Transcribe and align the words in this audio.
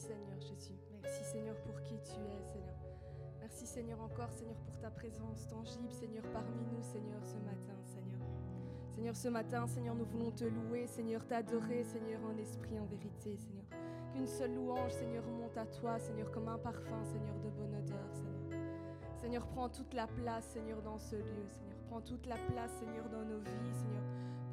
Seigneur 0.00 0.40
Jésus. 0.40 0.78
Merci 0.90 1.24
Seigneur 1.24 1.54
pour 1.60 1.78
qui 1.82 1.94
tu 2.02 2.20
es 2.20 2.42
Seigneur. 2.42 2.74
Merci 3.38 3.66
Seigneur 3.66 4.00
encore 4.00 4.32
Seigneur 4.32 4.56
pour 4.56 4.78
ta 4.78 4.90
présence 4.90 5.46
tangible 5.46 5.92
Seigneur 5.92 6.24
parmi 6.32 6.56
nous 6.72 6.80
Seigneur 6.80 7.20
ce 7.22 7.36
matin 7.36 7.76
Seigneur. 7.84 8.20
Seigneur 8.94 9.14
ce 9.14 9.28
matin 9.28 9.66
Seigneur 9.66 9.94
nous 9.94 10.06
voulons 10.06 10.30
te 10.30 10.44
louer 10.44 10.86
Seigneur 10.86 11.26
t'adorer 11.26 11.84
Seigneur 11.84 12.18
en 12.24 12.38
esprit 12.38 12.78
en 12.80 12.86
vérité 12.86 13.36
Seigneur. 13.36 13.66
Qu'une 14.14 14.26
seule 14.26 14.54
louange 14.54 14.92
Seigneur 14.92 15.22
monte 15.26 15.58
à 15.58 15.66
toi 15.66 15.98
Seigneur 15.98 16.30
comme 16.30 16.48
un 16.48 16.58
parfum 16.58 17.04
Seigneur 17.04 17.38
de 17.40 17.50
bonne 17.50 17.74
odeur 17.74 18.08
Seigneur. 18.14 18.60
Seigneur 19.18 19.46
prends 19.48 19.68
toute 19.68 19.92
la 19.92 20.06
place 20.06 20.46
Seigneur 20.46 20.80
dans 20.80 20.98
ce 20.98 21.16
lieu 21.16 21.46
Seigneur. 21.50 21.76
Prends 21.90 22.00
toute 22.00 22.24
la 22.24 22.36
place 22.36 22.72
Seigneur 22.78 23.06
dans 23.10 23.24
nos 23.26 23.40
vies 23.40 23.74
Seigneur. 23.74 24.02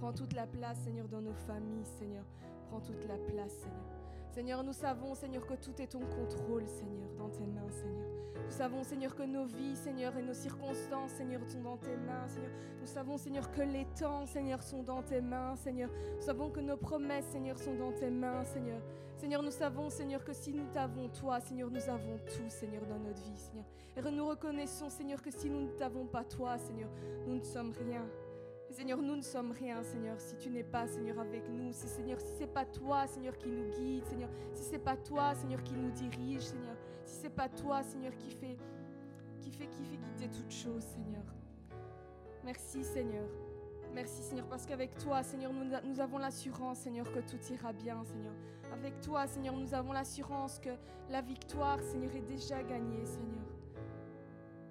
Prends 0.02 0.12
toute 0.12 0.34
la 0.34 0.46
place 0.46 0.78
Seigneur 0.80 1.08
dans 1.08 1.22
nos 1.22 1.36
familles 1.48 1.86
Seigneur. 1.86 2.26
Prends 2.68 2.82
toute 2.82 3.08
la 3.08 3.16
place 3.16 3.54
Seigneur. 3.54 3.97
Seigneur, 4.38 4.64
nous 4.64 4.72
savons, 4.72 5.16
Seigneur, 5.16 5.48
que 5.48 5.56
tout 5.56 5.82
est 5.82 5.88
ton 5.88 6.06
contrôle, 6.06 6.68
Seigneur, 6.68 7.10
dans 7.18 7.28
tes 7.28 7.48
mains, 7.48 7.72
Seigneur. 7.72 8.06
Nous 8.36 8.52
savons, 8.52 8.84
Seigneur, 8.84 9.16
que 9.16 9.24
nos 9.24 9.46
vies, 9.46 9.76
Seigneur, 9.76 10.16
et 10.16 10.22
nos 10.22 10.36
circonstances, 10.36 11.10
Seigneur, 11.14 11.42
sont 11.50 11.64
dans 11.64 11.78
tes 11.78 11.98
mains, 11.98 12.28
Seigneur. 12.28 12.52
Nous 12.80 12.86
savons, 12.86 13.18
Seigneur, 13.18 13.52
que 13.52 13.64
les 13.64 13.86
temps, 14.00 14.28
Seigneur, 14.28 14.62
sont 14.62 14.84
dans 14.84 15.02
tes 15.02 15.22
mains, 15.22 15.56
Seigneur. 15.56 15.90
Nous 16.18 16.22
savons 16.22 16.52
que 16.52 16.60
nos 16.60 16.78
promesses, 16.78 17.26
Seigneur, 17.32 17.58
sont 17.58 17.74
dans 17.74 17.92
tes 17.94 18.12
mains, 18.12 18.44
Seigneur. 18.44 18.80
Seigneur, 19.16 19.42
nous 19.42 19.50
savons, 19.50 19.90
Seigneur, 19.90 20.24
que 20.24 20.34
si 20.34 20.54
nous 20.54 20.68
t'avons 20.72 21.10
toi, 21.10 21.40
Seigneur, 21.40 21.72
nous 21.72 21.90
avons 21.90 22.20
tout, 22.28 22.50
Seigneur, 22.50 22.86
dans 22.86 23.00
notre 23.00 23.24
vie, 23.24 23.38
Seigneur. 23.38 23.66
Et 23.98 24.12
nous 24.12 24.28
reconnaissons, 24.28 24.92
Seigneur, 24.92 25.20
que 25.20 25.32
si 25.32 25.50
nous 25.50 25.62
ne 25.62 25.72
t'avons 25.72 26.06
pas 26.06 26.24
toi, 26.24 26.60
Seigneur, 26.60 26.92
nous 27.26 27.38
ne 27.38 27.44
sommes 27.44 27.74
rien. 27.88 28.06
Seigneur, 28.70 29.02
nous 29.02 29.16
ne 29.16 29.22
sommes 29.22 29.52
rien, 29.52 29.82
Seigneur, 29.84 30.20
si 30.20 30.36
tu 30.38 30.50
n'es 30.50 30.64
pas, 30.64 30.88
Seigneur, 30.88 31.20
avec 31.20 31.50
nous. 31.50 31.72
Si, 31.74 31.88
Seigneur, 31.88 32.20
si 32.20 32.32
c'est 32.38 32.54
pas 32.54 32.66
toi, 32.66 33.08
Seigneur, 33.08 33.38
qui 33.38 33.50
nous 33.50 33.70
guide, 33.72 34.06
Seigneur, 34.06 34.30
si 34.54 34.64
c'est 34.64 34.80
pas 34.80 34.98
toi, 34.98 35.34
Seigneur, 35.36 35.64
qui 35.64 35.74
nous 35.74 35.92
dirige, 35.92 36.44
Seigneur, 36.44 36.76
si 37.06 37.16
c'est 37.22 37.30
pas 37.30 37.50
toi, 37.50 37.82
Seigneur, 37.84 38.16
qui 38.18 38.32
fait, 38.32 38.58
qui 39.40 39.52
fait, 39.52 39.68
qui 39.68 39.82
guider 39.82 40.30
toutes 40.30 40.52
choses, 40.52 40.84
Seigneur. 40.84 41.24
Merci, 42.44 42.84
Seigneur. 42.84 43.28
Merci, 43.94 44.22
Seigneur, 44.22 44.46
parce 44.48 44.66
qu'avec 44.66 44.96
toi, 44.98 45.24
Seigneur, 45.24 45.52
nous 45.54 46.00
avons 46.00 46.18
l'assurance, 46.18 46.80
Seigneur, 46.80 47.12
que 47.12 47.20
tout 47.20 47.40
ira 47.52 47.74
bien, 47.74 48.04
Seigneur. 48.04 48.34
Avec 48.72 49.00
toi, 49.02 49.26
Seigneur, 49.28 49.56
nous 49.56 49.74
avons 49.74 49.94
l'assurance 49.94 50.60
que 50.60 50.70
la 51.10 51.22
victoire, 51.22 51.82
Seigneur, 51.82 52.16
est 52.16 52.22
déjà 52.22 52.62
gagnée, 52.62 53.06
Seigneur. 53.06 53.57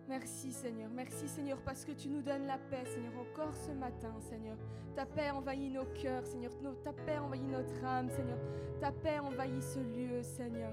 Merci 0.09 0.53
Seigneur, 0.53 0.89
merci 0.95 1.27
Seigneur 1.27 1.59
parce 1.63 1.85
que 1.85 1.91
tu 1.91 2.09
nous 2.09 2.23
donnes 2.23 2.47
la 2.47 2.59
paix 2.59 2.85
Seigneur 2.85 3.13
encore 3.19 3.57
ce 3.57 3.73
matin 3.73 4.15
Seigneur. 4.21 4.57
Ta 4.95 5.05
paix 5.05 5.31
envahit 5.31 5.73
nos 5.73 5.85
cœurs 6.01 6.25
Seigneur, 6.25 6.53
ta 6.85 6.93
paix 6.93 7.19
envahit 7.19 7.49
notre 7.49 7.85
âme 7.85 8.09
Seigneur. 8.09 8.39
Ta 8.81 8.93
paix 8.93 9.19
envahit 9.19 9.61
ce 9.61 9.81
lieu 9.81 10.23
Seigneur. 10.23 10.73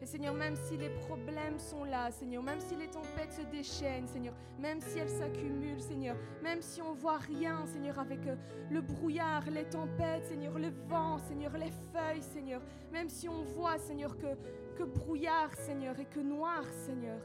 Et 0.00 0.06
Seigneur, 0.06 0.34
même 0.34 0.56
si 0.56 0.76
les 0.76 0.88
problèmes 0.88 1.58
sont 1.58 1.84
là, 1.84 2.10
Seigneur, 2.10 2.42
même 2.42 2.60
si 2.60 2.74
les 2.74 2.88
tempêtes 2.88 3.32
se 3.32 3.42
déchaînent, 3.42 4.08
Seigneur, 4.08 4.34
même 4.58 4.80
si 4.80 4.98
elles 4.98 5.08
s'accumulent, 5.08 5.80
Seigneur, 5.80 6.16
même 6.42 6.60
si 6.60 6.82
on 6.82 6.92
voit 6.92 7.18
rien, 7.18 7.64
Seigneur, 7.66 8.00
avec 8.00 8.26
euh, 8.26 8.34
le 8.68 8.80
brouillard, 8.80 9.48
les 9.48 9.62
tempêtes, 9.62 10.26
Seigneur, 10.26 10.58
le 10.58 10.70
vent, 10.88 11.18
Seigneur, 11.18 11.52
les 11.56 11.70
feuilles, 11.92 12.22
Seigneur, 12.22 12.62
même 12.90 13.08
si 13.08 13.28
on 13.28 13.42
voit, 13.42 13.78
Seigneur, 13.78 14.16
que, 14.18 14.34
que 14.76 14.82
brouillard, 14.82 15.54
Seigneur, 15.54 15.96
et 16.00 16.06
que 16.06 16.18
noir, 16.18 16.64
Seigneur. 16.84 17.20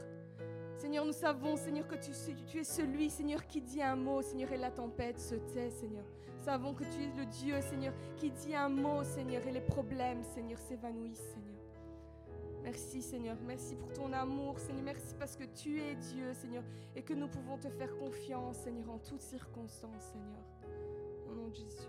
Seigneur, 0.78 1.04
nous 1.04 1.12
savons, 1.12 1.56
Seigneur, 1.56 1.88
que 1.88 1.96
tu, 1.96 2.12
es 2.56 2.62
celui, 2.62 3.10
Seigneur, 3.10 3.44
qui 3.48 3.60
dit 3.60 3.82
un 3.82 3.96
mot, 3.96 4.22
Seigneur, 4.22 4.52
et 4.52 4.56
la 4.56 4.70
tempête 4.70 5.18
se 5.18 5.34
tait, 5.34 5.70
Seigneur. 5.70 6.04
Nous 6.38 6.44
savons 6.44 6.72
que 6.72 6.84
tu 6.84 7.02
es 7.02 7.16
le 7.16 7.26
Dieu, 7.26 7.60
Seigneur, 7.60 7.92
qui 8.16 8.30
dit 8.30 8.54
un 8.54 8.68
mot, 8.68 9.02
Seigneur, 9.02 9.44
et 9.44 9.50
les 9.50 9.60
problèmes, 9.60 10.22
Seigneur, 10.22 10.56
s'évanouissent, 10.56 11.34
Seigneur. 11.34 11.58
Merci, 12.62 13.02
Seigneur. 13.02 13.36
Merci 13.44 13.74
pour 13.74 13.92
ton 13.92 14.12
amour, 14.12 14.56
Seigneur. 14.60 14.84
Merci 14.84 15.16
parce 15.18 15.34
que 15.34 15.44
tu 15.44 15.80
es 15.80 15.96
Dieu, 15.96 16.32
Seigneur, 16.32 16.62
et 16.94 17.02
que 17.02 17.12
nous 17.12 17.26
pouvons 17.26 17.58
te 17.58 17.68
faire 17.70 17.96
confiance, 17.96 18.58
Seigneur, 18.58 18.88
en 18.88 18.98
toutes 18.98 19.22
circonstances, 19.22 20.12
Seigneur. 20.12 20.44
Au 21.28 21.34
nom 21.34 21.48
de 21.48 21.56
Jésus. 21.56 21.88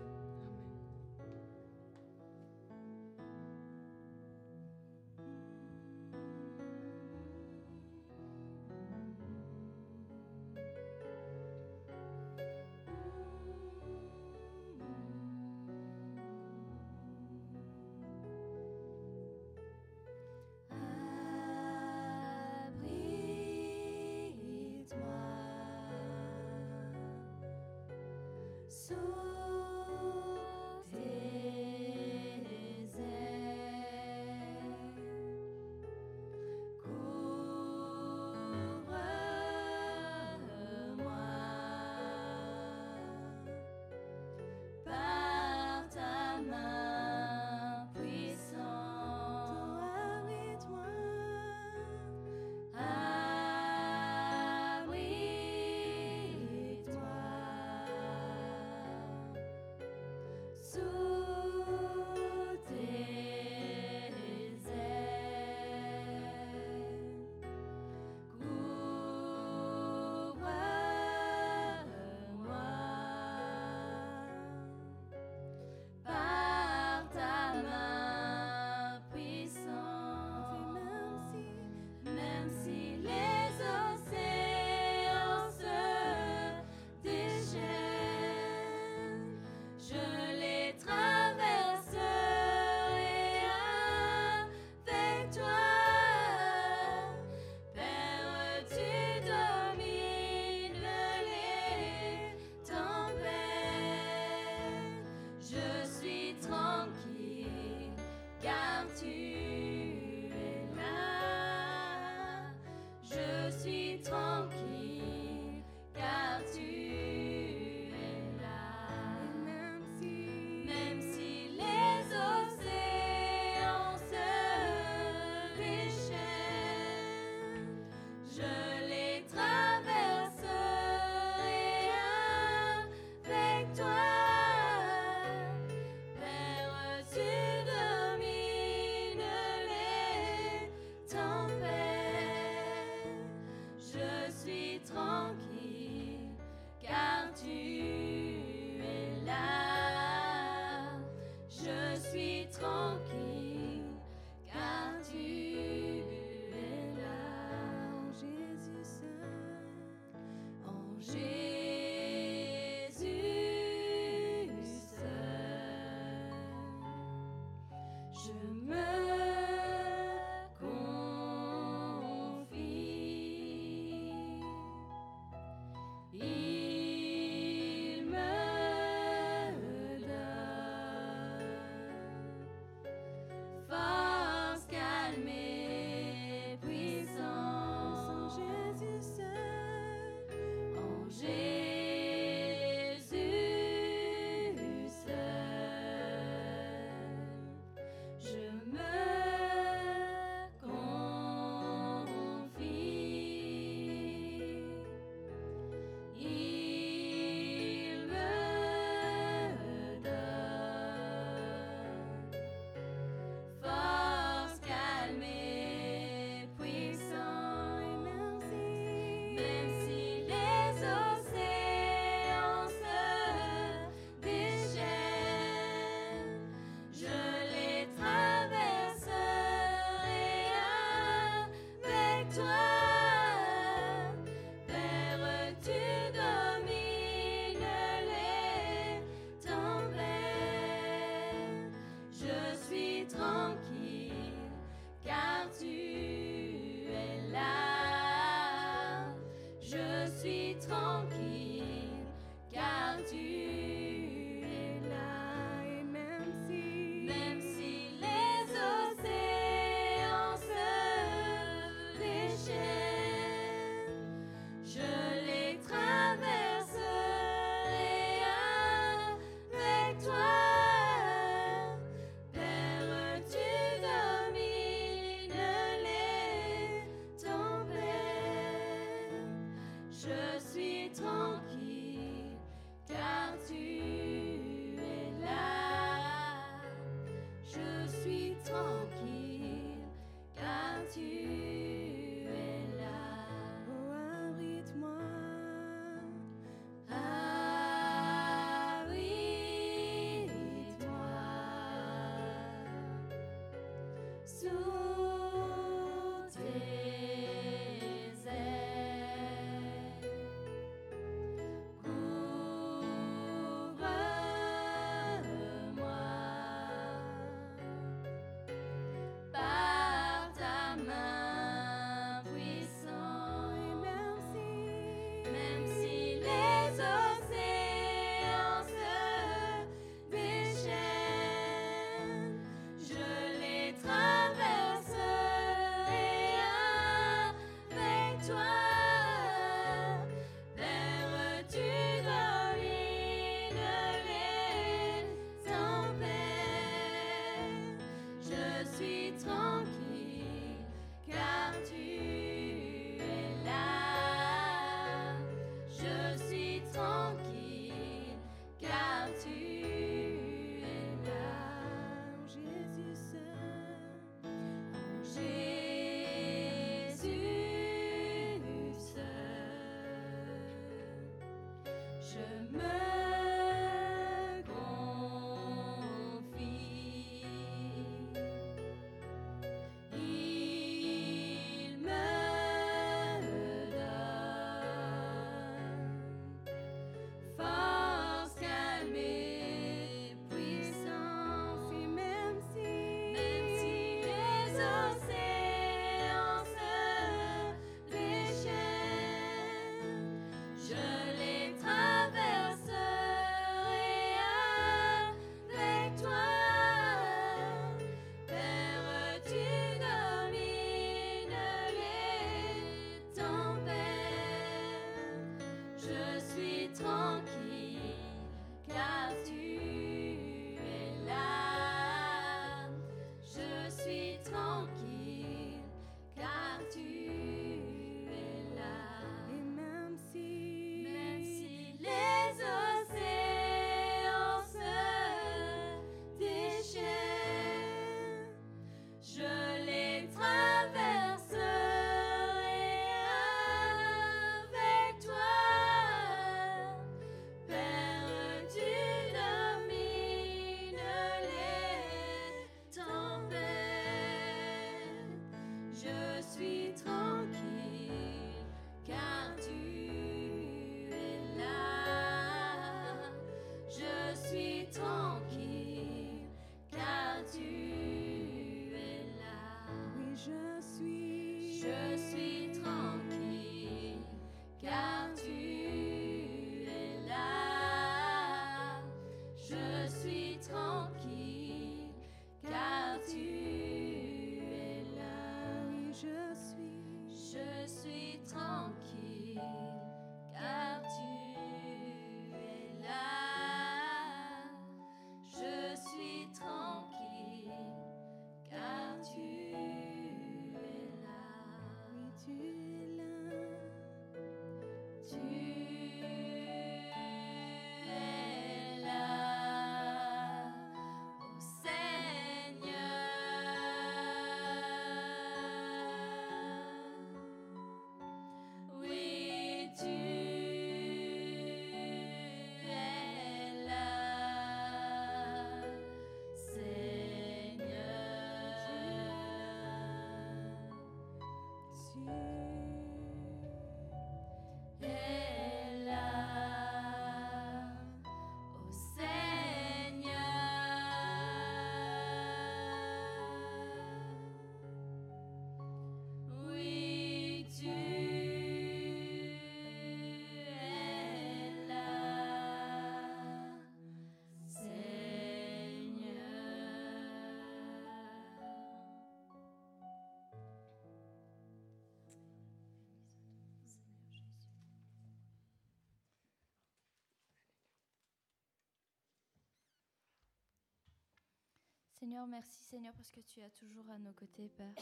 Seigneur, 572.00 572.26
merci 572.26 572.62
Seigneur 572.62 572.94
parce 572.94 573.10
que 573.10 573.20
tu 573.20 573.40
es 573.40 573.50
toujours 573.50 573.84
à 573.90 573.98
nos 573.98 574.12
côtés, 574.12 574.48
Père. 574.48 574.72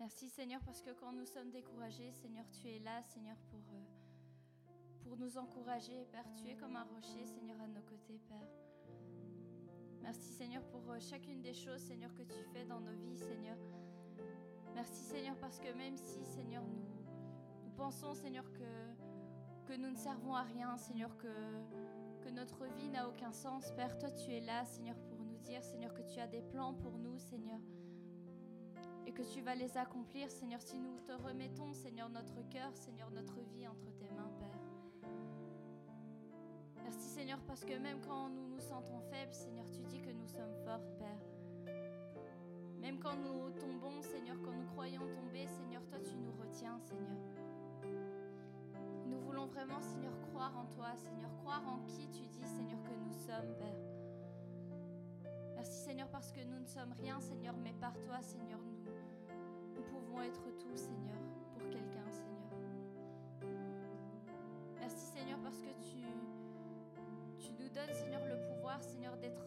Merci 0.00 0.30
Seigneur 0.30 0.62
parce 0.64 0.80
que 0.80 0.88
quand 0.92 1.12
nous 1.12 1.26
sommes 1.26 1.50
découragés, 1.50 2.10
Seigneur, 2.12 2.46
tu 2.50 2.66
es 2.66 2.78
là, 2.78 3.02
Seigneur, 3.02 3.36
pour, 3.50 3.60
euh, 3.60 5.02
pour 5.02 5.18
nous 5.18 5.36
encourager, 5.36 6.06
Père. 6.10 6.24
Tu 6.32 6.48
es 6.48 6.56
comme 6.56 6.76
un 6.76 6.84
rocher, 6.84 7.26
Seigneur, 7.26 7.60
à 7.60 7.66
nos 7.66 7.82
côtés, 7.82 8.18
Père. 8.26 8.48
Merci 10.00 10.32
Seigneur 10.32 10.62
pour 10.70 10.90
euh, 10.90 10.98
chacune 10.98 11.42
des 11.42 11.52
choses, 11.52 11.82
Seigneur, 11.82 12.14
que 12.14 12.22
tu 12.22 12.42
fais 12.54 12.64
dans 12.64 12.80
nos 12.80 12.94
vies, 12.94 13.18
Seigneur. 13.18 13.58
Merci 14.74 15.02
Seigneur 15.02 15.36
parce 15.36 15.60
que 15.60 15.74
même 15.74 15.98
si, 15.98 16.24
Seigneur, 16.24 16.64
nous, 16.64 17.04
nous 17.66 17.72
pensons, 17.76 18.14
Seigneur, 18.14 18.50
que, 18.54 19.66
que 19.66 19.76
nous 19.76 19.90
ne 19.90 19.96
servons 19.96 20.34
à 20.34 20.42
rien, 20.44 20.74
Seigneur, 20.78 21.14
que, 21.18 21.28
que 22.24 22.30
notre 22.30 22.64
vie 22.78 22.88
n'a 22.88 23.06
aucun 23.06 23.32
sens, 23.32 23.70
Père, 23.72 23.98
toi 23.98 24.10
tu 24.10 24.32
es 24.32 24.40
là, 24.40 24.64
Seigneur, 24.64 24.96
pour 25.02 25.11
Seigneur, 25.62 25.94
que 25.94 26.02
tu 26.02 26.18
as 26.18 26.26
des 26.26 26.42
plans 26.42 26.74
pour 26.74 26.98
nous, 26.98 27.18
Seigneur, 27.18 27.60
et 29.06 29.12
que 29.12 29.22
tu 29.22 29.40
vas 29.40 29.54
les 29.54 29.76
accomplir, 29.76 30.30
Seigneur, 30.30 30.60
si 30.60 30.78
nous 30.78 30.98
te 31.00 31.12
remettons, 31.12 31.72
Seigneur, 31.72 32.08
notre 32.08 32.42
cœur, 32.48 32.76
Seigneur, 32.76 33.10
notre 33.10 33.40
vie 33.54 33.66
entre 33.66 33.90
tes 33.98 34.10
mains, 34.10 34.30
Père. 34.38 35.10
Merci, 36.82 37.08
Seigneur, 37.08 37.38
parce 37.46 37.64
que 37.64 37.78
même 37.78 38.00
quand 38.00 38.28
nous 38.28 38.48
nous 38.48 38.60
sentons 38.60 39.00
faibles, 39.10 39.32
Seigneur, 39.32 39.66
tu 39.70 39.82
dis 39.84 40.00
que 40.00 40.10
nous 40.10 40.26
sommes 40.26 40.54
fortes, 40.64 40.92
Père. 40.98 41.72
Même 42.80 42.98
quand 42.98 43.16
nous 43.16 43.50
tombons, 43.50 44.02
Seigneur, 44.02 44.36
quand 44.42 44.52
nous 44.52 44.66
croyons 44.66 45.06
tomber, 45.14 45.46
Seigneur, 45.46 45.84
toi 45.86 45.98
tu 46.00 46.16
nous 46.16 46.32
retiens, 46.32 46.78
Seigneur. 46.80 47.18
Nous 49.06 49.20
voulons 49.20 49.46
vraiment, 49.46 49.80
Seigneur, 49.80 50.12
croire 50.30 50.56
en 50.56 50.66
toi, 50.66 50.96
Seigneur, 50.96 51.30
croire 51.42 51.62
en 51.66 51.84
qui 51.86 52.08
tu 52.08 52.26
dis, 52.26 52.44
Seigneur, 52.44 52.82
que 52.82 52.94
nous 52.94 53.12
sommes, 53.12 53.54
Père. 53.58 53.91
Merci 55.62 55.78
Seigneur 55.78 56.08
parce 56.08 56.32
que 56.32 56.40
nous 56.40 56.58
ne 56.58 56.66
sommes 56.66 56.92
rien 56.94 57.20
Seigneur, 57.20 57.54
mais 57.56 57.72
par 57.74 57.92
toi 58.00 58.20
Seigneur, 58.20 58.58
nous, 59.76 59.82
pouvons 59.84 60.20
être 60.20 60.42
tout 60.58 60.74
Seigneur 60.74 61.14
pour 61.52 61.62
quelqu'un 61.70 62.10
Seigneur. 62.10 62.50
Merci 64.80 65.06
Seigneur 65.06 65.38
parce 65.40 65.60
que 65.60 65.70
tu, 65.80 66.02
tu 67.38 67.52
nous 67.52 67.68
donnes 67.68 67.94
Seigneur 67.94 68.26
le 68.26 68.40
pouvoir 68.48 68.82
Seigneur 68.82 69.16
d'être 69.18 69.46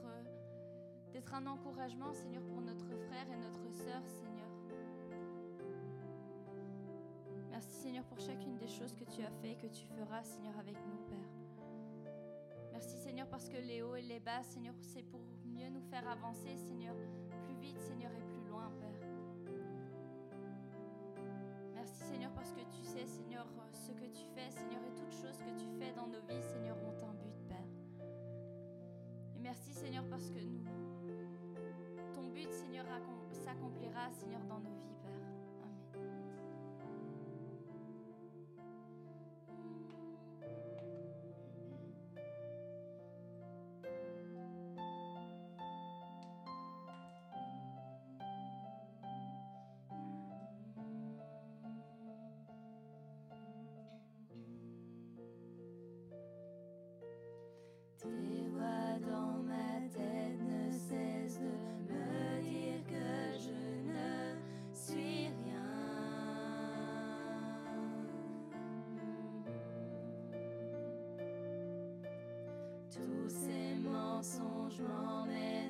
d'être 1.11 1.33
un 1.33 1.47
encouragement 1.47 2.13
Seigneur 2.13 2.43
pour 2.43 2.61
notre 2.61 2.87
frère 2.87 3.29
et 3.29 3.35
notre 3.35 3.69
sœur 3.69 4.01
Seigneur. 4.07 4.47
Merci 7.49 7.73
Seigneur 7.73 8.05
pour 8.05 8.21
chacune 8.21 8.55
des 8.55 8.69
choses 8.69 8.95
que 8.95 9.03
tu 9.03 9.21
as 9.21 9.31
fait 9.41 9.51
et 9.51 9.57
que 9.57 9.67
tu 9.67 9.85
feras 9.87 10.23
Seigneur 10.23 10.57
avec 10.59 10.77
nous 10.77 11.09
Père. 11.09 12.09
Merci 12.71 12.95
Seigneur 12.99 13.27
parce 13.27 13.49
que 13.49 13.57
les 13.57 13.81
hauts 13.81 13.97
et 13.97 14.01
les 14.01 14.21
bas 14.21 14.43
Seigneur 14.43 14.75
c'est 14.79 15.03
pour 15.03 15.19
mieux 15.55 15.69
nous 15.69 15.81
faire 15.81 16.07
avancer, 16.07 16.57
Seigneur, 16.57 16.95
plus 17.45 17.55
vite, 17.55 17.79
Seigneur, 17.79 18.11
et 18.11 18.21
plus 18.21 18.49
loin, 18.49 18.69
Père. 18.79 19.09
Merci, 21.73 22.03
Seigneur, 22.03 22.31
parce 22.33 22.51
que 22.51 22.61
tu 22.71 22.83
sais, 22.83 23.05
Seigneur, 23.05 23.47
ce 23.71 23.91
que 23.91 24.05
tu 24.05 24.25
fais, 24.35 24.51
Seigneur, 24.51 24.81
et 24.83 24.93
toutes 24.93 25.13
choses 25.13 25.37
que 25.37 25.57
tu 25.57 25.67
fais 25.79 25.93
dans 25.93 26.07
nos 26.07 26.21
vies, 26.27 26.43
Seigneur, 26.43 26.77
ont 26.77 27.07
un 27.07 27.13
but, 27.13 27.47
Père. 27.47 27.69
Et 29.35 29.39
merci, 29.39 29.71
Seigneur, 29.71 30.03
parce 30.09 30.29
que 30.29 30.39
nous, 30.39 30.63
ton 32.13 32.27
but, 32.29 32.51
Seigneur, 32.51 32.85
s'accomplira, 33.31 34.11
Seigneur, 34.11 34.43
dans 34.45 34.59
nos 34.59 34.71
vies, 34.71 34.74
Tous 72.95 73.29
ces 73.29 73.75
mensonges 73.75 74.79
m'emmènent 74.79 75.64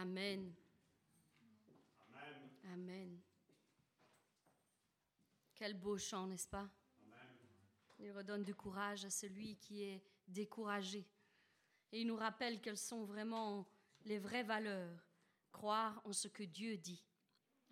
Amen. 0.00 0.54
Amen. 2.72 3.20
Quel 5.56 5.74
beau 5.74 5.98
chant, 5.98 6.28
n'est-ce 6.28 6.46
pas? 6.46 6.68
Il 7.98 8.12
redonne 8.12 8.44
du 8.44 8.54
courage 8.54 9.04
à 9.04 9.10
celui 9.10 9.56
qui 9.56 9.82
est 9.82 10.00
découragé. 10.28 11.04
Et 11.90 12.02
il 12.02 12.06
nous 12.06 12.14
rappelle 12.14 12.60
quelles 12.60 12.78
sont 12.78 13.02
vraiment 13.06 13.66
les 14.04 14.20
vraies 14.20 14.44
valeurs. 14.44 15.04
Croire 15.50 16.00
en 16.04 16.12
ce 16.12 16.28
que 16.28 16.44
Dieu 16.44 16.76
dit. 16.76 17.04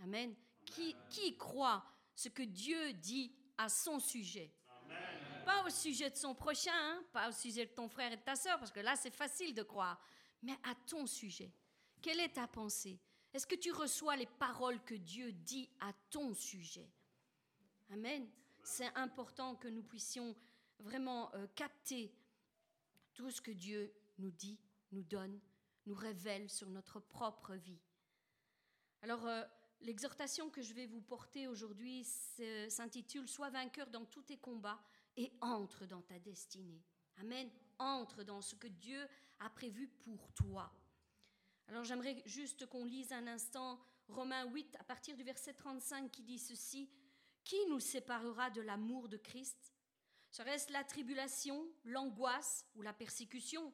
Amen. 0.03 0.35
Qui, 0.65 0.97
qui 1.09 1.37
croit 1.37 1.85
ce 2.17 2.29
que 2.29 2.43
Dieu 2.43 2.93
dit 2.95 3.33
à 3.57 3.69
son 3.69 4.01
sujet? 4.01 4.53
Pas 5.45 5.65
au 5.65 5.71
sujet 5.71 6.11
de 6.11 6.17
son 6.17 6.35
prochain, 6.35 6.73
hein, 6.75 7.05
pas 7.13 7.29
au 7.29 7.33
sujet 7.33 7.67
de 7.67 7.71
ton 7.71 7.89
frère 7.89 8.13
et 8.13 8.17
de 8.17 8.23
ta 8.23 8.35
soeur, 8.35 8.59
parce 8.59 8.73
que 8.73 8.81
là 8.81 8.97
c'est 8.97 9.15
facile 9.15 9.55
de 9.55 9.63
croire, 9.63 10.03
mais 10.43 10.59
à 10.65 10.75
ton 10.75 11.07
sujet. 11.07 11.53
Quelle 12.03 12.21
est 12.21 12.35
ta 12.35 12.47
pensée? 12.47 12.99
Est-ce 13.33 13.47
que 13.47 13.55
tu 13.55 13.73
reçois 13.73 14.17
les 14.17 14.27
paroles 14.27 14.83
que 14.85 14.95
Dieu 14.95 15.33
dit 15.33 15.69
à 15.81 15.93
ton 16.11 16.35
sujet? 16.35 16.89
Amen. 17.91 18.27
C'est 18.63 18.95
important 18.97 19.55
que 19.57 19.69
nous 19.69 19.83
puissions 19.83 20.35
vraiment 20.79 21.33
euh, 21.35 21.47
capter 21.55 22.13
tout 23.15 23.31
ce 23.31 23.41
que 23.41 23.51
Dieu 23.51 23.93
nous 24.19 24.31
dit, 24.31 24.59
nous 24.93 25.03
donne, 25.03 25.41
nous 25.87 25.95
révèle 25.95 26.51
sur 26.51 26.69
notre 26.69 27.01
propre 27.01 27.55
vie. 27.55 27.81
Alors, 29.03 29.27
euh, 29.27 29.45
l'exhortation 29.81 30.51
que 30.51 30.63
je 30.63 30.75
vais 30.75 30.87
vous 30.87 31.01
porter 31.01 31.47
aujourd'hui 31.47 32.05
s'intitule 32.69 33.29
Sois 33.29 33.51
vainqueur 33.51 33.89
dans 33.89 34.05
tous 34.05 34.23
tes 34.23 34.39
combats 34.39 34.81
et 35.17 35.33
entre 35.41 35.87
dans 35.87 36.03
ta 36.03 36.19
destinée. 36.19 36.83
Amen. 37.19 37.49
Entre 37.79 38.25
dans 38.25 38.41
ce 38.41 38.55
que 38.55 38.69
Dieu 38.69 39.07
a 39.39 39.51
prévu 39.51 39.89
pour 39.89 40.33
toi. 40.33 40.73
Alors 41.69 41.85
j'aimerais 41.85 42.23
juste 42.27 42.67
qu'on 42.67 42.85
lise 42.85 43.13
un 43.13 43.27
instant 43.27 43.81
Romains 44.09 44.47
8 44.47 44.77
à 44.79 44.85
partir 44.85 45.17
du 45.17 45.25
verset 45.25 45.55
35 45.55 46.11
qui 46.11 46.23
dit 46.23 46.39
ceci. 46.39 46.89
Qui 47.43 47.57
nous 47.69 47.81
séparera 47.81 48.51
de 48.51 48.61
l'amour 48.61 49.09
de 49.09 49.17
Christ? 49.17 49.73
Serait-ce 50.31 50.73
la 50.73 50.85
tribulation, 50.85 51.67
l'angoisse 51.85 52.67
ou 52.75 52.83
la 52.83 52.93
persécution? 52.93 53.73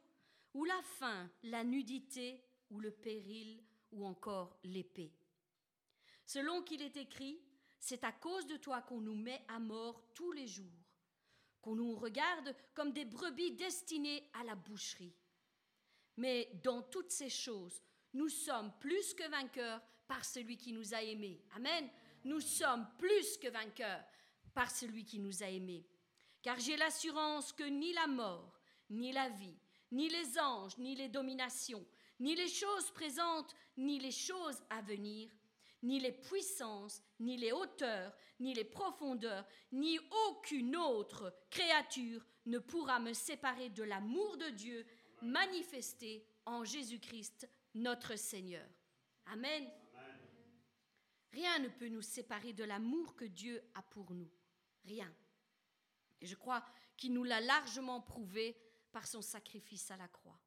Ou 0.55 0.65
la 0.65 0.81
faim, 0.83 1.31
la 1.43 1.65
nudité 1.65 2.45
ou 2.71 2.81
le 2.81 2.91
péril 2.91 3.63
ou 3.91 4.07
encore 4.07 4.59
l'épée? 4.65 5.13
Selon 6.27 6.63
qu'il 6.63 6.83
est 6.83 6.97
écrit, 6.97 7.43
c'est 7.79 8.05
à 8.05 8.13
cause 8.13 8.47
de 8.47 8.57
toi 8.57 8.81
qu'on 8.83 9.01
nous 9.01 9.15
met 9.15 9.45
à 9.49 9.59
mort 9.59 10.05
tous 10.15 10.33
les 10.33 10.47
jours, 10.47 10.87
qu'on 11.61 11.75
nous 11.75 11.95
regarde 11.95 12.55
comme 12.75 12.93
des 12.93 13.05
brebis 13.05 13.53
destinées 13.53 14.31
à 14.35 14.45
la 14.45 14.55
boucherie. 14.55 15.15
Mais 16.17 16.51
dans 16.63 16.83
toutes 16.83 17.11
ces 17.11 17.31
choses, 17.31 17.83
nous 18.15 18.29
sommes 18.29 18.73
plus 18.81 19.15
que 19.15 19.29
vainqueurs 19.31 19.81
par 20.07 20.25
celui 20.25 20.57
qui 20.57 20.73
nous 20.73 20.95
a 20.95 21.03
aimés. 21.03 21.43
Amen. 21.57 21.89
Nous 22.25 22.41
sommes 22.41 22.87
plus 22.99 23.39
que 23.39 23.49
vainqueurs 23.49 24.05
par 24.55 24.71
celui 24.71 25.05
qui 25.05 25.19
nous 25.19 25.43
a 25.43 25.47
aimés. 25.47 25.87
Car 26.43 26.59
j'ai 26.59 26.77
l'assurance 26.77 27.53
que 27.53 27.65
ni 27.65 27.93
la 27.93 28.07
mort, 28.07 28.61
ni 28.91 29.13
la 29.13 29.29
vie, 29.29 29.57
ni 29.91 30.09
les 30.09 30.39
anges, 30.39 30.77
ni 30.79 30.95
les 30.95 31.09
dominations, 31.09 31.85
ni 32.21 32.35
les 32.35 32.49
choses 32.49 32.91
présentes, 32.91 33.55
ni 33.77 33.99
les 33.99 34.11
choses 34.11 34.63
à 34.71 34.83
venir, 34.83 35.31
ni 35.83 35.99
les 35.99 36.13
puissances, 36.13 37.03
ni 37.19 37.37
les 37.37 37.53
hauteurs, 37.53 38.15
ni 38.39 38.55
les 38.55 38.65
profondeurs, 38.65 39.47
ni 39.73 39.99
aucune 40.29 40.77
autre 40.77 41.35
créature 41.51 42.25
ne 42.47 42.59
pourra 42.59 42.99
me 42.99 43.13
séparer 43.13 43.69
de 43.71 43.83
l'amour 43.83 44.37
de 44.37 44.51
Dieu 44.51 44.87
manifesté 45.23 46.27
en 46.45 46.65
Jésus-Christ 46.65 47.49
notre 47.75 48.17
Seigneur. 48.17 48.67
Amen. 49.27 49.71
Rien 51.33 51.59
ne 51.61 51.69
peut 51.69 51.89
nous 51.89 52.03
séparer 52.03 52.53
de 52.53 52.65
l'amour 52.65 53.17
que 53.17 53.25
Dieu 53.25 53.63
a 53.75 53.83
pour 53.83 54.13
nous. 54.13 54.31
Rien. 54.85 55.11
Et 56.21 56.27
je 56.27 56.35
crois 56.35 56.65
qu'il 56.97 57.15
nous 57.15 57.25
l'a 57.25 57.41
largement 57.41 58.01
prouvé 58.01 58.57
par 58.93 59.07
son 59.07 59.23
sacrifice 59.23 59.91
à 59.91 59.97
la 59.97 60.09
croix. 60.09 60.39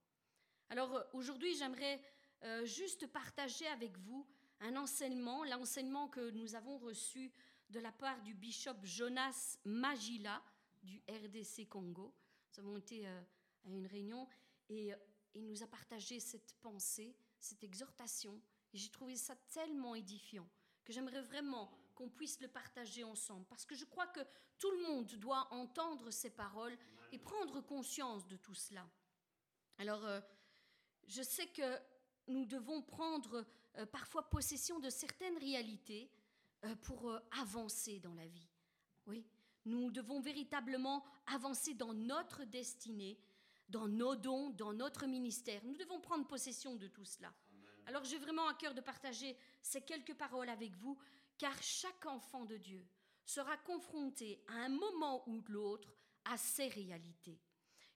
Alors 0.69 0.95
euh, 0.95 1.03
aujourd'hui, 1.13 1.55
j'aimerais 1.55 2.01
euh, 2.43 2.65
juste 2.65 3.07
partager 3.07 3.67
avec 3.67 3.97
vous 3.97 4.27
un 4.61 4.75
enseignement, 4.75 5.43
l'enseignement 5.43 6.07
que 6.07 6.29
nous 6.31 6.55
avons 6.55 6.77
reçu 6.77 7.31
de 7.69 7.79
la 7.79 7.91
part 7.91 8.21
du 8.21 8.33
bishop 8.33 8.75
Jonas 8.83 9.57
Magila 9.65 10.41
du 10.83 11.01
RDC 11.09 11.67
Congo. 11.67 12.13
Nous 12.51 12.59
avons 12.63 12.77
été 12.77 13.07
euh, 13.07 13.21
à 13.65 13.69
une 13.69 13.87
réunion 13.87 14.27
et 14.69 14.93
il 15.33 15.45
nous 15.45 15.63
a 15.63 15.67
partagé 15.67 16.19
cette 16.19 16.53
pensée, 16.61 17.15
cette 17.39 17.63
exhortation. 17.63 18.41
Et 18.73 18.77
j'ai 18.77 18.89
trouvé 18.89 19.15
ça 19.15 19.35
tellement 19.53 19.95
édifiant 19.95 20.47
que 20.83 20.93
j'aimerais 20.93 21.21
vraiment 21.21 21.71
qu'on 21.95 22.09
puisse 22.09 22.39
le 22.41 22.47
partager 22.47 23.03
ensemble. 23.03 23.45
Parce 23.45 23.65
que 23.65 23.75
je 23.75 23.85
crois 23.85 24.07
que 24.07 24.19
tout 24.59 24.71
le 24.71 24.83
monde 24.83 25.07
doit 25.15 25.47
entendre 25.51 26.11
ces 26.11 26.29
paroles 26.29 26.77
et 27.11 27.17
prendre 27.17 27.61
conscience 27.61 28.27
de 28.27 28.37
tout 28.37 28.53
cela. 28.53 28.87
Alors, 29.77 30.05
euh, 30.05 30.21
je 31.07 31.21
sais 31.21 31.47
que 31.47 31.79
nous 32.27 32.45
devons 32.45 32.81
prendre 32.81 33.45
euh, 33.77 33.85
parfois 33.85 34.29
possession 34.29 34.79
de 34.79 34.89
certaines 34.89 35.37
réalités 35.37 36.09
euh, 36.63 36.75
pour 36.77 37.19
avancer 37.31 37.99
dans 37.99 38.13
la 38.13 38.27
vie. 38.27 38.47
Oui, 39.07 39.25
nous 39.65 39.91
devons 39.91 40.19
véritablement 40.19 41.03
avancer 41.27 41.73
dans 41.73 41.93
notre 41.93 42.43
destinée, 42.43 43.19
dans 43.69 43.87
nos 43.87 44.15
dons, 44.15 44.49
dans 44.51 44.73
notre 44.73 45.05
ministère. 45.07 45.61
Nous 45.65 45.75
devons 45.75 45.99
prendre 45.99 46.27
possession 46.27 46.75
de 46.75 46.87
tout 46.87 47.05
cela. 47.05 47.33
Alors 47.87 48.03
j'ai 48.03 48.17
vraiment 48.17 48.47
à 48.47 48.53
cœur 48.53 48.73
de 48.73 48.81
partager 48.81 49.37
ces 49.61 49.81
quelques 49.81 50.15
paroles 50.15 50.49
avec 50.49 50.75
vous, 50.75 50.97
car 51.37 51.61
chaque 51.61 52.05
enfant 52.05 52.45
de 52.45 52.57
Dieu 52.57 52.85
sera 53.25 53.57
confronté 53.57 54.43
à 54.47 54.65
un 54.65 54.69
moment 54.69 55.27
ou 55.27 55.43
l'autre 55.47 55.93
à 56.25 56.37
ces 56.37 56.67
réalités. 56.67 57.39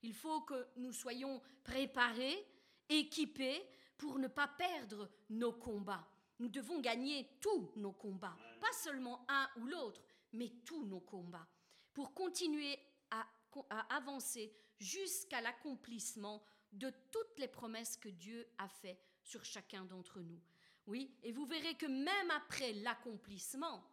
Il 0.02 0.14
faut 0.14 0.42
que 0.42 0.68
nous 0.78 0.94
soyons 0.94 1.42
préparés, 1.64 2.46
équipés 2.88 3.62
pour 3.98 4.18
ne 4.18 4.28
pas 4.28 4.48
perdre 4.48 5.10
nos 5.30 5.54
combats. 5.54 6.08
Nous 6.40 6.48
devons 6.48 6.80
gagner 6.80 7.38
tous 7.42 7.72
nos 7.76 7.92
combats, 7.92 8.38
pas 8.62 8.72
seulement 8.74 9.26
un 9.28 9.48
ou 9.58 9.66
l'autre, 9.66 10.02
mais 10.34 10.50
tous 10.66 10.86
nos 10.86 11.02
combats, 11.02 11.48
pour 11.94 12.14
continuer 12.14 12.80
à, 13.12 13.28
à 13.70 13.96
avancer 13.96 14.54
jusqu'à 14.80 15.42
l'accomplissement 15.42 16.44
de 16.72 16.92
toutes 17.12 17.38
les 17.38 17.48
promesses 17.48 17.98
que 17.98 18.10
Dieu 18.10 18.48
a 18.58 18.68
faites 18.68 19.06
sur 19.24 19.44
chacun 19.44 19.86
d'entre 19.86 20.22
nous. 20.22 20.42
Oui, 20.88 21.16
et 21.24 21.32
vous 21.32 21.46
verrez 21.46 21.76
que 21.76 21.86
même 21.86 22.32
après 22.32 22.74
l'accomplissement, 22.74 23.84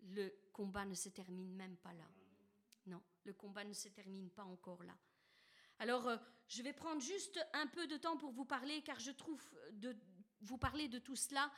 le 0.00 0.28
combat 0.52 0.84
ne 0.84 0.94
se 0.94 1.08
termine 1.08 1.54
même 1.54 1.76
pas 1.76 1.92
là. 1.94 2.08
Non, 2.86 3.02
le 3.24 3.32
combat 3.32 3.64
ne 3.64 3.72
se 3.72 3.88
termine 3.88 4.30
pas 4.30 4.44
encore 4.44 4.82
là. 4.84 4.96
Alors, 5.78 6.08
euh, 6.08 6.16
je 6.48 6.62
vais 6.62 6.72
prendre 6.72 7.00
juste 7.00 7.40
un 7.52 7.66
peu 7.66 7.86
de 7.86 7.96
temps 7.96 8.16
pour 8.16 8.30
vous 8.30 8.44
parler, 8.44 8.82
car 8.82 9.00
je 9.00 9.10
trouve 9.10 9.42
de 9.72 9.96
vous 10.40 10.58
parler 10.58 10.88
de 10.88 10.98
tout 10.98 11.16
cela, 11.16 11.50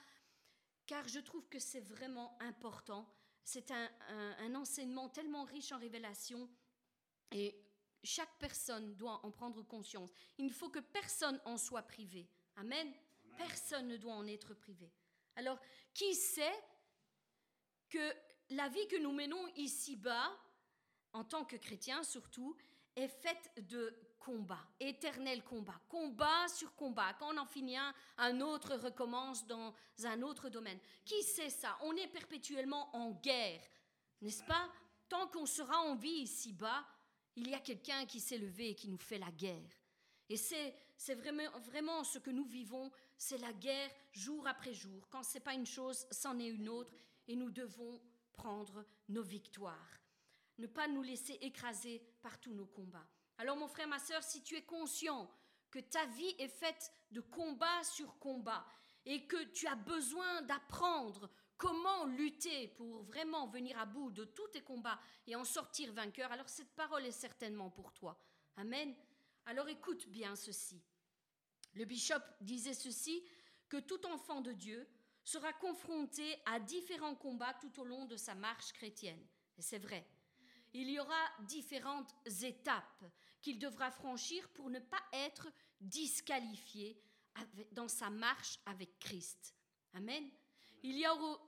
car 0.86 1.06
je 1.08 1.20
trouve 1.20 1.48
que 1.48 1.58
c'est 1.58 1.80
vraiment 1.80 2.38
important. 2.40 3.10
C'est 3.42 3.70
un, 3.70 3.90
un 4.38 4.54
enseignement 4.54 5.08
tellement 5.08 5.44
riche 5.44 5.72
en 5.72 5.78
révélations, 5.78 6.48
et 7.30 7.60
chaque 8.04 8.38
personne 8.38 8.94
doit 8.96 9.24
en 9.24 9.30
prendre 9.30 9.62
conscience. 9.62 10.10
Il 10.38 10.46
ne 10.46 10.52
faut 10.52 10.68
que 10.68 10.78
personne 10.78 11.40
en 11.44 11.56
soit 11.56 11.82
privé. 11.82 12.28
Amen. 12.56 12.92
Personne 13.36 13.88
ne 13.88 13.96
doit 13.96 14.14
en 14.14 14.26
être 14.26 14.54
privé. 14.54 14.92
Alors, 15.36 15.58
qui 15.92 16.14
sait 16.14 16.64
que 17.88 18.14
la 18.50 18.68
vie 18.68 18.86
que 18.88 18.96
nous 18.96 19.12
menons 19.12 19.46
ici-bas, 19.56 20.30
en 21.12 21.24
tant 21.24 21.44
que 21.44 21.56
chrétiens 21.56 22.02
surtout, 22.04 22.56
est 22.94 23.08
faite 23.08 23.50
de 23.68 23.92
combat, 24.18 24.66
éternel 24.80 25.44
combat, 25.44 25.78
combat 25.88 26.48
sur 26.48 26.74
combat. 26.74 27.12
Quand 27.14 27.34
on 27.34 27.38
en 27.38 27.46
finit 27.46 27.76
un, 27.76 27.94
un 28.16 28.40
autre 28.40 28.74
recommence 28.76 29.46
dans 29.46 29.74
un 30.04 30.22
autre 30.22 30.48
domaine. 30.48 30.78
Qui 31.04 31.22
sait 31.22 31.50
ça? 31.50 31.76
On 31.82 31.94
est 31.96 32.08
perpétuellement 32.08 32.94
en 32.96 33.10
guerre, 33.10 33.60
n'est-ce 34.20 34.44
pas? 34.44 34.70
Tant 35.08 35.26
qu'on 35.28 35.46
sera 35.46 35.78
en 35.82 35.94
vie 35.94 36.22
ici-bas, 36.22 36.86
il 37.36 37.48
y 37.48 37.54
a 37.54 37.60
quelqu'un 37.60 38.06
qui 38.06 38.20
s'est 38.20 38.38
levé 38.38 38.70
et 38.70 38.74
qui 38.74 38.88
nous 38.88 38.98
fait 38.98 39.18
la 39.18 39.30
guerre. 39.30 39.70
Et 40.28 40.36
c'est, 40.36 40.74
vraiment, 41.14 41.50
vraiment 41.60 42.04
ce 42.04 42.18
que 42.18 42.30
nous 42.30 42.44
vivons, 42.44 42.90
c'est 43.16 43.38
la 43.38 43.52
guerre 43.52 43.90
jour 44.12 44.46
après 44.46 44.72
jour. 44.72 45.08
Quand 45.10 45.22
ce 45.22 45.34
n'est 45.34 45.44
pas 45.44 45.54
une 45.54 45.66
chose, 45.66 46.06
c'en 46.10 46.38
est 46.38 46.48
une 46.48 46.68
autre, 46.68 46.94
et 47.28 47.36
nous 47.36 47.50
devons 47.50 48.00
prendre 48.32 48.84
nos 49.08 49.22
victoires. 49.22 50.00
Ne 50.58 50.66
pas 50.66 50.88
nous 50.88 51.02
laisser 51.02 51.34
écraser 51.40 52.02
par 52.22 52.38
tous 52.38 52.54
nos 52.54 52.66
combats. 52.66 53.06
Alors 53.38 53.56
mon 53.56 53.68
frère, 53.68 53.88
ma 53.88 53.98
soeur, 53.98 54.22
si 54.22 54.42
tu 54.42 54.54
es 54.56 54.62
conscient 54.62 55.30
que 55.70 55.80
ta 55.80 56.06
vie 56.06 56.34
est 56.38 56.48
faite 56.48 56.92
de 57.10 57.20
combat 57.20 57.82
sur 57.82 58.18
combat, 58.18 58.64
et 59.06 59.26
que 59.26 59.42
tu 59.52 59.66
as 59.66 59.74
besoin 59.74 60.42
d'apprendre 60.42 61.28
comment 61.56 62.04
lutter 62.06 62.68
pour 62.68 63.02
vraiment 63.02 63.46
venir 63.46 63.78
à 63.78 63.86
bout 63.86 64.10
de 64.10 64.24
tous 64.24 64.48
tes 64.48 64.62
combats 64.62 65.00
et 65.26 65.36
en 65.36 65.44
sortir 65.44 65.92
vainqueur, 65.92 66.30
alors 66.32 66.48
cette 66.48 66.74
parole 66.74 67.04
est 67.06 67.12
certainement 67.12 67.70
pour 67.70 67.92
toi. 67.92 68.18
Amen. 68.56 68.94
Alors 69.46 69.68
écoute 69.68 70.08
bien 70.08 70.36
ceci. 70.36 70.82
Le 71.74 71.84
bishop 71.84 72.22
disait 72.40 72.74
ceci, 72.74 73.22
que 73.68 73.80
tout 73.80 74.06
enfant 74.06 74.40
de 74.40 74.52
Dieu 74.52 74.88
sera 75.24 75.52
confronté 75.52 76.36
à 76.46 76.60
différents 76.60 77.16
combats 77.16 77.54
tout 77.54 77.80
au 77.80 77.84
long 77.84 78.04
de 78.04 78.16
sa 78.16 78.34
marche 78.34 78.72
chrétienne. 78.72 79.26
Et 79.56 79.62
c'est 79.62 79.78
vrai. 79.78 80.06
Il 80.72 80.90
y 80.90 81.00
aura 81.00 81.28
différentes 81.40 82.14
étapes 82.42 83.04
qu'il 83.40 83.58
devra 83.58 83.90
franchir 83.90 84.48
pour 84.50 84.70
ne 84.70 84.80
pas 84.80 85.02
être 85.12 85.48
disqualifié 85.80 87.00
dans 87.72 87.88
sa 87.88 88.10
marche 88.10 88.58
avec 88.66 88.98
Christ. 88.98 89.54
Amen. 89.92 90.30
Il 90.84 90.98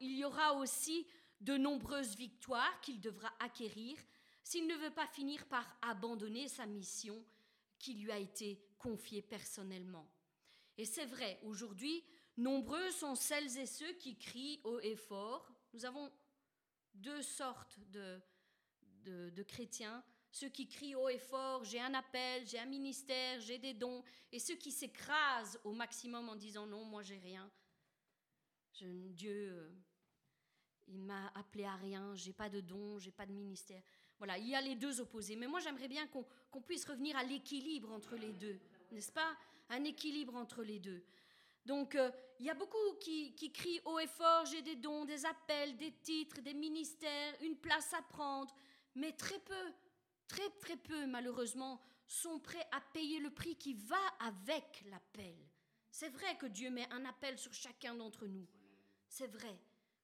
y 0.00 0.24
aura 0.24 0.54
aussi 0.54 1.06
de 1.40 1.56
nombreuses 1.56 2.16
victoires 2.16 2.80
qu'il 2.80 3.00
devra 3.00 3.30
acquérir 3.38 3.96
s'il 4.42 4.66
ne 4.66 4.76
veut 4.76 4.92
pas 4.92 5.06
finir 5.08 5.44
par 5.46 5.66
abandonner 5.82 6.48
sa 6.48 6.66
mission 6.66 7.22
qui 7.78 7.94
lui 7.94 8.10
a 8.10 8.18
été 8.18 8.64
confiée 8.78 9.22
personnellement. 9.22 10.10
Et 10.78 10.84
c'est 10.84 11.04
vrai, 11.06 11.38
aujourd'hui, 11.42 12.04
nombreux 12.36 12.90
sont 12.90 13.14
celles 13.14 13.58
et 13.58 13.66
ceux 13.66 13.92
qui 13.94 14.16
crient 14.16 14.60
haut 14.64 14.80
et 14.80 14.96
fort. 14.96 15.50
Nous 15.72 15.84
avons 15.84 16.10
deux 16.94 17.22
sortes 17.22 17.78
de, 17.90 18.20
de, 19.04 19.42
chrétiens, 19.42 20.02
ceux 20.30 20.48
qui 20.48 20.66
crient 20.66 20.94
haut 20.94 21.08
et 21.08 21.18
fort, 21.18 21.64
j'ai 21.64 21.80
un 21.80 21.94
appel, 21.94 22.46
j'ai 22.46 22.58
un 22.58 22.66
ministère, 22.66 23.40
j'ai 23.40 23.58
des 23.58 23.74
dons, 23.74 24.02
et 24.32 24.38
ceux 24.38 24.56
qui 24.56 24.70
s'écrasent 24.70 25.60
au 25.64 25.72
maximum 25.72 26.28
en 26.28 26.36
disant 26.36 26.66
non, 26.66 26.84
moi 26.84 27.02
j'ai 27.02 27.18
rien. 27.18 27.50
Dieu, 28.84 29.50
euh, 29.52 29.70
il 30.88 30.98
m'a 31.00 31.28
appelé 31.34 31.64
à 31.64 31.76
rien, 31.76 32.14
j'ai 32.14 32.32
pas 32.32 32.48
de 32.48 32.60
dons, 32.60 32.98
j'ai 32.98 33.10
pas 33.10 33.26
de 33.26 33.32
ministère. 33.32 33.82
Voilà, 34.18 34.38
il 34.38 34.48
y 34.48 34.54
a 34.54 34.60
les 34.60 34.74
deux 34.74 35.00
opposés. 35.00 35.36
Mais 35.36 35.46
moi 35.46 35.60
j'aimerais 35.60 35.88
bien 35.88 36.06
qu'on 36.08 36.62
puisse 36.62 36.84
revenir 36.84 37.16
à 37.16 37.24
l'équilibre 37.24 37.90
entre 37.92 38.16
les 38.16 38.32
deux, 38.32 38.58
n'est-ce 38.92 39.12
pas? 39.12 39.36
Un 39.68 39.84
équilibre 39.84 40.34
entre 40.36 40.62
les 40.62 40.78
deux. 40.78 41.04
Donc 41.64 41.96
euh, 41.96 42.10
il 42.38 42.46
y 42.46 42.50
a 42.50 42.54
beaucoup 42.54 42.94
qui, 43.00 43.34
qui 43.34 43.52
crient 43.52 43.80
haut 43.84 43.98
et 43.98 44.06
fort, 44.06 44.46
j'ai 44.46 44.62
des 44.62 44.76
dons, 44.76 45.04
des 45.04 45.26
appels, 45.26 45.76
des 45.76 45.92
titres, 45.92 46.40
des 46.40 46.54
ministères, 46.54 47.34
une 47.42 47.56
place 47.56 47.92
à 47.94 48.02
prendre, 48.02 48.54
mais 48.94 49.12
très 49.12 49.38
peu, 49.40 49.72
très 50.28 50.48
très 50.60 50.76
peu 50.76 51.06
malheureusement, 51.06 51.80
sont 52.06 52.38
prêts 52.38 52.66
à 52.70 52.80
payer 52.92 53.18
le 53.18 53.30
prix 53.30 53.56
qui 53.56 53.74
va 53.74 54.06
avec 54.20 54.84
l'appel. 54.90 55.36
C'est 55.90 56.10
vrai 56.10 56.36
que 56.36 56.46
Dieu 56.46 56.70
met 56.70 56.86
un 56.92 57.04
appel 57.06 57.38
sur 57.38 57.52
chacun 57.52 57.94
d'entre 57.94 58.26
nous, 58.26 58.46
c'est 59.16 59.28
vrai, 59.28 59.58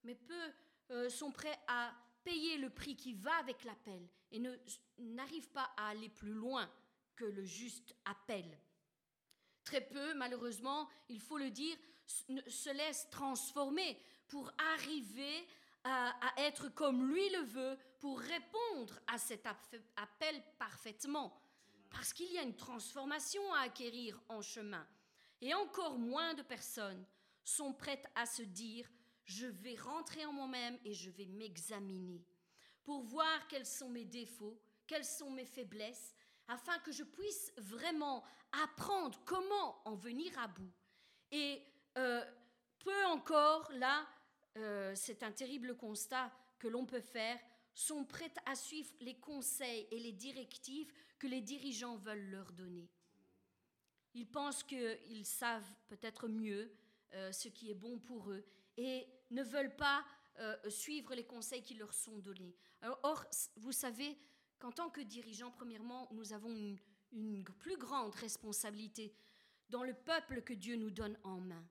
mais 0.05 0.15
peu 0.15 0.53
euh, 0.91 1.11
sont 1.11 1.31
prêts 1.31 1.59
à 1.69 1.93
payer 2.25 2.57
le 2.57 2.71
prix 2.71 2.97
qui 2.97 3.13
va 3.13 3.35
avec 3.37 3.63
l'appel 3.65 4.09
et 4.31 4.41
n'arrivent 4.99 5.51
pas 5.51 5.71
à 5.77 5.89
aller 5.89 6.09
plus 6.09 6.33
loin 6.33 6.71
que 7.15 7.27
le 7.27 7.45
juste 7.45 7.95
appel. 8.07 8.59
Très 9.65 9.83
peu, 9.83 10.15
malheureusement, 10.15 10.89
il 11.11 11.21
faut 11.21 11.37
le 11.37 11.51
dire, 11.51 11.77
se 12.07 12.71
laissent 12.71 13.11
transformer 13.11 14.01
pour 14.29 14.51
arriver 14.75 15.47
à, 15.85 16.15
être 16.39 16.71
comme 16.71 17.13
lui 17.13 17.29
le 17.31 17.43
veut, 17.43 17.79
pour 18.01 18.19
répondre 18.19 18.99
à 19.09 19.19
cet 19.19 19.47
appel 19.97 20.43
parfaitement. 20.59 21.39
Parce 21.91 22.15
qu'il 22.15 22.33
y 22.33 22.39
a 22.39 22.43
une 22.43 22.57
transformation 22.57 23.43
à 23.53 23.61
acquérir 23.61 24.19
en 24.31 24.41
chemin. 24.41 24.87
Et 25.43 25.53
encore 25.53 25.99
moins 25.99 26.33
de 26.33 26.43
personnes 26.43 27.05
sont 27.45 27.73
prêtes 27.73 28.07
à 28.15 28.27
se 28.27 28.43
dire, 28.43 28.89
je 29.25 29.47
vais 29.47 29.77
rentrer 29.77 30.25
en 30.27 30.33
moi-même 30.33 30.79
et 30.85 30.95
je 30.95 31.11
vais 31.11 31.27
m'examiner 31.27 32.25
pour 32.85 33.03
voir 33.03 33.47
quels 33.49 33.67
sont 33.67 33.89
mes 33.89 34.05
défauts, 34.05 34.61
quelles 34.87 35.05
sont 35.05 35.31
mes 35.31 35.47
faiblesses, 35.47 36.15
afin 36.49 36.79
que 36.81 36.93
je 36.93 37.05
puisse 37.05 37.53
vraiment 37.57 38.25
apprendre 38.65 39.19
comment 39.25 39.81
en 39.87 39.95
venir 39.95 40.37
à 40.39 40.49
bout. 40.49 40.73
Et 41.31 41.63
euh, 41.97 42.25
peu 42.81 43.05
encore, 43.07 43.71
là, 43.73 44.07
euh, 44.59 44.93
c'est 44.95 45.23
un 45.23 45.33
terrible 45.33 45.77
constat 45.77 46.33
que 46.59 46.69
l'on 46.69 46.85
peut 46.85 47.01
faire, 47.01 47.39
sont 47.75 48.05
prêtes 48.05 48.39
à 48.45 48.55
suivre 48.55 48.93
les 49.01 49.19
conseils 49.19 49.87
et 49.91 49.99
les 49.99 50.13
directives 50.13 50.93
que 51.19 51.27
les 51.27 51.41
dirigeants 51.41 51.97
veulent 51.97 52.31
leur 52.31 52.53
donner. 52.53 52.91
Ils 54.15 54.29
pensent 54.29 54.63
qu'ils 54.63 55.25
savent 55.25 55.75
peut-être 55.89 56.29
mieux 56.29 56.71
euh, 57.15 57.33
ce 57.33 57.49
qui 57.49 57.71
est 57.71 57.75
bon 57.75 57.99
pour 57.99 58.31
eux 58.31 58.45
et 58.77 59.07
ne 59.31 59.43
veulent 59.43 59.77
pas 59.77 60.05
euh, 60.39 60.57
suivre 60.71 61.15
les 61.15 61.25
conseils 61.25 61.63
qui 61.63 61.75
leur 61.75 61.93
sont 61.93 62.19
donnés. 62.19 62.57
or, 63.03 63.25
vous 63.57 63.73
savez 63.73 64.19
qu'en 64.59 64.73
tant 64.73 64.91
que 64.91 65.01
dirigeant, 65.01 65.51
premièrement, 65.51 66.09
nous 66.13 66.33
avons 66.33 66.55
une, 66.55 66.79
une 67.13 67.45
plus 67.45 67.77
grande 67.77 68.15
responsabilité 68.15 69.15
dans 69.69 69.83
le 69.83 69.95
peuple 69.95 70.43
que 70.43 70.53
Dieu 70.53 70.77
nous 70.77 70.91
donne 70.91 71.19
en 71.25 71.41
main. 71.41 71.65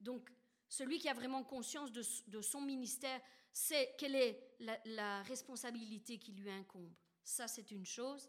Donc, 0.00 0.30
celui 0.68 0.98
qui 0.98 1.08
a 1.08 1.14
vraiment 1.14 1.42
conscience 1.42 1.92
de, 1.92 2.40
son 2.42 2.60
ministère 2.60 3.20
sait 3.52 3.94
quelle 3.98 4.14
est 4.14 4.54
la, 4.84 5.22
responsabilité 5.22 6.18
qui 6.18 6.32
lui 6.32 6.50
incombe. 6.50 6.92
Ça, 7.24 7.48
c'est 7.48 7.70
une 7.70 7.86
chose. 7.86 8.28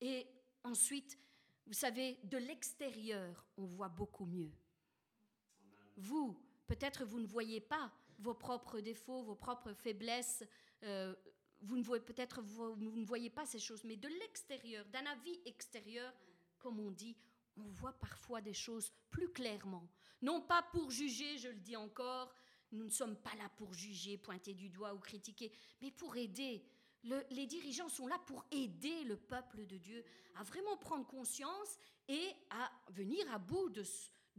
Et 0.00 0.26
ensuite, 0.64 1.18
vous 1.66 1.72
savez, 1.72 2.18
de 2.24 2.36
l'extérieur, 2.36 3.46
on 3.56 3.64
voit 3.64 3.88
beaucoup 3.88 4.26
mieux. 4.26 4.52
Vous, 5.96 6.38
peut-être 6.68 7.04
vous 7.04 7.18
ne 7.18 7.26
voyez 7.26 7.60
pas 7.60 7.90
vos 8.20 8.34
propres 8.34 8.80
défauts, 8.80 9.22
vos 9.22 9.34
propres 9.34 9.72
faiblesses. 9.72 10.44
Euh, 10.84 11.14
vous 11.62 11.76
ne 11.76 11.82
voyez 11.82 12.04
peut-être 12.04 12.40
vous, 12.40 12.76
ne 12.76 13.04
voyez 13.04 13.30
pas 13.30 13.44
ces 13.44 13.58
choses, 13.58 13.82
mais 13.82 13.96
de 13.96 14.08
l'extérieur, 14.08 14.84
d'un 14.86 15.04
avis 15.06 15.40
extérieur, 15.44 16.12
comme 16.58 16.78
on 16.78 16.92
dit, 16.92 17.16
on 17.56 17.68
voit 17.70 17.94
parfois 17.94 18.40
des 18.40 18.52
choses 18.52 18.92
plus 19.10 19.32
clairement. 19.32 19.88
Non 20.22 20.40
pas 20.40 20.62
pour 20.62 20.90
juger, 20.90 21.36
je 21.38 21.48
le 21.48 21.58
dis 21.58 21.76
encore, 21.76 22.32
nous 22.70 22.84
ne 22.84 22.90
sommes 22.90 23.16
pas 23.16 23.34
là 23.36 23.48
pour 23.56 23.72
juger, 23.72 24.18
pointer 24.18 24.54
du 24.54 24.68
doigt 24.68 24.94
ou 24.94 24.98
critiquer, 24.98 25.50
mais 25.80 25.90
pour 25.90 26.16
aider. 26.16 26.64
les 27.30 27.46
dirigeants 27.46 27.88
sont 27.88 28.06
là 28.06 28.18
pour 28.26 28.44
aider 28.52 29.02
le 29.04 29.16
peuple 29.16 29.66
de 29.66 29.78
Dieu 29.78 30.04
à 30.36 30.44
vraiment 30.44 30.76
prendre 30.76 31.06
conscience 31.06 31.78
et 32.08 32.32
à 32.50 32.70
venir 32.90 33.30
à 33.32 33.38
bout 33.38 33.70
de, 33.70 33.82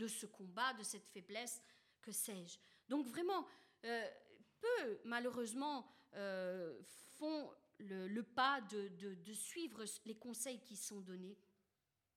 ce 0.07 0.25
combat, 0.25 0.73
de 0.73 0.83
cette 0.83 1.07
faiblesse, 1.07 1.61
sais-je. 2.11 2.57
Donc 2.87 3.07
vraiment, 3.07 3.45
euh, 3.85 4.09
peu 4.59 4.99
malheureusement 5.05 5.85
euh, 6.15 6.79
font 7.17 7.51
le, 7.79 8.21
pas 8.21 8.61
de, 8.61 8.89
de, 9.15 9.33
suivre 9.33 9.83
les 10.05 10.15
conseils 10.15 10.59
qui 10.61 10.75
sont 10.75 10.99
donnés 10.99 11.37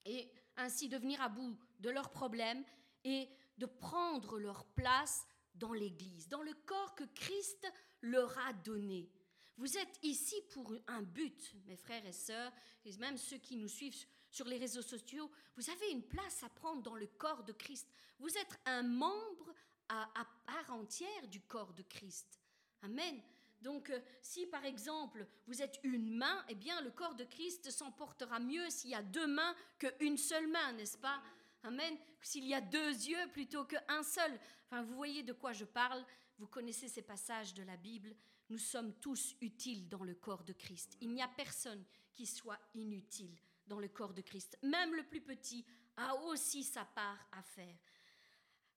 et 0.04 0.28
ainsi 0.56 0.88
de 0.88 0.96
venir 0.96 1.20
à 1.20 1.28
bout 1.28 1.56
de 1.78 1.90
leurs 1.90 2.10
problèmes 2.10 2.64
et 3.04 3.28
de 3.58 3.66
prendre 3.66 4.38
leur 4.38 4.64
place 4.64 5.26
dans 5.54 5.72
l'Église, 5.72 6.28
dans 6.28 6.42
le 6.42 6.54
corps 6.66 6.94
que 6.94 7.04
Christ 7.14 7.70
leur 8.00 8.36
a 8.38 8.52
donné. 8.52 9.08
Vous 9.56 9.76
êtes 9.76 9.98
ici 10.02 10.34
pour 10.50 10.74
un 10.88 11.02
but, 11.02 11.54
mes 11.66 11.76
frères 11.76 12.04
et 12.06 12.12
sœurs, 12.12 12.52
et 12.84 12.96
même 12.96 13.18
ceux 13.18 13.38
qui 13.38 13.56
nous 13.56 13.68
suivent 13.68 14.06
sur 14.30 14.46
les 14.46 14.56
réseaux 14.56 14.82
sociaux. 14.82 15.30
Vous 15.56 15.70
avez 15.70 15.90
une 15.90 16.02
place 16.02 16.42
à 16.42 16.48
prendre 16.48 16.82
dans 16.82 16.96
le 16.96 17.06
corps 17.06 17.44
de 17.44 17.52
Christ. 17.52 17.86
Vous 18.18 18.30
êtes 18.30 18.60
un 18.64 18.82
membre 18.82 19.54
à, 19.88 20.26
part 20.46 20.72
entière 20.72 21.28
du 21.28 21.40
corps 21.40 21.72
de 21.74 21.82
Christ. 21.82 22.40
Amen. 22.82 23.20
Donc, 23.60 23.90
euh, 23.90 24.00
si 24.20 24.46
par 24.46 24.64
exemple 24.64 25.26
vous 25.46 25.62
êtes 25.62 25.78
une 25.84 26.16
main, 26.16 26.44
eh 26.48 26.54
bien 26.54 26.80
le 26.80 26.90
corps 26.90 27.14
de 27.14 27.24
Christ 27.24 27.70
s'emportera 27.70 28.40
mieux 28.40 28.68
s'il 28.70 28.90
y 28.90 28.94
a 28.94 29.02
deux 29.02 29.26
mains 29.26 29.54
qu'une 29.78 30.16
seule 30.18 30.48
main, 30.48 30.72
n'est-ce 30.72 30.98
pas? 30.98 31.22
Amen. 31.62 31.96
S'il 32.20 32.44
y 32.44 32.54
a 32.54 32.60
deux 32.60 32.90
yeux 32.90 33.30
plutôt 33.32 33.64
qu'un 33.64 34.02
seul. 34.02 34.38
Enfin, 34.66 34.82
vous 34.82 34.94
voyez 34.96 35.22
de 35.22 35.32
quoi 35.32 35.52
je 35.52 35.64
parle. 35.64 36.04
Vous 36.38 36.48
connaissez 36.48 36.88
ces 36.88 37.02
passages 37.02 37.54
de 37.54 37.62
la 37.62 37.76
Bible. 37.76 38.16
Nous 38.48 38.58
sommes 38.58 38.94
tous 38.94 39.36
utiles 39.40 39.88
dans 39.88 40.02
le 40.02 40.14
corps 40.14 40.42
de 40.42 40.52
Christ. 40.52 40.96
Il 41.00 41.12
n'y 41.12 41.22
a 41.22 41.28
personne 41.28 41.84
qui 42.14 42.26
soit 42.26 42.58
inutile 42.74 43.36
dans 43.66 43.78
le 43.78 43.88
corps 43.88 44.12
de 44.12 44.22
Christ. 44.22 44.58
Même 44.62 44.94
le 44.94 45.04
plus 45.04 45.20
petit 45.20 45.64
a 45.96 46.16
aussi 46.16 46.64
sa 46.64 46.84
part 46.84 47.28
à 47.32 47.42
faire. 47.42 47.76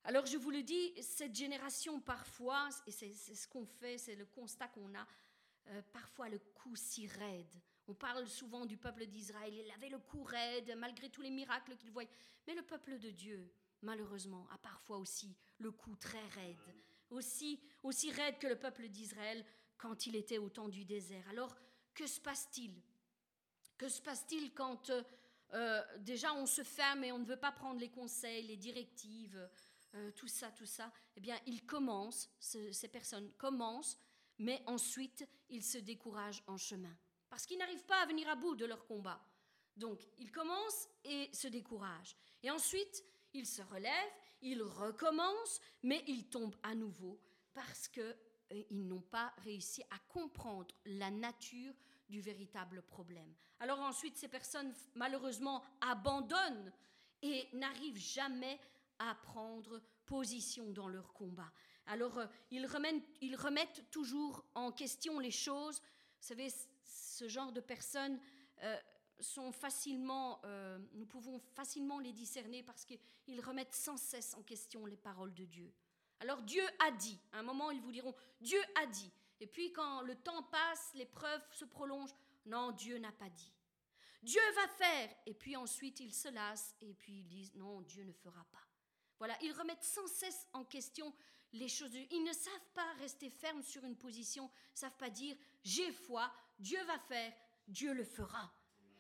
Alors 0.08 0.28
je 0.28 0.38
vous 0.38 0.52
le 0.52 0.62
dis, 0.62 0.94
cette 1.02 1.36
génération 1.36 2.00
parfois, 2.00 2.70
et 2.86 2.92
c'est 2.92 3.12
ce 3.12 3.48
qu'on 3.48 3.66
fait, 3.66 3.98
c'est 3.98 4.16
le 4.16 4.28
constat 4.28 4.68
qu'on 4.68 4.94
a, 4.94 5.08
euh, 5.70 5.82
parfois 5.92 6.30
le 6.30 6.38
cou 6.38 6.76
si 6.76 7.08
raide. 7.08 7.60
On 7.88 7.96
parle 7.96 8.28
souvent 8.28 8.68
du 8.68 8.78
peuple 8.78 9.08
d'Israël, 9.08 9.52
il 9.52 9.72
avait 9.72 9.90
le 9.90 9.98
cou 9.98 10.22
raide 10.22 10.76
malgré 10.78 11.10
tous 11.10 11.24
les 11.24 11.32
miracles 11.32 11.76
qu'il 11.76 11.90
voyait. 11.90 12.10
Mais 12.46 12.54
le 12.54 12.62
peuple 12.62 13.00
de 13.00 13.10
Dieu, 13.10 13.52
malheureusement, 13.82 14.48
a 14.52 14.60
parfois 14.60 14.98
aussi 14.98 15.36
le 15.58 15.72
cou 15.72 15.96
très 15.96 16.26
raide, 16.36 16.76
aussi, 17.10 17.60
aussi 17.82 18.12
raide 18.12 18.38
que 18.38 18.48
le 18.48 18.60
peuple 18.60 18.88
d'Israël 18.90 19.44
quand 19.76 20.06
il 20.06 20.16
était 20.16 20.38
au 20.38 20.50
temps 20.50 20.70
du 20.70 20.86
désert. 20.86 21.28
Alors, 21.30 21.56
que 21.96 22.06
se 22.06 22.22
passe-t-il? 22.22 22.80
Que 23.76 23.90
se 23.90 24.04
passe-t-il 24.04 24.54
quand 24.54 24.92
euh, 25.54 25.84
déjà 25.98 26.32
on 26.36 26.46
se 26.46 26.64
ferme 26.64 27.04
et 27.04 27.12
on 27.12 27.20
ne 27.20 27.26
veut 27.26 27.40
pas 27.40 27.52
prendre 27.52 27.80
les 27.80 27.90
conseils, 27.90 28.46
les 28.46 28.58
directives 28.58 29.50
euh, 29.96 30.12
tout 30.12 30.28
ça, 30.28 30.52
tout 30.52 30.66
ça, 30.66 30.92
eh 31.16 31.20
bien, 31.20 31.40
ils 31.46 31.66
commencent, 31.66 32.30
ces 32.40 32.88
personnes 32.88 33.32
commencent, 33.34 33.98
mais 34.38 34.62
ensuite, 34.66 35.28
ils 35.50 35.64
se 35.64 35.78
découragent 35.78 36.44
en 36.48 36.58
chemin. 36.58 36.96
Parce 37.30 37.46
qu'ils 37.46 37.58
n'arrivent 37.58 37.86
pas 37.86 38.02
à 38.02 38.06
venir 38.06 38.28
à 38.30 38.36
bout 38.36 38.56
de 38.56 38.66
leur 38.66 38.86
combat. 38.86 39.22
Donc, 39.76 40.02
ils 40.18 40.32
commencent 40.32 40.88
et 41.04 41.30
se 41.34 41.48
découragent. 41.48 42.16
Et 42.44 42.52
ensuite, 42.52 43.04
ils 43.34 43.46
se 43.46 43.62
relèvent, 43.62 44.14
ils 44.42 44.62
recommencent, 44.62 45.60
mais 45.84 46.04
ils 46.08 46.30
tombent 46.30 46.56
à 46.64 46.76
nouveau 46.76 47.20
parce 47.54 47.88
qu'ils 47.88 48.18
euh, 48.54 48.64
n'ont 48.72 49.02
pas 49.02 49.34
réussi 49.38 49.82
à 49.90 50.00
comprendre 50.10 50.74
la 50.86 51.10
nature 51.10 51.74
du 52.10 52.22
véritable 52.22 52.82
problème. 52.84 53.34
Alors 53.60 53.80
ensuite, 53.80 54.18
ces 54.18 54.28
personnes, 54.28 54.74
malheureusement, 54.94 55.64
abandonnent 55.82 56.72
et 57.22 57.48
n'arrivent 57.54 57.98
jamais 57.98 58.60
à 59.00 59.16
prendre 59.16 59.82
position 60.06 60.72
dans 60.72 60.88
leur 60.88 61.14
combat. 61.14 61.52
Alors, 61.88 62.18
euh, 62.18 62.26
ils, 62.52 62.66
remettent, 62.66 63.90
toujours 63.92 64.46
en 64.56 64.72
question 64.72 65.20
les 65.20 65.32
choses. 65.32 65.80
Vous 65.80 66.28
savez, 66.28 66.48
ce 66.84 67.28
genre 67.28 67.52
de 67.52 67.62
personnes 67.62 68.20
euh, 68.64 68.78
sont 69.20 69.52
facilement, 69.52 70.42
euh, 70.46 70.80
nous 70.94 71.06
pouvons 71.06 71.40
facilement 71.40 72.00
les 72.00 72.14
discerner 72.14 72.64
parce 72.64 72.86
qu'ils 72.86 73.42
remettent 73.42 73.76
sans 73.76 73.98
cesse 73.98 74.34
en 74.36 74.44
question 74.44 74.86
les 74.86 74.98
paroles 74.98 75.34
de 75.34 75.46
Dieu. 75.46 75.72
Alors 76.20 76.42
Dieu 76.44 76.64
a 76.80 76.92
dit, 76.92 77.20
à 77.34 77.40
un 77.40 77.44
moment 77.44 77.72
ils 77.72 77.82
vous 77.82 77.92
diront, 77.92 78.16
Dieu 78.42 78.60
a 78.82 78.86
dit. 78.86 79.12
Et 79.40 79.48
puis 79.48 79.72
quand 79.74 80.02
le 80.02 80.16
temps 80.16 80.44
passe, 80.44 80.92
les 80.96 81.06
preuves 81.06 81.44
se 81.52 81.66
prolongent, 81.66 82.16
non, 82.46 82.72
Dieu 82.72 82.98
n'a 82.98 83.12
pas 83.12 83.30
dit. 83.30 83.54
Dieu 84.24 84.42
va 84.56 84.68
faire. 84.70 85.10
Et 85.26 85.34
puis 85.34 85.56
ensuite 85.56 86.00
ils 86.00 86.14
se 86.14 86.30
lassent 86.30 86.76
et 86.82 86.94
puis 86.94 87.20
ils 87.20 87.28
disent, 87.28 87.54
non, 87.56 87.82
Dieu 87.82 88.04
ne 88.04 88.14
fera 88.14 88.44
pas. 88.52 88.65
Voilà, 89.20 89.38
ils 89.42 89.52
remettent 89.52 89.84
sans 89.84 90.08
cesse 90.08 90.48
en 90.54 90.64
question 90.64 91.14
les 91.54 91.70
choses. 91.70 91.94
Ils 92.12 92.24
ne 92.24 92.34
savent 92.34 92.70
pas 92.74 92.94
rester 93.00 93.30
fermes 93.30 93.64
sur 93.64 93.84
une 93.84 93.96
position, 93.96 94.46
ne 94.46 94.78
savent 94.78 94.98
pas 94.98 95.10
dire, 95.10 95.36
j'ai 95.64 95.92
foi, 95.92 96.32
Dieu 96.60 96.82
va 96.84 97.00
faire, 97.00 97.34
Dieu 97.68 97.94
le 97.94 98.04
fera. 98.04 98.52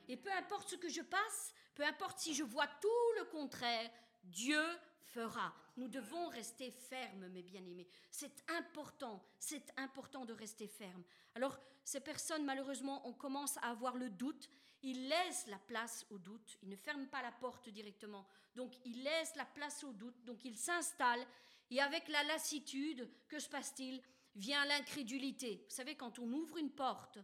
Et 0.08 0.18
peu 0.18 0.32
importe 0.32 0.70
ce 0.70 0.76
que 0.76 0.90
je 0.90 1.02
passe, 1.02 1.54
peu 1.74 1.84
importe 1.84 2.20
si 2.20 2.34
je 2.34 2.44
vois 2.44 2.68
tout 2.68 3.12
le 3.18 3.26
contraire, 3.26 3.92
Dieu 4.24 4.64
fera. 5.04 5.54
Nous 5.78 5.88
devons 5.88 6.28
rester 6.30 6.72
fermes, 6.72 7.28
mes 7.28 7.44
bien-aimés. 7.44 7.88
C'est 8.10 8.44
important, 8.50 9.24
c'est 9.40 9.74
important 9.78 10.26
de 10.26 10.34
rester 10.34 10.68
ferme. 10.68 11.04
Alors, 11.36 11.60
ces 11.84 12.00
personnes, 12.00 12.46
malheureusement, 12.46 13.08
on 13.08 13.14
commence 13.14 13.58
à 13.58 13.70
avoir 13.70 13.96
le 13.98 14.10
doute. 14.10 14.50
Ils 14.86 15.10
laissent 15.10 15.48
la 15.48 15.58
place 15.58 16.06
au 16.12 16.20
doute. 16.20 16.60
Ils 16.62 16.70
ne 16.70 16.76
ferment 16.76 17.08
pas 17.08 17.24
la 17.24 17.32
porte 17.32 17.70
directement. 17.70 18.28
Donc, 18.56 18.72
ils 18.86 19.02
laissent 19.02 19.36
la 19.36 19.46
place 19.46 19.84
au 19.84 19.92
doute. 19.92 20.24
Donc, 20.26 20.46
ils 20.46 20.58
s'installent. 20.58 21.26
Et 21.72 21.82
avec 21.82 22.08
la 22.08 22.24
lassitude, 22.26 23.10
que 23.28 23.40
se 23.40 23.50
passe-t-il? 23.50 24.00
Vient 24.36 24.64
l'incrédulité. 24.66 25.66
Vous 25.68 25.76
savez, 25.76 25.96
quand 25.96 26.20
on 26.20 26.32
ouvre 26.32 26.58
une 26.58 26.70
porte, 26.70 27.18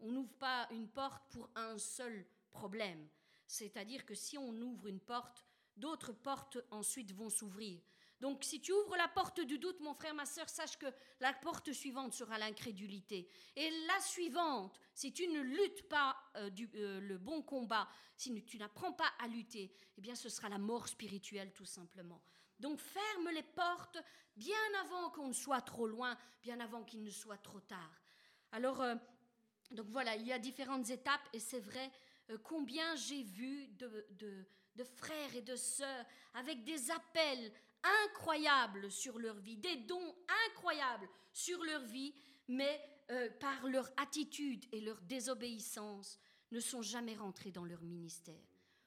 on 0.00 0.10
n'ouvre 0.10 0.34
pas 0.34 0.66
une 0.72 0.88
porte 0.88 1.22
pour 1.30 1.48
un 1.54 1.78
seul 1.78 2.26
problème. 2.50 3.08
C'est-à-dire 3.46 4.04
que 4.04 4.14
si 4.14 4.36
on 4.36 4.60
ouvre 4.60 4.88
une 4.88 4.98
porte, 4.98 5.44
d'autres 5.76 6.12
portes 6.12 6.58
ensuite 6.72 7.12
vont 7.12 7.30
s'ouvrir. 7.30 7.80
Donc 8.20 8.44
si 8.44 8.60
tu 8.60 8.72
ouvres 8.72 8.96
la 8.96 9.08
porte 9.08 9.40
du 9.40 9.58
doute, 9.58 9.80
mon 9.80 9.92
frère, 9.92 10.14
ma 10.14 10.24
soeur, 10.24 10.48
sache 10.48 10.78
que 10.78 10.86
la 11.20 11.32
porte 11.34 11.72
suivante 11.72 12.14
sera 12.14 12.38
l'incrédulité. 12.38 13.28
Et 13.54 13.70
la 13.86 14.00
suivante, 14.00 14.80
si 14.94 15.12
tu 15.12 15.28
ne 15.28 15.40
luttes 15.40 15.88
pas 15.88 16.16
euh, 16.36 16.50
euh, 16.76 17.00
le 17.00 17.18
bon 17.18 17.42
combat, 17.42 17.88
si 18.16 18.44
tu 18.44 18.58
n'apprends 18.58 18.92
pas 18.92 19.12
à 19.18 19.28
lutter, 19.28 19.70
eh 19.98 20.00
bien 20.00 20.14
ce 20.14 20.28
sera 20.28 20.48
la 20.48 20.58
mort 20.58 20.88
spirituelle 20.88 21.52
tout 21.52 21.66
simplement. 21.66 22.22
Donc 22.58 22.80
ferme 22.80 23.28
les 23.34 23.42
portes 23.42 23.98
bien 24.34 24.56
avant 24.84 25.10
qu'on 25.10 25.28
ne 25.28 25.34
soit 25.34 25.60
trop 25.60 25.86
loin, 25.86 26.16
bien 26.42 26.58
avant 26.60 26.84
qu'il 26.84 27.02
ne 27.02 27.10
soit 27.10 27.38
trop 27.38 27.60
tard. 27.60 28.00
Alors, 28.52 28.80
euh, 28.80 28.94
donc 29.72 29.88
voilà, 29.90 30.16
il 30.16 30.26
y 30.26 30.32
a 30.32 30.38
différentes 30.38 30.88
étapes 30.88 31.28
et 31.34 31.40
c'est 31.40 31.60
vrai 31.60 31.90
combien 32.42 32.94
j'ai 32.96 33.22
vu 33.22 33.68
de, 33.68 34.44
frères 34.96 35.34
et 35.34 35.42
de 35.42 35.56
sœurs 35.56 36.04
avec 36.34 36.64
des 36.64 36.90
appels 36.90 37.52
incroyables 38.04 38.90
sur 38.90 39.18
leur 39.18 39.36
vie, 39.36 39.56
des 39.56 39.76
dons 39.76 40.14
incroyables 40.48 41.08
sur 41.32 41.62
leur 41.64 41.82
vie, 41.82 42.14
mais 42.48 42.80
euh, 43.10 43.30
par 43.38 43.66
leur 43.68 43.90
attitude 43.96 44.64
et 44.72 44.80
leur 44.80 45.00
désobéissance, 45.02 46.18
ne 46.52 46.60
sont 46.60 46.82
jamais 46.82 47.14
rentrés 47.14 47.50
dans 47.50 47.64
leur 47.64 47.82
ministère. 47.82 48.42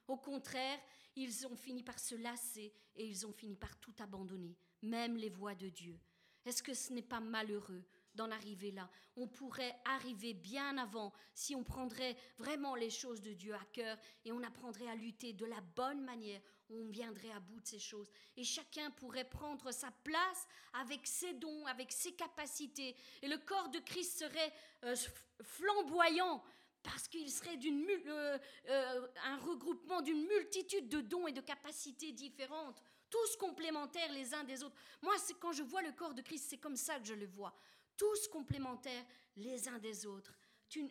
Au 0.08 0.18
contraire, 0.18 0.80
ils 1.16 1.46
ont 1.46 1.56
fini 1.56 1.84
par 1.84 2.00
se 2.00 2.16
lasser 2.16 2.74
et 2.96 3.06
ils 3.06 3.28
ont 3.28 3.32
fini 3.32 3.56
par 3.56 3.78
tout 3.80 3.94
abandonner, 4.00 4.58
même 4.82 5.18
les 5.18 5.30
voies 5.30 5.56
de 5.56 5.70
Dieu. 5.70 6.00
Est-ce 6.46 6.64
que 6.64 6.74
ce 6.74 6.94
n'est 6.94 7.02
pas 7.02 7.20
malheureux 7.20 7.84
d'en 8.16 8.32
arriver 8.32 8.72
là? 8.72 8.90
On 9.16 9.28
pourrait 9.28 9.76
arriver 9.86 10.34
bien 10.34 10.78
avant 10.78 11.14
si 11.34 11.54
on 11.54 11.64
prendrait 11.64 12.18
vraiment 12.38 12.76
les 12.76 12.90
choses 12.90 13.22
de 13.22 13.34
Dieu 13.34 13.54
à 13.54 13.66
cœur 13.72 13.98
et 14.26 14.32
on 14.32 14.42
apprendrait 14.42 14.88
à 14.88 14.96
lutter 14.96 15.34
de 15.34 15.46
la 15.46 15.62
bonne 15.62 16.02
manière. 16.04 16.42
On 16.70 16.88
viendrait 16.90 17.32
à 17.32 17.40
bout 17.40 17.60
de 17.60 17.68
ces 17.68 17.80
choses. 17.80 18.10
Et 18.38 18.44
chacun 18.44 18.92
pourrait 18.92 19.28
prendre 19.28 19.72
sa 19.72 19.92
place 20.04 20.48
avec 20.74 21.06
ses 21.08 21.34
dons, 21.34 21.66
avec 21.66 21.92
ses 21.92 22.14
capacités. 22.14 22.96
Et 23.22 23.28
le 23.28 23.38
corps 23.38 23.70
de 23.70 23.80
Christ 23.80 24.20
serait 24.20 24.54
euh, 24.84 24.96
flamboyant 25.42 26.44
parce 26.84 27.08
qu'il 27.08 27.30
serait 27.30 27.58
euh, 27.66 28.38
euh, 28.70 29.08
un 29.26 29.38
regroupement 29.38 30.02
d'une 30.02 30.26
multitude 30.28 30.88
de 30.88 31.02
dons 31.02 31.28
et 31.28 31.34
de 31.34 31.42
capacités 31.42 32.12
différentes, 32.12 32.82
tous 33.10 33.36
complémentaires 33.38 34.12
les 34.14 34.34
uns 34.34 34.44
des 34.44 34.64
autres. 34.64 34.76
Moi, 35.02 35.16
c'est 35.18 35.38
quand 35.40 35.52
je 35.52 35.64
vois 35.64 35.82
le 35.82 35.92
corps 35.92 36.14
de 36.14 36.22
Christ, 36.22 36.46
c'est 36.50 36.58
comme 36.58 36.78
ça 36.78 37.00
que 37.00 37.06
je 37.06 37.14
le 37.14 37.26
vois 37.26 37.54
tous 38.00 38.30
complémentaires 38.30 39.06
les 39.36 39.68
uns 39.68 39.78
des 39.78 40.06
autres. 40.06 40.34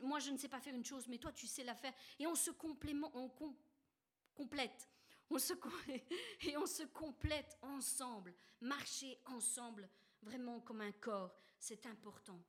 moi, 0.02 0.18
je 0.18 0.30
ne 0.30 0.36
sais 0.36 0.48
pas 0.48 0.60
faire 0.60 0.74
une 0.74 0.84
chose, 0.84 1.08
mais 1.08 1.16
toi, 1.16 1.32
tu 1.32 1.46
sais 1.46 1.64
la 1.64 1.74
faire. 1.74 1.94
Et 2.18 2.26
on 2.26 2.34
se 2.34 2.50
complémente, 2.50 3.12
on 3.14 3.30
complète. 4.34 4.88
On 5.30 5.38
se, 5.38 5.52
et 6.42 6.56
on 6.56 6.66
se 6.66 6.84
complète 6.84 7.58
ensemble. 7.62 8.34
Marcher 8.60 9.20
ensemble, 9.26 9.88
vraiment 10.22 10.60
comme 10.60 10.80
un 10.80 10.92
corps, 10.92 11.34
c'est 11.58 11.86
important. 11.86 12.40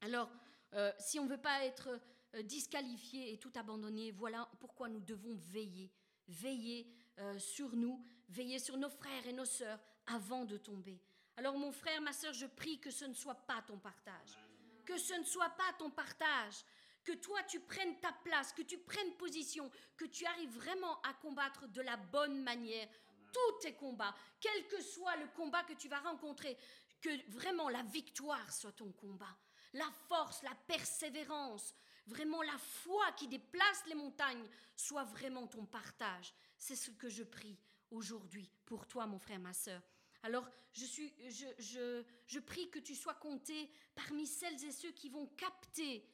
Alors, 0.00 0.30
euh, 0.74 0.92
si 0.98 1.18
on 1.18 1.24
ne 1.24 1.30
veut 1.30 1.40
pas 1.40 1.64
être 1.64 2.00
euh, 2.34 2.42
disqualifié 2.42 3.32
et 3.32 3.38
tout 3.38 3.52
abandonné, 3.54 4.10
voilà 4.10 4.48
pourquoi 4.60 4.88
nous 4.88 5.00
devons 5.00 5.34
veiller. 5.34 5.90
Veiller 6.28 6.90
euh, 7.18 7.38
sur 7.38 7.74
nous, 7.76 8.04
veiller 8.28 8.58
sur 8.58 8.76
nos 8.76 8.90
frères 8.90 9.26
et 9.26 9.32
nos 9.32 9.44
sœurs 9.44 9.80
avant 10.06 10.44
de 10.44 10.56
tomber. 10.56 11.00
Alors 11.36 11.58
mon 11.58 11.72
frère, 11.72 12.00
ma 12.00 12.12
soeur, 12.12 12.32
je 12.32 12.46
prie 12.46 12.80
que 12.80 12.90
ce 12.90 13.04
ne 13.04 13.14
soit 13.14 13.46
pas 13.46 13.62
ton 13.62 13.78
partage. 13.78 14.38
Que 14.84 14.98
ce 14.98 15.14
ne 15.14 15.24
soit 15.24 15.50
pas 15.50 15.72
ton 15.78 15.90
partage. 15.90 16.64
Que 17.06 17.12
toi, 17.12 17.42
tu 17.44 17.60
prennes 17.60 17.98
ta 18.00 18.12
place, 18.12 18.52
que 18.52 18.62
tu 18.62 18.78
prennes 18.78 19.16
position, 19.16 19.70
que 19.96 20.04
tu 20.04 20.26
arrives 20.26 20.58
vraiment 20.58 21.00
à 21.02 21.14
combattre 21.14 21.68
de 21.68 21.80
la 21.80 21.96
bonne 21.96 22.42
manière 22.42 22.88
tous 23.32 23.58
tes 23.60 23.74
combats, 23.74 24.14
quel 24.40 24.66
que 24.66 24.80
soit 24.82 25.16
le 25.16 25.28
combat 25.28 25.62
que 25.62 25.74
tu 25.74 25.88
vas 25.88 26.00
rencontrer, 26.00 26.56
que 27.00 27.30
vraiment 27.30 27.68
la 27.68 27.82
victoire 27.82 28.52
soit 28.52 28.72
ton 28.72 28.90
combat. 28.92 29.36
La 29.72 29.90
force, 30.08 30.42
la 30.42 30.54
persévérance, 30.66 31.74
vraiment 32.06 32.42
la 32.42 32.58
foi 32.58 33.12
qui 33.12 33.28
déplace 33.28 33.86
les 33.86 33.94
montagnes 33.94 34.48
soit 34.74 35.04
vraiment 35.04 35.46
ton 35.46 35.64
partage. 35.64 36.34
C'est 36.58 36.76
ce 36.76 36.90
que 36.90 37.08
je 37.08 37.22
prie 37.22 37.58
aujourd'hui 37.90 38.50
pour 38.64 38.86
toi, 38.86 39.06
mon 39.06 39.18
frère, 39.18 39.38
ma 39.38 39.52
soeur. 39.52 39.80
Alors, 40.22 40.48
je, 40.72 42.02
je, 42.26 42.38
prie 42.40 42.68
que 42.70 42.80
tu 42.80 42.96
sois 42.96 43.14
compté 43.14 43.70
parmi 43.94 44.26
celles 44.26 44.64
et 44.64 44.72
ceux 44.72 44.90
qui 44.90 45.08
vont 45.08 45.26
capter 45.36 46.04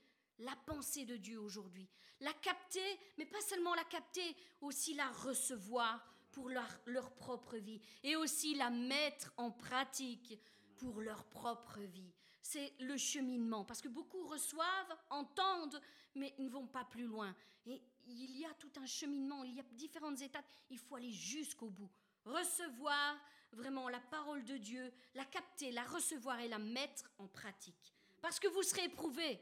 la 0.42 0.56
pensée 0.66 1.04
de 1.04 1.16
Dieu 1.16 1.40
aujourd'hui. 1.40 1.88
La 2.20 2.32
capter, 2.34 2.98
mais 3.18 3.26
pas 3.26 3.40
seulement 3.40 3.74
la 3.74 3.84
capter, 3.84 4.36
aussi 4.60 4.94
la 4.94 5.10
recevoir 5.10 6.04
pour 6.30 6.48
leur, 6.48 7.12
propre 7.14 7.56
vie 7.56 7.80
et 8.02 8.16
aussi 8.16 8.54
la 8.54 8.70
mettre 8.70 9.32
en 9.36 9.50
pratique 9.50 10.38
pour 10.76 11.00
leur 11.00 11.24
propre 11.24 11.80
vie. 11.80 12.12
C'est 12.40 12.72
le 12.80 12.96
cheminement, 12.96 13.64
parce 13.64 13.80
que 13.80 13.88
beaucoup 13.88 14.26
reçoivent, 14.26 14.96
entendent, 15.10 15.80
mais 16.14 16.34
ne 16.38 16.48
vont 16.48 16.66
pas 16.66 16.84
plus 16.84 17.06
loin. 17.06 17.34
Et 17.66 17.80
il 18.06 18.36
y 18.36 18.44
a 18.44 18.52
tout 18.54 18.72
un 18.80 18.86
cheminement, 18.86 19.44
il 19.44 19.54
y 19.54 19.60
a 19.60 19.64
différentes 19.72 20.20
étapes, 20.20 20.44
il 20.70 20.78
faut 20.78 20.96
aller 20.96 21.12
jusqu'au 21.12 21.70
bout. 21.70 21.90
Recevoir, 22.24 23.16
vraiment 23.52 23.88
la 23.88 24.00
parole 24.00 24.44
de 24.44 24.56
Dieu, 24.56 24.92
la 25.14 25.24
capter, 25.24 25.70
la 25.70 25.84
recevoir 25.84 26.40
et 26.40 26.48
la 26.48 26.58
mettre 26.58 27.10
en 27.18 27.28
pratique. 27.28 27.94
Parce 28.20 28.40
que 28.40 28.48
vous 28.48 28.62
serez 28.62 28.84
éprouvé. 28.84 29.40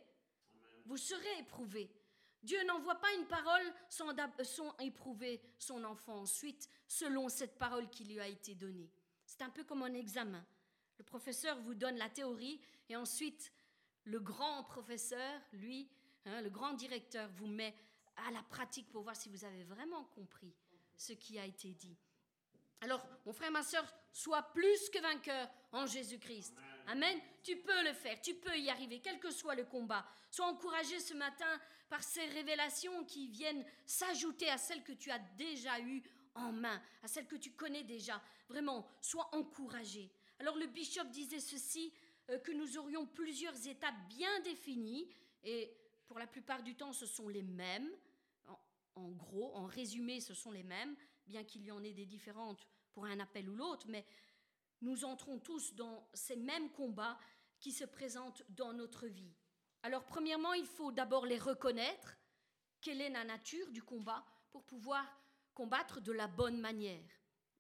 Vous 0.91 0.97
serez 0.97 1.38
éprouvé. 1.38 1.88
Dieu 2.43 2.59
n'envoie 2.64 2.97
pas 2.97 3.14
une 3.14 3.26
parole 3.26 3.62
sans, 3.88 4.12
éprouver 4.80 5.41
son 5.57 5.84
enfant 5.84 6.22
ensuite, 6.22 6.68
selon 6.88 7.28
cette 7.28 7.57
parole 7.59 7.88
qui 7.91 8.03
lui 8.03 8.18
a 8.18 8.26
été 8.26 8.57
donnée. 8.57 8.91
C'est 9.24 9.43
un 9.43 9.51
peu 9.51 9.62
comme 9.62 9.84
un 9.84 9.95
examen. 9.95 10.45
Le 10.99 11.05
professeur 11.05 11.57
vous 11.61 11.74
donne 11.74 11.97
la 11.97 12.09
théorie 12.09 12.61
et 12.88 12.97
ensuite 12.97 13.53
le 14.03 14.18
grand 14.18 14.64
professeur, 14.64 15.41
lui, 15.53 15.88
hein, 16.26 16.43
le 16.43 16.51
grand 16.51 16.72
directeur, 16.72 17.30
vous 17.36 17.47
met 17.47 17.72
à 18.26 18.32
la 18.32 18.43
pratique 18.43 18.91
pour 18.91 19.05
voir 19.05 19.14
si 19.14 19.28
vous 19.28 19.45
avez 19.45 19.62
vraiment 19.62 20.03
compris 20.07 20.53
ce 20.97 21.12
qui 21.12 21.38
a 21.38 21.47
été 21.47 21.72
dit. 21.72 21.97
Alors, 22.80 23.07
mon 23.26 23.32
frère, 23.32 23.53
ma 23.53 23.62
soeur, 23.62 23.86
sois 24.12 24.43
plus 24.43 24.91
que 24.91 25.01
vainqueur 25.01 25.49
en 25.70 25.86
Jésus-Christ. 25.86 26.53
Amen. 26.87 27.18
Tu 27.43 27.57
peux 27.57 27.85
le 27.85 27.93
faire, 27.93 28.20
tu 28.20 28.35
peux 28.35 28.57
y 28.59 28.68
arriver, 28.68 29.01
quel 29.03 29.18
que 29.18 29.31
soit 29.31 29.55
le 29.55 29.64
combat. 29.64 30.07
Sois 30.31 30.47
encouragé 30.47 31.01
ce 31.01 31.14
matin 31.14 31.61
par 31.89 32.03
ces 32.03 32.24
révélations 32.26 33.05
qui 33.05 33.28
viennent 33.28 33.64
s'ajouter 33.87 34.49
à 34.51 34.59
celles 34.59 34.85
que 34.85 34.93
tu 34.93 35.11
as 35.11 35.18
déjà 35.37 35.81
eues 35.81 36.03
en 36.35 36.53
main, 36.53 36.81
à 37.03 37.09
celle 37.09 37.26
que 37.26 37.37
tu 37.37 37.53
connais 37.53 37.83
déjà. 37.83 38.22
Vraiment, 38.49 38.87
sois 39.01 39.28
encouragé. 39.35 40.12
Alors 40.39 40.57
le 40.57 40.66
bishop 40.66 41.05
disait 41.05 41.41
ceci, 41.41 41.93
euh, 42.31 42.39
que 42.39 42.53
nous 42.53 42.78
aurions 42.78 43.07
plusieurs 43.07 43.66
étapes 43.66 43.95
bien 44.09 44.41
définies, 44.41 45.09
et 45.43 45.74
pour 46.07 46.18
la 46.18 46.26
plupart 46.26 46.62
du 46.62 46.74
temps, 46.74 46.93
ce 46.93 47.07
sont 47.07 47.28
les 47.28 47.43
mêmes. 47.43 47.91
En, 48.97 49.11
gros, 49.11 49.55
en 49.55 49.66
résumé, 49.66 50.20
ce 50.20 50.35
sont 50.35 50.51
les 50.51 50.62
mêmes, 50.62 50.95
bien 51.26 51.45
qu'il 51.45 51.64
y 51.64 51.70
en 51.70 51.83
ait 51.83 51.93
des 51.93 52.07
différentes 52.07 52.66
pour 52.93 53.05
un 53.05 53.20
appel 53.20 53.49
ou 53.49 53.55
l'autre, 53.55 53.87
mais 53.89 54.05
nous 54.83 55.05
entrons 55.05 55.39
tous 55.39 55.74
dans 55.74 56.09
ces 56.14 56.37
mêmes 56.37 56.70
combats 56.70 57.18
qui 57.59 57.72
se 57.72 57.85
présentent 57.85 58.43
dans 58.51 58.72
notre 58.72 59.07
vie. 59.07 59.35
Alors, 59.83 60.05
premièrement, 60.05 60.53
il 60.55 60.66
faut 60.66 60.93
d'abord 60.93 61.26
les 61.26 61.39
reconnaître. 61.39 62.16
Quelle 62.81 63.01
est 63.01 63.11
la 63.11 63.24
nature 63.24 63.70
du 63.70 63.83
combat 63.83 64.24
pour 64.51 64.64
pouvoir 64.64 65.05
combattre 65.55 66.01
de 66.01 66.12
la 66.12 66.26
bonne 66.26 66.61
manière? 66.61 67.11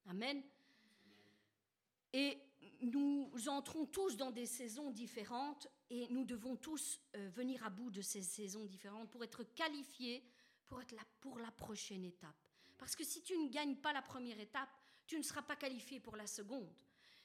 Amen. 0.06 0.42
Et 2.12 2.38
nous 2.80 3.30
entrons 3.46 3.86
tous 3.86 4.16
dans 4.16 4.30
des 4.30 4.46
saisons 4.46 4.90
différentes 4.90 5.68
et 5.90 6.08
nous 6.08 6.24
devons 6.24 6.56
tous 6.56 7.00
euh, 7.16 7.28
venir 7.30 7.64
à 7.64 7.70
bout 7.70 7.90
de 7.90 8.00
ces 8.00 8.22
saisons 8.22 8.64
différentes 8.64 9.10
pour 9.10 9.22
être 9.22 9.42
qualifiés 9.42 10.24
pour 10.70 10.80
être 10.80 10.94
pour 11.20 11.38
la 11.40 11.50
prochaine 11.50 12.04
étape. 12.04 12.36
Parce 12.78 12.94
que 12.94 13.04
si 13.04 13.22
tu 13.22 13.36
ne 13.36 13.48
gagnes 13.48 13.76
pas 13.76 13.92
la 13.92 14.02
première 14.02 14.38
étape, 14.38 14.70
tu 15.06 15.18
ne 15.18 15.22
seras 15.22 15.42
pas 15.42 15.56
qualifié 15.56 15.98
pour 15.98 16.16
la 16.16 16.28
seconde. 16.28 16.72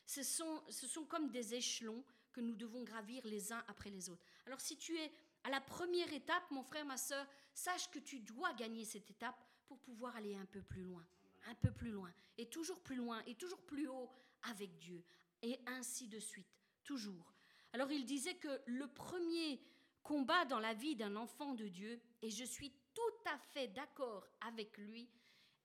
Ce 0.05 0.23
sont, 0.23 0.63
ce 0.69 0.87
sont 0.87 1.05
comme 1.05 1.29
des 1.29 1.55
échelons 1.55 2.03
que 2.31 2.41
nous 2.41 2.55
devons 2.55 2.83
gravir 2.83 3.25
les 3.25 3.51
uns 3.51 3.63
après 3.67 3.89
les 3.89 4.09
autres. 4.09 4.25
Alors 4.45 4.61
si 4.61 4.77
tu 4.77 4.97
es 4.97 5.11
à 5.43 5.49
la 5.49 5.61
première 5.61 6.11
étape, 6.13 6.49
mon 6.51 6.63
frère, 6.63 6.85
ma 6.85 6.97
soeur, 6.97 7.25
sache 7.53 7.89
que 7.91 7.99
tu 7.99 8.19
dois 8.19 8.53
gagner 8.53 8.83
cette 8.83 9.09
étape 9.09 9.37
pour 9.67 9.79
pouvoir 9.79 10.15
aller 10.15 10.35
un 10.35 10.45
peu 10.45 10.61
plus 10.61 10.83
loin, 10.83 11.05
un 11.47 11.55
peu 11.55 11.71
plus 11.71 11.91
loin, 11.91 12.11
et 12.37 12.47
toujours 12.47 12.81
plus 12.81 12.95
loin, 12.95 13.21
et 13.25 13.35
toujours 13.35 13.61
plus 13.61 13.87
haut 13.87 14.09
avec 14.43 14.77
Dieu, 14.77 15.03
et 15.41 15.59
ainsi 15.65 16.07
de 16.07 16.19
suite, 16.19 16.47
toujours. 16.83 17.33
Alors 17.73 17.91
il 17.91 18.05
disait 18.05 18.35
que 18.35 18.61
le 18.65 18.87
premier 18.87 19.61
combat 20.03 20.45
dans 20.45 20.59
la 20.59 20.73
vie 20.73 20.95
d'un 20.95 21.15
enfant 21.15 21.53
de 21.53 21.67
Dieu, 21.67 21.99
et 22.21 22.29
je 22.29 22.43
suis 22.43 22.71
tout 22.93 23.29
à 23.31 23.37
fait 23.53 23.67
d'accord 23.69 24.27
avec 24.41 24.77
lui, 24.77 25.09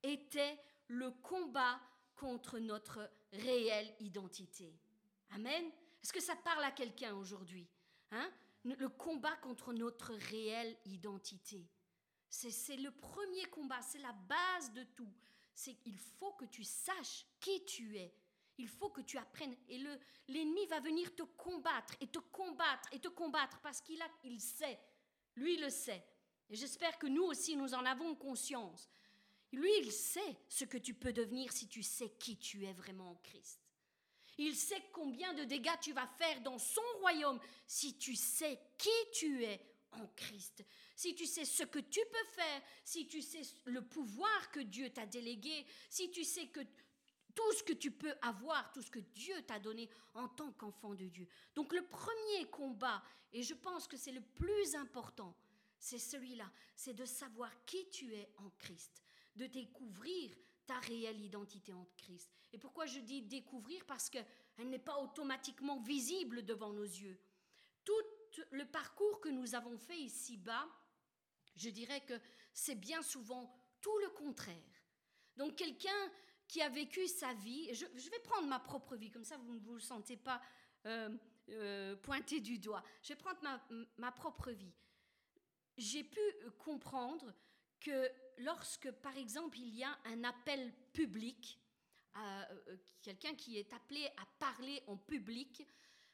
était 0.03 0.59
le 0.89 1.11
combat 1.11 1.81
contre 2.21 2.59
notre 2.59 3.11
réelle 3.33 3.91
identité. 3.99 4.71
Amen. 5.31 5.65
Est-ce 6.03 6.13
que 6.13 6.21
ça 6.21 6.37
parle 6.37 6.65
à 6.65 6.71
quelqu'un 6.71 7.15
aujourd'hui 7.15 7.67
hein? 8.11 8.31
Le 8.65 8.91
combat 8.91 9.37
contre 9.37 9.73
notre 9.73 10.13
réelle 10.13 10.77
identité. 10.85 11.67
C'est 12.29 12.77
le 12.77 12.91
premier 12.91 13.47
combat, 13.47 13.81
c'est 13.81 14.01
la 14.01 14.13
base 14.13 14.71
de 14.75 14.85
tout. 14.95 15.11
C'est 15.55 15.75
qu'il 15.77 15.97
faut 15.97 16.33
que 16.33 16.45
tu 16.45 16.63
saches 16.63 17.25
qui 17.41 17.65
tu 17.65 17.97
es. 17.97 18.15
Il 18.59 18.69
faut 18.69 18.91
que 18.91 19.01
tu 19.01 19.17
apprennes. 19.17 19.57
Et 19.71 19.79
l'ennemi 20.29 20.67
va 20.67 20.81
venir 20.81 21.15
te 21.17 21.23
combattre 21.23 21.95
et 22.03 22.07
te 22.07 22.19
combattre 22.19 22.91
et 22.93 22.99
te 22.99 23.09
combattre 23.09 23.59
parce 23.63 23.81
qu'il 23.81 24.05
il 24.25 24.41
sait. 24.43 24.79
Lui, 25.37 25.55
il 25.55 25.63
le 25.63 25.71
sait. 25.71 26.05
Et 26.51 26.57
j'espère 26.57 26.99
que 26.99 27.07
nous 27.07 27.23
aussi, 27.23 27.57
nous 27.57 27.73
en 27.73 27.87
avons 27.87 28.15
conscience. 28.15 28.91
Lui, 29.53 29.71
il 29.81 29.91
sait 29.91 30.37
ce 30.49 30.65
que 30.65 30.79
tu 30.79 30.95
peux 30.95 31.13
devenir 31.13 31.53
si 31.53 31.67
tu 31.67 31.83
sais 31.83 32.11
qui 32.19 32.37
tu 32.37 32.65
es 32.65 32.73
vraiment 32.73 33.11
en 33.11 33.17
Christ. 33.17 33.61
Il 34.39 34.57
sait 34.57 34.83
combien 34.93 35.35
de 35.35 35.45
dégâts 35.45 35.79
tu 35.81 35.93
vas 35.93 36.07
faire 36.07 36.41
dans 36.41 36.59
son 36.59 36.81
royaume 37.01 37.41
si 37.67 37.99
tu 37.99 38.15
sais 38.15 38.59
qui 38.79 38.89
tu 39.13 39.45
es 39.45 39.61
en 39.93 40.07
Christ. 40.17 40.65
Si 40.95 41.15
tu 41.15 41.27
sais 41.27 41.45
ce 41.45 41.65
que 41.65 41.81
tu 41.81 42.01
peux 42.11 42.29
faire, 42.31 42.63
si 42.85 43.07
tu 43.07 43.23
sais 43.23 43.43
le 43.65 43.83
pouvoir 43.83 44.51
que 44.51 44.61
Dieu 44.61 44.91
t'a 44.91 45.05
délégué, 45.05 45.67
si 45.89 46.11
tu 46.11 46.25
sais 46.25 46.47
que 46.47 46.61
tout 47.35 47.53
ce 47.53 47.63
que 47.65 47.73
tu 47.73 47.91
peux 47.91 48.15
avoir, 48.23 48.73
tout 48.73 48.83
ce 48.83 48.91
que 48.91 48.99
Dieu 48.99 49.43
t'a 49.43 49.59
donné 49.59 49.89
en 50.15 50.29
tant 50.29 50.53
qu'enfant 50.53 50.95
de 50.95 51.07
Dieu. 51.07 51.29
Donc 51.55 51.73
le 51.73 51.87
premier 51.87 52.49
combat, 52.51 53.03
et 53.33 53.43
je 53.43 53.55
pense 53.55 53.87
que 53.87 53.97
c'est 53.97 54.13
le 54.13 54.21
plus 54.21 54.75
important, 54.75 55.37
c'est 55.79 55.99
celui-là, 55.99 56.51
c'est 56.77 56.95
de 56.95 57.05
savoir 57.05 57.51
qui 57.65 57.89
tu 57.91 58.15
es 58.15 58.33
en 58.39 58.51
Christ 58.59 59.03
de 59.37 59.47
découvrir 59.47 60.37
ta 60.67 60.79
réelle 60.81 61.21
identité 61.21 61.73
en 61.73 61.87
Christ. 61.97 62.31
Et 62.53 62.59
pourquoi 62.59 62.87
je 62.87 63.01
dis 63.01 63.23
découvrir? 63.23 63.85
Parce 63.87 64.09
qu'elle 64.09 64.25
n'est 64.59 64.79
pas 64.79 64.99
automatiquement 64.99 65.81
visible 65.81 66.45
devant 66.45 66.73
nos 66.73 66.85
yeux. 66.85 67.19
Tout 67.85 67.93
le 68.53 68.65
parcours 68.65 69.21
que 69.21 69.29
nous 69.29 69.55
avons 69.55 69.77
fait 69.79 69.99
ici-bas, 69.99 70.69
je 71.57 71.71
dirais 71.71 72.01
que 72.03 72.15
c'est 72.53 72.77
bien 72.77 73.03
souvent 73.03 73.53
tout 73.81 73.97
le 73.99 74.11
contraire. 74.11 74.57
Donc 75.37 75.57
quelqu'un 75.57 76.13
qui 76.47 76.63
a 76.63 76.69
vécu 76.69 77.07
sa 77.07 77.33
vie, 77.35 77.73
je, 77.75 77.87
vais 78.11 78.19
prendre 78.21 78.49
ma 78.49 78.59
propre 78.59 78.97
vie, 78.97 79.11
comme 79.11 79.25
ça 79.25 79.37
vous 79.39 79.55
ne 79.55 79.61
vous 79.61 79.79
sentez 79.79 80.17
pas 80.17 80.41
euh, 80.87 81.09
euh, 81.51 81.97
pointé 81.97 82.41
du 82.41 82.59
doigt. 82.59 82.83
Je 83.03 83.09
vais 83.11 83.17
prendre 83.17 83.41
ma, 83.43 83.61
ma 83.97 84.13
propre 84.13 84.51
vie. 84.51 84.75
J'ai 85.77 86.05
pu 86.05 86.21
comprendre 86.59 87.33
que 87.81 88.11
lorsque, 88.41 88.91
par 88.91 89.17
exemple, 89.17 89.59
il 89.59 89.75
y 89.77 89.85
a 89.85 89.99
un 90.05 90.25
appel 90.25 90.73
public, 90.93 91.59
à 92.15 92.51
euh, 92.51 92.77
quelqu'un 93.03 93.35
qui 93.35 93.59
est 93.59 93.73
appelé 93.73 94.07
à 94.17 94.27
parler 94.39 94.83
en 94.87 94.97
public 94.97 95.67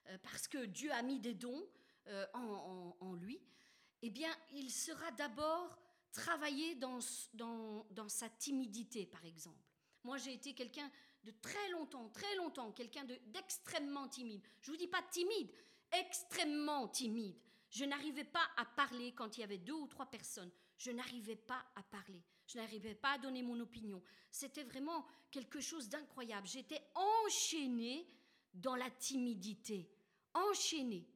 euh, 0.09 0.19
parce 0.23 0.47
que 0.47 0.67
Dieu 0.67 0.93
a 0.93 1.03
mis 1.03 1.21
des 1.21 1.35
dons 1.35 1.67
euh, 2.09 2.27
en, 2.35 3.15
lui, 3.15 3.41
eh 4.03 4.11
bien, 4.11 4.31
il 4.53 4.71
sera 4.71 5.11
d'abord 5.13 5.79
travaillé 6.13 6.77
dans, 6.77 7.01
sa 7.01 8.29
timidité, 8.29 9.07
par 9.07 9.25
exemple. 9.25 9.65
Moi, 10.05 10.19
j'ai 10.19 10.35
été 10.35 10.55
quelqu'un 10.55 10.91
de 11.25 11.33
très 11.43 11.69
longtemps, 11.71 12.09
très 12.11 12.37
longtemps, 12.37 12.71
quelqu'un 12.73 13.05
d'extrêmement 13.27 14.09
timide. 14.09 14.41
Je 14.61 14.71
ne 14.71 14.77
vous 14.77 14.79
dis 14.79 14.89
pas 14.89 15.03
timide, 15.11 15.51
extrêmement 15.93 16.89
timide. 16.89 17.37
Je 17.71 17.85
n'arrivais 17.85 18.25
pas 18.25 18.47
à 18.57 18.65
parler 18.65 19.13
quand 19.13 19.37
il 19.37 19.41
y 19.41 19.45
avait 19.45 19.59
deux 19.59 19.73
ou 19.73 19.89
trois 19.89 20.07
personnes 20.07 20.53
je 20.77 20.91
n'arrivais 20.91 21.37
pas 21.37 21.65
à 21.75 21.83
parler, 21.83 22.23
je 22.47 22.59
n'arrivais 22.59 22.95
pas 22.95 23.13
à 23.13 23.19
donner 23.19 23.43
mon 23.43 23.59
opinion. 23.61 24.03
C'était 24.31 24.65
vraiment 24.65 25.07
quelque 25.31 25.61
chose 25.61 25.89
d'incroyable. 25.89 26.47
J'étais 26.47 26.83
enchaînée 26.95 28.07
dans 28.53 28.77
la 28.77 28.91
timidité, 28.91 29.91
enchaînée. 30.35 31.09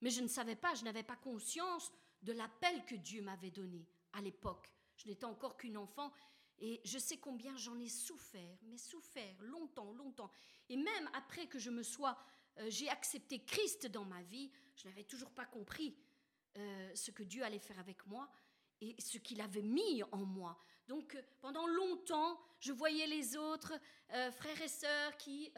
Mais 0.00 0.10
je 0.10 0.20
ne 0.20 0.28
savais 0.28 0.56
pas, 0.56 0.74
je 0.74 0.84
n'avais 0.84 1.02
pas 1.02 1.16
conscience 1.16 1.90
de 2.22 2.32
l'appel 2.32 2.84
que 2.84 2.94
Dieu 2.94 3.22
m'avait 3.22 3.50
donné 3.50 3.86
à 4.12 4.20
l'époque. 4.20 4.70
Je 4.96 5.08
n'étais 5.08 5.24
encore 5.24 5.56
qu'une 5.56 5.76
enfant 5.76 6.12
et 6.58 6.80
je 6.84 6.98
sais 6.98 7.18
combien 7.18 7.56
j'en 7.56 7.78
ai 7.78 7.88
souffert, 7.88 8.58
mais 8.62 8.78
souffert 8.78 9.34
longtemps, 9.42 9.92
longtemps. 9.92 10.30
Et 10.68 10.76
même 10.76 11.10
après 11.14 11.46
que 11.46 11.58
je 11.58 11.70
me 11.70 11.82
sois, 11.82 12.16
euh, 12.58 12.66
j'ai 12.68 12.88
accepté 12.88 13.44
Christ 13.44 13.86
dans 13.86 14.04
ma 14.04 14.22
vie, 14.22 14.50
je 14.76 14.88
n'avais 14.88 15.04
toujours 15.04 15.30
pas 15.30 15.46
compris 15.46 15.96
euh, 16.56 16.90
ce 16.94 17.10
que 17.10 17.22
Dieu 17.22 17.42
allait 17.42 17.58
faire 17.58 17.78
avec 17.78 18.06
moi 18.06 18.28
et 18.80 18.94
ce 19.00 19.18
qu'il 19.18 19.40
avait 19.40 19.62
mis 19.62 20.02
en 20.12 20.24
moi. 20.24 20.56
Donc 20.86 21.14
euh, 21.14 21.22
pendant 21.40 21.66
longtemps, 21.66 22.40
je 22.60 22.72
voyais 22.72 23.06
les 23.06 23.36
autres 23.36 23.72
euh, 24.12 24.30
frères 24.30 24.60
et 24.62 24.68
sœurs 24.68 25.16
qui, 25.16 25.52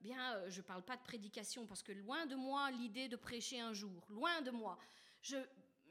bien, 0.00 0.48
je 0.48 0.58
ne 0.58 0.66
parle 0.66 0.82
pas 0.82 0.96
de 0.96 1.02
prédication 1.02 1.66
parce 1.66 1.82
que 1.82 1.92
loin 1.92 2.26
de 2.26 2.34
moi 2.34 2.70
l'idée 2.72 3.08
de 3.08 3.16
prêcher 3.16 3.60
un 3.60 3.72
jour, 3.72 4.04
loin 4.08 4.42
de 4.42 4.50
moi. 4.50 4.78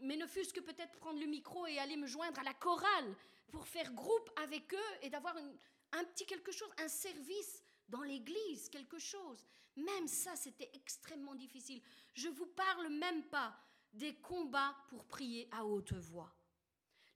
Mais 0.02 0.18
ne 0.18 0.26
fût-ce 0.26 0.54
que 0.54 0.60
peut-être 0.60 0.98
prendre 0.98 1.20
le 1.20 1.28
micro 1.28 1.66
et 1.68 1.80
aller 1.80 1.96
me 1.96 2.08
joindre 2.08 2.40
à 2.40 2.44
la 2.44 2.54
chorale 2.54 3.16
pour 3.52 3.68
faire 3.68 3.92
groupe 3.94 4.30
avec 4.44 4.74
eux 4.74 4.98
et 5.02 5.10
d'avoir 5.10 5.36
un 5.38 6.04
petit 6.06 6.26
quelque 6.26 6.52
chose, 6.52 6.70
un 6.78 6.88
service 6.88 7.64
dans 7.88 8.02
l'église, 8.02 8.70
quelque 8.70 9.00
chose. 9.00 9.46
Même 9.76 10.08
ça, 10.08 10.36
c'était 10.36 10.70
extrêmement 10.74 11.36
difficile. 11.36 11.82
Je 12.14 12.30
vous 12.30 12.48
parle 12.48 12.90
même 12.90 13.24
pas 13.26 13.56
des 13.94 14.16
combats 14.16 14.76
pour 14.90 15.06
prier 15.06 15.48
à 15.52 15.66
haute 15.66 15.94
voix. 15.94 16.34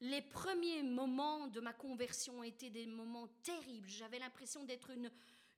Les 0.02 0.22
premiers 0.22 0.84
moments 0.84 1.48
de 1.48 1.62
ma 1.62 1.74
conversion 1.74 2.44
étaient 2.44 2.70
des 2.70 2.86
moments 2.86 3.28
terribles. 3.44 3.88
J'avais 3.88 4.20
l'impression 4.20 4.64
d'être 4.66 4.92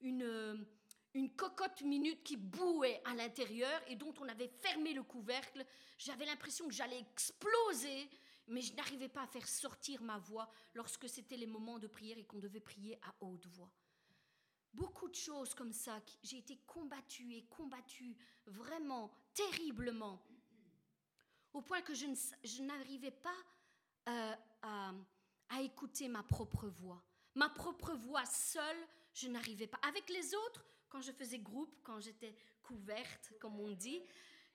une, 0.02 0.66
une, 1.14 1.36
cocotte 1.36 1.82
minute 1.82 2.24
qui 2.24 2.38
bouait 2.38 3.02
à 3.06 3.16
l'intérieur 3.16 3.82
et 3.88 3.96
dont 3.96 4.14
on 4.22 4.30
avait 4.30 4.48
fermé 4.48 4.94
le 4.94 5.04
couvercle. 5.04 5.66
J'avais 5.98 6.26
l'impression 6.26 6.68
que 6.68 6.74
j'allais 6.74 7.00
exploser, 7.00 8.10
mais 8.48 8.62
je 8.62 8.76
n'arrivais 8.76 9.10
pas 9.10 9.24
à 9.24 9.28
faire 9.28 9.48
sortir 9.48 10.04
ma 10.04 10.20
voix 10.20 10.48
lorsque 10.76 11.10
c'était 11.10 11.38
les 11.38 11.48
moments 11.48 11.80
de 11.80 11.88
prière 11.88 12.20
et 12.20 12.26
qu'on 12.26 12.40
devait 12.40 12.60
prier 12.60 13.00
à 13.02 13.16
haute 13.26 13.48
voix. 13.48 13.72
Beaucoup 14.72 15.10
de 15.10 15.16
choses 15.16 15.56
comme 15.56 15.74
ça, 15.74 16.00
j'ai 16.22 16.38
été 16.38 16.58
combattue 16.68 17.34
et 17.34 17.46
combattue 17.46 18.16
vraiment 18.46 19.12
terriblement 19.34 20.22
au 21.58 21.62
point 21.62 21.82
que 21.82 21.96
je 21.96 22.62
n'arrivais 22.62 23.12
pas 23.12 23.36
euh, 24.10 24.36
à, 24.62 25.62
écouter 25.62 26.08
ma 26.08 26.22
propre 26.22 26.68
voix. 26.68 27.04
Ma 27.34 27.50
propre 27.50 27.94
voix 27.94 28.26
seule, 28.26 28.88
je 29.14 29.28
n'arrivais 29.28 29.66
pas. 29.66 29.80
Avec 29.88 30.08
les 30.10 30.36
autres, 30.36 30.64
quand 30.88 31.02
je 31.02 31.12
faisais 31.12 31.40
groupe, 31.40 31.76
quand 31.84 32.00
j'étais 32.00 32.36
couverte, 32.62 33.34
comme 33.40 33.60
on 33.60 33.72
dit, 33.72 34.04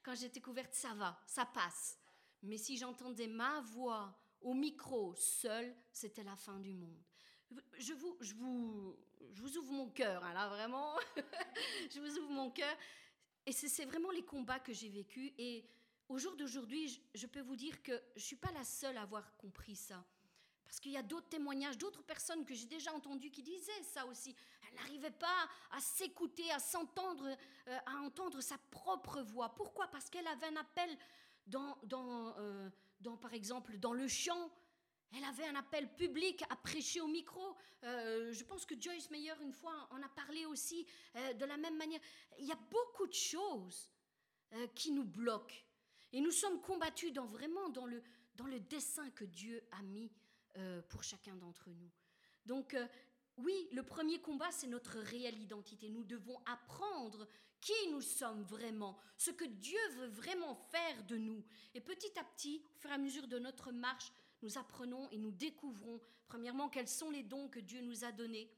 quand 0.02 0.14
j'étais 0.14 0.40
couverte, 0.40 0.74
ça 0.74 0.94
va, 0.94 1.20
ça 1.26 1.44
passe. 1.44 1.98
Mais 2.42 2.56
si 2.56 2.76
j'entendais 2.76 3.26
ma 3.26 3.60
voix 3.62 4.16
au 4.40 4.54
micro 4.54 5.14
seule, 5.16 5.74
c'était 5.92 6.22
la 6.22 6.36
fin 6.36 6.60
du 6.60 6.72
monde. 6.72 7.02
je 7.78 7.94
vous, 7.94 8.96
ouvre 9.58 9.72
mon 9.72 9.90
cœur, 9.90 10.22
hein, 10.22 10.34
là 10.34 10.48
vraiment, 10.48 10.96
je 11.90 11.98
vous 11.98 12.18
ouvre 12.18 12.30
mon 12.30 12.50
cœur. 12.50 12.76
Et 13.44 13.50
c'est 13.50 13.86
vraiment 13.86 14.12
les 14.12 14.24
combats 14.24 14.60
que 14.60 14.72
j'ai 14.72 14.88
vécus. 14.88 15.32
Et 15.36 15.64
au 16.12 16.18
jour 16.18 16.36
d'aujourd'hui, 16.36 17.02
je, 17.14 17.26
peux 17.26 17.40
vous 17.40 17.56
dire 17.56 17.82
que 17.82 17.92
je 18.16 18.20
ne 18.20 18.26
suis 18.26 18.36
pas 18.36 18.52
la 18.52 18.64
seule 18.64 18.98
à 18.98 19.02
avoir 19.02 19.34
compris 19.38 19.74
ça. 19.74 20.04
Parce 20.62 20.78
qu'il 20.78 20.92
y 20.92 20.96
a 20.98 21.02
d'autres 21.02 21.28
témoignages, 21.28 21.78
d'autres 21.78 22.02
personnes 22.02 22.44
que 22.44 22.54
j'ai 22.54 22.66
déjà 22.66 22.92
entendues 22.92 23.30
qui 23.30 23.42
disaient 23.42 23.82
ça 23.82 24.04
aussi. 24.06 24.36
Elle 24.68 24.74
n'arrivait 24.74 25.10
pas 25.10 25.48
à 25.70 25.80
s'écouter, 25.80 26.50
à 26.50 26.58
s'entendre, 26.58 27.26
euh, 27.68 27.78
à 27.86 27.96
entendre 28.02 28.42
sa 28.42 28.58
propre 28.70 29.22
voix. 29.22 29.54
Pourquoi? 29.54 29.86
Parce 29.88 30.10
qu'elle 30.10 30.26
avait 30.26 30.48
un 30.48 30.56
appel 30.56 30.98
dans, 31.46 31.78
dans, 31.84 32.36
euh, 32.38 32.68
dans, 33.00 33.16
par 33.16 33.32
exemple, 33.32 33.78
dans 33.78 33.94
le 33.94 34.06
chant. 34.06 34.50
Elle 35.16 35.24
avait 35.24 35.46
un 35.46 35.56
appel 35.56 35.94
public 35.94 36.44
à 36.50 36.56
prêcher 36.56 37.00
au 37.00 37.08
micro. 37.08 37.56
Euh, 37.84 38.32
je 38.34 38.44
pense 38.44 38.66
que 38.66 38.78
Joyce 38.78 39.10
Meyer, 39.10 39.34
une 39.40 39.52
fois, 39.52 39.88
en 39.90 40.02
a 40.02 40.08
parlé 40.10 40.44
aussi 40.44 40.86
de 41.14 41.44
la 41.44 41.56
même 41.56 41.76
manière. 41.76 42.00
Il 42.38 42.46
y 42.46 42.52
a 42.52 42.58
beaucoup 42.70 43.06
de 43.06 43.14
choses 43.14 43.90
qui 44.74 44.90
nous 44.90 45.04
bloquent. 45.04 45.54
Et 46.12 46.20
nous 46.20 46.30
sommes 46.30 46.60
combattus 46.60 47.12
dans, 47.12 47.26
vraiment 47.26 47.68
dans 47.70 47.86
le, 47.86 48.02
dans 48.36 48.46
le 48.46 48.60
dessin 48.60 49.08
que 49.10 49.24
Dieu 49.24 49.62
a 49.72 49.82
mis 49.82 50.10
euh, 50.58 50.82
pour 50.82 51.02
chacun 51.02 51.34
d'entre 51.36 51.70
nous. 51.70 51.90
Donc, 52.44 52.74
euh, 52.74 52.86
oui, 53.38 53.68
le 53.72 53.82
premier 53.82 54.20
combat, 54.20 54.50
c'est 54.50 54.66
notre 54.66 54.98
réelle 54.98 55.40
identité. 55.40 55.88
Nous 55.88 56.04
devons 56.04 56.38
apprendre 56.44 57.26
qui 57.60 57.88
nous 57.90 58.00
sommes 58.00 58.42
vraiment, 58.42 58.98
ce 59.16 59.30
que 59.30 59.44
Dieu 59.44 59.78
veut 59.96 60.08
vraiment 60.08 60.54
faire 60.54 61.04
de 61.04 61.16
nous. 61.16 61.44
Et 61.74 61.80
petit 61.80 62.18
à 62.18 62.24
petit, 62.24 62.62
au 62.76 62.78
fur 62.80 62.90
et 62.90 62.94
à 62.94 62.98
mesure 62.98 63.28
de 63.28 63.38
notre 63.38 63.70
marche, 63.70 64.12
nous 64.42 64.58
apprenons 64.58 65.08
et 65.10 65.18
nous 65.18 65.30
découvrons, 65.30 66.00
premièrement, 66.26 66.68
quels 66.68 66.88
sont 66.88 67.10
les 67.10 67.22
dons 67.22 67.48
que 67.48 67.60
Dieu 67.60 67.80
nous 67.80 68.04
a 68.04 68.10
donnés. 68.10 68.50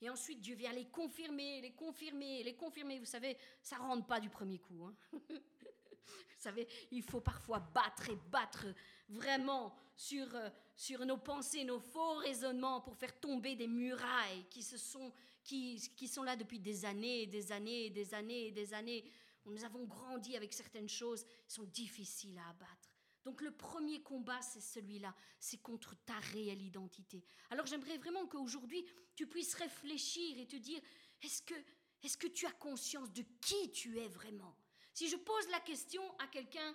Et 0.00 0.10
ensuite, 0.10 0.40
Dieu 0.40 0.54
vient 0.54 0.72
les 0.72 0.86
confirmer, 0.86 1.60
les 1.60 1.74
confirmer, 1.74 2.42
les 2.42 2.56
confirmer. 2.56 2.98
Vous 2.98 3.04
savez, 3.04 3.36
ça 3.62 3.76
ne 3.76 3.82
rentre 3.82 4.06
pas 4.06 4.20
du 4.20 4.30
premier 4.30 4.58
coup. 4.58 4.84
Hein. 4.84 4.96
Vous 6.06 6.42
savez, 6.42 6.68
il 6.90 7.02
faut 7.02 7.20
parfois 7.20 7.60
battre 7.60 8.10
et 8.10 8.16
battre 8.30 8.66
vraiment 9.08 9.74
sur, 9.96 10.34
euh, 10.34 10.50
sur 10.74 11.04
nos 11.06 11.16
pensées, 11.16 11.64
nos 11.64 11.80
faux 11.80 12.14
raisonnements 12.16 12.80
pour 12.80 12.96
faire 12.96 13.18
tomber 13.18 13.56
des 13.56 13.66
murailles 13.66 14.44
qui, 14.50 14.62
se 14.62 14.76
sont, 14.76 15.12
qui, 15.42 15.80
qui 15.96 16.08
sont 16.08 16.22
là 16.22 16.36
depuis 16.36 16.60
des 16.60 16.84
années, 16.84 17.26
des 17.26 17.52
années, 17.52 17.90
des 17.90 18.14
années, 18.14 18.50
des 18.50 18.74
années. 18.74 19.04
Nous 19.46 19.64
avons 19.64 19.84
grandi 19.84 20.36
avec 20.36 20.52
certaines 20.52 20.88
choses 20.88 21.24
qui 21.46 21.54
sont 21.54 21.64
difficiles 21.64 22.38
à 22.38 22.50
abattre. 22.50 22.96
Donc 23.24 23.40
le 23.40 23.50
premier 23.50 24.02
combat, 24.02 24.40
c'est 24.40 24.60
celui-là, 24.60 25.12
c'est 25.40 25.60
contre 25.60 25.96
ta 26.04 26.18
réelle 26.32 26.62
identité. 26.62 27.24
Alors 27.50 27.66
j'aimerais 27.66 27.98
vraiment 27.98 28.24
qu'aujourd'hui, 28.26 28.86
tu 29.16 29.26
puisses 29.26 29.54
réfléchir 29.54 30.38
et 30.38 30.46
te 30.46 30.54
dire, 30.54 30.80
est-ce 31.22 31.42
que, 31.42 31.54
est-ce 32.04 32.16
que 32.16 32.28
tu 32.28 32.46
as 32.46 32.52
conscience 32.52 33.12
de 33.12 33.24
qui 33.40 33.72
tu 33.72 33.98
es 33.98 34.06
vraiment? 34.06 34.56
Si 34.96 35.10
je 35.10 35.16
pose 35.16 35.46
la 35.50 35.60
question 35.60 36.02
à 36.18 36.26
quelqu'un 36.26 36.74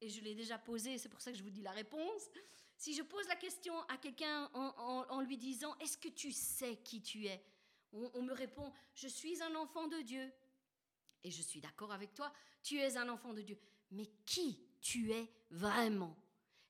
et 0.00 0.08
je 0.08 0.20
l'ai 0.22 0.34
déjà 0.34 0.58
posé, 0.58 0.98
c'est 0.98 1.08
pour 1.08 1.20
ça 1.20 1.30
que 1.30 1.38
je 1.38 1.44
vous 1.44 1.50
dis 1.50 1.62
la 1.62 1.70
réponse. 1.70 2.28
Si 2.76 2.94
je 2.94 3.02
pose 3.02 3.28
la 3.28 3.36
question 3.36 3.80
à 3.82 3.96
quelqu'un 3.96 4.50
en, 4.54 5.20
lui 5.20 5.36
disant 5.36 5.78
Est-ce 5.78 5.96
que 5.96 6.08
tu 6.08 6.32
sais 6.32 6.78
qui 6.78 7.00
tu 7.00 7.26
es? 7.26 7.40
On, 7.92 8.22
me 8.22 8.32
répond 8.32 8.72
Je 8.92 9.06
suis 9.06 9.40
un 9.40 9.54
enfant 9.54 9.86
de 9.86 10.00
Dieu. 10.00 10.32
Et 11.22 11.30
je 11.30 11.40
suis 11.42 11.60
d'accord 11.60 11.92
avec 11.92 12.12
toi, 12.12 12.32
tu 12.60 12.80
es 12.80 12.96
un 12.96 13.08
enfant 13.08 13.34
de 13.34 13.42
Dieu. 13.42 13.56
Mais 13.92 14.10
qui 14.26 14.66
tu 14.80 15.12
es 15.12 15.30
vraiment? 15.52 16.16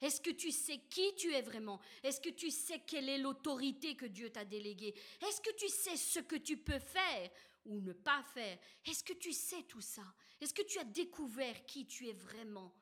Est-ce 0.03 0.21
que 0.21 0.33
tu 0.33 0.51
sais 0.51 0.81
qui 0.91 1.15
tu 1.15 1.33
es 1.33 1.41
vraiment? 1.41 1.81
Est-ce 2.03 2.21
que 2.21 2.29
tu 2.29 2.51
sais 2.51 2.81
quelle 2.81 3.09
est 3.09 3.17
l'autorité 3.17 3.97
que 3.97 4.05
Dieu 4.05 4.29
t'a 4.29 4.45
déléguée? 4.45 4.95
Est-ce 5.27 5.41
que 5.41 5.57
tu 5.57 5.69
sais 5.71 5.97
ce 5.97 6.21
que 6.21 6.37
tu 6.37 6.59
peux 6.59 6.79
faire 6.79 7.31
ou 7.65 7.81
ne 7.81 7.95
pas 7.95 8.23
faire? 8.35 8.59
Est-ce 8.85 9.03
que 9.03 9.15
tu 9.15 9.33
sais 9.33 9.63
tout 9.63 9.81
ça? 9.81 10.05
Est-ce 10.41 10.55
que 10.55 10.63
tu 10.63 10.79
as 10.79 10.85
découvert 10.85 11.65
qui 11.67 11.87
tu 11.87 12.09
es 12.09 12.13
vraiment? 12.13 12.73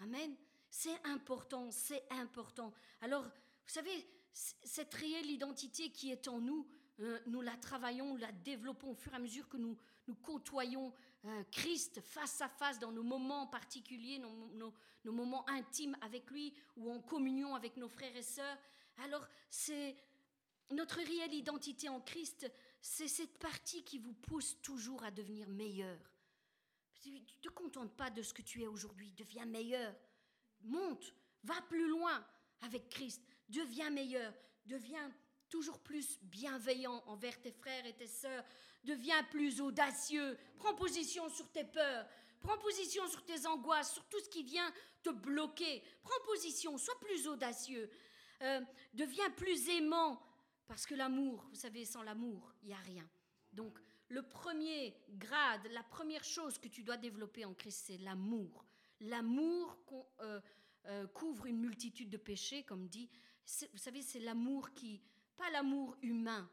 Amen. 0.00 0.36
C'est 0.70 1.04
important, 1.04 1.70
c'est 1.70 2.04
important. 2.10 2.72
Alors, 3.00 3.24
vous 3.24 3.72
savez, 3.72 4.06
cette 4.32 4.94
réelle 4.94 5.30
identité 5.30 5.90
qui 5.90 6.10
est 6.10 6.28
en 6.28 6.40
nous, 6.40 6.66
euh, 7.00 7.18
nous 7.26 7.40
la 7.40 7.56
travaillons, 7.56 8.12
nous 8.12 8.16
la 8.16 8.32
développons 8.32 8.92
au 8.92 8.94
fur 8.94 9.12
et 9.12 9.16
à 9.16 9.18
mesure 9.18 9.48
que 9.48 9.56
nous, 9.56 9.76
nous 10.08 10.14
côtoyons 10.14 10.92
euh, 11.24 11.44
Christ 11.50 12.00
face 12.00 12.40
à 12.40 12.48
face 12.48 12.78
dans 12.78 12.92
nos 12.92 13.02
moments 13.02 13.46
particuliers, 13.46 14.18
nos, 14.18 14.72
nos, 15.04 15.12
moments 15.12 15.48
intimes 15.48 15.96
avec 16.00 16.30
lui 16.30 16.54
ou 16.76 16.90
en 16.90 17.00
communion 17.00 17.54
avec 17.54 17.76
nos 17.76 17.88
frères 17.88 18.16
et 18.16 18.22
sœurs. 18.22 18.58
Alors, 19.04 19.26
c'est 19.50 19.96
notre 20.70 20.96
réelle 20.96 21.34
identité 21.34 21.88
en 21.88 22.00
Christ, 22.00 22.50
c'est 22.80 23.08
cette 23.08 23.38
partie 23.38 23.84
qui 23.84 23.98
vous 23.98 24.14
pousse 24.14 24.60
toujours 24.62 25.02
à 25.04 25.10
devenir 25.10 25.48
meilleur. 25.48 25.98
Tu 27.02 27.10
ne 27.10 27.18
te 27.40 27.48
contentes 27.48 27.96
pas 27.96 28.10
de 28.10 28.22
ce 28.22 28.32
que 28.32 28.42
tu 28.42 28.62
es 28.62 28.68
aujourd'hui, 28.68 29.12
deviens 29.12 29.44
meilleur. 29.44 29.92
Monte, 30.60 31.12
va 31.42 31.60
plus 31.62 31.88
loin 31.88 32.24
avec 32.60 32.88
Christ, 32.88 33.20
deviens 33.48 33.90
meilleur, 33.90 34.32
deviens 34.66 35.12
toujours 35.48 35.80
plus 35.80 36.20
bienveillant 36.22 37.02
envers 37.06 37.40
tes 37.40 37.50
frères 37.50 37.84
et 37.86 37.96
tes 37.96 38.06
sœurs, 38.06 38.44
deviens 38.84 39.24
plus 39.24 39.60
audacieux, 39.60 40.38
prends 40.58 40.76
position 40.76 41.28
sur 41.28 41.50
tes 41.50 41.64
peurs, 41.64 42.06
prends 42.40 42.58
position 42.58 43.08
sur 43.08 43.24
tes 43.24 43.48
angoisses, 43.48 43.94
sur 43.94 44.04
tout 44.08 44.20
ce 44.20 44.28
qui 44.28 44.44
vient 44.44 44.72
te 45.02 45.10
bloquer, 45.10 45.82
prends 46.04 46.24
position, 46.26 46.78
sois 46.78 46.98
plus 47.00 47.26
audacieux, 47.26 47.90
euh, 48.42 48.60
deviens 48.94 49.30
plus 49.30 49.68
aimant, 49.70 50.22
parce 50.68 50.86
que 50.86 50.94
l'amour, 50.94 51.44
vous 51.50 51.56
savez, 51.56 51.84
sans 51.84 52.04
l'amour, 52.04 52.54
il 52.62 52.68
n'y 52.68 52.74
a 52.74 52.78
rien. 52.78 53.08
Donc, 53.52 53.76
le 54.12 54.22
premier 54.22 54.94
grade, 55.14 55.66
la 55.70 55.82
première 55.82 56.22
chose 56.22 56.58
que 56.58 56.68
tu 56.68 56.82
dois 56.82 56.98
développer 56.98 57.46
en 57.46 57.54
Christ, 57.54 57.84
c'est 57.86 57.96
l'amour. 57.98 58.66
L'amour 59.00 59.78
euh, 60.20 60.38
euh, 60.84 61.06
couvre 61.08 61.46
une 61.46 61.58
multitude 61.58 62.10
de 62.10 62.18
péchés, 62.18 62.62
comme 62.62 62.88
dit. 62.88 63.08
Vous 63.72 63.78
savez, 63.78 64.02
c'est 64.02 64.20
l'amour 64.20 64.70
qui, 64.74 65.00
pas 65.34 65.50
l'amour 65.50 65.96
humain. 66.02 66.48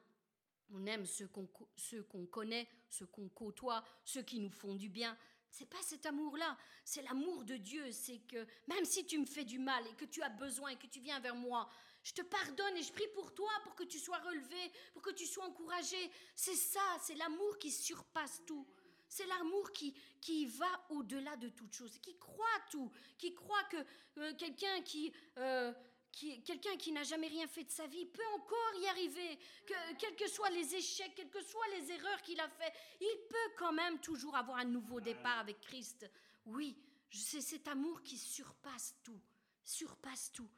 On 0.74 0.86
aime 0.86 1.05
ceux 1.05 1.28
qu'on 1.28 2.26
connaît, 2.28 2.68
ceux 2.89 3.07
qu'on 3.07 3.28
côtoie, 3.28 3.84
ceux 4.05 4.22
qui 4.22 4.39
nous 4.39 4.51
font 4.51 4.76
du 4.76 4.88
bien. 4.88 5.18
C'est 5.51 5.68
pas 5.68 5.82
cet 5.82 6.05
amour-là, 6.05 6.57
c'est 6.86 7.01
l'amour 7.01 7.43
de 7.43 7.57
Dieu. 7.57 7.91
C'est 7.91 8.20
que 8.20 8.47
même 8.68 8.86
si 8.86 9.05
tu 9.05 9.18
me 9.18 9.26
fais 9.26 9.43
du 9.43 9.60
mal 9.60 9.86
et 9.88 9.95
que 9.95 10.05
tu 10.05 10.22
as 10.22 10.30
besoin 10.30 10.70
et 10.70 10.78
que 10.78 10.88
tu 10.88 11.01
viens 11.01 11.20
vers 11.20 11.36
moi, 11.36 11.70
je 12.10 12.14
te 12.16 12.22
pardonne 12.24 12.76
et 12.76 12.82
je 12.82 12.91
prie 12.91 13.07
pour 13.14 13.36
toi, 13.36 13.51
pour 13.64 13.76
que 13.76 13.84
tu 13.84 13.99
sois 13.99 14.18
relevé, 14.18 14.72
pour 14.93 15.03
que 15.03 15.12
tu 15.12 15.28
sois 15.28 15.45
encouragé. 15.45 16.12
C'est 16.36 16.55
ça, 16.55 16.82
c'est 17.03 17.14
l'amour 17.14 17.60
qui 17.60 17.72
surpasse 17.72 18.41
tout. 18.47 18.66
C'est 19.07 19.28
l'amour 19.28 19.72
qui, 19.72 19.93
qui 20.20 20.47
va 20.47 20.86
au-delà 20.89 21.36
de 21.36 21.49
toute 21.49 21.72
chose, 21.72 21.99
qui 21.99 22.18
croit 22.18 22.47
tout, 22.72 22.91
qui 23.20 23.36
croit 23.36 23.64
que 23.66 23.78
euh, 24.18 24.34
quelqu'un 24.36 24.82
qui, 24.82 25.14
euh, 25.38 25.72
qui, 26.12 26.41
quelqu'un 26.43 26.78
qui 26.78 26.91
n'a 26.91 27.03
jamais 27.03 27.28
rien 27.28 27.47
fait 27.47 27.64
de 27.64 27.72
sa 27.72 27.86
vie 27.86 28.07
peut 28.07 28.28
encore 28.34 28.82
y 28.82 28.88
arriver, 28.88 29.38
que 29.68 29.95
quels 29.99 30.16
que 30.16 30.28
soient 30.28 30.49
les 30.49 30.74
échecs, 30.74 31.14
quelles 31.16 31.30
que 31.30 31.43
soient 31.43 31.68
les 31.78 31.91
erreurs 31.91 32.22
qu'il 32.24 32.39
a 32.39 32.49
fait, 32.49 32.74
il 33.01 33.28
peut 33.30 33.53
quand 33.57 33.74
même 33.74 33.99
toujours 33.99 34.36
avoir 34.36 34.57
un 34.57 34.66
nouveau 34.66 34.99
départ 34.99 35.38
avec 35.38 35.60
Christ. 35.62 36.10
Oui, 36.47 36.76
c'est 37.12 37.41
cet 37.41 37.68
amour 37.68 38.01
qui 38.01 38.18
surpasse 38.18 38.95
tout, 39.03 39.22
surpasse 39.64 40.32
tout. 40.32 40.49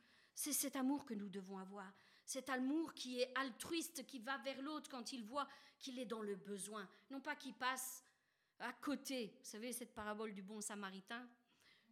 C'est 0.42 0.54
cet 0.54 0.76
amour 0.76 1.06
que 1.06 1.14
nous 1.14 1.30
devons 1.30 1.60
avoir. 1.60 1.94
Cet 2.26 2.50
amour 2.50 2.96
qui 2.96 3.22
est 3.22 3.32
altruiste, 3.38 4.08
qui 4.08 4.18
va 4.18 4.40
vers 4.40 4.60
l'autre 4.64 4.90
quand 4.90 5.14
il 5.14 5.24
voit 5.24 5.48
qu'il 5.78 6.00
est 6.00 6.08
dans 6.08 6.24
le 6.24 6.36
besoin. 6.36 6.90
Non 7.12 7.22
pas 7.22 7.36
qu'il 7.36 7.54
passe 7.54 8.04
à 8.58 8.74
côté. 8.74 9.36
Vous 9.38 9.46
savez, 9.46 9.72
cette 9.72 9.94
parabole 9.94 10.34
du 10.34 10.42
bon 10.42 10.60
samaritain, 10.60 11.30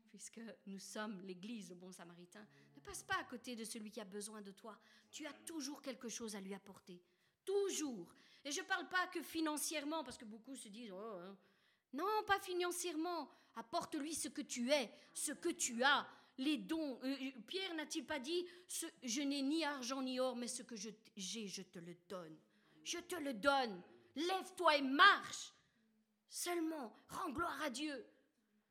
puisque 0.09 0.41
nous 0.65 0.79
sommes 0.79 1.21
l'Église, 1.27 1.69
le 1.69 1.75
bon 1.75 1.91
samaritain, 1.91 2.43
ne 2.75 2.81
passe 2.81 3.03
pas 3.03 3.19
à 3.19 3.23
côté 3.25 3.55
de 3.55 3.63
celui 3.63 3.91
qui 3.91 4.01
a 4.01 4.05
besoin 4.05 4.41
de 4.41 4.51
toi. 4.51 4.75
Tu 5.11 5.27
as 5.27 5.33
toujours 5.45 5.83
quelque 5.83 6.09
chose 6.09 6.35
à 6.35 6.41
lui 6.41 6.55
apporter. 6.55 7.03
Toujours. 7.45 8.15
Et 8.43 8.51
je 8.51 8.61
ne 8.61 8.65
parle 8.65 8.89
pas 8.89 9.05
que 9.13 9.21
financièrement, 9.21 10.03
parce 10.03 10.17
que 10.17 10.25
beaucoup 10.25 10.55
se 10.55 10.69
disent, 10.69 10.91
oh, 10.91 11.19
hein. 11.21 11.37
non, 11.93 12.23
pas 12.25 12.39
financièrement. 12.39 13.29
Apporte-lui 13.57 14.15
ce 14.15 14.29
que 14.29 14.41
tu 14.41 14.71
es, 14.71 14.91
ce 15.13 15.33
que 15.33 15.49
tu 15.49 15.83
as 15.83 16.07
les 16.39 16.57
dons. 16.57 16.99
Euh, 17.03 17.15
euh, 17.21 17.31
Pierre 17.45 17.73
n'a-t-il 17.75 18.05
pas 18.05 18.19
dit, 18.19 18.45
je 19.03 19.21
n'ai 19.21 19.41
ni 19.41 19.63
argent 19.63 20.01
ni 20.01 20.19
or, 20.19 20.35
mais 20.35 20.47
ce 20.47 20.63
que 20.63 20.75
j'ai, 20.75 21.47
je 21.47 21.61
te 21.61 21.79
le 21.79 21.95
donne. 22.07 22.35
Je 22.83 22.97
te 22.97 23.15
le 23.15 23.33
donne. 23.33 23.81
Lève-toi 24.15 24.77
et 24.77 24.81
marche. 24.81 25.53
Seulement, 26.29 26.95
rends 27.09 27.29
gloire 27.31 27.61
à 27.61 27.69
Dieu. 27.69 28.05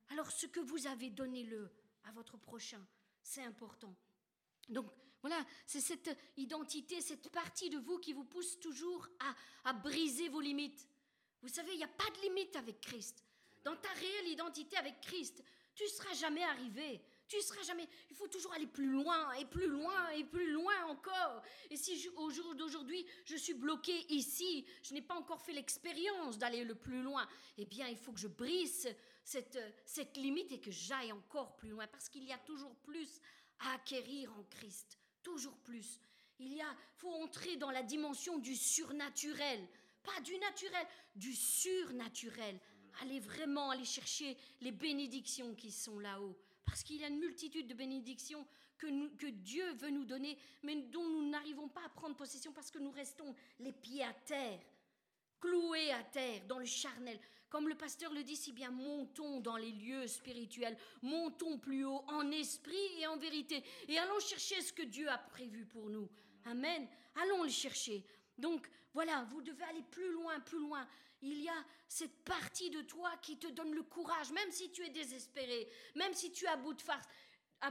Alors 0.09 0.31
ce 0.31 0.47
que 0.47 0.61
vous 0.61 0.87
avez, 0.87 1.11
donnez-le 1.11 1.71
à 2.05 2.13
votre 2.13 2.39
prochain. 2.39 2.85
C'est 3.23 3.43
important. 3.43 3.95
Donc 4.69 4.91
voilà, 5.21 5.45
c'est 5.67 5.81
cette 5.81 6.17
identité, 6.37 7.01
cette 7.01 7.29
partie 7.29 7.69
de 7.69 7.79
vous 7.79 7.99
qui 7.99 8.13
vous 8.13 8.25
pousse 8.25 8.59
toujours 8.61 9.07
à, 9.21 9.71
à 9.71 9.73
briser 9.75 10.29
vos 10.29 10.41
limites. 10.41 10.89
Vous 11.43 11.49
savez, 11.49 11.73
il 11.73 11.79
n'y 11.79 11.85
a 11.85 11.89
pas 11.89 12.11
de 12.17 12.23
limite 12.23 12.57
avec 12.57 12.81
Christ. 12.81 13.23
Dans 13.63 13.77
ta 13.77 13.91
réelle 13.91 14.29
identité 14.29 14.77
avec 14.77 15.01
Christ, 15.01 15.43
tu 15.75 15.83
ne 15.85 15.89
seras 15.89 16.15
jamais 16.15 16.45
arrivé 16.45 17.03
Tu 17.29 17.37
ne 17.37 17.43
seras 17.43 17.63
jamais. 17.63 17.87
Il 18.11 18.17
faut 18.17 18.27
toujours 18.27 18.55
aller 18.55 18.67
plus 18.67 18.91
loin 18.91 19.33
et 19.35 19.45
plus 19.45 19.69
loin 19.69 20.09
et 20.11 20.25
plus 20.25 20.51
loin 20.51 20.87
encore. 20.87 21.43
Et 21.71 21.77
si 21.77 22.09
au 22.17 22.31
jour 22.31 22.55
d'aujourd'hui, 22.55 23.05
je 23.27 23.37
suis 23.37 23.53
bloqué 23.53 24.07
ici, 24.09 24.65
je 24.83 24.95
n'ai 24.95 25.03
pas 25.03 25.15
encore 25.15 25.43
fait 25.43 25.53
l'expérience 25.53 26.39
d'aller 26.39 26.65
le 26.65 26.75
plus 26.75 27.03
loin, 27.03 27.29
eh 27.59 27.67
bien, 27.67 27.87
il 27.87 27.99
faut 27.99 28.13
que 28.13 28.21
je 28.21 28.29
brise 28.29 28.89
cette, 29.25 29.59
cette 29.85 30.17
limite 30.17 30.53
et 30.53 30.61
que 30.61 30.71
j'aille 30.71 31.13
encore 31.13 31.55
plus 31.57 31.69
loin 31.69 31.87
parce 31.87 32.09
qu'il 32.09 32.25
y 32.25 32.33
a 32.33 32.39
toujours 32.39 32.75
plus 32.77 33.21
à 33.61 33.75
acquérir 33.75 34.33
en 34.33 34.45
Christ. 34.45 34.99
Toujours 35.23 35.59
plus. 35.59 36.01
Il 36.39 36.55
y 36.55 36.63
a, 36.63 36.77
faut 36.95 37.11
entrer 37.11 37.57
dans 37.57 37.71
la 37.71 37.83
dimension 37.83 38.39
du 38.39 38.57
surnaturel, 38.57 39.69
pas 40.03 40.21
du 40.23 40.39
naturel, 40.39 40.87
du 41.15 41.35
surnaturel. 41.35 42.59
Allez 43.03 43.21
vraiment 43.21 43.71
aller 43.71 43.85
chercher 43.85 44.37
les 44.61 44.73
bénédictions 44.73 45.55
qui 45.55 45.71
sont 45.71 45.99
là-haut. 45.99 46.37
Parce 46.69 46.83
qu'il 46.83 46.97
y 46.97 47.05
a 47.05 47.09
une 47.09 47.19
multitude 47.19 47.67
de 47.67 47.75
bénédictions 47.75 48.47
que, 48.77 49.17
que 49.17 49.27
Dieu 49.27 49.73
veut 49.75 49.91
nous 49.91 50.05
donner, 50.05 50.39
mais 50.63 50.77
dont 50.77 51.09
nous 51.09 51.29
n'arrivons 51.29 51.69
pas 51.69 51.85
à 51.85 51.89
prendre 51.89 52.17
possession 52.17 52.53
parce 52.53 52.71
que 52.71 52.79
nous 52.79 52.91
restons 52.91 53.35
les 53.59 53.73
pieds 53.73 54.05
à 54.05 54.13
terre, 54.13 54.61
cloués 55.41 55.93
à 55.93 56.03
terre, 56.05 56.43
dans 56.47 56.59
le 56.59 56.67
charnel. 56.67 57.19
Comme 57.49 57.69
le 57.69 57.75
pasteur 57.75 58.13
le 58.13 58.23
dit 58.23 58.37
si 58.37 58.53
bien, 58.53 58.71
montons 58.71 59.41
dans 59.41 59.57
les 59.57 59.73
lieux 59.73 60.07
spirituels, 60.07 60.77
montons 61.03 61.59
plus 61.59 61.85
haut 61.85 62.05
en 62.09 62.31
esprit 62.31 62.77
et 62.99 63.07
en 63.07 63.17
vérité, 63.17 63.65
et 63.89 63.99
allons 63.99 64.21
chercher 64.21 64.61
ce 64.61 64.73
que 64.73 64.83
Dieu 64.83 65.09
a 65.09 65.19
prévu 65.19 65.65
pour 65.65 65.89
nous. 65.89 66.09
Amen. 66.45 66.87
Allons 67.15 67.43
le 67.43 67.49
chercher. 67.49 68.05
Donc 68.37 68.69
voilà, 68.93 69.25
vous 69.31 69.43
devez 69.43 69.65
aller 69.65 69.83
plus 69.91 70.13
loin, 70.13 70.39
plus 70.41 70.61
loin 70.61 70.87
il 71.23 71.41
y 71.41 71.49
a 71.49 71.65
cette 71.89 72.25
partie 72.25 72.71
de 72.71 72.83
toi 72.83 73.11
qui 73.23 73.39
te 73.39 73.49
donne 73.49 73.75
le 73.75 73.83
courage, 73.83 74.31
même 74.33 74.51
si 74.51 74.71
tu 74.71 74.85
es 74.85 74.91
désespéré, 74.91 75.69
même 75.95 76.15
si 76.15 76.33
tu 76.33 76.45
es 76.45 76.49
à 76.49 76.57
bout 76.57 76.75
de 76.75 76.83
force, 76.83 77.07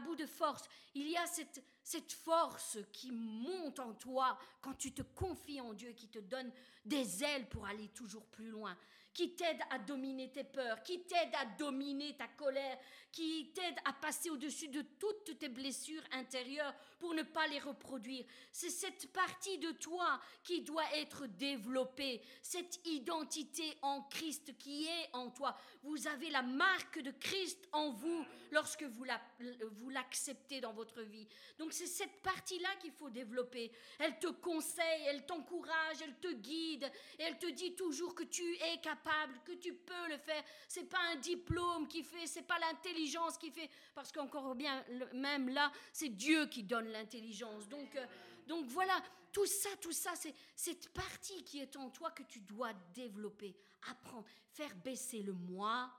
bout 0.05 0.15
de 0.15 0.25
force. 0.25 0.67
Il 0.95 1.09
y 1.09 1.17
a 1.17 1.25
cette, 1.27 1.63
cette 1.83 2.11
force 2.11 2.77
qui 2.91 3.11
monte 3.11 3.79
en 3.79 3.93
toi 3.93 4.37
quand 4.61 4.73
tu 4.73 4.93
te 4.93 5.01
confies 5.01 5.61
en 5.61 5.73
Dieu, 5.73 5.93
qui 5.93 6.09
te 6.09 6.19
donne 6.19 6.51
des 6.83 7.23
ailes 7.23 7.47
pour 7.49 7.65
aller 7.65 7.87
toujours 7.89 8.25
plus 8.25 8.49
loin 8.49 8.77
qui 9.17 9.33
t'aide 9.33 9.57
à 9.71 9.79
dominer 9.79 10.31
tes 10.31 10.43
peurs, 10.43 10.83
qui 10.83 11.01
t'aide 11.01 11.33
à 11.33 11.45
dominer 11.57 12.15
ta 12.15 12.27
colère, 12.27 12.77
qui 13.11 13.51
t'aide 13.51 13.73
à 13.83 13.91
passer 13.91 14.29
au-dessus 14.29 14.67
de 14.67 14.83
toutes 14.99 15.39
tes 15.39 15.49
blessures 15.49 16.03
intérieures 16.11 16.75
pour 16.99 17.13
ne 17.13 17.23
pas 17.23 17.47
les 17.47 17.59
reproduire. 17.59 18.25
C'est 18.51 18.69
cette 18.69 19.11
partie 19.11 19.57
de 19.57 19.71
toi 19.71 20.19
qui 20.43 20.61
doit 20.61 20.95
être 20.95 21.27
développée, 21.27 22.21
cette 22.41 22.79
identité 22.85 23.77
en 23.81 24.01
Christ 24.03 24.57
qui 24.57 24.85
est 24.85 25.09
en 25.13 25.29
toi. 25.29 25.57
Vous 25.83 26.07
avez 26.07 26.29
la 26.29 26.41
marque 26.41 26.99
de 26.99 27.11
Christ 27.11 27.67
en 27.71 27.91
vous 27.91 28.25
lorsque 28.51 28.83
vous 28.83 29.89
l'acceptez 29.89 30.61
dans 30.61 30.73
votre 30.73 31.01
vie. 31.01 31.27
Donc 31.57 31.73
c'est 31.73 31.87
cette 31.87 32.21
partie-là 32.21 32.69
qu'il 32.79 32.91
faut 32.91 33.09
développer. 33.09 33.71
Elle 33.99 34.17
te 34.19 34.27
conseille, 34.27 35.03
elle 35.07 35.25
t'encourage, 35.25 36.01
elle 36.01 36.17
te 36.19 36.31
guide, 36.33 36.89
et 37.19 37.23
elle 37.23 37.37
te 37.37 37.47
dit 37.47 37.75
toujours 37.75 38.15
que 38.15 38.23
tu 38.23 38.43
es 38.55 38.79
capable 38.81 39.39
que 39.45 39.53
tu 39.53 39.73
peux 39.73 40.07
le 40.09 40.17
faire. 40.17 40.43
C'est 40.67 40.89
pas 40.89 40.99
un 41.11 41.15
diplôme 41.17 41.87
qui 41.87 42.03
fait, 42.03 42.25
c'est 42.25 42.47
pas 42.47 42.59
l'intelligence 42.59 43.37
qui 43.37 43.51
fait, 43.51 43.69
parce 43.93 44.11
qu'encore 44.11 44.55
bien, 44.55 44.83
même 45.13 45.49
là, 45.49 45.71
c'est 45.91 46.09
Dieu 46.09 46.47
qui 46.47 46.63
donne 46.63 46.86
l'intelligence. 46.91 47.67
Donc, 47.67 47.95
euh, 47.95 48.05
donc 48.47 48.65
voilà, 48.67 49.01
tout 49.31 49.45
ça, 49.45 49.69
tout 49.81 49.91
ça, 49.91 50.13
c'est 50.15 50.33
cette 50.55 50.89
partie 50.89 51.43
qui 51.43 51.59
est 51.59 51.75
en 51.75 51.89
toi 51.89 52.11
que 52.11 52.23
tu 52.23 52.39
dois 52.41 52.73
développer, 52.93 53.55
apprendre, 53.89 54.25
faire 54.51 54.75
baisser 54.77 55.21
le 55.21 55.33
moi. 55.33 55.91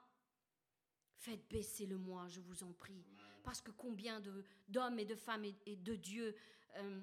Faites 1.17 1.49
baisser 1.49 1.87
le 1.87 1.99
moi, 1.99 2.29
je 2.29 2.41
vous 2.41 2.63
en 2.63 2.73
prie. 2.73 3.05
Parce 3.43 3.61
que 3.61 3.71
combien 3.73 4.23
d'hommes 4.69 4.99
et 4.99 5.05
de 5.05 5.17
femmes 5.17 5.45
et, 5.45 5.77
de 5.77 5.97
Dieu 5.97 6.35
euh, 6.77 7.01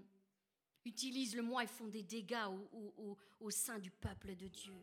utilisent 0.85 1.35
le 1.35 1.41
moi 1.41 1.63
et 1.63 1.67
font 1.67 1.87
des 1.87 2.03
dégâts 2.03 2.47
au, 2.97 3.17
au 3.39 3.49
sein 3.49 3.79
du 3.79 3.91
peuple 3.91 4.35
de 4.35 4.47
Dieu. 4.47 4.73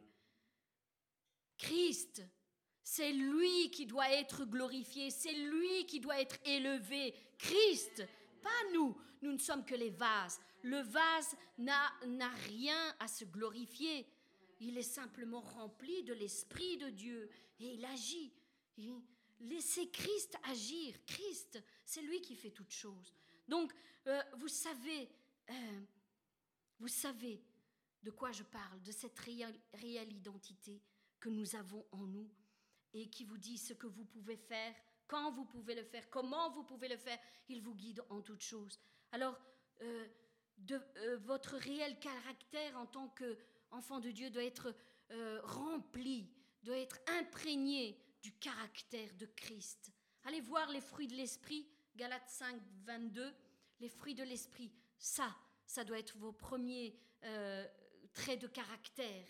Christ, 1.57 2.23
c'est 2.83 3.13
lui 3.13 3.71
qui 3.71 3.87
doit 3.87 4.11
être 4.11 4.45
glorifié, 4.45 5.11
c'est 5.11 5.33
lui 5.33 5.87
qui 5.87 6.01
doit 6.01 6.21
être 6.21 6.39
élevé. 6.45 7.15
Christ, 7.39 8.03
pas 8.43 8.73
nous. 8.73 8.97
Nous 9.23 9.33
ne 9.33 9.39
sommes 9.39 9.65
que 9.65 9.75
les 9.75 9.91
vases. 9.91 10.41
Le 10.63 10.81
vase 10.81 11.37
n'a 11.59 12.29
rien 12.49 12.95
à 13.01 13.09
se 13.09 13.25
glorifier. 13.25 14.07
Il 14.61 14.79
est 14.79 14.83
simplement 14.83 15.41
rempli 15.41 16.05
de 16.05 16.13
l'Esprit 16.13 16.77
de 16.79 16.91
Dieu 16.91 17.31
et 17.59 17.75
il 17.75 17.85
agit. 17.85 18.33
laissez 19.41 19.91
Christ 19.91 20.37
agir. 20.45 20.95
Christ, 21.07 21.63
c'est 21.85 22.03
lui 22.03 22.21
qui 22.21 22.37
fait 22.37 22.51
toutes 22.51 22.71
choses. 22.71 23.13
Donc, 23.49 23.73
euh, 24.07 24.23
vous 24.35 24.49
savez, 24.49 25.09
euh, 25.51 25.81
vous 26.79 26.89
savez 26.89 27.43
de 28.03 28.11
quoi 28.11 28.33
je 28.33 28.43
parle, 28.43 28.83
de 28.83 28.93
cette 28.93 29.19
réelle 29.19 30.13
identité 30.13 30.83
que 31.21 31.29
nous 31.29 31.55
avons 31.55 31.87
en 31.93 32.07
nous 32.07 32.29
et 32.93 33.09
qui 33.09 33.25
vous 33.25 33.39
dit 33.39 33.59
ce 33.59 33.73
que 33.73 33.87
vous 33.87 34.05
pouvez 34.05 34.37
faire, 34.37 34.75
quand 35.07 35.31
vous 35.33 35.45
pouvez 35.45 35.75
le 35.75 35.85
faire, 35.85 36.09
comment 36.11 36.51
vous 36.51 36.65
pouvez 36.65 36.89
le 36.89 36.97
faire. 36.97 37.19
Il 37.49 37.63
vous 37.63 37.75
guide 37.75 38.03
en 38.11 38.21
toutes 38.21 38.43
choses. 38.43 38.79
Alors, 39.13 39.39
euh, 39.83 40.07
euh, 40.71 41.19
votre 41.19 41.57
réel 41.57 41.99
caractère 41.99 42.77
en 42.79 42.87
tant 42.87 43.09
qu'enfant 43.09 44.01
de 44.01 44.11
Dieu 44.11 44.31
doit 44.31 44.45
être 44.45 44.75
euh, 45.11 45.41
rempli, 45.45 46.31
doit 46.63 46.79
être 46.79 46.99
imprégné 47.19 47.99
du 48.23 48.33
caractère 48.33 49.13
de 49.15 49.27
Christ. 49.27 49.93
Allez 50.25 50.41
voir 50.41 50.71
les 50.71 50.81
fruits 50.81 51.09
de 51.09 51.17
l'esprit, 51.17 51.69
Galates 51.97 52.29
5, 52.29 52.61
22. 52.85 53.35
Les 53.81 53.89
fruits 53.89 54.15
de 54.15 54.23
l'esprit, 54.23 54.73
ça, 54.97 55.35
ça 55.67 55.83
doit 55.85 55.99
être 55.99 56.17
vos 56.17 56.33
premiers 56.33 56.97
traits 58.13 58.41
de 58.41 58.47
caractère 58.47 59.27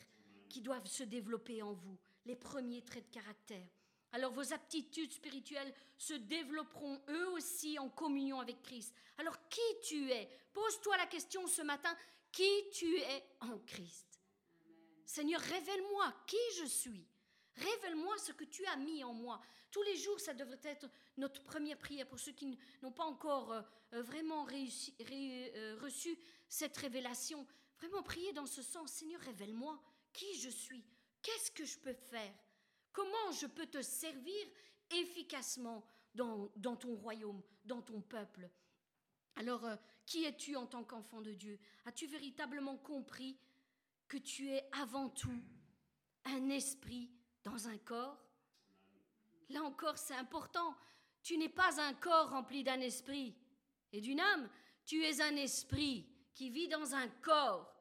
qui 0.48 0.60
doivent 0.60 0.86
se 0.86 1.02
développer 1.02 1.62
en 1.62 1.72
vous, 1.72 1.98
les 2.26 2.36
premiers 2.36 2.82
traits 2.82 3.08
de 3.08 3.14
caractère. 3.14 3.68
Alors 4.12 4.32
vos 4.32 4.52
aptitudes 4.52 5.12
spirituelles 5.12 5.72
se 5.96 6.14
développeront 6.14 7.00
eux 7.08 7.28
aussi 7.30 7.78
en 7.78 7.88
communion 7.88 8.40
avec 8.40 8.62
Christ. 8.62 8.94
Alors 9.18 9.48
qui 9.48 9.60
tu 9.82 10.10
es? 10.10 10.28
Pose-toi 10.52 10.96
la 10.98 11.06
question 11.06 11.46
ce 11.46 11.62
matin, 11.62 11.96
qui 12.30 12.68
tu 12.72 12.98
es 12.98 13.24
en 13.40 13.58
Christ? 13.60 14.20
Seigneur, 15.06 15.40
révèle-moi 15.40 16.14
qui 16.26 16.36
je 16.58 16.66
suis. 16.66 17.06
Révèle-moi 17.56 18.16
ce 18.18 18.32
que 18.32 18.44
tu 18.44 18.64
as 18.66 18.76
mis 18.76 19.04
en 19.04 19.12
moi. 19.12 19.40
Tous 19.70 19.82
les 19.82 19.96
jours, 19.96 20.20
ça 20.20 20.34
devrait 20.34 20.60
être 20.64 20.88
notre 21.16 21.42
première 21.42 21.78
prière 21.78 22.06
pour 22.06 22.18
ceux 22.18 22.32
qui 22.32 22.58
n'ont 22.82 22.92
pas 22.92 23.04
encore 23.04 23.52
euh, 23.52 23.62
euh, 23.94 24.02
vraiment 24.02 24.46
euh, 24.46 25.78
reçu 25.80 26.18
cette 26.48 26.76
révélation. 26.76 27.46
Vraiment 27.78 28.02
prier 28.02 28.32
dans 28.32 28.46
ce 28.46 28.62
sens. 28.62 28.92
Seigneur, 28.92 29.20
révèle-moi 29.22 29.82
qui 30.12 30.38
je 30.38 30.50
suis, 30.50 30.84
qu'est-ce 31.22 31.50
que 31.50 31.64
je 31.64 31.78
peux 31.78 31.94
faire, 31.94 32.32
comment 32.92 33.32
je 33.32 33.46
peux 33.46 33.66
te 33.66 33.82
servir 33.82 34.46
efficacement 34.90 35.84
dans, 36.14 36.48
ton 36.76 36.94
royaume, 36.94 37.42
dans 37.64 37.82
ton 37.82 38.00
peuple? 38.00 38.48
Alors, 39.36 39.64
euh, 39.64 39.76
qui 40.04 40.24
es-tu 40.24 40.56
en 40.56 40.66
tant 40.66 40.84
qu'enfant 40.84 41.22
de 41.22 41.32
Dieu? 41.32 41.58
As-tu 41.86 42.06
véritablement 42.06 42.76
compris 42.76 43.38
que 44.08 44.18
tu 44.18 44.50
es 44.50 44.68
avant 44.72 45.08
tout 45.08 45.42
un 46.24 46.50
esprit 46.50 47.10
dans 47.44 47.68
un 47.68 47.78
corps? 47.78 48.22
Là 49.48 49.62
encore, 49.62 49.98
c'est 49.98 50.14
important. 50.14 50.76
Tu 51.22 51.38
n'es 51.38 51.48
pas 51.48 51.80
un 51.80 51.94
corps 51.94 52.30
rempli 52.30 52.64
d'un 52.64 52.80
esprit 52.80 53.34
et 53.92 54.00
d'une 54.00 54.20
âme. 54.20 54.50
Tu 54.84 55.02
es 55.04 55.20
un 55.20 55.36
esprit 55.36 56.06
qui 56.34 56.50
vit 56.50 56.68
dans 56.68 56.94
un 56.94 57.08
corps 57.08 57.72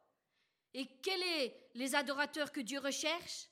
et 0.74 0.88
quels 1.02 1.22
sont 1.22 1.56
les 1.76 1.96
adorateurs 1.96 2.52
que 2.52 2.62
Dieu 2.62 2.80
recherche? 2.80 3.48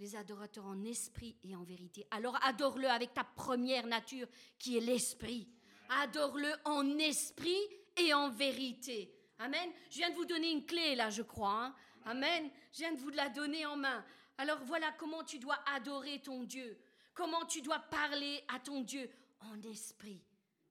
Les 0.00 0.16
adorateurs 0.16 0.66
en 0.66 0.82
esprit 0.84 1.36
et 1.44 1.54
en 1.54 1.62
vérité. 1.62 2.06
Alors 2.10 2.36
adore-le 2.42 2.88
avec 2.88 3.14
ta 3.14 3.22
première 3.22 3.86
nature 3.86 4.26
qui 4.58 4.76
est 4.76 4.80
l'esprit. 4.80 5.46
Adore-le 5.90 6.50
en 6.64 6.98
esprit 6.98 7.60
et 7.96 8.12
en 8.12 8.30
vérité. 8.30 9.14
Amen. 9.38 9.70
Je 9.90 9.98
viens 9.98 10.10
de 10.10 10.16
vous 10.16 10.24
donner 10.24 10.50
une 10.50 10.66
clé 10.66 10.96
là, 10.96 11.10
je 11.10 11.22
crois. 11.22 11.66
Hein. 11.66 11.74
Amen. 12.06 12.50
Je 12.72 12.78
viens 12.78 12.92
de 12.92 12.98
vous 12.98 13.10
la 13.10 13.28
donner 13.28 13.64
en 13.66 13.76
main. 13.76 14.04
Alors 14.38 14.58
voilà 14.64 14.90
comment 14.98 15.22
tu 15.22 15.38
dois 15.38 15.58
adorer 15.74 16.20
ton 16.20 16.42
Dieu. 16.44 16.78
Comment 17.14 17.44
tu 17.44 17.60
dois 17.60 17.78
parler 17.78 18.42
à 18.48 18.58
ton 18.58 18.80
Dieu 18.80 19.10
en 19.40 19.60
esprit 19.62 20.22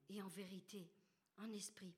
et 0.09 0.21
en 0.21 0.27
vérité. 0.27 0.89
En 1.37 1.51
esprit. 1.51 1.93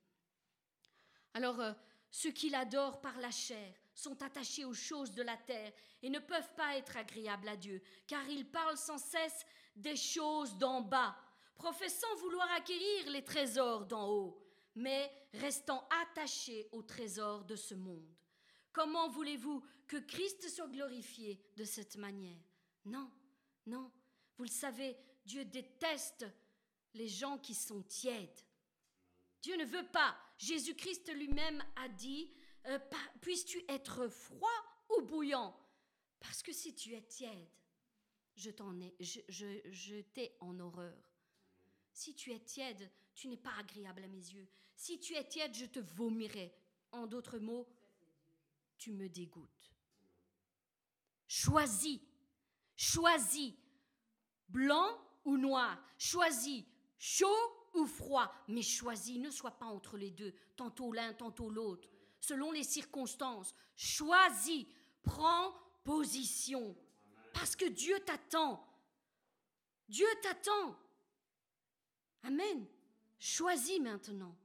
Alors, 1.34 1.60
euh, 1.60 1.72
ceux 2.10 2.32
qui 2.32 2.50
l'adorent 2.50 3.00
par 3.00 3.18
la 3.20 3.32
chair 3.32 3.74
sont 3.94 4.22
attachés 4.22 4.66
aux 4.66 4.74
choses 4.74 5.12
de 5.12 5.22
la 5.22 5.38
terre 5.38 5.74
et 6.02 6.10
ne 6.10 6.20
peuvent 6.20 6.54
pas 6.56 6.78
être 6.78 6.98
agréables 6.98 7.50
à 7.50 7.56
Dieu, 7.56 7.82
car 8.08 8.28
ils 8.30 8.50
parlent 8.50 8.78
sans 8.78 8.98
cesse 8.98 9.46
des 9.76 9.96
choses 9.96 10.58
d'en 10.58 10.82
bas, 10.82 11.16
professant 11.56 12.14
vouloir 12.18 12.50
acquérir 12.52 13.10
les 13.10 13.24
trésors 13.24 13.86
d'en 13.86 14.10
haut, 14.10 14.42
mais 14.76 15.12
restant 15.34 15.88
attachés 16.04 16.68
aux 16.72 16.84
trésors 16.84 17.44
de 17.46 17.56
ce 17.56 17.76
monde. 17.76 18.10
Comment 18.72 19.10
voulez-vous 19.10 19.64
que 19.88 19.98
Christ 19.98 20.48
soit 20.50 20.70
glorifié 20.70 21.42
de 21.58 21.66
cette 21.66 21.98
manière? 21.98 22.40
Non, 22.86 23.12
non. 23.66 23.92
Vous 24.38 24.46
le 24.46 24.50
savez, 24.50 24.98
Dieu 25.26 25.46
déteste 25.46 26.26
les 26.94 27.08
gens 27.08 27.38
qui 27.38 27.54
sont 27.54 27.84
tièdes. 27.84 28.40
Dieu 29.42 29.58
ne 29.58 29.66
veut 29.66 29.88
pas. 29.88 30.16
Jésus-Christ 30.38 31.14
lui-même 31.14 31.64
a 31.76 31.90
dit, 31.90 32.32
euh, 32.68 32.80
puisses-tu 33.22 33.64
être 33.68 34.08
froid 34.08 34.50
ou 34.90 35.02
bouillant? 35.02 35.58
Parce 36.20 36.44
que 36.44 36.52
si 36.52 36.76
tu 36.76 36.94
es 36.94 37.02
tiède, 37.02 37.48
je 38.36 38.52
t'en 38.52 38.80
ai, 38.80 38.96
je, 39.00 40.02
t'ai 40.02 40.36
en 40.40 40.60
horreur. 40.60 40.98
Si 41.94 42.16
tu 42.16 42.32
es 42.32 42.40
tiède, 42.40 42.90
tu 43.14 43.28
n'es 43.28 43.38
pas 43.38 43.54
agréable 43.60 44.04
à 44.04 44.08
mes 44.08 44.18
yeux. 44.18 44.48
Si 44.76 45.00
tu 45.00 45.14
es 45.16 45.28
tiède, 45.28 45.54
je 45.54 45.66
te 45.66 45.80
vomirai. 45.80 46.54
En 46.92 47.08
d'autres 47.08 47.40
mots, 47.40 47.68
tu 48.78 48.92
me 48.92 49.08
dégoûtes. 49.08 49.74
Choisis, 51.28 52.02
choisis, 52.76 53.54
blanc 54.50 55.00
ou 55.24 55.38
noir, 55.38 55.82
choisis, 55.98 56.66
chaud 56.98 57.28
ou 57.74 57.86
froid, 57.86 58.34
mais 58.48 58.62
choisis, 58.62 59.18
ne 59.18 59.30
sois 59.30 59.52
pas 59.52 59.68
entre 59.68 59.98
les 59.98 60.12
deux, 60.12 60.34
tantôt 60.58 60.92
l'un, 60.92 61.14
tantôt 61.14 61.50
l'autre, 61.50 61.90
selon 62.22 62.52
les 62.52 62.64
circonstances. 62.64 63.54
Choisis, 63.76 64.66
prends 65.04 65.54
position, 65.84 66.76
parce 67.34 67.56
que 67.58 67.66
Dieu 67.66 68.00
t'attend. 68.06 68.66
Dieu 69.90 70.08
t'attend. 70.22 70.78
Amen. 72.24 72.66
Choisis 73.20 73.80
maintenant. 73.80 74.36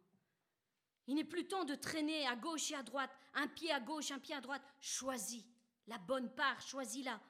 Il 1.07 1.15
n'est 1.15 1.25
plus 1.25 1.47
temps 1.47 1.65
de 1.65 1.77
traîner 1.77 2.27
à 2.27 2.35
gauche 2.35 2.73
et 2.73 2.75
à 2.75 2.83
droite, 2.83 3.11
un 3.35 3.47
pied 3.47 3.71
à 3.71 3.79
gauche, 3.79 4.11
un 4.11 4.19
pied 4.19 4.35
à 4.35 4.41
droite. 4.41 4.63
Choisis 4.81 5.45
la 5.87 5.99
bonne 5.99 6.31
part, 6.35 6.61
choisis-la. 6.61 7.21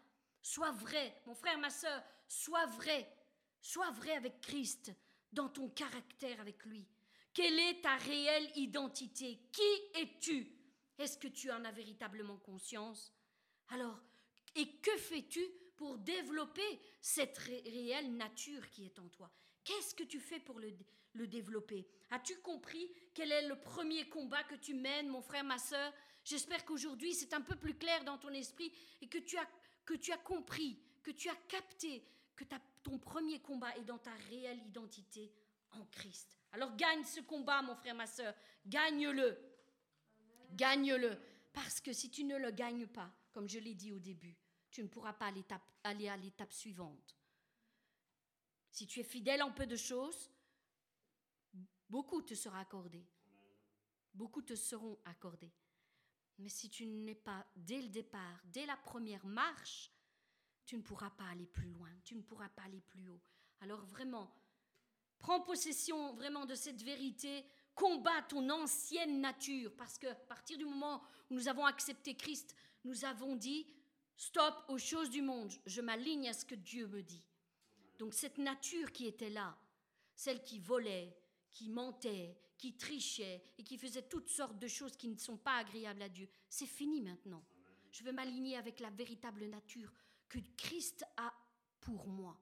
Sois 0.43 0.71
vrai, 0.73 1.21
mon 1.27 1.35
frère, 1.35 1.59
ma 1.59 1.71
soeur, 1.71 2.03
sois 2.27 2.67
vrai. 2.67 3.13
Sois 3.61 3.91
vrai 3.91 4.13
avec 4.13 4.41
Christ 4.41 4.93
dans 5.33 5.49
ton 5.49 5.69
caractère 5.69 6.41
avec 6.41 6.65
lui. 6.65 6.87
Quelle 7.37 7.59
est 7.59 7.83
ta 7.83 7.97
réelle 7.97 8.51
identité? 8.57 9.39
Qui 9.53 10.01
es-tu? 10.01 10.51
Est-ce 10.99 11.19
que 11.19 11.29
tu 11.29 11.51
en 11.51 11.67
as 11.67 11.71
véritablement 11.71 12.39
conscience? 12.39 13.13
Alors, 13.69 14.01
et 14.55 14.67
que 14.79 14.97
fais-tu 14.97 15.47
pour 15.77 15.99
développer 15.99 16.81
cette 16.99 17.37
réelle 17.37 18.17
nature 18.17 18.67
qui 18.71 18.87
est 18.87 18.99
en 18.99 19.09
toi? 19.11 19.31
Qu'est-ce 19.65 19.95
que 19.95 20.05
tu 20.05 20.19
fais 20.19 20.41
pour 20.41 20.59
le, 20.59 21.27
développer? 21.27 21.87
As-tu 22.09 22.39
compris 22.39 22.91
quel 23.13 23.31
est 23.31 23.47
le 23.47 23.61
premier 23.61 24.09
combat 24.09 24.43
que 24.45 24.55
tu 24.55 24.73
mènes, 24.73 25.09
mon 25.09 25.21
frère, 25.21 25.45
ma 25.45 25.59
soeur 25.59 25.93
J'espère 26.25 26.65
qu'aujourd'hui 26.65 27.13
c'est 27.13 27.35
un 27.35 27.43
peu 27.43 27.57
plus 27.57 27.75
clair 27.75 28.03
dans 28.05 28.17
ton 28.17 28.31
esprit 28.31 28.73
et 29.03 29.09
que 29.09 29.19
tu 29.19 29.37
as, 29.37 29.47
que 29.85 29.93
tu 29.93 30.11
as 30.11 30.17
compris, 30.17 30.81
que 31.03 31.11
tu 31.11 31.29
as 31.29 31.37
capté 31.49 32.03
que 32.35 32.45
ton 32.83 32.99
premier 32.99 33.41
combat 33.41 33.77
est 33.77 33.85
dans 33.85 33.99
ta 33.99 34.13
réelle 34.31 34.63
identité 34.67 35.33
en 35.73 35.85
Christ. 35.87 36.39
Alors 36.53 36.77
gagne 36.77 37.05
ce 37.05 37.21
combat, 37.21 37.63
mon 37.63 37.75
frère, 37.75 37.95
ma 37.95 38.07
soeur. 38.07 38.35
Gagne-le. 38.67 39.39
Gagne-le. 40.53 41.19
Parce 41.53 41.81
que 41.81 41.93
si 41.93 42.11
tu 42.11 42.25
ne 42.25 42.37
le 42.37 42.51
gagnes 42.51 42.87
pas, 42.87 43.11
comme 43.33 43.49
je 43.49 43.59
l'ai 43.59 43.75
dit 43.75 43.93
au 43.93 43.99
début, 43.99 44.37
tu 44.71 44.83
ne 44.83 44.89
pourras 44.89 45.13
pas 45.13 45.33
aller 45.85 46.09
à 46.09 46.17
l'étape 46.17 46.53
suivante. 46.53 47.17
Si 48.71 48.87
tu 48.87 49.01
es 49.01 49.05
fidèle 49.05 49.43
en 49.43 49.51
peu 49.51 49.67
de 49.67 49.77
choses, 49.77 50.31
beaucoup 51.89 52.21
te 52.23 52.35
sera 52.35 52.61
accordé. 52.61 53.07
Beaucoup 54.13 54.43
te 54.43 54.55
seront 54.55 54.99
accordés. 55.05 55.53
Mais 56.39 56.49
si 56.49 56.69
tu 56.69 56.87
n'es 56.87 57.15
pas 57.15 57.47
dès 57.57 57.81
le 57.81 57.89
départ, 57.89 58.41
dès 58.45 58.67
la 58.67 58.77
première 58.77 59.25
marche, 59.25 59.91
tu 60.67 60.77
ne 60.77 60.83
pourras 60.83 61.11
pas 61.11 61.29
aller 61.29 61.47
plus 61.47 61.71
loin, 61.71 61.91
tu 62.05 62.15
ne 62.15 62.23
pourras 62.23 62.49
pas 62.51 62.63
aller 62.63 62.81
plus 62.81 63.09
haut. 63.09 63.23
Alors 63.61 63.85
vraiment, 63.87 64.31
prends 65.19 65.41
possession 65.41 66.13
vraiment 66.15 66.47
de 66.47 66.55
cette 66.55 66.83
vérité, 66.83 67.45
combat 67.75 68.23
ton 68.23 68.49
ancienne 68.51 69.21
nature, 69.21 69.73
parce 69.77 69.99
que 69.99 70.07
à 70.07 70.15
partir 70.15 70.59
du 70.59 70.65
moment 70.65 71.03
où 71.31 71.35
nous 71.35 71.49
avons 71.49 71.67
accepté 71.67 72.15
Christ, 72.15 72.55
nous 72.85 73.05
avons 73.05 73.37
dit, 73.37 73.67
stop 74.17 74.55
aux 74.69 74.79
choses 74.79 75.11
du 75.11 75.23
monde, 75.23 75.53
je 75.67 75.81
m'aligne 75.81 76.29
à 76.29 76.33
ce 76.33 76.45
que 76.45 76.55
Dieu 76.55 76.87
me 76.87 77.03
dit. 77.03 77.27
Donc 77.99 78.15
cette 78.15 78.39
nature 78.39 78.93
qui 78.93 79.07
était 79.07 79.31
là, 79.31 79.57
celle 80.15 80.43
qui 80.43 80.59
volait, 80.59 81.17
qui 81.51 81.69
mentait, 81.69 82.39
qui 82.57 82.77
trichait 82.77 83.43
et 83.59 83.63
qui 83.63 83.77
faisait 83.77 84.09
toutes 84.09 84.29
sortes 84.29 84.59
de 84.59 84.69
choses 84.69 84.97
qui 84.97 85.09
ne 85.09 85.19
sont 85.19 85.37
pas 85.37 85.57
agréables 85.57 86.03
à 86.03 86.09
Dieu, 86.09 86.29
c'est 86.49 86.67
fini 86.67 87.01
maintenant. 87.01 87.45
Je 87.91 88.05
veux 88.05 88.13
m'aligner 88.13 88.57
avec 88.57 88.81
la 88.81 88.91
véritable 88.91 89.47
nature 89.47 89.93
que 90.29 90.39
Christ 90.57 91.05
a 91.17 91.33
pour 91.81 92.07
moi. 92.07 92.39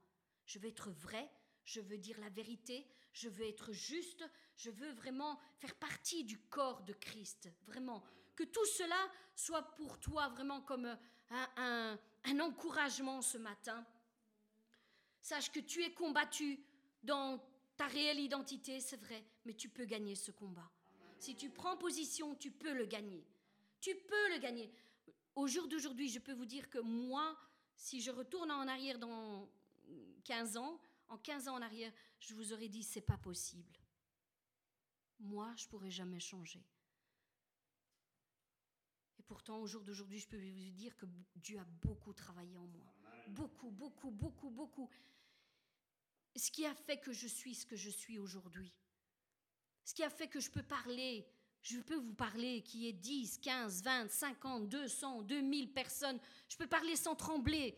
Je 0.46 0.58
veux 0.58 0.68
être 0.68 0.90
vrai, 0.90 1.30
je 1.64 1.80
veux 1.80 1.98
dire 1.98 2.18
la 2.20 2.28
vérité, 2.28 2.86
je 3.12 3.28
veux 3.28 3.46
être 3.46 3.72
juste, 3.72 4.24
je 4.56 4.70
veux 4.70 4.92
vraiment 4.92 5.38
faire 5.58 5.74
partie 5.76 6.24
du 6.24 6.38
corps 6.38 6.82
de 6.82 6.92
Christ, 6.92 7.48
vraiment. 7.66 8.02
Que 8.36 8.44
tout 8.44 8.66
cela 8.66 8.98
soit 9.34 9.62
pour 9.76 9.98
toi 9.98 10.28
vraiment 10.28 10.60
comme 10.60 10.96
un, 11.30 11.98
un, 12.24 12.40
encouragement 12.40 13.22
ce 13.22 13.38
matin. 13.38 13.86
Sache 15.20 15.50
que 15.50 15.60
tu 15.60 15.82
es 15.82 15.92
combattu 15.92 16.60
dans 17.02 17.42
ta 17.76 17.86
réelle 17.86 18.20
identité, 18.20 18.80
c'est 18.80 19.00
vrai, 19.00 19.24
mais 19.44 19.54
tu 19.54 19.68
peux 19.68 19.84
gagner 19.84 20.14
ce 20.14 20.30
combat. 20.30 20.70
Si 21.18 21.34
tu 21.34 21.48
prends 21.48 21.76
position, 21.76 22.34
tu 22.34 22.50
peux 22.50 22.74
le 22.74 22.86
gagner. 22.86 23.24
Tu 23.80 23.94
peux 23.94 24.28
le 24.32 24.38
gagner. 24.38 24.70
Au 25.34 25.46
jour 25.46 25.66
d'aujourd'hui, 25.68 26.08
je 26.08 26.18
peux 26.18 26.32
vous 26.32 26.44
dire 26.44 26.68
que 26.68 26.78
moi, 26.78 27.36
si 27.76 28.00
je 28.00 28.10
retourne 28.10 28.50
en 28.50 28.68
arrière 28.68 28.98
dans 28.98 29.48
15 30.24 30.56
ans, 30.56 30.80
en 31.08 31.18
15 31.18 31.48
ans 31.48 31.56
en 31.56 31.62
arrière, 31.62 31.92
je 32.20 32.34
vous 32.34 32.52
aurais 32.52 32.68
dit 32.68 32.82
c'est 32.82 33.00
pas 33.00 33.18
possible. 33.18 33.78
Moi, 35.20 35.52
je 35.56 35.66
pourrais 35.68 35.90
jamais 35.90 36.20
changer. 36.20 36.64
Et 39.18 39.22
pourtant, 39.22 39.58
au 39.58 39.66
jour 39.66 39.82
d'aujourd'hui, 39.82 40.18
je 40.18 40.28
peux 40.28 40.36
vous 40.36 40.70
dire 40.72 40.96
que 40.96 41.06
Dieu 41.36 41.58
a 41.58 41.64
beaucoup 41.64 42.12
travaillé 42.12 42.56
en 42.56 42.66
moi. 42.66 42.86
Beaucoup, 43.28 43.70
beaucoup, 43.70 44.10
beaucoup, 44.10 44.50
beaucoup. 44.50 44.90
Ce 46.36 46.50
qui 46.50 46.66
a 46.66 46.74
fait 46.74 46.98
que 46.98 47.12
je 47.12 47.28
suis 47.28 47.54
ce 47.54 47.64
que 47.64 47.76
je 47.76 47.90
suis 47.90 48.18
aujourd'hui. 48.18 48.74
Ce 49.84 49.94
qui 49.94 50.02
a 50.02 50.10
fait 50.10 50.28
que 50.28 50.40
je 50.40 50.50
peux 50.50 50.62
parler 50.62 51.26
je 51.64 51.78
peux 51.78 51.96
vous 51.96 52.12
parler 52.12 52.60
qui 52.60 52.86
est 52.88 52.92
10, 52.92 53.38
15, 53.38 53.82
20, 53.82 54.10
50, 54.10 54.68
200, 54.68 55.22
2000 55.22 55.72
personnes. 55.72 56.20
Je 56.46 56.58
peux 56.58 56.66
parler 56.66 56.94
sans 56.94 57.16
trembler. 57.16 57.74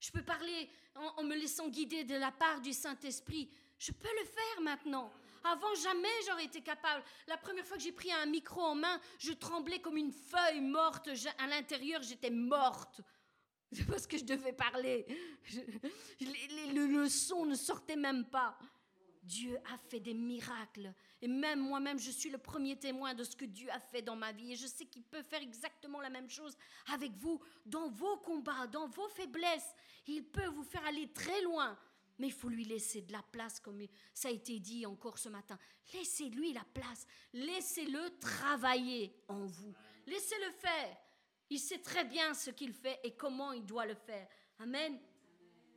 Je 0.00 0.10
peux 0.10 0.22
parler 0.22 0.68
en, 1.16 1.22
me 1.22 1.36
laissant 1.36 1.68
guider 1.68 2.04
de 2.04 2.16
la 2.16 2.32
part 2.32 2.60
du 2.60 2.72
Saint-Esprit. 2.72 3.50
Je 3.78 3.92
peux 3.92 4.08
le 4.18 4.24
faire 4.24 4.62
maintenant. 4.62 5.12
Avant, 5.44 5.74
jamais 5.74 6.08
j'aurais 6.26 6.46
été 6.46 6.62
capable. 6.62 7.04
La 7.26 7.36
première 7.36 7.64
fois 7.66 7.76
que 7.76 7.82
j'ai 7.82 7.92
pris 7.92 8.10
un 8.12 8.26
micro 8.26 8.62
en 8.62 8.74
main, 8.74 9.00
je 9.18 9.32
tremblais 9.32 9.80
comme 9.80 9.96
une 9.96 10.12
feuille 10.12 10.60
morte. 10.60 11.08
À 11.38 11.46
l'intérieur, 11.46 12.02
j'étais 12.02 12.30
morte. 12.30 13.00
C'est 13.72 13.86
parce 13.86 14.06
que 14.06 14.18
je 14.18 14.24
devais 14.24 14.52
parler. 14.52 15.06
le 16.20 17.08
son 17.08 17.44
ne 17.44 17.54
sortait 17.54 17.96
même 17.96 18.24
pas. 18.24 18.58
Dieu 19.22 19.58
a 19.72 19.76
fait 19.76 20.00
des 20.00 20.14
miracles. 20.14 20.94
Et 21.20 21.28
même 21.28 21.60
moi-même, 21.60 21.98
je 21.98 22.10
suis 22.10 22.30
le 22.30 22.38
premier 22.38 22.76
témoin 22.76 23.14
de 23.14 23.24
ce 23.24 23.36
que 23.36 23.44
Dieu 23.44 23.70
a 23.70 23.80
fait 23.80 24.02
dans 24.02 24.16
ma 24.16 24.32
vie. 24.32 24.52
Et 24.52 24.56
je 24.56 24.66
sais 24.66 24.86
qu'il 24.86 25.04
peut 25.04 25.22
faire 25.22 25.42
exactement 25.42 26.00
la 26.00 26.10
même 26.10 26.28
chose 26.28 26.56
avec 26.92 27.12
vous, 27.16 27.40
dans 27.66 27.88
vos 27.90 28.16
combats, 28.18 28.66
dans 28.68 28.88
vos 28.88 29.08
faiblesses. 29.08 29.74
Il 30.06 30.24
peut 30.24 30.46
vous 30.46 30.64
faire 30.64 30.84
aller 30.86 31.12
très 31.12 31.42
loin. 31.42 31.78
Mais 32.18 32.26
il 32.26 32.32
faut 32.32 32.50
lui 32.50 32.64
laisser 32.64 33.00
de 33.00 33.12
la 33.12 33.22
place, 33.22 33.60
comme 33.60 33.80
ça 34.12 34.28
a 34.28 34.30
été 34.30 34.58
dit 34.58 34.84
encore 34.84 35.18
ce 35.18 35.30
matin. 35.30 35.58
Laissez-lui 35.94 36.52
la 36.52 36.64
place. 36.74 37.06
Laissez-le 37.32 38.18
travailler 38.18 39.14
en 39.26 39.46
vous. 39.46 39.74
Laissez-le 40.06 40.50
faire. 40.52 40.96
Il 41.48 41.58
sait 41.58 41.78
très 41.78 42.04
bien 42.04 42.34
ce 42.34 42.50
qu'il 42.50 42.74
fait 42.74 43.00
et 43.02 43.16
comment 43.16 43.52
il 43.52 43.64
doit 43.64 43.86
le 43.86 43.94
faire. 43.94 44.28
Amen. 44.58 44.98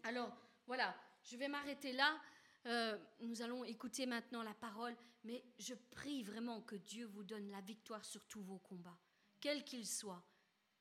Alors, 0.03 0.35
voilà, 0.67 0.93
je 1.23 1.37
vais 1.37 1.47
m'arrêter 1.47 1.93
là. 1.93 2.19
Euh, 2.65 2.97
nous 3.19 3.41
allons 3.41 3.63
écouter 3.65 4.05
maintenant 4.05 4.41
la 4.41 4.53
parole, 4.53 4.95
mais 5.23 5.43
je 5.59 5.73
prie 5.91 6.23
vraiment 6.23 6.61
que 6.61 6.75
Dieu 6.75 7.05
vous 7.07 7.23
donne 7.23 7.49
la 7.49 7.61
victoire 7.61 8.05
sur 8.05 8.25
tous 8.25 8.41
vos 8.41 8.59
combats, 8.59 8.97
quels 9.39 9.63
qu'ils 9.63 9.87
soient. 9.87 10.23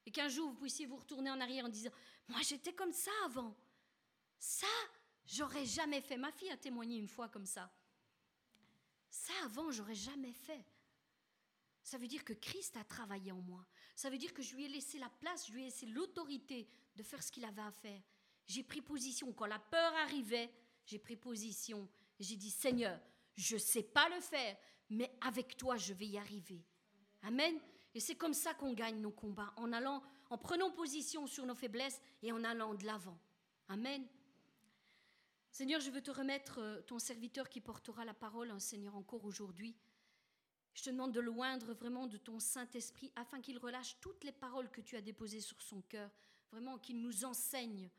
Et 0.06 0.10
qu'un 0.10 0.28
jour 0.28 0.50
vous 0.50 0.60
puissiez 0.60 0.86
vous 0.86 0.96
retourner 0.96 1.30
en 1.30 1.40
arrière 1.40 1.64
en 1.64 1.68
disant 1.68 1.90
Moi 2.28 2.40
j'étais 2.42 2.72
comme 2.72 2.92
ça 2.92 3.10
avant. 3.24 3.56
Ça, 4.38 4.66
j'aurais 5.24 5.66
jamais 5.66 6.00
fait. 6.00 6.16
Ma 6.16 6.32
fille 6.32 6.50
a 6.50 6.56
témoigné 6.56 6.98
une 6.98 7.08
fois 7.08 7.28
comme 7.28 7.46
ça. 7.46 7.72
Ça 9.08 9.32
avant, 9.44 9.70
j'aurais 9.70 9.94
jamais 9.94 10.32
fait. 10.32 10.64
Ça 11.82 11.98
veut 11.98 12.06
dire 12.06 12.24
que 12.24 12.32
Christ 12.32 12.76
a 12.76 12.84
travaillé 12.84 13.32
en 13.32 13.40
moi. 13.40 13.66
Ça 13.94 14.08
veut 14.08 14.18
dire 14.18 14.32
que 14.32 14.42
je 14.42 14.54
lui 14.54 14.64
ai 14.64 14.68
laissé 14.68 14.98
la 14.98 15.08
place, 15.08 15.46
je 15.48 15.52
lui 15.52 15.62
ai 15.62 15.64
laissé 15.66 15.86
l'autorité 15.86 16.68
de 16.96 17.02
faire 17.02 17.22
ce 17.22 17.30
qu'il 17.30 17.44
avait 17.44 17.62
à 17.62 17.72
faire. 17.72 18.00
J'ai 18.46 18.62
pris 18.62 18.80
position. 18.80 19.32
Quand 19.32 19.46
la 19.46 19.58
peur 19.58 19.92
arrivait, 19.96 20.52
j'ai 20.84 20.98
pris 20.98 21.16
position. 21.16 21.88
J'ai 22.18 22.36
dit, 22.36 22.50
Seigneur, 22.50 22.98
je 23.36 23.54
ne 23.54 23.60
sais 23.60 23.82
pas 23.82 24.08
le 24.08 24.20
faire, 24.20 24.56
mais 24.90 25.10
avec 25.20 25.56
toi, 25.56 25.76
je 25.76 25.92
vais 25.92 26.06
y 26.06 26.18
arriver. 26.18 26.64
Amen. 27.22 27.58
Et 27.94 28.00
c'est 28.00 28.16
comme 28.16 28.34
ça 28.34 28.54
qu'on 28.54 28.72
gagne 28.72 29.00
nos 29.00 29.10
combats, 29.10 29.52
en 29.56 29.72
allant, 29.72 30.02
en 30.30 30.38
prenant 30.38 30.70
position 30.70 31.26
sur 31.26 31.46
nos 31.46 31.54
faiblesses 31.54 32.00
et 32.22 32.32
en 32.32 32.42
allant 32.44 32.74
de 32.74 32.84
l'avant. 32.84 33.18
Amen. 33.68 34.06
Seigneur, 35.50 35.80
je 35.80 35.90
veux 35.90 36.00
te 36.00 36.10
remettre 36.10 36.60
euh, 36.60 36.80
ton 36.82 36.98
serviteur 36.98 37.50
qui 37.50 37.60
portera 37.60 38.06
la 38.06 38.14
parole, 38.14 38.50
hein, 38.50 38.58
Seigneur, 38.58 38.96
encore 38.96 39.24
aujourd'hui. 39.24 39.76
Je 40.72 40.84
te 40.84 40.90
demande 40.90 41.12
de 41.12 41.20
le 41.20 41.30
oindre 41.30 41.74
vraiment 41.74 42.06
de 42.06 42.16
ton 42.16 42.38
Saint-Esprit 42.38 43.12
afin 43.16 43.42
qu'il 43.42 43.58
relâche 43.58 43.98
toutes 44.00 44.24
les 44.24 44.32
paroles 44.32 44.70
que 44.70 44.80
tu 44.80 44.96
as 44.96 45.02
déposées 45.02 45.42
sur 45.42 45.60
son 45.60 45.82
cœur, 45.82 46.10
vraiment 46.50 46.78
qu'il 46.78 47.02
nous 47.02 47.26
enseigne 47.26 47.90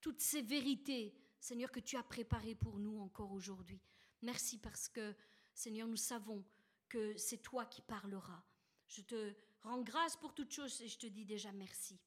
toutes 0.00 0.20
ces 0.20 0.42
vérités, 0.42 1.12
Seigneur, 1.40 1.72
que 1.72 1.80
tu 1.80 1.96
as 1.96 2.02
préparées 2.02 2.54
pour 2.54 2.78
nous 2.78 3.00
encore 3.00 3.32
aujourd'hui. 3.32 3.80
Merci 4.22 4.58
parce 4.58 4.88
que, 4.88 5.14
Seigneur, 5.54 5.88
nous 5.88 5.96
savons 5.96 6.44
que 6.88 7.16
c'est 7.16 7.38
toi 7.38 7.64
qui 7.64 7.80
parleras. 7.82 8.42
Je 8.86 9.02
te 9.02 9.32
rends 9.62 9.80
grâce 9.80 10.16
pour 10.16 10.34
toutes 10.34 10.52
choses 10.52 10.80
et 10.82 10.88
je 10.88 10.98
te 10.98 11.06
dis 11.06 11.24
déjà 11.24 11.50
merci. 11.52 11.98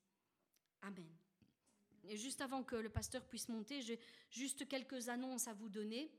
Amen. 0.84 1.10
Et 2.06 2.18
juste 2.18 2.42
avant 2.42 2.64
que 2.64 2.76
le 2.76 2.90
pasteur 2.90 3.26
puisse 3.26 3.50
monter, 3.50 3.82
j'ai 3.82 4.00
juste 4.30 4.68
quelques 4.68 5.10
annonces 5.10 5.48
à 5.48 5.54
vous 5.54 5.70
donner, 5.70 6.12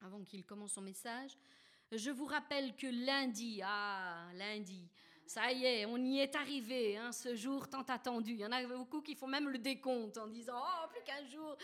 avant 0.00 0.22
qu'il 0.22 0.46
commence 0.46 0.72
son 0.72 0.82
message. 0.82 1.36
Je 1.90 2.10
vous 2.10 2.26
rappelle 2.26 2.76
que 2.76 2.86
lundi, 2.86 3.60
ah, 3.64 4.30
lundi, 4.34 4.88
ça 5.26 5.52
y 5.52 5.64
est, 5.64 5.86
on 5.86 5.96
y 5.96 6.20
est 6.20 6.36
arrivé, 6.36 6.96
hein, 6.96 7.10
ce 7.10 7.34
jour 7.34 7.68
tant 7.68 7.82
attendu. 7.82 8.32
Il 8.32 8.38
y 8.38 8.46
en 8.46 8.52
a 8.52 8.64
beaucoup 8.64 9.02
qui 9.02 9.16
font 9.16 9.26
même 9.26 9.48
le 9.48 9.58
décompte 9.58 10.16
en 10.16 10.28
disant 10.28 10.60
Oh, 10.60 10.88
plus 10.88 11.02
qu'un 11.02 11.26
jour. 11.26 11.56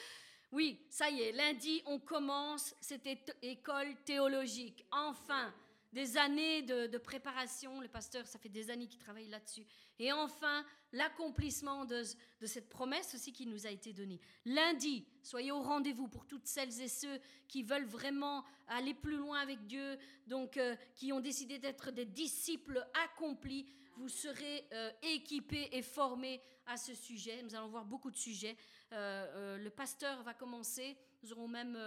Oui, 0.52 0.80
ça 0.88 1.10
y 1.10 1.22
est, 1.22 1.32
lundi, 1.32 1.82
on 1.86 1.98
commence 1.98 2.74
cette 2.80 3.06
école 3.42 3.94
théologique. 4.04 4.86
Enfin, 4.92 5.52
des 5.96 6.18
années 6.18 6.60
de, 6.60 6.98
préparation. 6.98 7.80
Le 7.80 7.88
pasteur, 7.88 8.26
ça 8.26 8.38
fait 8.38 8.50
des 8.50 8.70
années 8.70 8.86
qu'il 8.86 8.98
travaille 8.98 9.28
là-dessus. 9.28 9.64
Et 9.98 10.12
enfin, 10.12 10.62
l'accomplissement 10.92 11.86
de, 11.86 12.02
cette 12.44 12.68
promesse 12.68 13.14
aussi 13.14 13.32
qui 13.32 13.46
nous 13.46 13.66
a 13.66 13.70
été 13.70 13.94
donnée. 13.94 14.20
Lundi, 14.44 15.06
soyez 15.22 15.52
au 15.52 15.62
rendez-vous 15.62 16.06
pour 16.06 16.26
toutes 16.26 16.46
celles 16.46 16.82
et 16.82 16.88
ceux 16.88 17.18
qui 17.48 17.62
veulent 17.62 17.86
vraiment 17.86 18.44
aller 18.68 18.92
plus 18.92 19.16
loin 19.16 19.38
avec 19.38 19.66
Dieu, 19.66 19.98
donc 20.26 20.58
euh, 20.58 20.76
qui 20.94 21.14
ont 21.14 21.20
décidé 21.20 21.58
d'être 21.58 21.90
des 21.90 22.04
disciples 22.04 22.86
accomplis. 23.04 23.66
Vous 23.96 24.10
serez 24.10 24.66
euh, 24.72 24.90
équipés 25.02 25.70
et 25.72 25.80
formés 25.80 26.42
à 26.66 26.76
ce 26.76 26.94
sujet. 26.94 27.42
Nous 27.42 27.54
allons 27.54 27.68
voir 27.68 27.86
beaucoup 27.86 28.10
de 28.10 28.16
sujets. 28.16 28.54
Euh, 28.92 29.58
le 29.58 29.70
pasteur 29.70 30.22
va 30.22 30.34
commencer. 30.34 30.96
Nous 31.22 31.32
aurons 31.32 31.48
même 31.48 31.78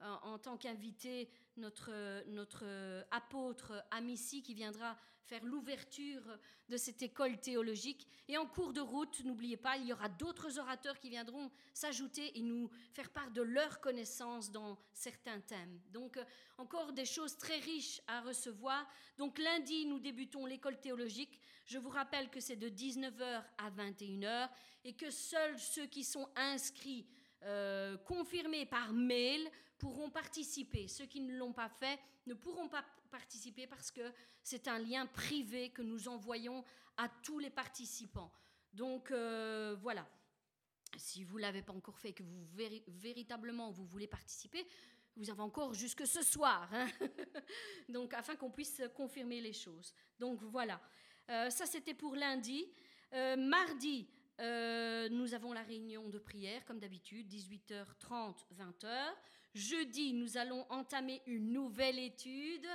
en 0.00 0.38
tant 0.38 0.56
qu'invité 0.56 1.30
notre, 1.56 1.90
notre 2.28 2.64
apôtre 3.10 3.84
Amici 3.90 4.42
qui 4.42 4.54
viendra 4.54 4.96
faire 5.30 5.44
l'ouverture 5.44 6.22
de 6.68 6.76
cette 6.76 7.02
école 7.02 7.38
théologique. 7.38 8.08
Et 8.26 8.36
en 8.36 8.46
cours 8.46 8.72
de 8.72 8.80
route, 8.80 9.24
n'oubliez 9.24 9.56
pas, 9.56 9.76
il 9.76 9.86
y 9.86 9.92
aura 9.92 10.08
d'autres 10.08 10.58
orateurs 10.58 10.98
qui 10.98 11.08
viendront 11.08 11.52
s'ajouter 11.72 12.36
et 12.36 12.42
nous 12.42 12.68
faire 12.92 13.10
part 13.10 13.30
de 13.30 13.40
leurs 13.40 13.80
connaissances 13.80 14.50
dans 14.50 14.76
certains 14.92 15.40
thèmes. 15.40 15.80
Donc 15.92 16.18
encore 16.58 16.92
des 16.92 17.04
choses 17.04 17.38
très 17.38 17.60
riches 17.60 18.00
à 18.08 18.22
recevoir. 18.22 18.84
Donc 19.18 19.38
lundi, 19.38 19.86
nous 19.86 20.00
débutons 20.00 20.46
l'école 20.46 20.80
théologique. 20.80 21.40
Je 21.64 21.78
vous 21.78 21.90
rappelle 21.90 22.28
que 22.28 22.40
c'est 22.40 22.56
de 22.56 22.68
19h 22.68 23.44
à 23.56 23.70
21h 23.70 24.50
et 24.82 24.94
que 24.94 25.10
seuls 25.10 25.60
ceux 25.60 25.86
qui 25.86 26.02
sont 26.02 26.28
inscrits, 26.34 27.06
euh, 27.44 27.96
confirmés 27.98 28.66
par 28.66 28.92
mail, 28.92 29.48
pourront 29.80 30.10
participer. 30.10 30.86
Ceux 30.86 31.06
qui 31.06 31.20
ne 31.20 31.34
l'ont 31.36 31.52
pas 31.52 31.68
fait 31.68 31.98
ne 32.26 32.34
pourront 32.34 32.68
pas 32.68 32.84
participer 33.10 33.66
parce 33.66 33.90
que 33.90 34.12
c'est 34.42 34.68
un 34.68 34.78
lien 34.78 35.06
privé 35.06 35.70
que 35.70 35.82
nous 35.82 36.06
envoyons 36.06 36.62
à 36.98 37.08
tous 37.08 37.38
les 37.38 37.50
participants. 37.50 38.30
Donc 38.72 39.10
euh, 39.10 39.74
voilà, 39.80 40.06
si 40.96 41.24
vous 41.24 41.36
ne 41.36 41.42
l'avez 41.42 41.62
pas 41.62 41.72
encore 41.72 41.98
fait, 41.98 42.12
que 42.12 42.22
vous 42.22 42.46
véritablement 42.88 43.70
vous 43.70 43.86
voulez 43.86 44.06
participer, 44.06 44.66
vous 45.16 45.30
avez 45.30 45.40
encore 45.40 45.74
jusque 45.74 46.06
ce 46.06 46.22
soir, 46.22 46.68
hein. 46.72 46.86
donc 47.88 48.14
afin 48.14 48.36
qu'on 48.36 48.50
puisse 48.50 48.82
confirmer 48.94 49.40
les 49.40 49.54
choses. 49.54 49.92
Donc 50.18 50.42
voilà, 50.42 50.80
euh, 51.30 51.50
ça 51.50 51.66
c'était 51.66 51.94
pour 51.94 52.14
lundi. 52.14 52.68
Euh, 53.12 53.36
mardi, 53.36 54.08
nous 54.38 55.34
avons 55.34 55.52
la 55.52 55.62
réunion 55.62 56.08
de 56.08 56.18
prière, 56.18 56.64
comme 56.64 56.78
d'habitude, 56.78 57.28
18h30, 57.28 58.46
20h. 58.56 59.14
Jeudi, 59.54 60.12
nous 60.12 60.36
allons 60.36 60.64
entamer 60.70 61.22
une 61.26 61.52
nouvelle 61.52 61.98
étude. 61.98 62.66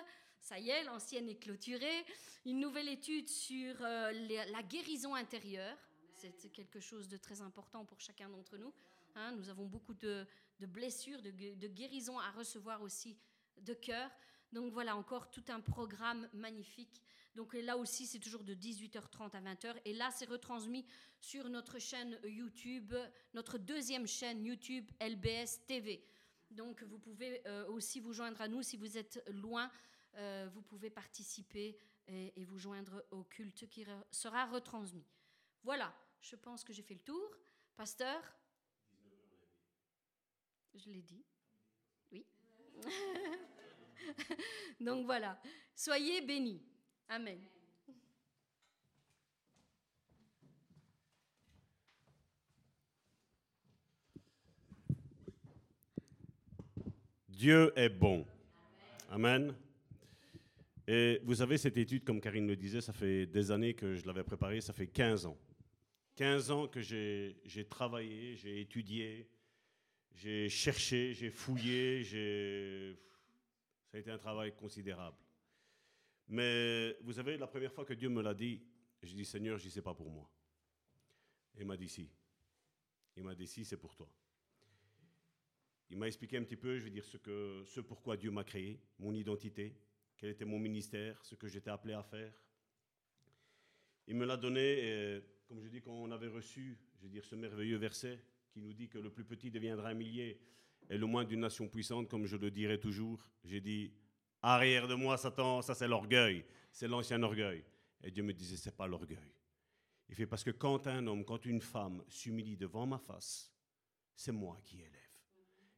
Ça 0.42 0.60
y 0.60 0.70
est, 0.70 0.84
l'ancienne 0.84 1.30
est 1.30 1.42
clôturée. 1.42 2.06
Une 2.46 2.60
nouvelle 2.60 2.90
étude 2.90 3.30
sur 3.30 3.76
euh, 3.82 4.12
la 4.52 4.64
guérison 4.64 5.16
intérieure. 5.16 5.78
C'est 6.14 6.52
quelque 6.52 6.80
chose 6.80 7.08
de 7.08 7.18
très 7.18 7.42
important 7.42 7.86
pour 7.86 8.02
chacun 8.02 8.30
d'entre 8.30 8.58
nous. 8.58 8.74
Hein. 9.16 9.32
nous 9.38 9.50
avons 9.50 9.66
beaucoup 9.66 9.94
de, 9.94 10.26
blessures, 10.60 11.22
de, 11.22 11.32
de, 11.32 11.68
guérison 11.68 12.20
à 12.20 12.32
recevoir 12.32 12.82
aussi 12.82 13.16
de 13.62 13.74
cœur. 13.74 14.10
Donc 14.52 14.74
voilà, 14.74 14.98
encore 14.98 15.30
tout 15.30 15.44
un 15.50 15.62
programme 15.62 16.28
magnifique. 16.34 17.02
Donc 17.36 17.54
là 17.54 17.78
aussi, 17.78 18.06
c'est 18.06 18.20
toujours 18.20 18.44
de 18.44 18.54
18h30 18.54 19.32
à 19.32 19.42
20h. 19.42 19.76
Et 19.86 19.94
là, 19.94 20.10
c'est 20.12 20.28
retransmis 20.28 20.86
sur 21.20 21.50
notre 21.50 21.80
chaîne 21.80 22.18
YouTube, 22.24 22.94
notre 23.34 23.58
deuxième 23.58 24.08
chaîne 24.08 24.44
YouTube 24.46 24.90
LBS 25.02 25.66
TV. 25.68 26.04
Donc 26.56 26.82
vous 26.84 26.98
pouvez 26.98 27.46
euh, 27.48 27.68
aussi 27.68 28.00
vous 28.00 28.14
joindre 28.14 28.42
à 28.42 28.48
nous 28.48 28.64
si 28.64 28.78
vous 28.78 28.98
êtes 28.98 29.24
loin. 29.28 29.70
Euh, 30.16 30.48
vous 30.54 30.62
pouvez 30.62 30.90
participer 30.90 31.78
et, 32.08 32.46
vous 32.46 32.58
joindre 32.58 33.04
au 33.12 33.24
culte 33.24 33.68
qui 33.68 33.86
sera 34.12 34.46
retransmis. 34.46 35.06
Voilà, 35.64 35.94
je 36.22 36.36
pense 36.36 36.64
que 36.64 36.72
j'ai 36.72 36.84
fait 36.84 36.94
le 36.94 37.02
tour. 37.02 37.30
Pasteur? 37.76 38.22
Je 40.74 40.90
l'ai 40.90 41.02
dit. 41.02 41.26
Oui. 42.12 42.26
Donc 44.80 45.06
voilà, 45.06 45.42
soyez 45.76 46.22
bénis. 46.22 46.62
Amen. 47.10 47.42
Dieu 57.36 57.74
est 57.76 57.90
bon. 57.90 58.26
Amen. 59.10 59.54
Et 60.88 61.20
vous 61.26 61.36
savez, 61.36 61.58
cette 61.58 61.76
étude, 61.76 62.06
comme 62.06 62.22
Karine 62.22 62.48
le 62.48 62.56
disait, 62.56 62.80
ça 62.80 62.94
fait 62.94 63.26
des 63.26 63.52
années 63.52 63.74
que 63.74 63.94
je 63.94 64.08
l'avais 64.08 64.24
préparée, 64.24 64.62
ça 64.62 64.72
fait 64.72 64.88
15 64.88 65.26
ans. 65.26 65.38
15 66.16 66.52
ans 66.52 66.68
que 66.70 66.80
j'ai 66.80 67.68
travaillé, 67.70 68.38
j'ai 68.38 68.62
étudié, 68.62 69.28
j'ai 70.14 70.48
cherché, 70.48 71.14
j'ai 71.14 71.30
fouillé, 71.30 72.06
ça 72.06 73.98
a 73.98 74.00
été 74.00 74.12
un 74.12 74.18
travail 74.18 74.56
considérable. 74.56 75.18
Mais 76.30 76.96
vous 77.02 77.12
savez, 77.12 77.36
la 77.36 77.48
première 77.48 77.74
fois 77.74 77.84
que 77.84 77.94
Dieu 77.94 78.08
me 78.08 78.22
l'a 78.22 78.34
dit, 78.34 78.62
j'ai 79.04 79.14
dit 79.14 79.26
Seigneur, 79.26 79.58
je 79.58 79.68
sais 79.68 79.82
pas 79.82 79.94
pour 79.94 80.10
moi. 80.10 80.32
il 81.60 81.66
m'a 81.66 81.76
dit 81.76 81.90
si. 81.90 82.10
Il 83.18 83.24
m'a 83.24 83.36
dit 83.36 83.46
si, 83.46 83.66
c'est 83.66 83.76
pour 83.76 83.94
toi. 83.94 84.10
Il 85.90 85.98
m'a 85.98 86.08
expliqué 86.08 86.38
un 86.38 86.44
petit 86.44 86.56
peu, 86.56 86.78
je 86.78 86.84
veux 86.86 86.90
dire, 86.90 87.06
ce, 87.06 87.18
que, 87.18 87.64
ce 87.66 87.80
pourquoi 87.80 88.18
Dieu 88.18 88.32
m'a 88.32 88.44
créé, 88.44 88.80
mon 89.00 89.14
identité, 89.14 89.76
quel 90.18 90.32
était 90.32 90.46
mon 90.46 90.60
ministère, 90.60 91.24
ce 91.24 91.36
que 91.36 91.48
j'étais 91.48 91.70
appelé 91.70 91.94
à 91.94 92.04
faire. 92.04 92.34
Il 94.08 94.16
me 94.16 94.26
l'a 94.26 94.38
donné, 94.38 94.62
et, 94.62 95.22
comme 95.48 95.62
je 95.62 95.68
dis, 95.68 95.82
quand 95.82 95.92
on 95.92 96.12
avait 96.12 96.28
reçu, 96.28 96.78
je 96.98 97.04
veux 97.04 97.10
dire, 97.10 97.26
ce 97.26 97.36
merveilleux 97.36 97.78
verset 97.78 98.20
qui 98.52 98.62
nous 98.62 98.74
dit 98.74 98.88
que 98.88 98.98
le 98.98 99.12
plus 99.12 99.26
petit 99.26 99.52
deviendra 99.52 99.90
un 99.90 99.94
millier 99.94 100.40
et 100.90 100.98
le 100.98 101.06
moins 101.06 101.26
d'une 101.26 101.42
nation 101.42 101.68
puissante, 101.68 102.10
comme 102.10 102.26
je 102.26 102.38
le 102.38 102.52
dirai 102.52 102.80
toujours, 102.80 103.30
j'ai 103.44 103.62
dit, 103.62 103.92
arrière 104.42 104.88
de 104.88 104.96
moi, 104.96 105.18
Satan, 105.18 105.62
ça 105.62 105.76
c'est 105.76 105.88
l'orgueil, 105.88 106.46
c'est 106.72 106.88
l'ancien 106.88 107.22
orgueil. 107.24 107.64
Et 108.04 108.12
Dieu 108.12 108.24
me 108.24 108.34
disait, 108.34 108.58
c'est 108.58 108.76
pas 108.76 108.88
l'orgueil. 108.88 109.34
Il 110.08 110.16
fait 110.16 110.28
parce 110.28 110.44
que 110.44 110.52
quand 110.52 110.86
un 110.88 111.06
homme, 111.08 111.26
quand 111.26 111.46
une 111.46 111.62
femme 111.62 112.04
s'humilie 112.08 112.58
devant 112.58 112.86
ma 112.86 113.00
face, 113.00 113.52
c'est 114.16 114.32
moi 114.32 114.60
qui 114.64 114.80
élève. 114.80 115.05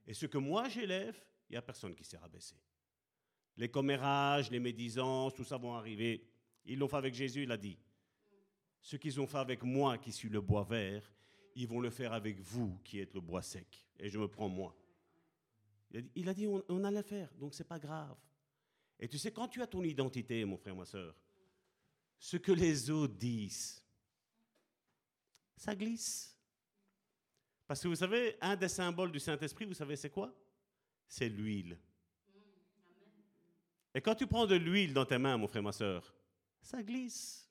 Et 0.07 0.13
ce 0.13 0.25
que 0.25 0.37
moi 0.37 0.69
j'élève, 0.69 1.21
il 1.49 1.53
n'y 1.53 1.57
a 1.57 1.61
personne 1.61 1.93
qui 1.93 2.03
s'est 2.03 2.17
rabaissé. 2.17 2.55
Les 3.57 3.69
commérages, 3.69 4.49
les 4.49 4.59
médisances, 4.59 5.33
tout 5.33 5.43
ça 5.43 5.57
vont 5.57 5.73
arriver. 5.73 6.25
Ils 6.65 6.79
l'ont 6.79 6.87
fait 6.87 6.97
avec 6.97 7.13
Jésus, 7.13 7.43
il 7.43 7.51
a 7.51 7.57
dit. 7.57 7.77
Ce 8.81 8.95
qu'ils 8.95 9.19
ont 9.19 9.27
fait 9.27 9.37
avec 9.37 9.63
moi 9.63 9.97
qui 9.97 10.11
suis 10.11 10.29
le 10.29 10.41
bois 10.41 10.63
vert, 10.63 11.11
ils 11.55 11.67
vont 11.67 11.81
le 11.81 11.89
faire 11.89 12.13
avec 12.13 12.39
vous 12.39 12.79
qui 12.83 12.99
êtes 12.99 13.13
le 13.13 13.21
bois 13.21 13.41
sec. 13.41 13.85
Et 13.99 14.09
je 14.09 14.17
me 14.17 14.27
prends 14.27 14.47
moi. 14.47 14.75
Il 16.15 16.29
a 16.29 16.33
dit, 16.33 16.47
on, 16.47 16.63
on 16.69 16.83
allait 16.83 17.03
faire, 17.03 17.33
donc 17.35 17.53
c'est 17.53 17.67
pas 17.67 17.79
grave. 17.79 18.17
Et 18.99 19.07
tu 19.07 19.17
sais, 19.17 19.31
quand 19.31 19.47
tu 19.47 19.61
as 19.61 19.67
ton 19.67 19.83
identité, 19.83 20.43
mon 20.45 20.57
frère, 20.57 20.75
ma 20.75 20.85
soeur, 20.85 21.15
ce 22.19 22.37
que 22.37 22.51
les 22.51 22.89
autres 22.89 23.15
disent, 23.15 23.83
ça 25.55 25.75
glisse. 25.75 26.36
Parce 27.68 27.82
que 27.82 27.88
vous 27.88 27.95
savez, 27.95 28.38
un 28.41 28.55
des 28.55 28.70
symboles 28.70 29.11
du 29.11 29.20
Saint-Esprit, 29.20 29.65
vous 29.65 29.74
savez, 29.74 29.95
c'est 29.95 30.09
quoi? 30.09 30.34
C'est 31.07 31.30
l'huile. 31.30 31.78
Et 33.93 34.01
quand 34.01 34.15
tu 34.15 34.28
prends 34.28 34.45
de 34.45 34.55
l'huile 34.55 34.93
dans 34.93 35.05
tes 35.05 35.18
mains, 35.18 35.38
mon 35.38 35.47
frère, 35.47 35.63
ma 35.63 35.72
soeur, 35.72 36.13
ça 36.61 36.82
glisse. 36.82 37.49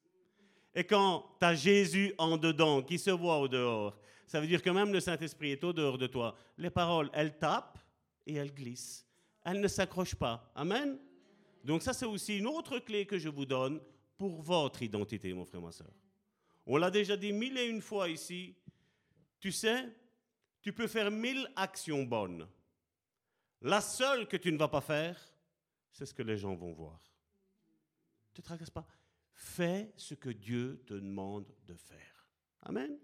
Et 0.75 0.85
quand 0.85 1.37
tu 1.39 1.47
as 1.47 1.55
Jésus 1.55 2.14
en 2.19 2.37
dedans, 2.37 2.83
qui 2.83 2.99
se 2.99 3.11
voit 3.11 3.39
au 3.39 3.49
dehors, 3.49 3.99
ça 4.27 4.41
veut 4.41 4.47
dire 4.47 4.62
que 4.62 4.71
même 4.71 4.93
le 4.93 5.01
Saint-Esprit 5.01 5.53
est 5.53 5.64
au 5.64 5.73
dehors 5.73 5.99
de 5.99 6.07
toi. 6.07 6.37
Les 6.59 6.71
paroles, 6.71 7.11
elles 7.12 7.39
tapent, 7.39 7.79
et 8.27 8.35
elle 8.35 8.53
glisse. 8.53 9.07
Elle 9.45 9.61
ne 9.61 9.69
s'accroche 9.69 10.14
pas. 10.14 10.51
Amen? 10.55 10.99
Donc 11.64 11.83
ça, 11.83 11.93
c'est 11.93 12.07
aussi 12.07 12.39
une 12.39 12.47
autre 12.47 12.79
clé 12.81 13.07
que 13.07 13.19
je 13.19 13.29
vous 13.29 13.47
donne 13.47 13.81
pour 14.19 14.43
votre 14.43 14.83
identité, 14.83 15.33
mon 15.33 15.45
frère, 15.45 15.61
ma 15.61 15.73
soeur. 15.73 15.93
On 16.67 16.77
l'a 16.77 16.91
déjà 16.91 17.17
dit 17.17 17.33
mille 17.33 17.57
et 17.57 17.67
une 17.67 17.81
fois 17.81 18.09
ici. 18.09 18.55
Tu 19.39 19.53
sais, 19.53 19.85
tu 20.67 20.73
peux 20.73 20.89
faire 20.89 21.12
mille 21.12 21.49
actions 21.55 22.03
bonnes. 22.03 22.45
La 23.61 23.81
seule 23.81 24.27
que 24.27 24.37
tu 24.37 24.51
ne 24.51 24.59
vas 24.59 24.67
pas 24.67 24.81
faire, 24.81 25.17
c'est 25.93 26.05
ce 26.05 26.12
que 26.12 26.25
les 26.25 26.37
gens 26.37 26.57
vont 26.57 26.73
voir. 26.73 27.01
Ne 28.31 28.35
te 28.35 28.41
tracasse 28.43 28.71
pas. 28.71 28.85
Fais 29.33 29.93
ce 29.97 30.14
que 30.14 30.31
Dieu 30.31 30.83
te 30.85 30.95
demande 30.95 31.47
de 31.69 31.75
faire. 31.77 32.29
Amen. 32.62 32.99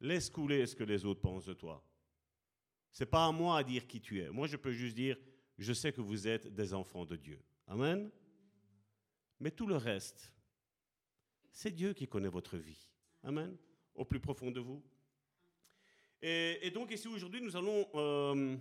Laisse 0.00 0.30
couler 0.30 0.64
ce 0.64 0.74
que 0.74 0.84
les 0.84 1.04
autres 1.04 1.20
pensent 1.20 1.44
de 1.44 1.52
toi. 1.52 1.84
C'est 2.90 3.04
pas 3.04 3.26
à 3.26 3.30
moi 3.30 3.58
à 3.58 3.62
dire 3.62 3.86
qui 3.86 4.00
tu 4.00 4.18
es. 4.22 4.30
Moi, 4.30 4.46
je 4.46 4.56
peux 4.56 4.72
juste 4.72 4.96
dire, 4.96 5.18
je 5.58 5.74
sais 5.74 5.92
que 5.92 6.00
vous 6.00 6.28
êtes 6.28 6.46
des 6.46 6.72
enfants 6.72 7.04
de 7.04 7.16
Dieu. 7.16 7.42
Amen. 7.66 8.10
Mais 9.38 9.50
tout 9.50 9.66
le 9.66 9.76
reste, 9.76 10.32
c'est 11.52 11.72
Dieu 11.72 11.92
qui 11.92 12.08
connaît 12.08 12.30
votre 12.30 12.56
vie. 12.56 12.88
Amen. 13.22 13.54
Au 13.94 14.06
plus 14.06 14.18
profond 14.18 14.50
de 14.50 14.60
vous. 14.60 14.82
Et, 16.22 16.70
donc 16.70 16.92
ici 16.92 17.08
aujourd'hui, 17.08 17.40
nous 17.40 17.56
allons 17.56 17.88
euh, 17.94 18.56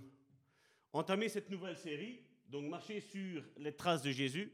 entamer 0.94 1.28
cette 1.28 1.50
nouvelle 1.50 1.78
série, 1.78 2.22
donc 2.48 2.70
marcher 2.70 3.02
sur 3.02 3.44
les 3.58 3.74
traces 3.74 4.02
de 4.02 4.12
Jésus. 4.12 4.52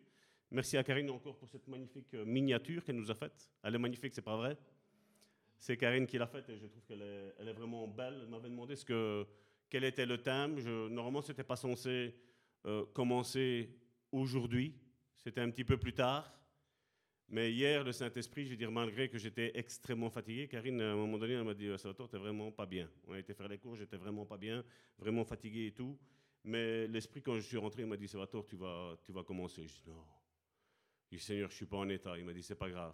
Merci 0.51 0.77
à 0.77 0.83
Karine 0.83 1.09
encore 1.11 1.37
pour 1.37 1.49
cette 1.49 1.67
magnifique 1.67 2.13
euh, 2.15 2.25
miniature 2.25 2.83
qu'elle 2.83 2.95
nous 2.95 3.11
a 3.11 3.15
faite. 3.15 3.49
Elle 3.61 3.75
est 3.75 3.79
magnifique, 3.79 4.13
c'est 4.13 4.21
pas 4.21 4.37
vrai 4.37 4.57
C'est 5.57 5.77
Karine 5.77 6.07
qui 6.07 6.17
l'a 6.17 6.27
faite 6.27 6.49
et 6.49 6.57
je 6.57 6.65
trouve 6.65 6.83
qu'elle 6.85 7.01
est, 7.01 7.53
vraiment 7.53 7.87
belle. 7.87 8.21
Elle 8.23 8.29
m'avait 8.29 8.49
demandé 8.49 8.75
ce 8.75 8.85
que, 8.85 9.27
quel 9.69 9.83
était 9.83 10.05
le 10.05 10.17
thème. 10.17 10.59
Je, 10.59 10.87
normalement, 10.89 11.21
ce 11.21 11.31
n'était 11.31 11.43
pas 11.43 11.55
censé 11.55 12.15
euh, 12.65 12.85
commencer 12.93 13.69
aujourd'hui. 14.11 14.73
C'était 15.17 15.41
un 15.41 15.51
petit 15.51 15.63
peu 15.63 15.77
plus 15.77 15.93
tard. 15.93 16.31
Mais 17.29 17.51
hier, 17.51 17.83
le 17.83 17.91
Saint-Esprit, 17.91 18.45
je 18.45 18.51
veux 18.51 18.55
dire, 18.55 18.71
malgré 18.71 19.09
que 19.09 19.17
j'étais 19.17 19.51
extrêmement 19.55 20.09
fatigué, 20.09 20.47
Karine, 20.47 20.79
à 20.81 20.91
un 20.91 20.95
moment 20.95 21.17
donné, 21.17 21.33
elle 21.33 21.43
m'a 21.43 21.55
dit 21.55 21.67
Salvatore, 21.77 22.07
t'es 22.07 22.17
vraiment 22.17 22.51
pas 22.51 22.67
bien. 22.67 22.87
On 23.07 23.13
a 23.13 23.19
été 23.19 23.33
faire 23.33 23.47
les 23.47 23.57
cours, 23.57 23.75
j'étais 23.75 23.97
vraiment 23.97 24.25
pas 24.25 24.37
bien, 24.37 24.63
vraiment 24.99 25.25
fatigué 25.25 25.67
et 25.67 25.71
tout. 25.71 25.97
Mais 26.43 26.87
l'Esprit, 26.87 27.23
quand 27.23 27.35
je 27.35 27.41
suis 27.41 27.57
rentré, 27.57 27.81
il 27.81 27.87
m'a 27.87 27.97
dit 27.97 28.07
Salvatore, 28.07 28.45
tu 28.45 28.55
vas, 28.55 28.95
tu 29.01 29.11
vas 29.11 29.23
commencer. 29.23 29.67
Je 29.67 29.73
dis 29.73 29.83
Non. 29.87 30.05
Je 31.01 31.17
dis 31.17 31.23
Seigneur, 31.23 31.49
je 31.49 31.55
suis 31.55 31.65
pas 31.65 31.77
en 31.77 31.89
état. 31.89 32.15
Il 32.17 32.25
m'a 32.25 32.33
dit 32.33 32.43
C'est 32.43 32.55
pas 32.55 32.69
grave. 32.69 32.93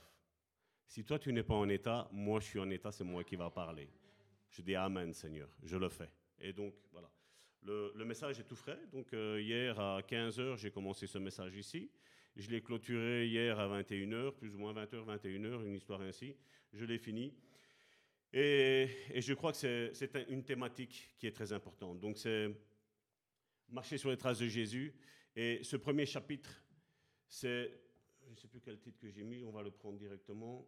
Si 0.88 1.04
toi, 1.04 1.20
tu 1.20 1.34
n'es 1.34 1.44
pas 1.44 1.56
en 1.56 1.68
état, 1.68 2.08
moi, 2.14 2.40
je 2.40 2.46
suis 2.46 2.60
en 2.60 2.70
état, 2.70 2.92
c'est 2.92 3.04
moi 3.04 3.26
qui 3.26 3.36
va 3.36 3.50
parler. 3.50 3.90
Je 4.50 4.62
dis 4.62 4.76
Amen, 4.76 5.14
Seigneur, 5.14 5.50
je 5.64 5.76
le 5.76 5.90
fais. 5.90 6.10
Et 6.40 6.54
donc, 6.54 6.74
voilà. 6.94 7.12
Le, 7.64 7.92
le 7.94 8.06
message 8.06 8.40
est 8.40 8.46
tout 8.46 8.56
frais. 8.56 8.80
Donc, 8.92 9.14
euh, 9.14 9.40
hier 9.42 9.78
à 9.78 10.00
15h, 10.02 10.58
j'ai 10.58 10.72
commencé 10.72 11.06
ce 11.06 11.18
message 11.18 11.56
ici. 11.58 11.92
Je 12.36 12.50
l'ai 12.50 12.62
clôturé 12.62 13.28
hier 13.28 13.60
à 13.60 13.68
21h, 13.82 14.32
plus 14.32 14.56
ou 14.56 14.58
moins 14.58 14.74
20h, 14.74 15.06
21h, 15.06 15.66
une 15.66 15.76
histoire 15.76 16.02
ainsi. 16.02 16.36
Je 16.72 16.86
l'ai 16.86 16.98
fini. 16.98 17.34
Et, 18.34 18.88
je 19.16 19.34
crois 19.34 19.52
que 19.52 19.58
c'est 19.94 20.30
une 20.30 20.44
thématique 20.44 21.14
qui 21.18 21.28
est 21.28 21.34
très 21.34 21.52
importante. 21.52 22.00
Donc 22.00 22.18
c'est 22.18 22.50
marcher 23.70 23.98
sur 23.98 24.10
les 24.10 24.18
traces 24.18 24.40
de 24.40 24.48
Jésus. 24.48 24.94
Et 25.36 25.62
ce 25.64 25.76
premier 25.76 26.06
chapitre, 26.06 26.64
c'est, 27.28 27.72
je 28.26 28.32
ne 28.32 28.36
sais 28.36 28.48
plus 28.48 28.62
quel 28.62 28.80
titre 28.80 29.00
que 29.00 29.10
j'ai 29.10 29.24
mis, 29.24 29.44
on 29.44 29.52
va 29.52 29.64
le 29.64 29.72
prendre 29.72 29.98
directement. 29.98 30.68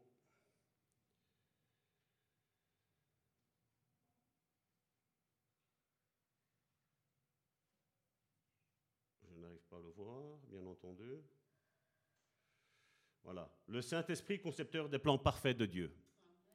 Je 9.30 9.40
n'arrive 9.40 9.64
pas 9.70 9.78
à 9.78 9.82
le 9.82 9.90
voir, 9.90 10.38
bien 10.50 10.66
entendu. 10.66 11.24
Voilà. 13.24 13.50
Le 13.68 13.82
Saint-Esprit, 13.82 14.40
concepteur 14.40 14.90
des 14.90 15.00
plans 15.00 15.18
parfaits 15.18 15.58
de 15.58 15.66
Dieu. 15.66 15.96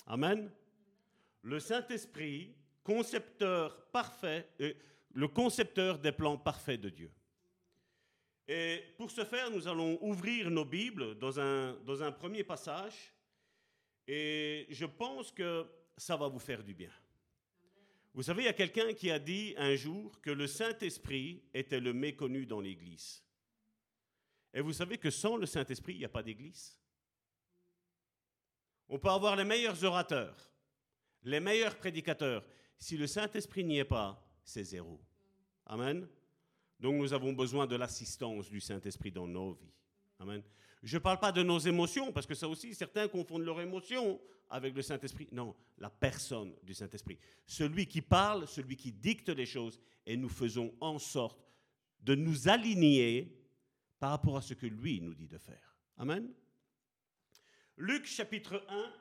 Amen. 0.07 0.51
Le 1.43 1.61
Saint-Esprit, 1.61 2.55
concepteur 2.83 3.87
parfait, 3.91 4.49
euh, 4.61 4.75
le 5.13 5.29
concepteur 5.29 5.99
des 5.99 6.13
plans 6.13 6.37
parfaits 6.37 6.81
de 6.81 6.91
Dieu. 6.91 7.11
Et 8.47 8.83
pour 8.97 9.11
ce 9.11 9.25
faire, 9.25 9.51
nous 9.51 9.69
allons 9.69 9.99
ouvrir 10.03 10.51
nos 10.51 10.65
Bibles 10.65 11.19
dans 11.19 11.39
un, 11.39 11.75
dans 11.85 12.03
un 12.03 12.13
premier 12.13 12.45
passage. 12.45 13.13
Et 14.07 14.67
je 14.71 14.87
pense 14.87 15.31
que 15.31 15.67
ça 15.97 16.17
va 16.17 16.29
vous 16.29 16.39
faire 16.39 16.63
du 16.65 16.75
bien. 16.75 16.91
Vous 18.15 18.23
savez, 18.23 18.43
il 18.43 18.47
y 18.47 18.49
a 18.49 18.55
quelqu'un 18.55 18.95
qui 18.95 19.11
a 19.11 19.19
dit 19.19 19.55
un 19.59 19.77
jour 19.77 20.19
que 20.23 20.31
le 20.31 20.47
Saint-Esprit 20.47 21.43
était 21.53 21.79
le 21.79 21.93
méconnu 21.93 22.47
dans 22.47 22.61
l'Église. 22.61 23.23
Et 24.53 24.61
vous 24.61 24.73
savez 24.73 24.99
que 24.99 25.11
sans 25.11 25.37
le 25.37 25.47
Saint-Esprit, 25.47 25.95
il 25.95 25.99
n'y 25.99 26.05
a 26.05 26.09
pas 26.09 26.23
d'église. 26.23 26.79
On 28.89 28.99
peut 28.99 29.11
avoir 29.11 29.37
les 29.37 29.45
meilleurs 29.45 29.83
orateurs, 29.85 30.37
les 31.23 31.41
meilleurs 31.41 31.77
prédicateurs. 31.77 32.45
Si 32.79 32.97
le 32.97 33.07
Saint-Esprit 33.07 33.65
n'y 33.65 33.79
est 33.79 33.85
pas, 33.85 34.25
c'est 34.43 34.65
zéro. 34.65 35.01
Amen. 35.67 36.09
Donc 36.81 36.95
nous 36.95 37.13
avons 37.13 37.33
besoin 37.33 37.67
de 37.67 37.77
l'assistance 37.77 38.49
du 38.49 38.61
Saint-Esprit 38.61 39.11
dans 39.11 39.27
nos 39.27 39.53
vies. 39.53 39.75
Amen. 40.21 40.43
Je 40.83 40.97
ne 40.97 41.03
parle 41.03 41.19
pas 41.19 41.33
de 41.33 41.43
nos 41.43 41.59
émotions, 41.59 42.13
parce 42.13 42.27
que 42.27 42.35
ça 42.35 42.49
aussi, 42.49 42.75
certains 42.75 43.09
confondent 43.09 43.45
leurs 43.45 43.61
émotions 43.61 44.21
avec 44.49 44.75
le 44.75 44.83
Saint-Esprit. 44.83 45.29
Non, 45.33 45.55
la 45.77 45.91
personne 45.91 46.55
du 46.63 46.73
Saint-Esprit. 46.73 47.19
Celui 47.45 47.87
qui 47.87 48.01
parle, 48.01 48.47
celui 48.47 48.77
qui 48.77 48.93
dicte 48.93 49.29
les 49.29 49.47
choses, 49.47 49.79
et 50.07 50.17
nous 50.17 50.29
faisons 50.29 50.73
en 50.81 50.99
sorte 50.99 51.45
de 52.01 52.15
nous 52.15 52.49
aligner 52.49 53.38
par 53.99 54.11
rapport 54.11 54.37
à 54.37 54.43
ce 54.43 54.55
que 54.55 54.67
lui 54.67 55.01
nous 55.01 55.15
dit 55.15 55.29
de 55.29 55.39
faire. 55.39 55.77
Amen. 55.97 56.33
Luc 57.77 58.07
chapitre 58.07 58.65
1, 58.69 58.93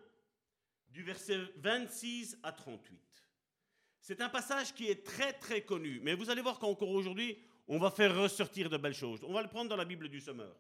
du 0.90 1.04
verset 1.04 1.38
26 1.58 2.38
à 2.44 2.52
38. 2.52 3.00
C'est 4.00 4.22
un 4.22 4.30
passage 4.30 4.74
qui 4.74 4.88
est 4.88 5.06
très 5.06 5.34
très 5.34 5.64
connu, 5.64 6.00
mais 6.02 6.14
vous 6.14 6.30
allez 6.30 6.42
voir 6.42 6.60
qu'encore 6.60 6.90
aujourd'hui, 6.90 7.38
on 7.68 7.78
va 7.78 7.92
faire 7.92 8.16
ressortir 8.16 8.70
de 8.70 8.78
belles 8.78 8.94
choses. 8.94 9.24
On 9.24 9.34
va 9.34 9.42
le 9.42 9.50
prendre 9.50 9.70
dans 9.70 9.76
la 9.76 9.86
Bible 9.86 10.08
du 10.10 10.22
Sommeur. 10.22 10.56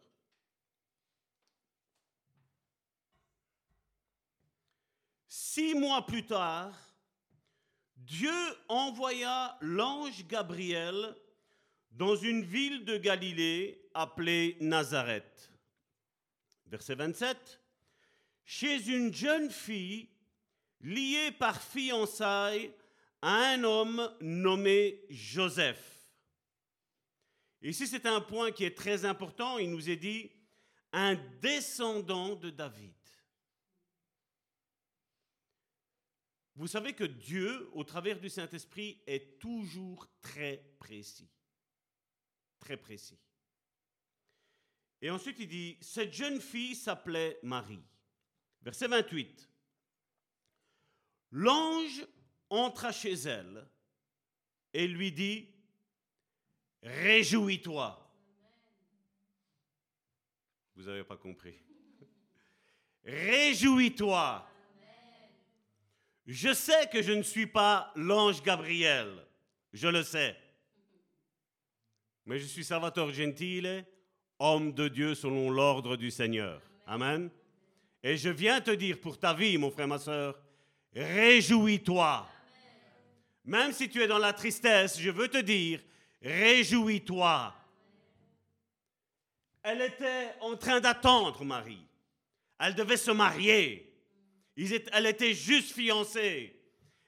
Six 5.28 5.74
mois 5.74 6.06
plus 6.06 6.26
tard, 6.26 6.76
Dieu 7.96 8.34
envoya 8.68 9.58
l'ange 9.62 10.26
Gabriel 10.28 11.16
dans 11.98 12.16
une 12.16 12.44
ville 12.44 12.86
de 12.86 12.96
Galilée 12.96 13.82
appelée 13.96 14.56
Nazareth. 14.62 15.52
Verset 16.68 16.94
27. 16.94 17.60
Chez 18.46 18.88
une 18.90 19.12
jeune 19.12 19.50
fille 19.50 20.08
liée 20.82 21.32
par 21.32 21.60
fiançailles 21.60 22.72
à 23.24 23.54
un 23.54 23.64
homme 23.64 24.16
nommé 24.22 25.06
Joseph. 25.10 26.08
Ici, 27.64 27.88
c'est 27.88 28.06
un 28.06 28.22
point 28.22 28.52
qui 28.52 28.64
est 28.64 28.78
très 28.78 29.04
important. 29.04 29.58
Il 29.58 29.72
nous 29.72 29.90
est 29.90 29.96
dit 29.96 30.30
un 30.94 31.16
descendant 31.42 32.36
de 32.36 32.52
David. 32.52 32.94
Vous 36.56 36.68
savez 36.68 36.94
que 36.94 37.04
Dieu, 37.04 37.70
au 37.74 37.84
travers 37.84 38.20
du 38.20 38.30
Saint-Esprit, 38.30 39.02
est 39.08 39.40
toujours 39.40 40.08
très 40.22 40.64
précis 40.78 41.30
très 42.68 42.76
précis. 42.76 43.18
Et 45.02 45.10
ensuite, 45.10 45.40
il 45.40 45.48
dit, 45.48 45.78
cette 45.80 46.12
jeune 46.12 46.42
fille 46.42 46.76
s'appelait 46.76 47.40
Marie. 47.42 47.86
Verset 48.62 48.90
28. 48.90 49.50
L'ange 51.32 52.06
entra 52.50 52.92
chez 52.92 53.14
elle 53.14 53.66
et 54.74 54.86
lui 54.86 55.14
dit, 55.14 55.48
Réjouis-toi. 56.84 58.04
Vous 60.76 60.84
n'avez 60.84 61.06
pas 61.06 61.18
compris. 61.18 61.58
Réjouis-toi. 63.06 64.46
Je 66.26 66.54
sais 66.54 66.90
que 66.90 67.02
je 67.02 67.14
ne 67.14 67.24
suis 67.24 67.48
pas 67.48 67.94
l'ange 67.96 68.44
Gabriel. 68.44 69.26
Je 69.72 69.88
le 69.88 70.04
sais 70.04 70.38
mais 72.28 72.40
je 72.40 72.46
suis 72.46 72.66
Salvatore 72.66 73.14
Gentile, 73.14 73.86
homme 74.38 74.74
de 74.74 74.90
Dieu 74.90 75.16
selon 75.16 75.50
l'ordre 75.50 75.96
du 75.96 76.12
Seigneur. 76.12 76.62
Amen. 76.86 77.30
Et 78.04 78.18
je 78.18 78.30
viens 78.30 78.60
te 78.60 78.72
dire 78.72 79.00
pour 79.00 79.18
ta 79.18 79.34
vie, 79.34 79.58
mon 79.58 79.72
frère, 79.72 79.88
ma 79.88 79.98
soeur, 79.98 80.38
réjouis-toi. 80.94 82.28
Même 83.46 83.72
si 83.72 83.90
tu 83.90 84.02
es 84.02 84.08
dans 84.08 84.18
la 84.18 84.34
tristesse, 84.34 85.00
je 85.00 85.10
veux 85.10 85.30
te 85.30 85.38
dire, 85.38 85.80
réjouis-toi. 86.22 87.56
Elle 89.64 89.82
était 89.84 90.34
en 90.42 90.58
train 90.58 90.82
d'attendre 90.82 91.46
Marie. 91.46 91.88
Elle 92.60 92.76
devait 92.76 92.98
se 92.98 93.12
marier. 93.12 93.90
Elle 94.92 95.06
était 95.06 95.34
juste 95.34 95.72
fiancée. 95.72 96.57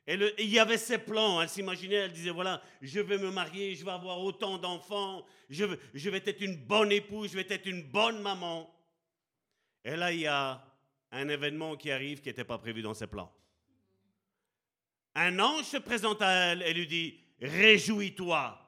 Et 0.09 0.17
il 0.39 0.49
y 0.49 0.57
avait 0.57 0.79
ses 0.79 0.97
plans. 0.97 1.39
Elle 1.39 1.49
s'imaginait, 1.49 1.95
elle 1.97 2.11
disait, 2.11 2.31
voilà, 2.31 2.63
je 2.81 2.99
vais 2.99 3.19
me 3.19 3.29
marier, 3.29 3.75
je 3.75 3.85
vais 3.85 3.91
avoir 3.91 4.19
autant 4.19 4.57
d'enfants, 4.57 5.23
je, 5.51 5.65
je 5.93 6.09
vais 6.09 6.23
être 6.25 6.41
une 6.41 6.55
bonne 6.55 6.91
épouse, 6.91 7.29
je 7.29 7.35
vais 7.35 7.45
être 7.47 7.67
une 7.67 7.83
bonne 7.83 8.19
maman. 8.19 8.75
Et 9.85 9.95
là, 9.95 10.11
il 10.11 10.21
y 10.21 10.25
a 10.25 10.65
un 11.11 11.29
événement 11.29 11.75
qui 11.75 11.91
arrive 11.91 12.21
qui 12.21 12.29
n'était 12.29 12.43
pas 12.43 12.57
prévu 12.57 12.81
dans 12.81 12.95
ses 12.95 13.05
plans. 13.05 13.31
Un 15.13 15.37
ange 15.37 15.65
se 15.65 15.77
présente 15.77 16.23
à 16.23 16.31
elle 16.31 16.63
et 16.63 16.73
lui 16.73 16.87
dit, 16.87 17.19
réjouis-toi. 17.39 18.59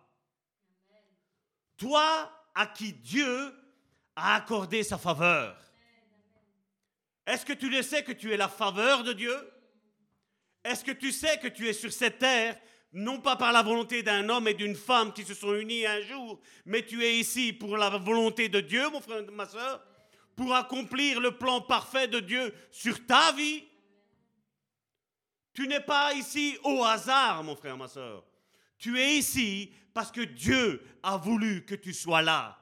Toi 1.75 2.31
à 2.53 2.67
qui 2.67 2.93
Dieu 2.93 3.51
a 4.15 4.35
accordé 4.35 4.83
sa 4.83 4.99
faveur. 4.99 5.57
Est-ce 7.25 7.47
que 7.47 7.53
tu 7.53 7.67
le 7.67 7.81
sais 7.81 8.03
que 8.03 8.11
tu 8.11 8.31
es 8.31 8.37
la 8.37 8.47
faveur 8.47 9.03
de 9.03 9.13
Dieu? 9.13 9.50
Est-ce 10.63 10.83
que 10.83 10.91
tu 10.91 11.11
sais 11.11 11.39
que 11.39 11.47
tu 11.47 11.67
es 11.67 11.73
sur 11.73 11.91
cette 11.91 12.19
terre, 12.19 12.59
non 12.93 13.19
pas 13.19 13.35
par 13.35 13.51
la 13.51 13.61
volonté 13.61 14.03
d'un 14.03 14.27
homme 14.29 14.47
et 14.47 14.53
d'une 14.53 14.75
femme 14.75 15.13
qui 15.13 15.23
se 15.23 15.33
sont 15.33 15.55
unis 15.55 15.85
un 15.85 16.01
jour, 16.01 16.39
mais 16.65 16.85
tu 16.85 17.03
es 17.03 17.17
ici 17.17 17.53
pour 17.53 17.77
la 17.77 17.89
volonté 17.89 18.49
de 18.49 18.59
Dieu, 18.59 18.89
mon 18.89 19.01
frère 19.01 19.19
et 19.19 19.31
ma 19.31 19.45
soeur, 19.45 19.83
pour 20.35 20.53
accomplir 20.53 21.19
le 21.19 21.37
plan 21.37 21.61
parfait 21.61 22.07
de 22.07 22.19
Dieu 22.19 22.53
sur 22.69 23.05
ta 23.05 23.31
vie? 23.31 23.63
Tu 25.53 25.67
n'es 25.67 25.81
pas 25.81 26.13
ici 26.13 26.57
au 26.63 26.83
hasard, 26.83 27.43
mon 27.43 27.55
frère, 27.55 27.77
ma 27.77 27.87
soeur. 27.87 28.23
Tu 28.77 28.99
es 28.99 29.17
ici 29.17 29.71
parce 29.93 30.11
que 30.11 30.21
Dieu 30.21 30.81
a 31.03 31.17
voulu 31.17 31.65
que 31.65 31.75
tu 31.75 31.93
sois 31.93 32.21
là. 32.21 32.57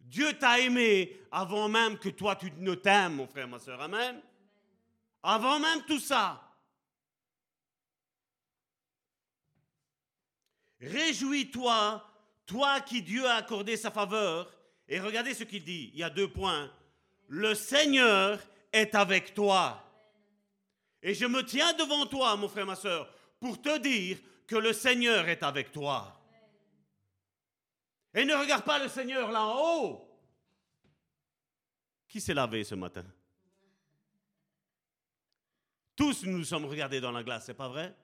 Dieu 0.00 0.32
t'a 0.34 0.60
aimé 0.60 1.20
avant 1.30 1.68
même 1.68 1.98
que 1.98 2.08
toi 2.08 2.36
tu 2.36 2.52
ne 2.58 2.74
t'aimes, 2.74 3.14
mon 3.16 3.26
frère, 3.26 3.48
ma 3.48 3.58
soeur. 3.58 3.80
Amen. 3.80 4.20
Avant 5.22 5.58
même 5.58 5.82
tout 5.86 6.00
ça. 6.00 6.42
Réjouis-toi, 10.82 12.04
toi 12.44 12.80
qui 12.80 13.02
Dieu 13.02 13.26
a 13.26 13.36
accordé 13.36 13.76
sa 13.76 13.90
faveur. 13.90 14.52
Et 14.88 15.00
regardez 15.00 15.32
ce 15.32 15.44
qu'il 15.44 15.64
dit. 15.64 15.90
Il 15.94 16.00
y 16.00 16.02
a 16.02 16.10
deux 16.10 16.28
points. 16.28 16.70
Le 17.28 17.54
Seigneur 17.54 18.40
est 18.72 18.94
avec 18.94 19.32
toi. 19.32 19.82
Et 21.02 21.14
je 21.14 21.24
me 21.24 21.42
tiens 21.42 21.72
devant 21.74 22.06
toi, 22.06 22.36
mon 22.36 22.48
frère, 22.48 22.66
ma 22.66 22.76
soeur, 22.76 23.08
pour 23.40 23.60
te 23.62 23.78
dire 23.78 24.18
que 24.46 24.56
le 24.56 24.72
Seigneur 24.72 25.28
est 25.28 25.42
avec 25.42 25.72
toi. 25.72 26.20
Et 28.14 28.24
ne 28.24 28.34
regarde 28.34 28.64
pas 28.64 28.78
le 28.78 28.88
Seigneur 28.88 29.30
là 29.30 29.46
en 29.46 29.84
haut. 29.84 30.08
Qui 32.08 32.20
s'est 32.20 32.34
lavé 32.34 32.62
ce 32.62 32.74
matin? 32.74 33.04
Tous 35.96 36.24
nous 36.24 36.38
nous 36.38 36.44
sommes 36.44 36.66
regardés 36.66 37.00
dans 37.00 37.12
la 37.12 37.22
glace, 37.22 37.46
c'est 37.46 37.54
pas 37.54 37.68
vrai? 37.68 37.94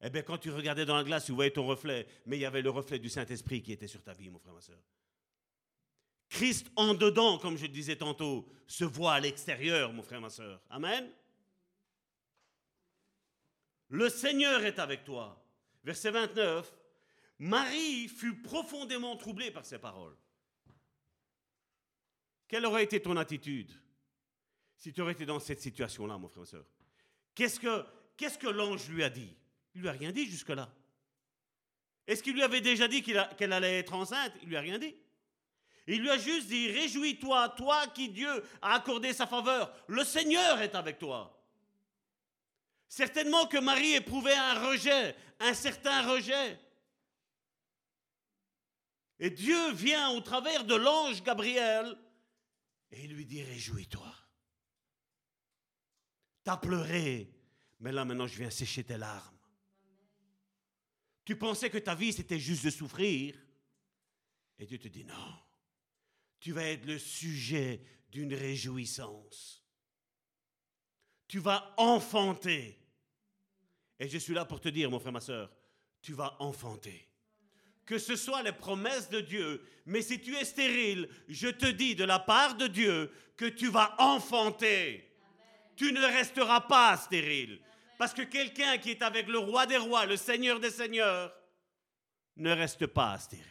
Eh 0.00 0.10
bien, 0.10 0.22
quand 0.22 0.38
tu 0.38 0.50
regardais 0.50 0.84
dans 0.84 0.96
la 0.96 1.04
glace, 1.04 1.24
tu 1.24 1.32
voyais 1.32 1.50
ton 1.50 1.66
reflet, 1.66 2.06
mais 2.26 2.36
il 2.36 2.40
y 2.40 2.44
avait 2.44 2.62
le 2.62 2.70
reflet 2.70 2.98
du 2.98 3.08
Saint-Esprit 3.08 3.62
qui 3.62 3.72
était 3.72 3.88
sur 3.88 4.02
ta 4.02 4.12
vie, 4.12 4.30
mon 4.30 4.38
frère, 4.38 4.54
ma 4.54 4.60
soeur. 4.60 4.78
Christ 6.28 6.70
en 6.76 6.94
dedans, 6.94 7.38
comme 7.38 7.56
je 7.56 7.66
disais 7.66 7.96
tantôt, 7.96 8.48
se 8.66 8.84
voit 8.84 9.14
à 9.14 9.20
l'extérieur, 9.20 9.92
mon 9.92 10.02
frère, 10.02 10.20
ma 10.20 10.30
soeur. 10.30 10.60
Amen. 10.70 11.10
Le 13.88 14.08
Seigneur 14.08 14.62
est 14.64 14.78
avec 14.78 15.04
toi. 15.04 15.42
Verset 15.82 16.10
29. 16.10 16.70
Marie 17.38 18.08
fut 18.08 18.36
profondément 18.42 19.16
troublée 19.16 19.50
par 19.50 19.64
ces 19.64 19.78
paroles. 19.78 20.16
Quelle 22.46 22.66
aurait 22.66 22.84
été 22.84 23.00
ton 23.00 23.16
attitude 23.16 23.72
si 24.76 24.92
tu 24.92 25.00
aurais 25.00 25.12
été 25.12 25.26
dans 25.26 25.40
cette 25.40 25.60
situation-là, 25.60 26.18
mon 26.18 26.28
frère, 26.28 26.40
ma 26.40 26.46
soeur? 26.46 26.64
Qu'est-ce 27.34 27.58
que, 27.58 27.84
qu'est-ce 28.16 28.38
que 28.38 28.48
l'ange 28.48 28.88
lui 28.88 29.02
a 29.02 29.10
dit? 29.10 29.34
Il 29.78 29.82
lui 29.82 29.88
a 29.88 29.92
rien 29.92 30.10
dit 30.10 30.26
jusque-là. 30.26 30.68
Est-ce 32.08 32.20
qu'il 32.20 32.34
lui 32.34 32.42
avait 32.42 32.60
déjà 32.60 32.88
dit 32.88 33.00
qu'elle 33.00 33.52
allait 33.52 33.78
être 33.78 33.94
enceinte? 33.94 34.32
Il 34.42 34.48
lui 34.48 34.56
a 34.56 34.60
rien 34.60 34.76
dit. 34.76 34.92
Il 35.86 36.00
lui 36.00 36.10
a 36.10 36.18
juste 36.18 36.48
dit, 36.48 36.68
réjouis-toi, 36.68 37.50
toi 37.50 37.86
qui 37.86 38.08
Dieu 38.08 38.44
a 38.60 38.74
accordé 38.74 39.12
sa 39.12 39.28
faveur. 39.28 39.72
Le 39.86 40.02
Seigneur 40.02 40.60
est 40.60 40.74
avec 40.74 40.98
toi. 40.98 41.40
Certainement 42.88 43.46
que 43.46 43.58
Marie 43.58 43.94
éprouvait 43.94 44.34
un 44.34 44.68
rejet, 44.68 45.14
un 45.38 45.54
certain 45.54 46.12
rejet. 46.12 46.58
Et 49.20 49.30
Dieu 49.30 49.72
vient 49.74 50.10
au 50.10 50.20
travers 50.20 50.64
de 50.64 50.74
l'ange 50.74 51.22
Gabriel 51.22 51.96
et 52.90 53.04
il 53.04 53.14
lui 53.14 53.26
dit, 53.26 53.44
réjouis-toi. 53.44 54.12
T'as 56.42 56.56
pleuré, 56.56 57.30
mais 57.78 57.92
là 57.92 58.04
maintenant 58.04 58.26
je 58.26 58.38
viens 58.38 58.50
sécher 58.50 58.82
tes 58.82 58.98
larmes. 58.98 59.37
Tu 61.28 61.36
pensais 61.36 61.68
que 61.68 61.76
ta 61.76 61.94
vie, 61.94 62.14
c'était 62.14 62.38
juste 62.38 62.64
de 62.64 62.70
souffrir? 62.70 63.34
Et 64.58 64.64
Dieu 64.64 64.78
te 64.78 64.88
dit 64.88 65.04
non. 65.04 65.34
Tu 66.40 66.52
vas 66.52 66.64
être 66.64 66.86
le 66.86 66.98
sujet 66.98 67.82
d'une 68.10 68.32
réjouissance. 68.32 69.62
Tu 71.26 71.38
vas 71.38 71.74
enfanter. 71.76 72.80
Et 74.00 74.08
je 74.08 74.16
suis 74.16 74.32
là 74.32 74.46
pour 74.46 74.58
te 74.58 74.70
dire, 74.70 74.90
mon 74.90 74.98
frère, 74.98 75.12
ma 75.12 75.20
soeur, 75.20 75.52
tu 76.00 76.14
vas 76.14 76.34
enfanter. 76.40 77.06
Que 77.84 77.98
ce 77.98 78.16
soit 78.16 78.42
les 78.42 78.52
promesses 78.52 79.10
de 79.10 79.20
Dieu, 79.20 79.62
mais 79.84 80.00
si 80.00 80.22
tu 80.22 80.34
es 80.34 80.46
stérile, 80.46 81.10
je 81.28 81.48
te 81.48 81.66
dis 81.66 81.94
de 81.94 82.04
la 82.04 82.20
part 82.20 82.56
de 82.56 82.68
Dieu 82.68 83.12
que 83.36 83.44
tu 83.44 83.68
vas 83.68 83.94
enfanter. 83.98 85.14
Tu 85.76 85.92
ne 85.92 86.00
resteras 86.00 86.62
pas 86.62 86.96
stérile. 86.96 87.60
Parce 87.98 88.14
que 88.14 88.22
quelqu'un 88.22 88.78
qui 88.78 88.92
est 88.92 89.02
avec 89.02 89.26
le 89.26 89.38
roi 89.38 89.66
des 89.66 89.76
rois, 89.76 90.06
le 90.06 90.16
seigneur 90.16 90.60
des 90.60 90.70
seigneurs, 90.70 91.34
ne 92.36 92.52
reste 92.52 92.86
pas 92.86 93.18
stérile. 93.18 93.44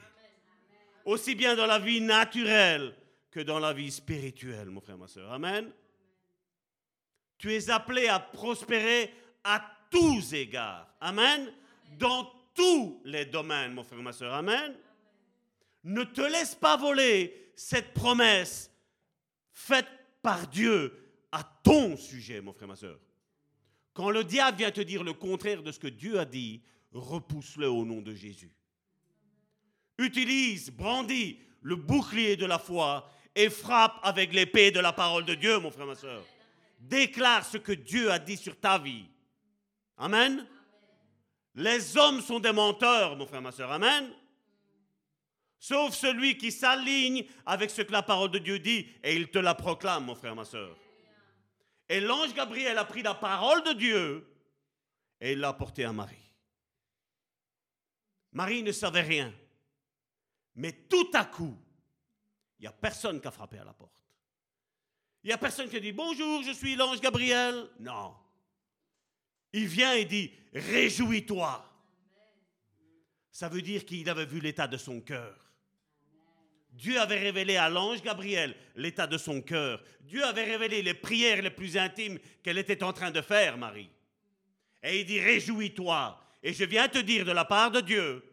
Aussi 1.03 1.35
bien 1.35 1.55
dans 1.55 1.65
la 1.65 1.79
vie 1.79 1.99
naturelle 1.99 2.95
que 3.29 3.41
dans 3.41 3.59
la 3.59 3.73
vie 3.73 3.91
spirituelle, 3.91 4.69
mon 4.69 4.79
frère, 4.79 4.97
ma 4.97 5.07
soeur. 5.07 5.31
Amen. 5.33 5.69
Tu 7.37 7.53
es 7.53 7.69
appelé 7.69 8.07
à 8.07 8.19
prospérer 8.19 9.13
à 9.43 9.61
tous 9.91 10.33
égards. 10.33 10.87
Amen. 11.01 11.53
Dans 11.97 12.31
tous 12.53 13.01
les 13.03 13.25
domaines, 13.25 13.73
mon 13.73 13.83
frère, 13.83 14.01
ma 14.01 14.13
soeur. 14.13 14.33
Amen. 14.33 14.73
Ne 15.83 16.03
te 16.03 16.21
laisse 16.21 16.55
pas 16.55 16.77
voler 16.77 17.51
cette 17.55 17.93
promesse 17.93 18.71
faite 19.51 19.87
par 20.21 20.47
Dieu 20.47 20.93
à 21.33 21.43
ton 21.63 21.97
sujet, 21.97 22.39
mon 22.39 22.53
frère, 22.53 22.69
ma 22.69 22.75
soeur. 22.77 22.97
Quand 23.97 24.11
le 24.11 24.23
diable 24.23 24.59
vient 24.59 24.69
te 24.69 24.81
dire 24.81 25.03
le 25.03 25.13
contraire 25.13 25.63
de 25.63 25.71
ce 25.71 25.79
que 25.79 25.87
Dieu 25.87 26.19
a 26.19 26.25
dit, 26.25 26.61
repousse-le 26.91 27.67
au 27.67 27.83
nom 27.83 27.99
de 27.99 28.13
Jésus. 28.13 28.51
Utilise, 29.97 30.69
brandis 30.69 31.39
le 31.63 31.75
bouclier 31.75 32.35
de 32.37 32.45
la 32.45 32.59
foi 32.59 33.09
et 33.33 33.49
frappe 33.49 33.99
avec 34.03 34.35
l'épée 34.35 34.69
de 34.69 34.79
la 34.79 34.93
parole 34.93 35.25
de 35.25 35.33
Dieu, 35.33 35.57
mon 35.57 35.71
frère, 35.71 35.87
ma 35.87 35.95
soeur. 35.95 36.23
Déclare 36.79 37.43
ce 37.43 37.57
que 37.57 37.71
Dieu 37.71 38.11
a 38.11 38.19
dit 38.19 38.37
sur 38.37 38.59
ta 38.59 38.77
vie. 38.77 39.05
Amen. 39.97 40.45
Les 41.55 41.97
hommes 41.97 42.21
sont 42.21 42.39
des 42.39 42.53
menteurs, 42.53 43.15
mon 43.15 43.25
frère, 43.25 43.41
ma 43.41 43.51
soeur. 43.51 43.71
Amen. 43.71 44.11
Sauf 45.57 45.95
celui 45.95 46.37
qui 46.37 46.51
s'aligne 46.51 47.25
avec 47.47 47.71
ce 47.71 47.81
que 47.81 47.91
la 47.91 48.03
parole 48.03 48.29
de 48.29 48.37
Dieu 48.37 48.59
dit 48.59 48.87
et 49.03 49.15
il 49.15 49.29
te 49.29 49.39
la 49.39 49.55
proclame, 49.55 50.05
mon 50.05 50.13
frère, 50.13 50.35
ma 50.35 50.45
soeur. 50.45 50.77
Et 51.89 51.99
l'ange 51.99 52.33
Gabriel 52.33 52.77
a 52.77 52.85
pris 52.85 53.01
la 53.01 53.15
parole 53.15 53.63
de 53.63 53.73
Dieu 53.73 54.27
et 55.19 55.33
il 55.33 55.39
l'a 55.39 55.53
portée 55.53 55.85
à 55.85 55.93
Marie. 55.93 56.15
Marie 58.33 58.63
ne 58.63 58.71
savait 58.71 59.01
rien. 59.01 59.33
Mais 60.55 60.71
tout 60.71 61.09
à 61.13 61.25
coup, 61.25 61.57
il 62.59 62.63
n'y 62.63 62.67
a 62.67 62.71
personne 62.71 63.21
qui 63.21 63.27
a 63.27 63.31
frappé 63.31 63.57
à 63.59 63.63
la 63.63 63.73
porte. 63.73 64.03
Il 65.23 65.27
n'y 65.27 65.33
a 65.33 65.37
personne 65.37 65.69
qui 65.69 65.77
a 65.77 65.79
dit 65.79 65.91
Bonjour, 65.91 66.43
je 66.43 66.51
suis 66.51 66.75
l'ange 66.75 67.01
Gabriel. 67.01 67.69
Non. 67.79 68.15
Il 69.53 69.67
vient 69.67 69.93
et 69.93 70.05
dit 70.05 70.31
Réjouis-toi. 70.53 71.63
Ça 73.31 73.49
veut 73.49 73.61
dire 73.61 73.85
qu'il 73.85 74.09
avait 74.09 74.25
vu 74.25 74.39
l'état 74.39 74.67
de 74.67 74.77
son 74.77 75.01
cœur. 75.01 75.46
Dieu 76.77 76.99
avait 76.99 77.17
révélé 77.17 77.57
à 77.57 77.69
l'ange 77.69 78.03
Gabriel 78.03 78.55
l'état 78.75 79.07
de 79.07 79.17
son 79.17 79.41
cœur. 79.41 79.83
Dieu 80.01 80.23
avait 80.23 80.43
révélé 80.43 80.83
les 80.83 80.93
prières 80.93 81.41
les 81.41 81.49
plus 81.49 81.75
intimes 81.75 82.19
qu'elle 82.43 82.59
était 82.59 82.83
en 82.83 82.93
train 82.93 83.09
de 83.09 83.21
faire, 83.21 83.57
Marie. 83.57 83.89
Et 84.83 84.99
il 84.99 85.05
dit, 85.05 85.19
réjouis-toi. 85.19 86.21
Et 86.43 86.53
je 86.53 86.63
viens 86.65 86.87
te 86.87 86.99
dire 86.99 87.25
de 87.25 87.31
la 87.31 87.45
part 87.45 87.71
de 87.71 87.81
Dieu, 87.81 88.23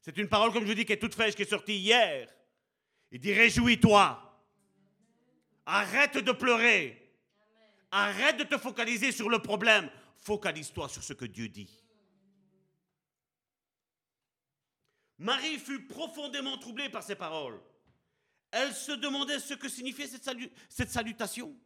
c'est 0.00 0.16
une 0.16 0.28
parole, 0.28 0.52
comme 0.52 0.62
je 0.62 0.68
vous 0.68 0.74
dis, 0.74 0.86
qui 0.86 0.94
est 0.94 0.98
toute 0.98 1.14
fraîche, 1.14 1.34
qui 1.34 1.42
est 1.42 1.50
sortie 1.50 1.76
hier. 1.76 2.28
Il 3.10 3.20
dit, 3.20 3.34
réjouis-toi. 3.34 4.40
Arrête 5.66 6.16
de 6.16 6.32
pleurer. 6.32 6.98
Arrête 7.90 8.38
de 8.38 8.44
te 8.44 8.56
focaliser 8.56 9.12
sur 9.12 9.28
le 9.28 9.38
problème. 9.38 9.90
Focalise-toi 10.16 10.88
sur 10.88 11.02
ce 11.04 11.12
que 11.12 11.26
Dieu 11.26 11.48
dit. 11.48 11.84
Marie 15.18 15.58
fut 15.58 15.82
profondément 15.82 16.56
troublée 16.56 16.88
par 16.88 17.02
ces 17.02 17.16
paroles 17.16 17.60
elle 18.52 18.74
se 18.74 18.92
demandait 18.92 19.40
ce 19.40 19.54
que 19.54 19.68
signifiait 19.68 20.06
cette, 20.06 20.90
salutation. 20.90 21.56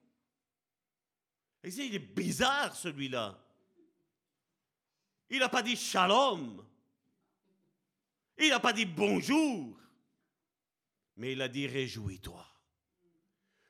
Il 1.65 1.95
est 1.95 1.99
bizarre 1.99 2.75
celui-là. 2.77 3.43
Il 5.29 5.41
n'a 5.41 5.49
pas 5.49 5.63
dit 5.63 5.75
shalom. 5.75 6.65
Il 8.39 8.51
n'a 8.51 8.61
pas 8.61 8.73
dit 8.73 8.85
bonjour. 8.85 9.77
Mais 11.17 11.33
il 11.33 11.43
a 11.43 11.49
dit 11.49 11.67
réjouis-toi. 11.67 12.47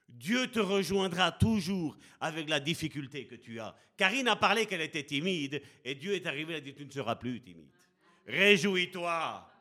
Dieu 0.09 0.51
te 0.51 0.61
rejoindra 0.61 1.33
toujours 1.33 1.97
avec 2.21 2.51
la 2.51 2.61
difficulté 2.61 3.27
que 3.27 3.35
tu 3.35 3.61
as. 3.61 3.75
Karine 3.97 4.29
a 4.29 4.37
parlé 4.37 4.67
qu'elle 4.67 4.83
était 4.83 5.05
timide 5.05 5.63
et 5.85 5.95
Dieu 5.95 6.15
est 6.15 6.27
arrivé 6.27 6.53
et 6.53 6.57
a 6.57 6.61
dit 6.61 6.75
tu 6.75 6.85
ne 6.85 6.91
seras 6.91 7.17
plus 7.17 7.41
timide. 7.41 7.71
Réjouis-toi. 8.27 9.56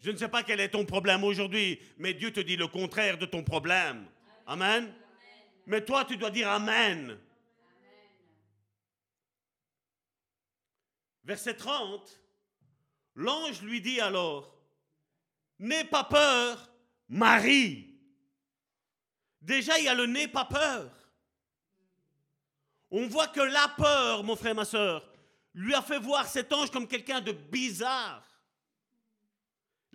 Je 0.00 0.10
ne 0.10 0.16
sais 0.16 0.28
pas 0.28 0.42
quel 0.42 0.60
est 0.60 0.68
ton 0.68 0.84
problème 0.84 1.24
aujourd'hui, 1.24 1.80
mais 1.98 2.14
Dieu 2.14 2.32
te 2.32 2.40
dit 2.40 2.56
le 2.56 2.68
contraire 2.68 3.18
de 3.18 3.26
ton 3.26 3.42
problème. 3.42 4.06
Amen. 4.46 4.92
Mais 5.66 5.84
toi, 5.84 6.04
tu 6.04 6.16
dois 6.16 6.30
dire 6.30 6.48
Amen. 6.48 7.18
Verset 11.24 11.54
30, 11.54 12.20
l'ange 13.16 13.62
lui 13.62 13.80
dit 13.80 14.00
alors, 14.00 14.56
N'aie 15.58 15.84
pas 15.84 16.04
peur, 16.04 16.70
Marie. 17.08 17.94
Déjà, 19.40 19.78
il 19.78 19.84
y 19.84 19.88
a 19.88 19.94
le 19.94 20.06
n'aie 20.06 20.28
pas 20.28 20.44
peur. 20.44 20.90
On 22.90 23.06
voit 23.08 23.28
que 23.28 23.40
la 23.40 23.68
peur, 23.76 24.22
mon 24.22 24.36
frère, 24.36 24.54
ma 24.54 24.64
soeur, 24.64 25.08
lui 25.54 25.74
a 25.74 25.82
fait 25.82 25.98
voir 25.98 26.26
cet 26.26 26.52
ange 26.52 26.70
comme 26.70 26.86
quelqu'un 26.86 27.20
de 27.20 27.32
bizarre. 27.32 28.22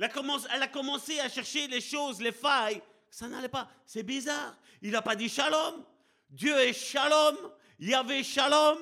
Elle 0.02 0.64
a, 0.64 0.68
commencé, 0.68 1.20
à 1.20 1.30
chercher 1.30 1.68
les 1.68 1.80
choses, 1.80 2.20
les 2.20 2.32
failles. 2.32 2.82
Ça 3.08 3.28
n'allait 3.28 3.50
pas. 3.50 3.70
C'est 3.86 4.02
bizarre. 4.02 4.58
Il 4.82 4.90
n'a 4.90 5.04
pas 5.04 5.16
dit 5.16 5.30
shalom. 5.30 5.86
Dieu 6.28 6.58
est 6.58 6.74
shalom. 6.74 7.38
Il 7.78 7.90
y 7.90 7.94
avait 7.94 8.24
shalom. 8.24 8.80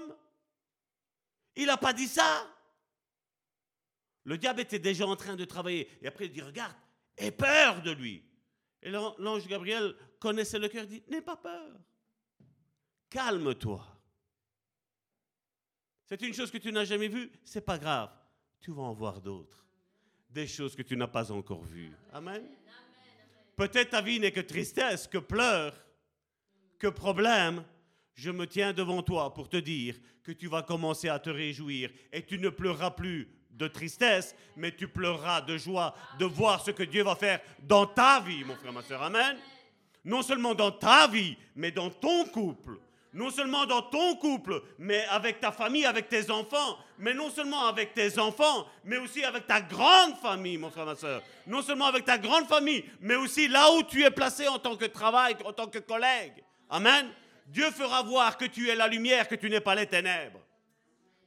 Il 1.58 1.66
n'a 1.66 1.76
pas 1.76 1.92
dit 1.92 2.08
ça. 2.08 2.48
Le 4.24 4.38
diable 4.38 4.62
était 4.62 4.80
déjà 4.80 5.06
en 5.06 5.18
train 5.18 5.36
de 5.36 5.44
travailler. 5.44 5.90
Et 6.02 6.08
après, 6.08 6.28
il 6.28 6.32
dit, 6.32 6.42
regarde, 6.42 6.76
aie 7.18 7.32
peur 7.32 7.82
de 7.82 7.92
lui. 7.92 8.24
Et 8.82 8.90
l'ange 8.90 9.46
Gabriel 9.46 9.94
connaissait 10.20 10.60
le 10.60 10.70
cœur, 10.70 10.88
dit, 10.88 11.04
n'aie 11.10 11.22
pas 11.22 11.36
peur. 11.36 11.74
Calme-toi. 13.10 13.86
C'est 16.06 16.22
une 16.22 16.34
chose 16.34 16.50
que 16.50 16.58
tu 16.58 16.72
n'as 16.72 16.86
jamais 16.86 17.10
vue, 17.10 17.30
c'est 17.44 17.66
pas 17.66 17.78
grave. 17.78 18.10
Tu 18.62 18.72
vas 18.72 18.84
en 18.84 18.94
voir 18.94 19.20
d'autres. 19.20 19.69
Des 20.30 20.48
choses 20.48 20.76
que 20.76 20.84
tu 20.84 20.96
n'as 20.96 21.08
pas 21.08 21.32
encore 21.32 21.64
vues. 21.64 21.92
Amen. 22.14 22.44
Peut-être 23.56 23.90
ta 23.90 24.02
vie 24.02 24.20
n'est 24.20 24.32
que 24.32 24.40
tristesse, 24.40 25.08
que 25.08 25.18
pleurs, 25.18 25.76
que 26.78 26.88
problème. 26.88 27.64
Je 28.14 28.32
me 28.32 28.46
tiens 28.46 28.74
devant 28.74 29.02
toi 29.02 29.34
pour 29.34 29.50
te 29.50 29.58
dire 29.58 29.96
que 30.24 30.32
tu 30.32 30.48
vas 30.48 30.62
commencer 30.62 31.10
à 31.10 31.20
te 31.20 31.30
réjouir 31.30 31.90
et 32.12 32.24
tu 32.24 32.38
ne 32.38 32.50
pleureras 32.50 32.92
plus 32.92 33.30
de 33.50 33.68
tristesse, 33.68 34.36
mais 34.56 34.76
tu 34.76 34.88
pleureras 34.88 35.42
de 35.42 35.58
joie 35.58 35.96
de 36.20 36.26
voir 36.26 36.64
ce 36.64 36.72
que 36.72 36.84
Dieu 36.84 37.04
va 37.04 37.16
faire 37.16 37.40
dans 37.64 37.86
ta 37.86 38.20
vie, 38.20 38.44
mon 38.44 38.56
frère, 38.56 38.74
ma 38.74 38.82
soeur. 38.82 39.02
Amen. 39.02 39.38
Non 40.06 40.22
seulement 40.22 40.54
dans 40.54 40.72
ta 40.72 41.08
vie, 41.08 41.38
mais 41.56 41.72
dans 41.72 41.90
ton 41.90 42.26
couple 42.26 42.80
non 43.14 43.32
seulement 43.32 43.66
dans 43.66 43.82
ton 43.82 44.16
couple, 44.16 44.62
mais 44.78 45.04
avec 45.10 45.40
ta 45.40 45.52
famille, 45.52 45.86
avec 45.86 46.10
tes 46.10 46.30
enfants, 46.30 46.78
mais 47.00 47.14
non 47.14 47.30
seulement 47.30 47.66
avec 47.66 47.94
tes 47.94 48.20
enfants, 48.20 48.68
mais 48.84 48.98
aussi 48.98 49.24
avec 49.24 49.48
ta 49.48 49.62
grande 49.62 50.16
famille, 50.22 50.58
mon 50.58 50.70
frère, 50.70 50.86
ma 50.86 50.96
soeur. 50.96 51.24
Non 51.48 51.62
seulement 51.62 51.86
avec 51.86 52.06
ta 52.06 52.18
grande 52.18 52.48
famille, 52.48 52.86
mais 53.02 53.16
aussi 53.16 53.48
là 53.48 53.72
où 53.74 53.84
tu 53.84 54.04
es 54.04 54.12
placé 54.12 54.48
en 54.48 54.60
tant 54.60 54.76
que 54.76 54.86
travail, 54.86 55.36
en 55.44 55.54
tant 55.54 55.68
que 55.68 55.80
collègue. 55.80 56.44
Amen. 56.70 57.10
Dieu 57.48 57.72
fera 57.72 58.04
voir 58.04 58.38
que 58.38 58.46
tu 58.46 58.70
es 58.70 58.76
la 58.76 58.88
lumière, 58.88 59.28
que 59.28 59.36
tu 59.36 59.50
n'es 59.50 59.62
pas 59.62 59.74
les 59.74 59.88
ténèbres. 59.88 60.40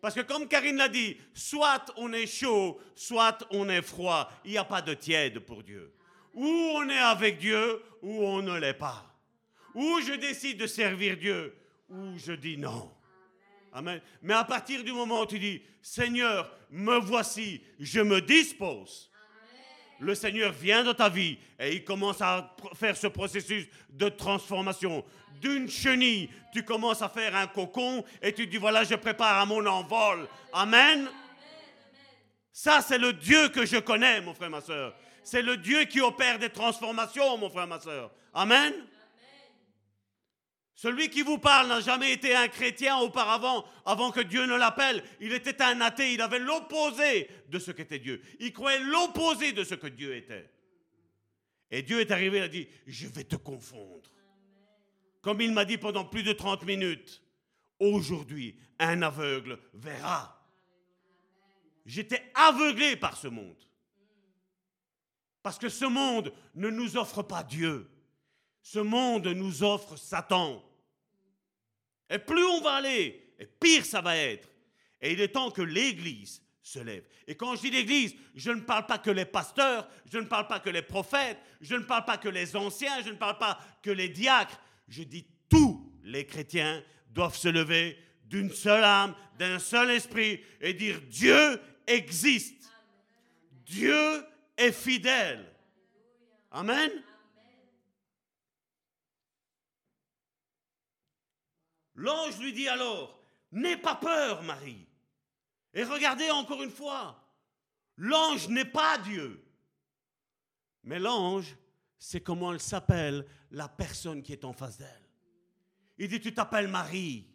Parce 0.00 0.14
que 0.14 0.20
comme 0.20 0.48
Karine 0.48 0.76
l'a 0.76 0.88
dit, 0.88 1.16
soit 1.34 1.92
on 1.96 2.12
est 2.12 2.26
chaud, 2.26 2.80
soit 2.94 3.44
on 3.50 3.68
est 3.68 3.82
froid. 3.82 4.30
Il 4.44 4.52
n'y 4.52 4.58
a 4.58 4.64
pas 4.64 4.82
de 4.82 4.94
tiède 4.94 5.40
pour 5.40 5.62
Dieu. 5.62 5.94
Ou 6.34 6.46
on 6.46 6.88
est 6.88 6.98
avec 6.98 7.38
Dieu, 7.38 7.82
ou 8.02 8.24
on 8.24 8.42
ne 8.42 8.58
l'est 8.58 8.74
pas. 8.74 9.04
Ou 9.74 10.00
je 10.00 10.14
décide 10.14 10.58
de 10.58 10.66
servir 10.66 11.16
Dieu, 11.16 11.54
ou 11.88 12.16
je 12.16 12.32
dis 12.32 12.56
non. 12.56 12.92
Amen. 13.72 14.00
Mais 14.22 14.34
à 14.34 14.44
partir 14.44 14.84
du 14.84 14.92
moment 14.92 15.22
où 15.22 15.26
tu 15.26 15.38
dis, 15.38 15.62
Seigneur, 15.80 16.50
me 16.70 16.98
voici, 16.98 17.62
je 17.78 18.00
me 18.00 18.20
dispose, 18.20 19.10
le 19.98 20.14
Seigneur 20.14 20.52
vient 20.52 20.84
dans 20.84 20.94
ta 20.94 21.08
vie 21.08 21.38
et 21.58 21.76
il 21.76 21.84
commence 21.84 22.20
à 22.20 22.54
faire 22.74 22.96
ce 22.96 23.06
processus 23.06 23.66
de 23.88 24.08
transformation. 24.08 25.04
D'une 25.40 25.70
chenille, 25.70 26.28
tu 26.52 26.64
commences 26.64 27.02
à 27.02 27.08
faire 27.08 27.34
un 27.34 27.46
cocon 27.46 28.04
et 28.20 28.32
tu 28.32 28.46
dis, 28.46 28.58
voilà, 28.58 28.84
je 28.84 28.94
prépare 28.96 29.38
à 29.38 29.46
mon 29.46 29.64
envol. 29.64 30.28
Amen. 30.52 31.08
Ça, 32.52 32.80
c'est 32.82 32.98
le 32.98 33.12
Dieu 33.12 33.48
que 33.48 33.64
je 33.64 33.78
connais, 33.78 34.20
mon 34.20 34.34
frère, 34.34 34.50
ma 34.50 34.60
soeur. 34.60 34.94
C'est 35.22 35.42
le 35.42 35.56
Dieu 35.56 35.84
qui 35.84 36.00
opère 36.00 36.38
des 36.38 36.50
transformations, 36.50 37.38
mon 37.38 37.48
frère, 37.48 37.66
ma 37.66 37.80
soeur. 37.80 38.10
Amen. 38.34 38.74
Celui 40.74 41.10
qui 41.10 41.22
vous 41.22 41.38
parle 41.38 41.68
n'a 41.68 41.80
jamais 41.80 42.12
été 42.12 42.34
un 42.34 42.48
chrétien 42.48 42.96
auparavant, 42.98 43.64
avant 43.84 44.10
que 44.10 44.20
Dieu 44.20 44.46
ne 44.46 44.56
l'appelle. 44.56 45.04
Il 45.20 45.32
était 45.32 45.62
un 45.62 45.80
athée, 45.80 46.14
il 46.14 46.20
avait 46.20 46.38
l'opposé 46.38 47.28
de 47.48 47.58
ce 47.58 47.70
qu'était 47.70 47.98
Dieu. 47.98 48.22
Il 48.40 48.52
croyait 48.52 48.80
l'opposé 48.80 49.52
de 49.52 49.64
ce 49.64 49.74
que 49.74 49.86
Dieu 49.86 50.16
était. 50.16 50.50
Et 51.70 51.82
Dieu 51.82 52.00
est 52.00 52.10
arrivé, 52.10 52.38
il 52.38 52.42
a 52.42 52.48
dit, 52.48 52.68
je 52.86 53.06
vais 53.06 53.24
te 53.24 53.36
confondre. 53.36 54.10
Comme 55.20 55.40
il 55.40 55.52
m'a 55.52 55.64
dit 55.64 55.78
pendant 55.78 56.04
plus 56.04 56.22
de 56.22 56.32
30 56.32 56.64
minutes, 56.64 57.22
aujourd'hui, 57.78 58.58
un 58.78 59.02
aveugle 59.02 59.58
verra. 59.74 60.38
J'étais 61.86 62.30
aveuglé 62.34 62.96
par 62.96 63.16
ce 63.16 63.28
monde. 63.28 63.62
Parce 65.42 65.58
que 65.58 65.68
ce 65.68 65.84
monde 65.84 66.32
ne 66.54 66.70
nous 66.70 66.96
offre 66.96 67.22
pas 67.22 67.42
Dieu. 67.42 67.88
Ce 68.62 68.78
monde 68.78 69.26
nous 69.26 69.62
offre 69.62 69.96
Satan. 69.96 70.64
Et 72.08 72.18
plus 72.18 72.44
on 72.44 72.60
va 72.60 72.74
aller, 72.74 73.34
et 73.38 73.46
pire 73.46 73.84
ça 73.84 74.00
va 74.00 74.16
être. 74.16 74.48
Et 75.00 75.12
il 75.12 75.20
est 75.20 75.28
temps 75.28 75.50
que 75.50 75.62
l'Église 75.62 76.42
se 76.62 76.78
lève. 76.78 77.04
Et 77.26 77.34
quand 77.34 77.56
je 77.56 77.62
dis 77.62 77.70
l'Église, 77.70 78.14
je 78.34 78.52
ne 78.52 78.60
parle 78.60 78.86
pas 78.86 78.98
que 78.98 79.10
les 79.10 79.24
pasteurs, 79.24 79.88
je 80.10 80.18
ne 80.18 80.26
parle 80.26 80.46
pas 80.46 80.60
que 80.60 80.70
les 80.70 80.82
prophètes, 80.82 81.38
je 81.60 81.74
ne 81.74 81.82
parle 81.82 82.04
pas 82.04 82.18
que 82.18 82.28
les 82.28 82.54
anciens, 82.54 83.02
je 83.02 83.10
ne 83.10 83.16
parle 83.16 83.38
pas 83.38 83.58
que 83.82 83.90
les 83.90 84.08
diacres. 84.08 84.60
Je 84.88 85.02
dis 85.02 85.26
tous 85.48 85.92
les 86.04 86.24
chrétiens 86.24 86.82
doivent 87.10 87.36
se 87.36 87.48
lever 87.48 87.98
d'une 88.24 88.50
seule 88.50 88.84
âme, 88.84 89.14
d'un 89.38 89.58
seul 89.58 89.90
esprit 89.90 90.40
et 90.60 90.72
dire 90.72 91.00
Dieu 91.02 91.60
existe. 91.86 92.70
Dieu 93.66 94.24
est 94.56 94.72
fidèle. 94.72 95.52
Amen. 96.50 96.90
L'ange 102.02 102.36
lui 102.40 102.52
dit 102.52 102.68
alors, 102.68 103.16
N'aie 103.52 103.76
pas 103.76 103.94
peur, 103.94 104.42
Marie. 104.42 104.88
Et 105.72 105.84
regardez 105.84 106.30
encore 106.30 106.62
une 106.62 106.70
fois, 106.70 107.22
l'ange 107.96 108.48
n'est 108.48 108.64
pas 108.64 108.98
Dieu. 108.98 109.40
Mais 110.82 110.98
l'ange, 110.98 111.56
c'est 111.98 112.20
comment 112.20 112.52
elle 112.52 112.60
s'appelle 112.60 113.24
la 113.52 113.68
personne 113.68 114.22
qui 114.22 114.32
est 114.32 114.44
en 114.44 114.52
face 114.52 114.78
d'elle. 114.78 115.08
Il 115.98 116.08
dit, 116.08 116.20
tu 116.20 116.34
t'appelles 116.34 116.66
Marie. 116.66 117.28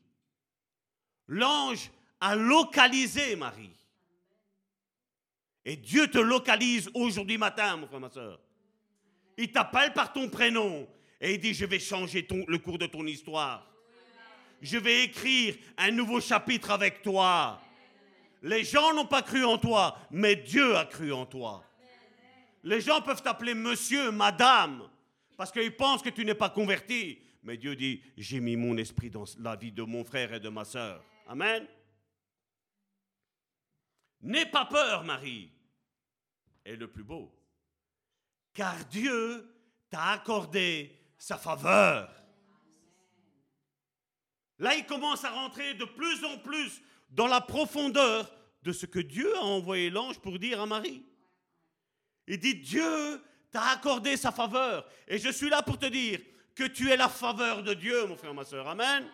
L'ange 1.27 1.89
a 2.19 2.35
localisé 2.35 3.37
Marie. 3.37 3.77
Et 5.63 5.77
Dieu 5.77 6.09
te 6.09 6.17
localise 6.17 6.89
aujourd'hui 6.93 7.37
matin, 7.37 7.77
mon 7.77 7.87
frère, 7.87 7.99
ma 8.01 8.09
soeur. 8.09 8.41
Il 9.37 9.51
t'appelle 9.51 9.93
par 9.93 10.11
ton 10.11 10.29
prénom 10.29 10.89
et 11.21 11.35
il 11.35 11.39
dit, 11.39 11.53
je 11.53 11.65
vais 11.65 11.79
changer 11.79 12.27
le 12.29 12.57
cours 12.57 12.79
de 12.79 12.87
ton 12.87 13.05
histoire 13.05 13.76
je 14.61 14.77
vais 14.77 15.03
écrire 15.03 15.55
un 15.77 15.91
nouveau 15.91 16.19
chapitre 16.19 16.71
avec 16.71 17.01
toi. 17.01 17.61
Les 18.41 18.63
gens 18.63 18.93
n'ont 18.93 19.05
pas 19.05 19.21
cru 19.21 19.43
en 19.43 19.57
toi, 19.57 19.97
mais 20.11 20.35
Dieu 20.35 20.75
a 20.75 20.85
cru 20.85 21.11
en 21.11 21.25
toi. 21.25 21.63
Les 22.63 22.81
gens 22.81 23.01
peuvent 23.01 23.21
t'appeler 23.21 23.53
monsieur, 23.53 24.11
madame, 24.11 24.89
parce 25.37 25.51
qu'ils 25.51 25.75
pensent 25.75 26.01
que 26.01 26.09
tu 26.09 26.25
n'es 26.25 26.35
pas 26.35 26.49
converti. 26.49 27.19
Mais 27.43 27.57
Dieu 27.57 27.75
dit, 27.75 28.01
j'ai 28.17 28.39
mis 28.39 28.55
mon 28.55 28.77
esprit 28.77 29.09
dans 29.09 29.25
la 29.39 29.55
vie 29.55 29.71
de 29.71 29.83
mon 29.83 30.03
frère 30.03 30.33
et 30.33 30.39
de 30.39 30.49
ma 30.49 30.65
soeur. 30.65 31.03
Amen. 31.27 31.65
N'aie 34.21 34.47
pas 34.47 34.65
peur, 34.65 35.03
Marie. 35.03 35.51
Et 36.65 36.75
le 36.75 36.89
plus 36.89 37.03
beau, 37.03 37.33
car 38.53 38.83
Dieu 38.85 39.49
t'a 39.89 40.07
accordé 40.07 40.93
sa 41.17 41.37
faveur. 41.37 42.11
Là, 44.59 44.75
il 44.75 44.85
commence 44.85 45.23
à 45.23 45.29
rentrer 45.29 45.73
de 45.75 45.85
plus 45.85 46.23
en 46.25 46.37
plus 46.37 46.81
dans 47.09 47.27
la 47.27 47.41
profondeur 47.41 48.31
de 48.63 48.71
ce 48.71 48.85
que 48.85 48.99
Dieu 48.99 49.35
a 49.37 49.41
envoyé 49.41 49.89
l'ange 49.89 50.19
pour 50.19 50.39
dire 50.39 50.61
à 50.61 50.65
Marie. 50.65 51.05
Il 52.27 52.39
dit, 52.39 52.55
Dieu 52.55 53.21
t'a 53.51 53.69
accordé 53.69 54.17
sa 54.17 54.31
faveur. 54.31 54.85
Et 55.07 55.17
je 55.17 55.29
suis 55.29 55.49
là 55.49 55.61
pour 55.61 55.77
te 55.77 55.85
dire 55.85 56.19
que 56.55 56.65
tu 56.65 56.89
es 56.89 56.97
la 56.97 57.07
faveur 57.07 57.63
de 57.63 57.73
Dieu, 57.73 58.05
mon 58.07 58.17
frère, 58.17 58.33
ma 58.33 58.43
soeur. 58.43 58.67
Amen. 58.67 59.05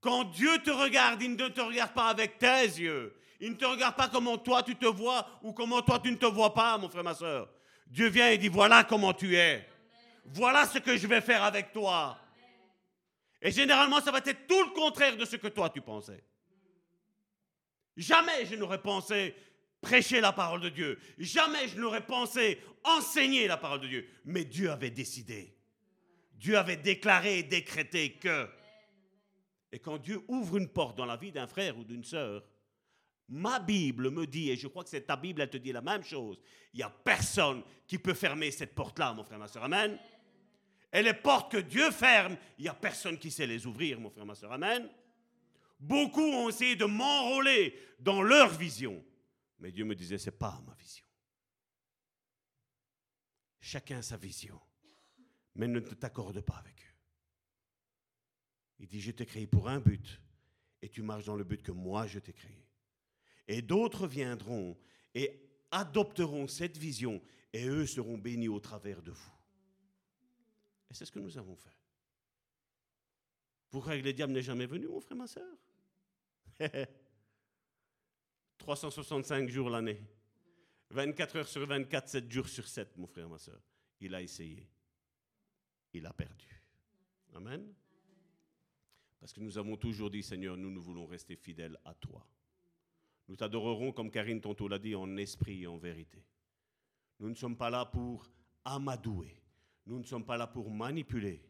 Quand 0.00 0.24
Dieu 0.24 0.58
te 0.58 0.70
regarde, 0.70 1.22
il 1.22 1.34
ne 1.34 1.48
te 1.48 1.60
regarde 1.60 1.92
pas 1.92 2.08
avec 2.08 2.38
tes 2.38 2.64
yeux. 2.64 3.16
Il 3.40 3.52
ne 3.52 3.56
te 3.56 3.64
regarde 3.64 3.96
pas 3.96 4.08
comment 4.08 4.36
toi 4.36 4.62
tu 4.62 4.76
te 4.76 4.86
vois 4.86 5.26
ou 5.42 5.52
comment 5.52 5.80
toi 5.80 5.98
tu 5.98 6.10
ne 6.10 6.16
te 6.16 6.26
vois 6.26 6.52
pas, 6.52 6.76
mon 6.76 6.88
frère, 6.88 7.04
ma 7.04 7.14
soeur. 7.14 7.48
Dieu 7.86 8.08
vient 8.08 8.30
et 8.30 8.38
dit, 8.38 8.48
voilà 8.48 8.84
comment 8.84 9.14
tu 9.14 9.36
es. 9.36 9.66
Voilà 10.26 10.66
ce 10.66 10.78
que 10.78 10.96
je 10.96 11.06
vais 11.06 11.20
faire 11.20 11.42
avec 11.42 11.72
toi. 11.72 12.18
Et 13.44 13.50
généralement, 13.50 14.00
ça 14.00 14.10
va 14.10 14.18
être 14.18 14.46
tout 14.46 14.64
le 14.64 14.74
contraire 14.74 15.18
de 15.18 15.24
ce 15.26 15.36
que 15.36 15.48
toi 15.48 15.68
tu 15.68 15.82
pensais. 15.82 16.24
Jamais 17.94 18.46
je 18.46 18.56
n'aurais 18.56 18.80
pensé 18.80 19.36
prêcher 19.82 20.22
la 20.22 20.32
parole 20.32 20.62
de 20.62 20.70
Dieu. 20.70 20.98
Jamais 21.18 21.68
je 21.68 21.78
n'aurais 21.78 22.06
pensé 22.06 22.58
enseigner 22.82 23.46
la 23.46 23.58
parole 23.58 23.82
de 23.82 23.86
Dieu. 23.86 24.08
Mais 24.24 24.46
Dieu 24.46 24.70
avait 24.70 24.90
décidé. 24.90 25.54
Dieu 26.32 26.56
avait 26.56 26.78
déclaré 26.78 27.40
et 27.40 27.42
décrété 27.42 28.14
que. 28.14 28.48
Et 29.70 29.78
quand 29.78 29.98
Dieu 29.98 30.22
ouvre 30.28 30.56
une 30.56 30.70
porte 30.70 30.96
dans 30.96 31.04
la 31.04 31.18
vie 31.18 31.30
d'un 31.30 31.46
frère 31.46 31.76
ou 31.76 31.84
d'une 31.84 32.04
sœur, 32.04 32.42
ma 33.28 33.58
Bible 33.58 34.10
me 34.10 34.26
dit, 34.26 34.50
et 34.50 34.56
je 34.56 34.68
crois 34.68 34.84
que 34.84 34.90
c'est 34.90 35.02
ta 35.02 35.16
Bible, 35.16 35.42
elle 35.42 35.50
te 35.50 35.56
dit 35.58 35.72
la 35.72 35.82
même 35.82 36.02
chose, 36.02 36.40
il 36.72 36.78
n'y 36.78 36.82
a 36.82 36.90
personne 36.90 37.62
qui 37.86 37.98
peut 37.98 38.14
fermer 38.14 38.50
cette 38.50 38.74
porte-là, 38.74 39.12
mon 39.12 39.24
frère, 39.24 39.38
ma 39.38 39.48
soeur. 39.48 39.64
Amen. 39.64 39.98
Et 40.94 41.02
les 41.02 41.12
portes 41.12 41.50
que 41.50 41.58
Dieu 41.58 41.90
ferme, 41.90 42.36
il 42.56 42.62
n'y 42.62 42.68
a 42.68 42.74
personne 42.74 43.18
qui 43.18 43.32
sait 43.32 43.48
les 43.48 43.66
ouvrir, 43.66 43.98
mon 43.98 44.10
frère, 44.10 44.24
ma 44.24 44.36
soeur. 44.36 44.52
Amen. 44.52 44.88
Beaucoup 45.80 46.22
ont 46.22 46.48
essayé 46.48 46.76
de 46.76 46.84
m'enrôler 46.84 47.76
dans 47.98 48.22
leur 48.22 48.48
vision. 48.48 49.04
Mais 49.58 49.72
Dieu 49.72 49.84
me 49.84 49.96
disait, 49.96 50.18
ce 50.18 50.26
n'est 50.26 50.36
pas 50.36 50.62
ma 50.64 50.72
vision. 50.74 51.04
Chacun 53.60 54.02
sa 54.02 54.16
vision. 54.16 54.60
Mais 55.56 55.66
ne 55.66 55.80
t'accorde 55.80 56.40
pas 56.40 56.58
avec 56.58 56.76
eux. 56.80 56.94
Il 58.78 58.86
dit, 58.86 59.00
je 59.00 59.10
t'ai 59.10 59.26
créé 59.26 59.48
pour 59.48 59.68
un 59.68 59.80
but. 59.80 60.20
Et 60.80 60.88
tu 60.88 61.02
marches 61.02 61.24
dans 61.24 61.36
le 61.36 61.44
but 61.44 61.62
que 61.62 61.72
moi, 61.72 62.06
je 62.06 62.20
t'ai 62.20 62.32
créé. 62.32 62.68
Et 63.48 63.62
d'autres 63.62 64.06
viendront 64.06 64.78
et 65.12 65.42
adopteront 65.72 66.46
cette 66.46 66.78
vision. 66.78 67.20
Et 67.52 67.66
eux 67.66 67.86
seront 67.86 68.16
bénis 68.16 68.48
au 68.48 68.60
travers 68.60 69.02
de 69.02 69.10
vous. 69.10 69.32
C'est 70.94 71.04
ce 71.04 71.12
que 71.12 71.18
nous 71.18 71.36
avons 71.36 71.56
fait. 71.56 71.76
Vous 73.70 73.80
croyez 73.80 74.00
que 74.00 74.06
le 74.06 74.12
diable 74.12 74.32
n'est 74.32 74.42
jamais 74.42 74.66
venu, 74.66 74.86
mon 74.86 75.00
frère, 75.00 75.16
ma 75.16 75.26
soeur 75.26 75.56
365 78.58 79.48
jours 79.50 79.68
l'année. 79.68 80.00
24 80.90 81.36
heures 81.36 81.48
sur 81.48 81.66
24, 81.66 82.08
7 82.08 82.30
jours 82.30 82.48
sur 82.48 82.68
7, 82.68 82.96
mon 82.96 83.08
frère, 83.08 83.28
ma 83.28 83.38
soeur. 83.38 83.60
Il 84.00 84.14
a 84.14 84.22
essayé. 84.22 84.68
Il 85.92 86.06
a 86.06 86.12
perdu. 86.12 86.62
Amen. 87.34 87.74
Parce 89.18 89.32
que 89.32 89.40
nous 89.40 89.58
avons 89.58 89.76
toujours 89.76 90.10
dit, 90.10 90.22
Seigneur, 90.22 90.56
nous, 90.56 90.70
nous 90.70 90.82
voulons 90.82 91.06
rester 91.06 91.34
fidèles 91.34 91.76
à 91.84 91.94
toi. 91.94 92.24
Nous 93.26 93.34
t'adorerons, 93.34 93.90
comme 93.90 94.12
Karine 94.12 94.40
tantôt 94.40 94.68
l'a 94.68 94.78
dit, 94.78 94.94
en 94.94 95.16
esprit 95.16 95.62
et 95.62 95.66
en 95.66 95.78
vérité. 95.78 96.24
Nous 97.18 97.30
ne 97.30 97.34
sommes 97.34 97.56
pas 97.56 97.70
là 97.70 97.84
pour 97.84 98.30
amadouer. 98.64 99.43
Nous 99.86 99.98
ne 99.98 100.04
sommes 100.04 100.24
pas 100.24 100.36
là 100.36 100.46
pour 100.46 100.70
manipuler. 100.70 101.42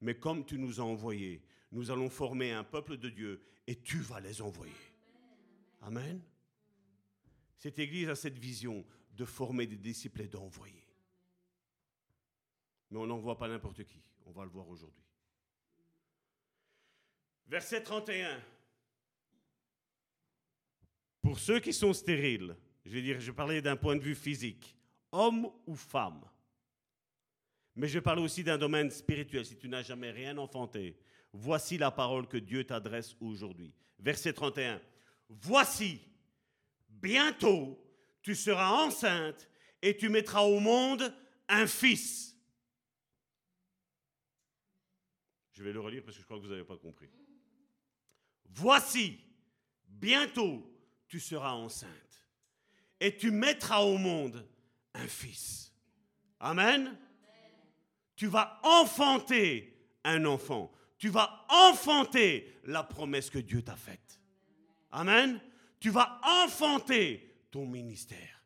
Mais 0.00 0.18
comme 0.18 0.44
tu 0.44 0.58
nous 0.58 0.80
as 0.80 0.84
envoyés, 0.84 1.42
nous 1.72 1.90
allons 1.90 2.08
former 2.08 2.52
un 2.52 2.64
peuple 2.64 2.96
de 2.96 3.08
Dieu 3.08 3.42
et 3.66 3.76
tu 3.76 3.98
vas 3.98 4.20
les 4.20 4.40
envoyer. 4.40 4.72
Amen. 5.82 6.20
Cette 7.56 7.78
Église 7.78 8.08
a 8.08 8.14
cette 8.14 8.38
vision 8.38 8.84
de 9.12 9.24
former 9.24 9.66
des 9.66 9.76
disciples 9.76 10.22
et 10.22 10.28
d'envoyer. 10.28 10.86
Mais 12.90 12.98
on 12.98 13.06
n'envoie 13.06 13.38
pas 13.38 13.48
n'importe 13.48 13.84
qui. 13.84 14.02
On 14.26 14.32
va 14.32 14.44
le 14.44 14.50
voir 14.50 14.68
aujourd'hui. 14.68 15.04
Verset 17.46 17.82
31. 17.82 18.40
Pour 21.22 21.38
ceux 21.38 21.60
qui 21.60 21.72
sont 21.72 21.92
stériles, 21.92 22.56
je 22.84 22.90
vais 22.90 23.02
dire, 23.02 23.20
je 23.20 23.32
parlais 23.32 23.62
d'un 23.62 23.76
point 23.76 23.96
de 23.96 24.02
vue 24.02 24.14
physique, 24.14 24.76
homme 25.10 25.50
ou 25.66 25.74
femme. 25.74 26.22
Mais 27.76 27.88
je 27.88 27.98
parle 27.98 28.20
aussi 28.20 28.44
d'un 28.44 28.58
domaine 28.58 28.90
spirituel. 28.90 29.44
Si 29.44 29.56
tu 29.56 29.68
n'as 29.68 29.82
jamais 29.82 30.10
rien 30.10 30.36
enfanté, 30.38 30.96
voici 31.32 31.76
la 31.76 31.90
parole 31.90 32.28
que 32.28 32.36
Dieu 32.36 32.64
t'adresse 32.64 33.16
aujourd'hui. 33.20 33.72
Verset 33.98 34.32
31. 34.32 34.80
Voici, 35.28 36.00
bientôt, 36.88 37.78
tu 38.22 38.34
seras 38.34 38.70
enceinte 38.70 39.48
et 39.82 39.96
tu 39.96 40.08
mettras 40.08 40.42
au 40.42 40.60
monde 40.60 41.12
un 41.48 41.66
fils. 41.66 42.36
Je 45.52 45.62
vais 45.62 45.72
le 45.72 45.80
relire 45.80 46.02
parce 46.04 46.16
que 46.16 46.22
je 46.22 46.26
crois 46.26 46.38
que 46.38 46.42
vous 46.42 46.50
n'avez 46.50 46.64
pas 46.64 46.76
compris. 46.76 47.08
Voici, 48.50 49.20
bientôt, 49.88 50.70
tu 51.08 51.20
seras 51.20 51.52
enceinte 51.52 52.28
et 53.00 53.16
tu 53.16 53.30
mettras 53.30 53.80
au 53.80 53.98
monde 53.98 54.48
un 54.94 55.06
fils. 55.06 55.72
Amen. 56.40 56.96
Tu 58.16 58.26
vas 58.26 58.60
enfanter 58.62 59.76
un 60.04 60.24
enfant. 60.24 60.72
Tu 60.98 61.08
vas 61.08 61.46
enfanter 61.48 62.54
la 62.64 62.82
promesse 62.82 63.30
que 63.30 63.38
Dieu 63.38 63.62
t'a 63.62 63.76
faite. 63.76 64.20
Amen. 64.90 65.40
Tu 65.80 65.90
vas 65.90 66.20
enfanter 66.44 67.46
ton 67.50 67.66
ministère. 67.66 68.42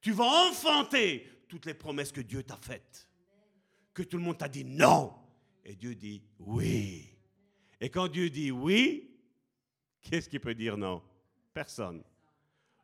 Tu 0.00 0.12
vas 0.12 0.48
enfanter 0.48 1.28
toutes 1.48 1.66
les 1.66 1.74
promesses 1.74 2.12
que 2.12 2.20
Dieu 2.20 2.42
t'a 2.42 2.56
faites. 2.56 3.08
Que 3.94 4.02
tout 4.02 4.16
le 4.16 4.22
monde 4.22 4.38
t'a 4.38 4.48
dit 4.48 4.64
non. 4.64 5.14
Et 5.64 5.76
Dieu 5.76 5.94
dit 5.94 6.22
oui. 6.38 7.08
Et 7.80 7.88
quand 7.88 8.08
Dieu 8.08 8.30
dit 8.30 8.50
oui, 8.50 9.16
qu'est-ce 10.00 10.28
qui 10.28 10.38
peut 10.38 10.54
dire 10.54 10.76
non? 10.76 11.02
Personne. 11.54 12.02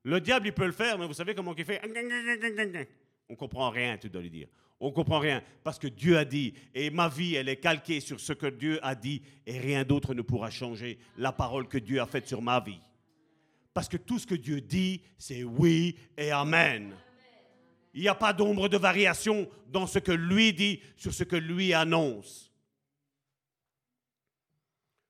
Le 0.04 0.20
diable, 0.20 0.46
il 0.46 0.54
peut 0.54 0.66
le 0.66 0.72
faire, 0.72 0.96
mais 0.98 1.06
vous 1.06 1.14
savez 1.14 1.34
comment 1.34 1.54
il 1.54 1.64
fait? 1.64 1.80
On 3.28 3.36
comprend 3.36 3.70
rien, 3.70 3.98
tu 3.98 4.08
dois 4.08 4.22
lui 4.22 4.30
dire. 4.30 4.48
On 4.80 4.92
comprend 4.92 5.18
rien 5.18 5.42
parce 5.64 5.78
que 5.78 5.88
Dieu 5.88 6.16
a 6.16 6.24
dit 6.24 6.54
et 6.72 6.90
ma 6.90 7.08
vie 7.08 7.34
elle 7.34 7.48
est 7.48 7.56
calquée 7.56 8.00
sur 8.00 8.20
ce 8.20 8.32
que 8.32 8.46
Dieu 8.46 8.78
a 8.82 8.94
dit 8.94 9.22
et 9.44 9.58
rien 9.58 9.84
d'autre 9.84 10.14
ne 10.14 10.22
pourra 10.22 10.50
changer 10.50 10.98
la 11.16 11.32
parole 11.32 11.66
que 11.66 11.78
Dieu 11.78 12.00
a 12.00 12.06
faite 12.06 12.28
sur 12.28 12.42
ma 12.42 12.60
vie. 12.60 12.80
Parce 13.74 13.88
que 13.88 13.96
tout 13.96 14.18
ce 14.18 14.26
que 14.26 14.34
Dieu 14.34 14.60
dit, 14.60 15.02
c'est 15.18 15.44
oui 15.44 15.96
et 16.16 16.30
amen. 16.30 16.96
Il 17.94 18.02
n'y 18.02 18.08
a 18.08 18.14
pas 18.14 18.32
d'ombre 18.32 18.68
de 18.68 18.76
variation 18.76 19.48
dans 19.68 19.86
ce 19.86 19.98
que 19.98 20.12
lui 20.12 20.52
dit 20.52 20.80
sur 20.96 21.12
ce 21.12 21.24
que 21.24 21.36
lui 21.36 21.72
annonce. 21.72 22.52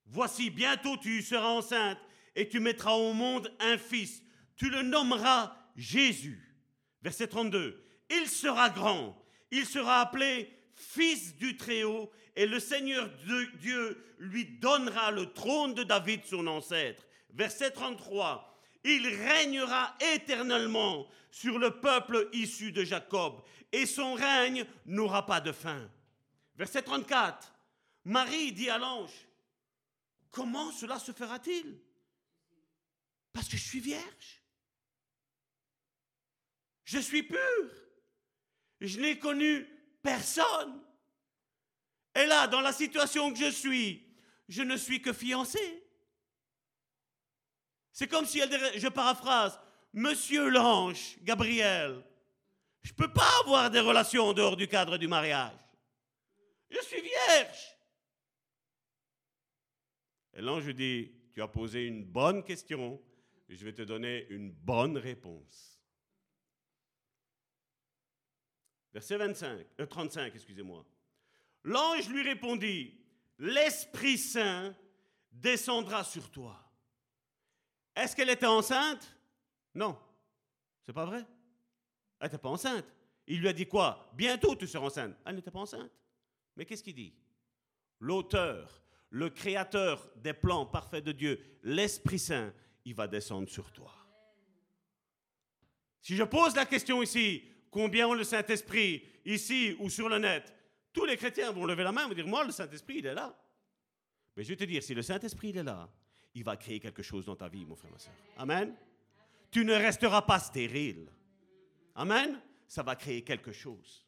Voici, 0.07 0.49
bientôt 0.49 0.97
tu 0.97 1.21
seras 1.23 1.49
enceinte 1.49 1.99
et 2.35 2.49
tu 2.49 2.61
mettras 2.61 2.93
au 2.93 3.13
monde 3.13 3.55
un 3.61 3.77
fils. 3.77 4.23
Tu 4.57 4.71
le 4.71 4.83
nommeras 4.83 5.55
Jésus. 5.77 6.59
Verset 7.03 7.29
32. 7.29 7.85
Il 8.11 8.27
sera 8.27 8.71
grand 8.71 9.17
il 9.51 9.67
sera 9.67 10.01
appelé 10.01 10.53
fils 10.75 11.35
du 11.37 11.57
Très-Haut, 11.57 12.11
et 12.37 12.47
le 12.47 12.61
Seigneur 12.61 13.11
Dieu 13.61 14.05
lui 14.19 14.45
donnera 14.45 15.11
le 15.11 15.33
trône 15.33 15.75
de 15.75 15.83
David, 15.83 16.25
son 16.25 16.47
ancêtre. 16.47 17.05
Verset 17.31 17.73
33. 17.73 18.57
Il 18.85 19.07
régnera 19.09 19.97
éternellement 20.15 21.09
sur 21.31 21.59
le 21.59 21.81
peuple 21.81 22.29
issu 22.33 22.71
de 22.73 22.85
Jacob, 22.85 23.43
et 23.73 23.87
son 23.87 24.15
règne 24.15 24.65
n'aura 24.87 25.27
pas 25.27 25.41
de 25.41 25.53
fin. 25.53 25.91
Verset 26.55 26.83
34. 26.83 27.53
Marie 28.05 28.53
dit 28.53 28.71
à 28.71 28.79
l'ange, 28.79 29.13
comment 30.31 30.71
cela 30.73 30.99
se 30.99 31.13
fera-t-il? 31.13 31.81
Parce 33.33 33.49
que 33.49 33.57
je 33.57 33.65
suis 33.65 33.81
vierge. 33.81 34.43
Je 36.85 36.99
suis 36.99 37.23
pure. 37.23 37.88
Je 38.81 39.01
n'ai 39.01 39.19
connu 39.19 39.67
personne. 40.03 40.83
Et 42.15 42.27
là, 42.27 42.47
dans 42.47 42.61
la 42.61 42.73
situation 42.73 43.33
que 43.33 43.39
je 43.39 43.51
suis, 43.51 44.05
je 44.49 44.63
ne 44.63 44.77
suis 44.77 45.03
que 45.03 45.13
fiancé. 45.13 45.85
C'est 47.93 48.09
comme 48.09 48.27
si 48.27 48.41
je 48.41 48.89
paraphrase, 48.89 49.59
Monsieur 49.93 50.49
l'ange, 50.51 51.17
Gabriel, 51.23 52.05
je 52.83 52.93
ne 52.93 52.97
peux 52.97 53.13
pas 53.13 53.31
avoir 53.41 53.71
des 53.71 53.81
relations 53.81 54.25
en 54.25 54.33
dehors 54.35 54.57
du 54.57 54.69
cadre 54.69 54.99
du 54.99 55.09
mariage. 55.09 55.57
Je 56.71 56.81
suis 56.83 57.01
vierge. 57.01 57.77
Et 60.35 60.43
l'ange 60.43 60.69
dit, 60.75 61.11
tu 61.33 61.43
as 61.43 61.49
posé 61.49 61.87
une 61.87 62.05
bonne 62.05 62.45
question 62.45 63.01
je 63.49 63.65
vais 63.65 63.73
te 63.73 63.83
donner 63.83 64.27
une 64.29 64.51
bonne 64.51 64.99
réponse. 64.99 65.78
Verset 68.93 69.17
25, 69.17 69.67
35, 69.89 70.21
euh, 70.21 70.35
excusez-moi. 70.35 70.85
L'ange 71.65 72.09
lui 72.09 72.23
répondit, 72.23 72.99
l'Esprit 73.39 74.19
Saint 74.19 74.75
descendra 75.31 76.05
sur 76.05 76.31
toi. 76.31 76.59
Est-ce 77.95 78.17
qu'elle 78.17 78.31
était 78.31 78.47
enceinte? 78.47 79.17
Non. 79.75 79.99
C'est 80.87 80.93
pas 80.93 81.05
vrai? 81.05 81.27
Elle 82.21 82.27
n'était 82.27 82.39
pas 82.39 82.49
enceinte. 82.49 82.87
Il 83.27 83.41
lui 83.41 83.49
a 83.49 83.53
dit 83.53 83.67
quoi? 83.67 84.11
Bientôt 84.15 84.57
tu 84.57 84.67
seras 84.67 84.87
enceinte. 84.87 85.15
Elle 85.25 85.37
n'était 85.37 85.51
pas 85.51 85.61
enceinte. 85.61 85.91
Mais 86.57 86.65
qu'est-ce 86.65 86.83
qu'il 86.83 86.95
dit? 86.95 87.15
L'auteur, 88.01 88.83
le 89.11 89.31
créateur 89.31 90.11
des 90.17 90.33
plans 90.33 90.67
parfaits 90.67 91.05
de 91.05 91.13
Dieu, 91.13 91.59
l'Esprit 91.63 92.19
Saint, 92.19 92.53
il 92.85 92.95
va 92.95 93.07
descendre 93.07 93.49
sur 93.49 93.71
toi. 93.73 93.93
Si 96.01 96.17
je 96.17 96.25
pose 96.25 96.57
la 96.57 96.65
question 96.65 97.03
ici, 97.03 97.45
combien 97.71 98.09
ont 98.09 98.15
le 98.15 98.25
Saint-Esprit, 98.25 99.03
ici 99.25 99.77
ou 99.79 99.91
sur 99.91 100.09
le 100.09 100.19
net, 100.19 100.55
tous 100.93 101.05
les 101.05 101.17
chrétiens 101.17 101.53
vont 101.53 101.67
lever 101.67 101.85
la 101.85 101.93
main 101.93 102.05
et 102.05 102.09
vont 102.09 102.15
dire, 102.15 102.27
moi, 102.27 102.45
le 102.45 102.51
Saint-Esprit, 102.51 102.99
il 102.99 103.07
est 103.07 103.15
là. 103.15 103.37
Mais 104.37 104.43
je 104.43 104.49
vais 104.49 104.57
te 104.57 104.65
dire, 104.65 104.83
si 104.83 104.95
le 104.95 105.03
Saint-Esprit, 105.03 105.51
il 105.51 105.59
est 105.59 105.65
là, 105.65 105.89
il 106.35 106.45
va 106.45 106.57
créer 106.57 106.81
quelque 106.81 107.03
chose 107.03 107.27
dans 107.27 107.37
ta 107.37 107.49
vie, 107.49 107.65
mon 107.65 107.77
frère, 107.77 107.93
ma 107.93 107.99
soeur. 107.99 108.15
Amen. 108.37 108.75
Tu 109.51 109.65
ne 109.65 109.75
resteras 109.75 110.23
pas 110.23 110.39
stérile. 110.39 111.11
Amen. 111.95 112.41
Ça 112.67 112.83
va 112.83 112.97
créer 112.97 113.23
quelque 113.23 113.53
chose. 113.53 114.05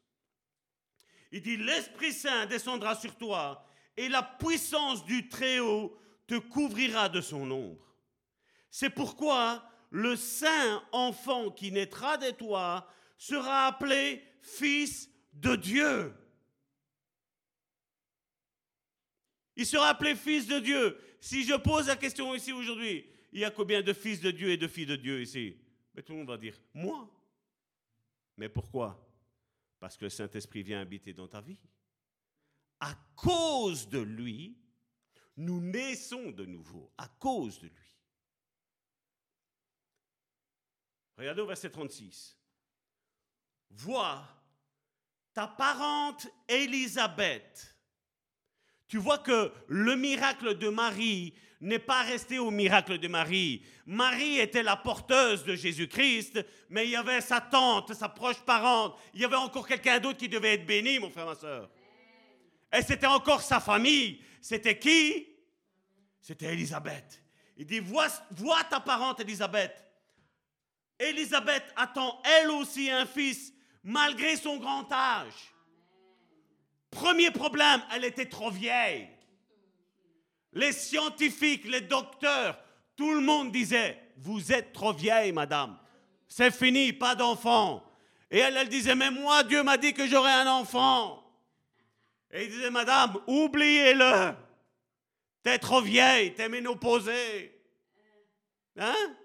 Il 1.31 1.41
dit, 1.41 1.57
l'Esprit 1.57 2.13
Saint 2.13 2.45
descendra 2.45 2.95
sur 2.95 3.15
toi 3.15 3.65
et 3.97 4.07
la 4.07 4.21
puissance 4.23 5.03
du 5.05 5.27
Très-Haut 5.29 5.97
te 6.27 6.37
couvrira 6.37 7.09
de 7.09 7.21
son 7.21 7.49
ombre. 7.51 7.95
C'est 8.69 8.89
pourquoi 8.89 9.63
le 9.89 10.15
saint 10.15 10.81
enfant 10.93 11.51
qui 11.51 11.71
naîtra 11.71 12.17
de 12.17 12.31
toi 12.31 12.87
sera 13.21 13.67
appelé 13.67 14.19
fils 14.41 15.07
de 15.31 15.55
Dieu. 15.55 16.11
Il 19.55 19.65
sera 19.67 19.89
appelé 19.89 20.15
fils 20.15 20.47
de 20.47 20.57
Dieu. 20.57 20.99
Si 21.19 21.43
je 21.43 21.53
pose 21.53 21.85
la 21.85 21.95
question 21.95 22.33
ici 22.33 22.51
aujourd'hui, 22.51 23.05
il 23.31 23.41
y 23.41 23.45
a 23.45 23.51
combien 23.51 23.83
de 23.83 23.93
fils 23.93 24.21
de 24.21 24.31
Dieu 24.31 24.49
et 24.49 24.57
de 24.57 24.67
filles 24.67 24.87
de 24.87 24.95
Dieu 24.95 25.21
ici? 25.21 25.55
Mais 25.93 26.01
tout 26.01 26.13
le 26.13 26.19
monde 26.19 26.29
va 26.29 26.37
dire, 26.37 26.59
moi. 26.73 27.07
Mais 28.37 28.49
pourquoi? 28.49 29.07
Parce 29.79 29.97
que 29.97 30.05
le 30.05 30.09
Saint-Esprit 30.09 30.63
vient 30.63 30.81
habiter 30.81 31.13
dans 31.13 31.27
ta 31.27 31.41
vie. 31.41 31.59
À 32.79 32.95
cause 33.15 33.87
de 33.87 33.99
lui, 33.99 34.57
nous 35.37 35.61
naissons 35.61 36.31
de 36.31 36.45
nouveau, 36.45 36.91
à 36.97 37.07
cause 37.07 37.59
de 37.59 37.67
lui. 37.67 37.95
Regardez 41.17 41.41
au 41.41 41.45
verset 41.47 41.69
36. 41.69 42.40
Vois 43.75 44.23
ta 45.33 45.47
parente 45.47 46.27
Élisabeth. 46.47 47.75
Tu 48.87 48.97
vois 48.97 49.19
que 49.19 49.51
le 49.67 49.95
miracle 49.95 50.57
de 50.57 50.69
Marie 50.69 51.33
n'est 51.61 51.79
pas 51.79 52.01
resté 52.03 52.39
au 52.39 52.51
miracle 52.51 52.97
de 52.97 53.07
Marie. 53.07 53.63
Marie 53.85 54.39
était 54.39 54.63
la 54.63 54.75
porteuse 54.75 55.45
de 55.45 55.55
Jésus-Christ, 55.55 56.45
mais 56.69 56.85
il 56.85 56.91
y 56.91 56.95
avait 56.95 57.21
sa 57.21 57.39
tante, 57.39 57.93
sa 57.93 58.09
proche 58.09 58.41
parente, 58.41 58.97
il 59.13 59.21
y 59.21 59.25
avait 59.25 59.35
encore 59.35 59.67
quelqu'un 59.67 59.99
d'autre 59.99 60.17
qui 60.17 60.27
devait 60.27 60.55
être 60.55 60.65
béni, 60.65 60.99
mon 60.99 61.09
frère, 61.09 61.27
ma 61.27 61.35
soeur. 61.35 61.69
Et 62.73 62.81
c'était 62.81 63.07
encore 63.07 63.41
sa 63.41 63.59
famille. 63.59 64.21
C'était 64.41 64.77
qui? 64.77 65.27
C'était 66.19 66.53
Élisabeth. 66.53 67.21
Il 67.57 67.65
dit, 67.65 67.79
vois, 67.79 68.09
ta 68.69 68.79
parente 68.79 69.19
Élisabeth. 69.19 69.85
Élisabeth 70.99 71.63
attend 71.75 72.21
elle 72.23 72.49
aussi 72.51 72.89
un 72.89 73.05
fils 73.05 73.53
malgré 73.83 74.35
son 74.35 74.57
grand 74.57 74.91
âge. 74.91 75.53
Premier 76.89 77.31
problème, 77.31 77.81
elle 77.93 78.05
était 78.05 78.27
trop 78.27 78.51
vieille. 78.51 79.07
Les 80.53 80.73
scientifiques, 80.73 81.65
les 81.65 81.81
docteurs, 81.81 82.59
tout 82.97 83.13
le 83.13 83.21
monde 83.21 83.51
disait, 83.51 83.97
vous 84.17 84.51
êtes 84.51 84.73
trop 84.73 84.93
vieille, 84.93 85.31
madame. 85.31 85.77
C'est 86.27 86.53
fini, 86.53 86.93
pas 86.93 87.15
d'enfant. 87.15 87.83
Et 88.29 88.39
elle, 88.39 88.57
elle 88.57 88.69
disait, 88.69 88.95
mais 88.95 89.11
moi, 89.11 89.43
Dieu 89.43 89.63
m'a 89.63 89.77
dit 89.77 89.93
que 89.93 90.07
j'aurais 90.07 90.31
un 90.31 90.47
enfant. 90.47 91.23
Et 92.31 92.45
il 92.45 92.49
disait, 92.49 92.69
madame, 92.69 93.17
oubliez-le. 93.27 94.33
T'es 95.43 95.57
trop 95.57 95.81
vieille, 95.81 96.33
t'es 96.33 96.49
ménopausée. 96.49 97.59
Hein? 98.77 99.15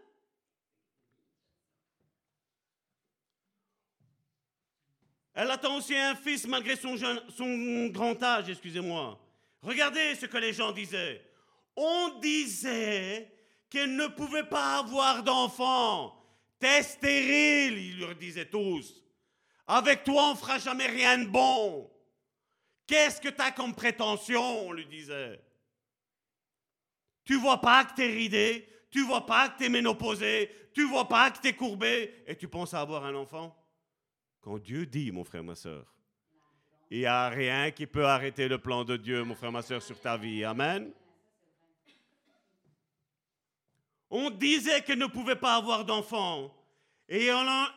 Elle 5.36 5.50
attend 5.50 5.76
aussi 5.76 5.94
un 5.94 6.14
fils 6.14 6.46
malgré 6.46 6.76
son, 6.76 6.96
grand 7.88 8.22
âge, 8.22 8.48
excusez-moi. 8.48 9.20
Regardez 9.60 10.14
ce 10.14 10.24
que 10.24 10.38
les 10.38 10.54
gens 10.54 10.72
disaient. 10.72 11.22
On 11.76 12.18
disait 12.20 13.30
qu'elle 13.68 13.96
ne 13.96 14.06
pouvait 14.06 14.48
pas 14.48 14.78
avoir 14.78 15.22
d'enfant. 15.22 16.16
T'es 16.58 16.82
stérile, 16.82 17.76
ils 17.76 18.00
leur 18.00 18.14
disaient 18.14 18.48
tous. 18.48 18.94
Avec 19.66 20.04
toi, 20.04 20.28
on 20.28 20.30
ne 20.30 20.38
fera 20.38 20.58
jamais 20.58 20.86
rien 20.86 21.18
de 21.18 21.26
bon. 21.26 21.90
Qu'est-ce 22.86 23.20
que 23.20 23.28
tu 23.28 23.42
as 23.42 23.52
comme 23.52 23.74
prétention, 23.74 24.68
on 24.68 24.72
lui 24.72 24.86
disait. 24.86 25.38
Tu 27.26 27.34
vois 27.34 27.60
pas 27.60 27.84
que 27.84 27.94
tu 27.94 28.04
es 28.04 28.10
ridé, 28.10 28.68
tu 28.90 29.02
vois 29.02 29.26
pas 29.26 29.50
que 29.50 29.58
tu 29.58 29.64
es 29.66 29.68
ménopausé, 29.68 30.50
tu 30.72 30.84
vois 30.84 31.08
pas 31.08 31.30
que 31.30 31.42
tu 31.42 31.48
es 31.48 31.52
courbé, 31.52 32.24
et 32.26 32.36
tu 32.36 32.48
penses 32.48 32.72
à 32.72 32.80
avoir 32.80 33.04
un 33.04 33.14
enfant 33.14 33.54
quand 34.46 34.58
Dieu 34.58 34.86
dit, 34.86 35.10
mon 35.10 35.24
frère, 35.24 35.42
ma 35.42 35.56
soeur, 35.56 35.84
il 36.88 37.00
n'y 37.00 37.06
a 37.06 37.28
rien 37.28 37.72
qui 37.72 37.84
peut 37.84 38.06
arrêter 38.06 38.46
le 38.46 38.58
plan 38.58 38.84
de 38.84 38.96
Dieu, 38.96 39.24
mon 39.24 39.34
frère, 39.34 39.50
ma 39.50 39.60
soeur, 39.60 39.82
sur 39.82 40.00
ta 40.00 40.16
vie. 40.16 40.44
Amen. 40.44 40.88
On 44.08 44.30
disait 44.30 44.82
qu'elle 44.82 45.00
ne 45.00 45.08
pouvait 45.08 45.34
pas 45.34 45.56
avoir 45.56 45.84
d'enfant. 45.84 46.54
Et 47.08 47.26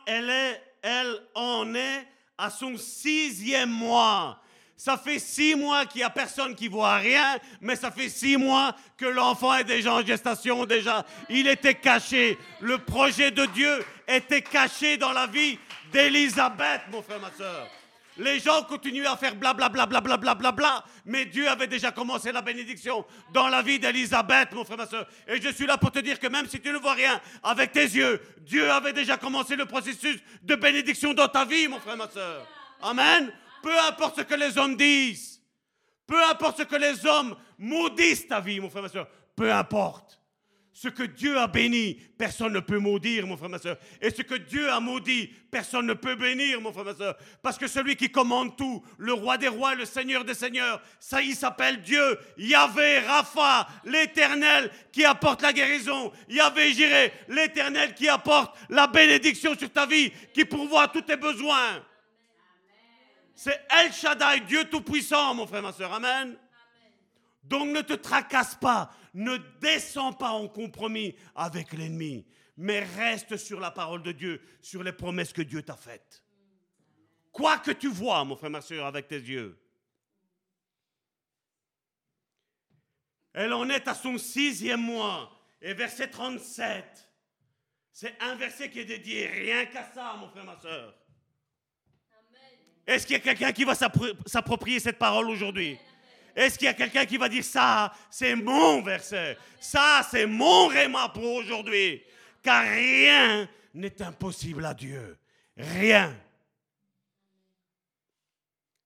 elle, 0.06 0.30
est, 0.30 0.62
elle 0.82 1.16
en 1.34 1.74
est 1.74 2.06
à 2.38 2.50
son 2.50 2.76
sixième 2.76 3.70
mois. 3.70 4.40
Ça 4.76 4.96
fait 4.96 5.18
six 5.18 5.56
mois 5.56 5.86
qu'il 5.86 5.98
n'y 5.98 6.04
a 6.04 6.10
personne 6.10 6.54
qui 6.54 6.68
voit 6.68 6.98
rien, 6.98 7.36
mais 7.60 7.74
ça 7.74 7.90
fait 7.90 8.08
six 8.08 8.36
mois 8.36 8.76
que 8.96 9.06
l'enfant 9.06 9.56
est 9.56 9.64
déjà 9.64 9.92
en 9.92 10.06
gestation 10.06 10.64
déjà. 10.66 11.04
Il 11.28 11.48
était 11.48 11.74
caché. 11.74 12.38
Le 12.60 12.78
projet 12.78 13.32
de 13.32 13.44
Dieu 13.46 13.84
était 14.06 14.40
caché 14.40 14.96
dans 14.96 15.12
la 15.12 15.26
vie 15.26 15.58
d'Élisabeth, 15.92 16.82
mon 16.90 17.02
frère, 17.02 17.20
ma 17.20 17.30
soeur. 17.32 17.68
Les 18.16 18.38
gens 18.38 18.64
continuaient 18.64 19.06
à 19.06 19.16
faire 19.16 19.34
blablabla, 19.34 19.86
bla, 19.86 20.00
bla, 20.00 20.52
bla, 20.52 20.84
mais 21.06 21.24
Dieu 21.24 21.48
avait 21.48 21.66
déjà 21.66 21.90
commencé 21.90 22.32
la 22.32 22.42
bénédiction 22.42 23.04
dans 23.32 23.48
la 23.48 23.62
vie 23.62 23.78
d'Élisabeth, 23.78 24.52
mon 24.52 24.64
frère, 24.64 24.76
ma 24.76 24.86
soeur. 24.86 25.06
Et 25.26 25.40
je 25.40 25.48
suis 25.50 25.66
là 25.66 25.78
pour 25.78 25.90
te 25.90 26.00
dire 26.00 26.18
que 26.18 26.26
même 26.26 26.46
si 26.46 26.60
tu 26.60 26.70
ne 26.70 26.78
vois 26.78 26.94
rien 26.94 27.20
avec 27.42 27.72
tes 27.72 27.84
yeux, 27.84 28.20
Dieu 28.40 28.70
avait 28.70 28.92
déjà 28.92 29.16
commencé 29.16 29.56
le 29.56 29.64
processus 29.64 30.18
de 30.42 30.54
bénédiction 30.54 31.14
dans 31.14 31.28
ta 31.28 31.44
vie, 31.44 31.66
mon 31.68 31.80
frère, 31.80 31.96
ma 31.96 32.08
soeur. 32.08 32.46
Amen. 32.82 33.32
Peu 33.62 33.78
importe 33.88 34.18
ce 34.18 34.22
que 34.22 34.34
les 34.34 34.58
hommes 34.58 34.76
disent, 34.76 35.40
peu 36.06 36.22
importe 36.24 36.58
ce 36.58 36.62
que 36.64 36.76
les 36.76 37.06
hommes 37.06 37.36
maudissent 37.58 38.26
ta 38.26 38.40
vie, 38.40 38.60
mon 38.60 38.68
frère, 38.68 38.82
ma 38.82 38.88
soeur, 38.88 39.08
peu 39.34 39.50
importe. 39.52 40.19
Ce 40.82 40.88
que 40.88 41.02
Dieu 41.02 41.36
a 41.36 41.46
béni, 41.46 41.92
personne 42.16 42.54
ne 42.54 42.60
peut 42.60 42.78
maudire, 42.78 43.26
mon 43.26 43.36
frère, 43.36 43.50
ma 43.50 43.58
soeur. 43.58 43.76
Et 44.00 44.08
ce 44.08 44.22
que 44.22 44.36
Dieu 44.36 44.70
a 44.70 44.80
maudit, 44.80 45.26
personne 45.50 45.84
ne 45.84 45.92
peut 45.92 46.14
bénir, 46.14 46.58
mon 46.58 46.72
frère, 46.72 46.86
ma 46.86 46.94
soeur. 46.94 47.18
Parce 47.42 47.58
que 47.58 47.66
celui 47.66 47.96
qui 47.96 48.10
commande 48.10 48.56
tout, 48.56 48.82
le 48.96 49.12
roi 49.12 49.36
des 49.36 49.48
rois, 49.48 49.74
le 49.74 49.84
seigneur 49.84 50.24
des 50.24 50.32
seigneurs, 50.32 50.80
ça, 50.98 51.20
il 51.20 51.36
s'appelle 51.36 51.82
Dieu. 51.82 52.18
Yahvé, 52.38 53.00
Rapha, 53.00 53.68
l'éternel 53.84 54.70
qui 54.90 55.04
apporte 55.04 55.42
la 55.42 55.52
guérison. 55.52 56.12
Yahvé, 56.30 56.72
Jiré, 56.72 57.12
l'éternel 57.28 57.92
qui 57.92 58.08
apporte 58.08 58.56
la 58.70 58.86
bénédiction 58.86 59.54
sur 59.58 59.70
ta 59.70 59.84
vie, 59.84 60.10
qui 60.32 60.46
pourvoit 60.46 60.88
tous 60.88 61.02
tes 61.02 61.16
besoins. 61.16 61.84
C'est 63.34 63.66
El 63.68 63.92
Shaddai, 63.92 64.40
Dieu 64.48 64.64
Tout-Puissant, 64.64 65.34
mon 65.34 65.46
frère, 65.46 65.60
ma 65.60 65.72
soeur. 65.72 65.92
Amen. 65.92 66.38
Donc 67.50 67.68
ne 67.68 67.82
te 67.82 67.92
tracasse 67.92 68.54
pas 68.54 68.90
ne 69.14 69.36
descends 69.60 70.12
pas 70.12 70.30
en 70.30 70.48
compromis 70.48 71.14
avec 71.34 71.72
l'ennemi, 71.72 72.26
mais 72.56 72.80
reste 72.80 73.36
sur 73.36 73.60
la 73.60 73.70
parole 73.70 74.02
de 74.02 74.12
Dieu, 74.12 74.40
sur 74.60 74.82
les 74.82 74.92
promesses 74.92 75.32
que 75.32 75.42
Dieu 75.42 75.62
t'a 75.62 75.76
faites. 75.76 76.24
Quoi 77.32 77.58
que 77.58 77.70
tu 77.70 77.88
vois, 77.88 78.24
mon 78.24 78.36
frère, 78.36 78.50
ma 78.50 78.60
soeur, 78.60 78.86
avec 78.86 79.08
tes 79.08 79.20
yeux. 79.20 79.58
Elle 83.32 83.52
en 83.52 83.68
est 83.68 83.86
à 83.86 83.94
son 83.94 84.18
sixième 84.18 84.82
mois. 84.82 85.30
Et 85.62 85.74
verset 85.74 86.08
37, 86.08 87.10
c'est 87.92 88.16
un 88.20 88.34
verset 88.34 88.70
qui 88.70 88.80
est 88.80 88.84
dédié 88.84 89.26
rien 89.26 89.66
qu'à 89.66 89.84
ça, 89.92 90.16
mon 90.18 90.28
frère, 90.30 90.44
ma 90.44 90.58
soeur. 90.58 90.94
Est-ce 92.86 93.06
qu'il 93.06 93.12
y 93.12 93.16
a 93.16 93.20
quelqu'un 93.20 93.52
qui 93.52 93.64
va 93.64 93.74
s'approprier 93.74 94.80
cette 94.80 94.98
parole 94.98 95.28
aujourd'hui? 95.28 95.78
Est-ce 96.34 96.58
qu'il 96.58 96.66
y 96.66 96.68
a 96.68 96.74
quelqu'un 96.74 97.06
qui 97.06 97.16
va 97.16 97.28
dire 97.28 97.44
ça, 97.44 97.92
c'est 98.10 98.34
mon 98.34 98.82
verset, 98.82 99.36
ça, 99.60 100.06
c'est 100.10 100.26
mon 100.26 100.68
réma 100.68 101.08
pour 101.08 101.34
aujourd'hui 101.34 102.02
Car 102.42 102.64
rien 102.64 103.48
n'est 103.74 104.02
impossible 104.02 104.64
à 104.64 104.74
Dieu. 104.74 105.16
Rien. 105.56 106.16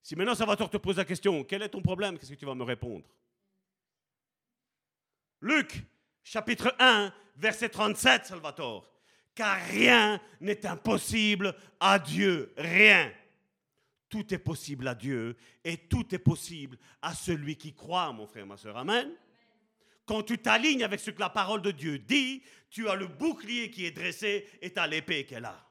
Si 0.01 0.15
maintenant 0.15 0.35
Salvatore 0.35 0.69
te 0.69 0.77
pose 0.77 0.97
la 0.97 1.05
question, 1.05 1.43
quel 1.43 1.63
est 1.63 1.69
ton 1.69 1.81
problème? 1.81 2.17
Qu'est-ce 2.17 2.31
que 2.31 2.39
tu 2.39 2.45
vas 2.45 2.55
me 2.55 2.63
répondre? 2.63 3.05
Luc, 5.41 5.83
chapitre 6.23 6.75
1, 6.79 7.11
verset 7.37 7.69
37, 7.69 8.25
Salvatore. 8.25 8.89
Car 9.33 9.57
rien 9.67 10.19
n'est 10.39 10.65
impossible 10.65 11.55
à 11.79 11.99
Dieu. 11.99 12.53
Rien 12.57 13.11
tout 14.09 14.33
est 14.33 14.39
possible 14.39 14.87
à 14.87 14.95
Dieu 14.95 15.35
et 15.63 15.77
tout 15.77 16.13
est 16.13 16.19
possible 16.19 16.77
à 17.01 17.13
celui 17.13 17.55
qui 17.55 17.73
croit, 17.73 18.11
mon 18.11 18.27
frère, 18.27 18.45
ma 18.45 18.57
soeur. 18.57 18.77
Amen. 18.77 19.11
Quand 20.05 20.23
tu 20.23 20.37
t'alignes 20.37 20.83
avec 20.83 20.99
ce 20.99 21.11
que 21.11 21.19
la 21.19 21.29
parole 21.29 21.61
de 21.61 21.71
Dieu 21.71 21.97
dit, 21.97 22.43
tu 22.69 22.87
as 22.89 22.95
le 22.95 23.07
bouclier 23.07 23.71
qui 23.71 23.85
est 23.85 23.91
dressé 23.91 24.47
et 24.61 24.71
tu 24.71 24.79
as 24.79 24.87
l'épée 24.87 25.25
qu'elle 25.25 25.45
a. 25.45 25.67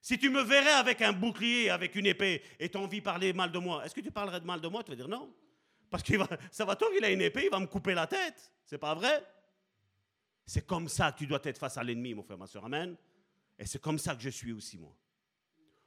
Si 0.00 0.18
tu 0.18 0.30
me 0.30 0.42
verrais 0.42 0.72
avec 0.72 1.00
un 1.02 1.12
bouclier, 1.12 1.70
avec 1.70 1.94
une 1.94 2.06
épée, 2.06 2.42
et 2.58 2.68
tu 2.68 2.76
envie 2.76 2.98
de 2.98 3.04
parler 3.04 3.32
mal 3.32 3.52
de 3.52 3.58
moi, 3.58 3.84
est-ce 3.86 3.94
que 3.94 4.00
tu 4.00 4.10
parlerais 4.10 4.40
de 4.40 4.46
mal 4.46 4.60
de 4.60 4.66
moi? 4.66 4.82
Tu 4.82 4.90
vas 4.90 4.96
dire 4.96 5.08
non. 5.08 5.32
Parce 5.88 6.02
que 6.02 6.14
Salvatore, 6.50 6.90
il 6.98 7.04
a 7.04 7.10
une 7.10 7.20
épée, 7.20 7.44
il 7.44 7.50
va 7.50 7.60
me 7.60 7.66
couper 7.66 7.94
la 7.94 8.08
tête. 8.08 8.52
C'est 8.64 8.78
pas 8.78 8.94
vrai? 8.94 9.24
C'est 10.44 10.66
comme 10.66 10.88
ça 10.88 11.12
que 11.12 11.18
tu 11.18 11.26
dois 11.26 11.40
être 11.44 11.58
face 11.58 11.76
à 11.76 11.84
l'ennemi, 11.84 12.14
mon 12.14 12.24
frère, 12.24 12.38
ma 12.38 12.48
soeur. 12.48 12.64
Amen. 12.64 12.96
Et 13.56 13.66
c'est 13.66 13.80
comme 13.80 13.98
ça 13.98 14.16
que 14.16 14.22
je 14.22 14.30
suis 14.30 14.52
aussi, 14.52 14.76
moi. 14.76 14.96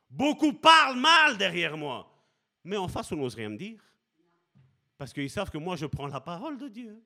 Beaucoup 0.10 0.54
parlent 0.54 1.00
mal 1.00 1.38
derrière 1.38 1.78
moi. 1.78 2.12
Mais 2.64 2.78
en 2.78 2.88
face, 2.88 3.12
on 3.12 3.18
n'ose 3.18 3.36
rien 3.36 3.50
me 3.50 3.58
dire. 3.58 3.82
Parce 4.98 5.14
qu'ils 5.14 5.30
savent 5.30 5.52
que 5.52 5.58
moi, 5.58 5.76
je 5.76 5.86
prends 5.86 6.08
la 6.08 6.22
parole 6.22 6.58
de 6.58 6.68
Dieu. 6.68 7.04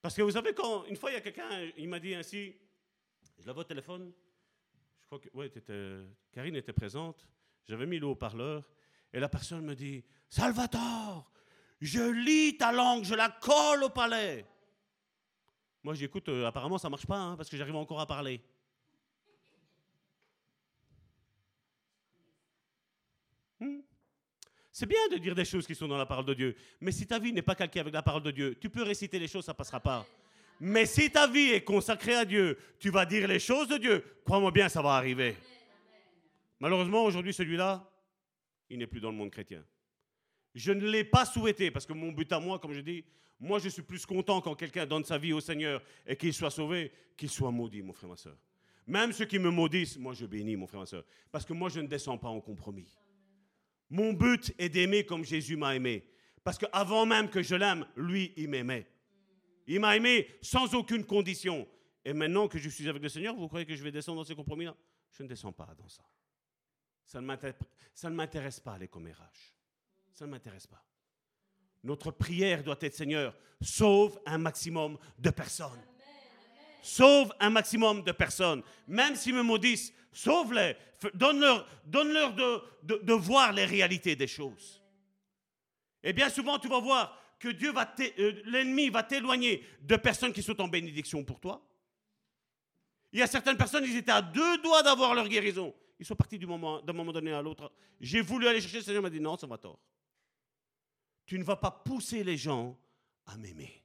Parce 0.00 0.14
que 0.14 0.22
vous 0.22 0.32
savez, 0.32 0.52
quand 0.52 0.84
une 0.84 0.96
fois, 0.96 1.10
il 1.10 1.14
y 1.14 1.16
a 1.16 1.20
quelqu'un, 1.20 1.48
il 1.76 1.88
m'a 1.88 1.98
dit 1.98 2.14
ainsi, 2.14 2.54
je 3.38 3.46
l'avais 3.46 3.60
au 3.60 3.64
téléphone, 3.64 4.12
je 5.00 5.06
crois 5.06 5.18
que, 5.18 6.06
Karine 6.32 6.56
était 6.56 6.74
présente, 6.74 7.26
j'avais 7.66 7.86
mis 7.86 7.98
le 7.98 8.06
haut-parleur, 8.08 8.68
et 9.12 9.18
la 9.18 9.28
personne 9.28 9.64
me 9.64 9.74
dit, 9.74 10.04
Salvatore, 10.28 11.32
je 11.80 12.02
lis 12.02 12.58
ta 12.58 12.70
langue, 12.70 13.04
je 13.04 13.14
la 13.14 13.30
colle 13.30 13.84
au 13.84 13.88
palais. 13.88 14.46
Moi, 15.82 15.94
j'écoute, 15.94 16.28
euh, 16.28 16.46
apparemment, 16.46 16.78
ça 16.78 16.90
marche 16.90 17.06
pas, 17.06 17.18
hein, 17.18 17.36
parce 17.36 17.48
que 17.48 17.56
j'arrive 17.56 17.76
encore 17.76 18.00
à 18.00 18.06
parler. 18.06 18.42
C'est 24.76 24.86
bien 24.86 25.06
de 25.08 25.18
dire 25.18 25.36
des 25.36 25.44
choses 25.44 25.68
qui 25.68 25.74
sont 25.76 25.86
dans 25.86 25.96
la 25.96 26.04
parole 26.04 26.24
de 26.24 26.34
Dieu, 26.34 26.56
mais 26.80 26.90
si 26.90 27.06
ta 27.06 27.20
vie 27.20 27.32
n'est 27.32 27.42
pas 27.42 27.54
calquée 27.54 27.78
avec 27.78 27.94
la 27.94 28.02
parole 28.02 28.24
de 28.24 28.32
Dieu, 28.32 28.56
tu 28.60 28.68
peux 28.68 28.82
réciter 28.82 29.20
les 29.20 29.28
choses, 29.28 29.44
ça 29.44 29.54
passera 29.54 29.78
pas. 29.78 30.04
Mais 30.58 30.84
si 30.84 31.08
ta 31.08 31.28
vie 31.28 31.50
est 31.52 31.62
consacrée 31.62 32.16
à 32.16 32.24
Dieu, 32.24 32.58
tu 32.80 32.90
vas 32.90 33.06
dire 33.06 33.28
les 33.28 33.38
choses 33.38 33.68
de 33.68 33.76
Dieu, 33.76 34.04
crois-moi 34.24 34.50
bien, 34.50 34.68
ça 34.68 34.82
va 34.82 34.94
arriver. 34.94 35.36
Malheureusement, 36.58 37.04
aujourd'hui, 37.04 37.32
celui-là, 37.32 37.88
il 38.68 38.78
n'est 38.78 38.88
plus 38.88 38.98
dans 38.98 39.12
le 39.12 39.16
monde 39.16 39.30
chrétien. 39.30 39.64
Je 40.56 40.72
ne 40.72 40.90
l'ai 40.90 41.04
pas 41.04 41.24
souhaité 41.24 41.70
parce 41.70 41.86
que 41.86 41.92
mon 41.92 42.10
but 42.10 42.32
à 42.32 42.40
moi, 42.40 42.58
comme 42.58 42.72
je 42.72 42.80
dis, 42.80 43.04
moi 43.38 43.60
je 43.60 43.68
suis 43.68 43.82
plus 43.82 44.04
content 44.04 44.40
quand 44.40 44.56
quelqu'un 44.56 44.86
donne 44.86 45.04
sa 45.04 45.18
vie 45.18 45.32
au 45.32 45.40
Seigneur 45.40 45.80
et 46.04 46.16
qu'il 46.16 46.34
soit 46.34 46.50
sauvé, 46.50 46.90
qu'il 47.16 47.30
soit 47.30 47.52
maudit, 47.52 47.80
mon 47.80 47.92
frère, 47.92 48.10
ma 48.10 48.16
soeur. 48.16 48.36
Même 48.88 49.12
ceux 49.12 49.26
qui 49.26 49.38
me 49.38 49.50
maudissent, 49.50 49.96
moi 49.98 50.14
je 50.14 50.26
bénis, 50.26 50.56
mon 50.56 50.66
frère, 50.66 50.80
ma 50.80 50.86
soeur. 50.86 51.04
Parce 51.30 51.44
que 51.44 51.52
moi 51.52 51.68
je 51.68 51.78
ne 51.78 51.86
descends 51.86 52.18
pas 52.18 52.28
en 52.28 52.40
compromis. 52.40 52.88
Mon 53.94 54.12
but 54.12 54.52
est 54.58 54.70
d'aimer 54.70 55.06
comme 55.06 55.24
Jésus 55.24 55.56
m'a 55.56 55.76
aimé. 55.76 56.04
Parce 56.42 56.58
qu'avant 56.58 57.06
même 57.06 57.30
que 57.30 57.44
je 57.44 57.54
l'aime, 57.54 57.86
lui, 57.94 58.32
il 58.36 58.48
m'aimait. 58.48 58.88
Il 59.68 59.78
m'a 59.78 59.96
aimé 59.96 60.26
sans 60.42 60.74
aucune 60.74 61.04
condition. 61.04 61.68
Et 62.04 62.12
maintenant 62.12 62.48
que 62.48 62.58
je 62.58 62.68
suis 62.68 62.88
avec 62.88 63.00
le 63.00 63.08
Seigneur, 63.08 63.36
vous 63.36 63.46
croyez 63.46 63.64
que 63.64 63.76
je 63.76 63.84
vais 63.84 63.92
descendre 63.92 64.18
dans 64.18 64.24
ces 64.24 64.34
compromis-là? 64.34 64.74
Je 65.12 65.22
ne 65.22 65.28
descends 65.28 65.52
pas 65.52 65.72
dans 65.78 65.86
ça. 65.86 66.02
Ça 67.04 67.20
ne 67.20 68.16
m'intéresse 68.16 68.58
pas, 68.58 68.76
les 68.78 68.88
commérages. 68.88 69.54
Ça 70.12 70.26
ne 70.26 70.32
m'intéresse 70.32 70.66
pas. 70.66 70.84
Notre 71.84 72.10
prière 72.10 72.64
doit 72.64 72.78
être, 72.80 72.96
Seigneur, 72.96 73.32
sauve 73.60 74.20
un 74.26 74.38
maximum 74.38 74.98
de 75.20 75.30
personnes. 75.30 75.84
Sauve 76.84 77.32
un 77.40 77.48
maximum 77.48 78.02
de 78.02 78.12
personnes. 78.12 78.62
Même 78.88 79.16
s'ils 79.16 79.34
me 79.34 79.42
maudissent, 79.42 79.90
sauve-les. 80.12 80.76
Donne-leur 81.14 81.66
donne 81.86 82.12
de, 82.82 83.12
voir 83.14 83.54
les 83.54 83.64
réalités 83.64 84.14
des 84.16 84.26
choses. 84.26 84.82
Et 86.02 86.12
bien 86.12 86.28
souvent, 86.28 86.58
tu 86.58 86.68
vas 86.68 86.80
voir 86.80 87.18
que 87.38 87.48
Dieu 87.48 87.72
va, 87.72 87.90
euh, 88.18 88.42
l'ennemi 88.44 88.90
va 88.90 89.02
t'éloigner 89.02 89.66
de 89.80 89.96
personnes 89.96 90.34
qui 90.34 90.42
sont 90.42 90.60
en 90.60 90.68
bénédiction 90.68 91.24
pour 91.24 91.40
toi. 91.40 91.66
Il 93.14 93.18
y 93.18 93.22
a 93.22 93.26
certaines 93.26 93.56
personnes, 93.56 93.84
ils 93.84 93.96
étaient 93.96 94.12
à 94.12 94.20
deux 94.20 94.58
doigts 94.58 94.82
d'avoir 94.82 95.14
leur 95.14 95.26
guérison. 95.26 95.74
Ils 95.98 96.04
sont 96.04 96.16
partis 96.16 96.38
d'un 96.38 96.48
moment, 96.48 96.82
moment 96.86 97.12
donné 97.12 97.32
à 97.32 97.40
l'autre. 97.40 97.72
J'ai 97.98 98.20
voulu 98.20 98.46
aller 98.46 98.60
chercher, 98.60 98.76
le 98.78 98.82
Seigneur 98.82 99.02
m'a 99.02 99.08
dit 99.08 99.20
non, 99.20 99.38
ça 99.38 99.46
va 99.46 99.56
tort. 99.56 99.80
Tu 101.24 101.38
ne 101.38 101.44
vas 101.44 101.56
pas 101.56 101.70
pousser 101.70 102.22
les 102.22 102.36
gens 102.36 102.78
à 103.24 103.38
m'aimer. 103.38 103.82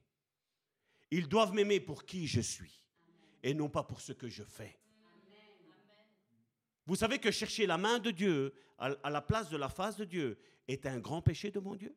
Ils 1.10 1.28
doivent 1.28 1.54
m'aimer 1.54 1.80
pour 1.80 2.04
qui 2.04 2.26
je 2.26 2.42
suis 2.42 2.79
et 3.42 3.54
non 3.54 3.68
pas 3.68 3.82
pour 3.82 4.00
ce 4.00 4.12
que 4.12 4.28
je 4.28 4.42
fais. 4.42 4.78
Vous 6.86 6.96
savez 6.96 7.18
que 7.18 7.30
chercher 7.30 7.66
la 7.66 7.78
main 7.78 7.98
de 7.98 8.10
Dieu 8.10 8.52
à 8.78 9.10
la 9.10 9.20
place 9.20 9.50
de 9.50 9.56
la 9.56 9.68
face 9.68 9.96
de 9.96 10.04
Dieu 10.04 10.38
est 10.66 10.86
un 10.86 10.98
grand 10.98 11.22
péché 11.22 11.50
de 11.50 11.60
mon 11.60 11.74
Dieu. 11.74 11.94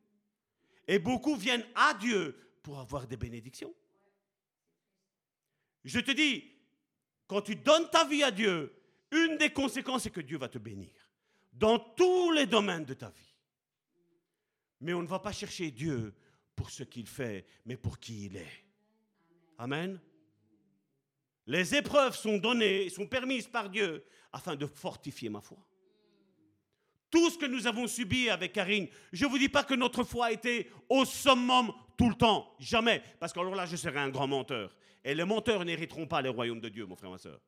Et 0.86 0.98
beaucoup 0.98 1.36
viennent 1.36 1.66
à 1.74 1.94
Dieu 1.94 2.36
pour 2.62 2.78
avoir 2.78 3.06
des 3.06 3.16
bénédictions. 3.16 3.74
Je 5.84 6.00
te 6.00 6.10
dis, 6.10 6.44
quand 7.26 7.42
tu 7.42 7.56
donnes 7.56 7.88
ta 7.90 8.04
vie 8.04 8.22
à 8.22 8.30
Dieu, 8.30 8.72
une 9.10 9.36
des 9.38 9.50
conséquences, 9.50 10.04
c'est 10.04 10.10
que 10.10 10.20
Dieu 10.20 10.38
va 10.38 10.48
te 10.48 10.58
bénir 10.58 10.90
dans 11.52 11.78
tous 11.78 12.32
les 12.32 12.46
domaines 12.46 12.84
de 12.84 12.94
ta 12.94 13.10
vie. 13.10 13.34
Mais 14.80 14.92
on 14.92 15.02
ne 15.02 15.06
va 15.06 15.20
pas 15.20 15.32
chercher 15.32 15.70
Dieu 15.70 16.14
pour 16.56 16.70
ce 16.70 16.82
qu'il 16.82 17.06
fait, 17.06 17.46
mais 17.64 17.76
pour 17.76 17.98
qui 17.98 18.26
il 18.26 18.36
est. 18.36 18.64
Amen. 19.58 20.00
Les 21.46 21.74
épreuves 21.74 22.16
sont 22.16 22.38
données, 22.38 22.88
sont 22.88 23.06
permises 23.06 23.46
par 23.46 23.68
Dieu 23.68 24.04
afin 24.32 24.56
de 24.56 24.66
fortifier 24.66 25.28
ma 25.28 25.40
foi. 25.40 25.58
Tout 27.10 27.30
ce 27.30 27.38
que 27.38 27.46
nous 27.46 27.66
avons 27.66 27.86
subi 27.86 28.28
avec 28.28 28.52
Karine, 28.52 28.88
je 29.12 29.24
ne 29.24 29.30
vous 29.30 29.38
dis 29.38 29.48
pas 29.48 29.62
que 29.62 29.74
notre 29.74 30.02
foi 30.02 30.26
a 30.26 30.32
été 30.32 30.68
au 30.88 31.04
summum 31.04 31.72
tout 31.96 32.08
le 32.08 32.16
temps, 32.16 32.52
jamais, 32.58 33.02
parce 33.20 33.32
qu'alors 33.32 33.54
là, 33.54 33.66
je 33.66 33.76
serais 33.76 34.00
un 34.00 34.08
grand 34.08 34.26
menteur. 34.26 34.76
Et 35.04 35.14
les 35.14 35.24
menteurs 35.24 35.64
n'hériteront 35.64 36.06
pas 36.06 36.22
les 36.22 36.28
royaumes 36.28 36.60
de 36.60 36.68
Dieu, 36.68 36.86
mon 36.86 36.96
frère, 36.96 37.10
ma 37.10 37.18
soeur. 37.18 37.40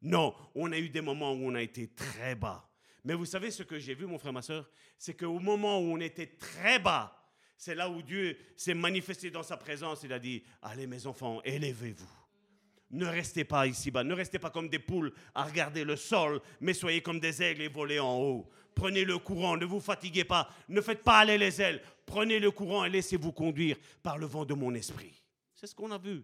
Non, 0.00 0.34
on 0.54 0.72
a 0.72 0.78
eu 0.78 0.88
des 0.88 1.02
moments 1.02 1.32
où 1.32 1.46
on 1.46 1.54
a 1.54 1.62
été 1.62 1.88
très 1.88 2.34
bas. 2.34 2.68
Mais 3.04 3.14
vous 3.14 3.26
savez 3.26 3.50
ce 3.50 3.62
que 3.62 3.78
j'ai 3.78 3.94
vu, 3.94 4.06
mon 4.06 4.18
frère, 4.18 4.32
ma 4.32 4.42
soeur 4.42 4.68
C'est 4.98 5.14
qu'au 5.14 5.38
moment 5.38 5.78
où 5.78 5.92
on 5.92 6.00
était 6.00 6.26
très 6.26 6.78
bas, 6.78 7.16
c'est 7.56 7.76
là 7.76 7.88
où 7.88 8.02
Dieu 8.02 8.36
s'est 8.56 8.74
manifesté 8.74 9.30
dans 9.30 9.44
sa 9.44 9.56
présence. 9.56 10.02
Il 10.02 10.12
a 10.12 10.18
dit, 10.18 10.42
allez 10.62 10.88
mes 10.88 11.06
enfants, 11.06 11.40
élevez-vous. 11.44 12.21
Ne 12.92 13.06
restez 13.06 13.44
pas 13.44 13.66
ici-bas, 13.66 14.04
ne 14.04 14.14
restez 14.14 14.38
pas 14.38 14.50
comme 14.50 14.68
des 14.68 14.78
poules 14.78 15.12
à 15.34 15.44
regarder 15.44 15.82
le 15.82 15.96
sol, 15.96 16.40
mais 16.60 16.74
soyez 16.74 17.00
comme 17.00 17.20
des 17.20 17.42
aigles 17.42 17.62
et 17.62 17.68
volez 17.68 17.98
en 17.98 18.18
haut. 18.18 18.50
Prenez 18.74 19.04
le 19.04 19.18
courant, 19.18 19.56
ne 19.56 19.64
vous 19.64 19.80
fatiguez 19.80 20.24
pas, 20.24 20.48
ne 20.68 20.80
faites 20.80 21.02
pas 21.02 21.20
aller 21.20 21.38
les 21.38 21.60
ailes. 21.60 21.82
Prenez 22.04 22.38
le 22.38 22.50
courant 22.50 22.84
et 22.84 22.90
laissez-vous 22.90 23.32
conduire 23.32 23.76
par 24.02 24.18
le 24.18 24.26
vent 24.26 24.44
de 24.44 24.54
mon 24.54 24.74
esprit. 24.74 25.22
C'est 25.54 25.66
ce 25.66 25.74
qu'on 25.74 25.90
a 25.90 25.98
vu. 25.98 26.22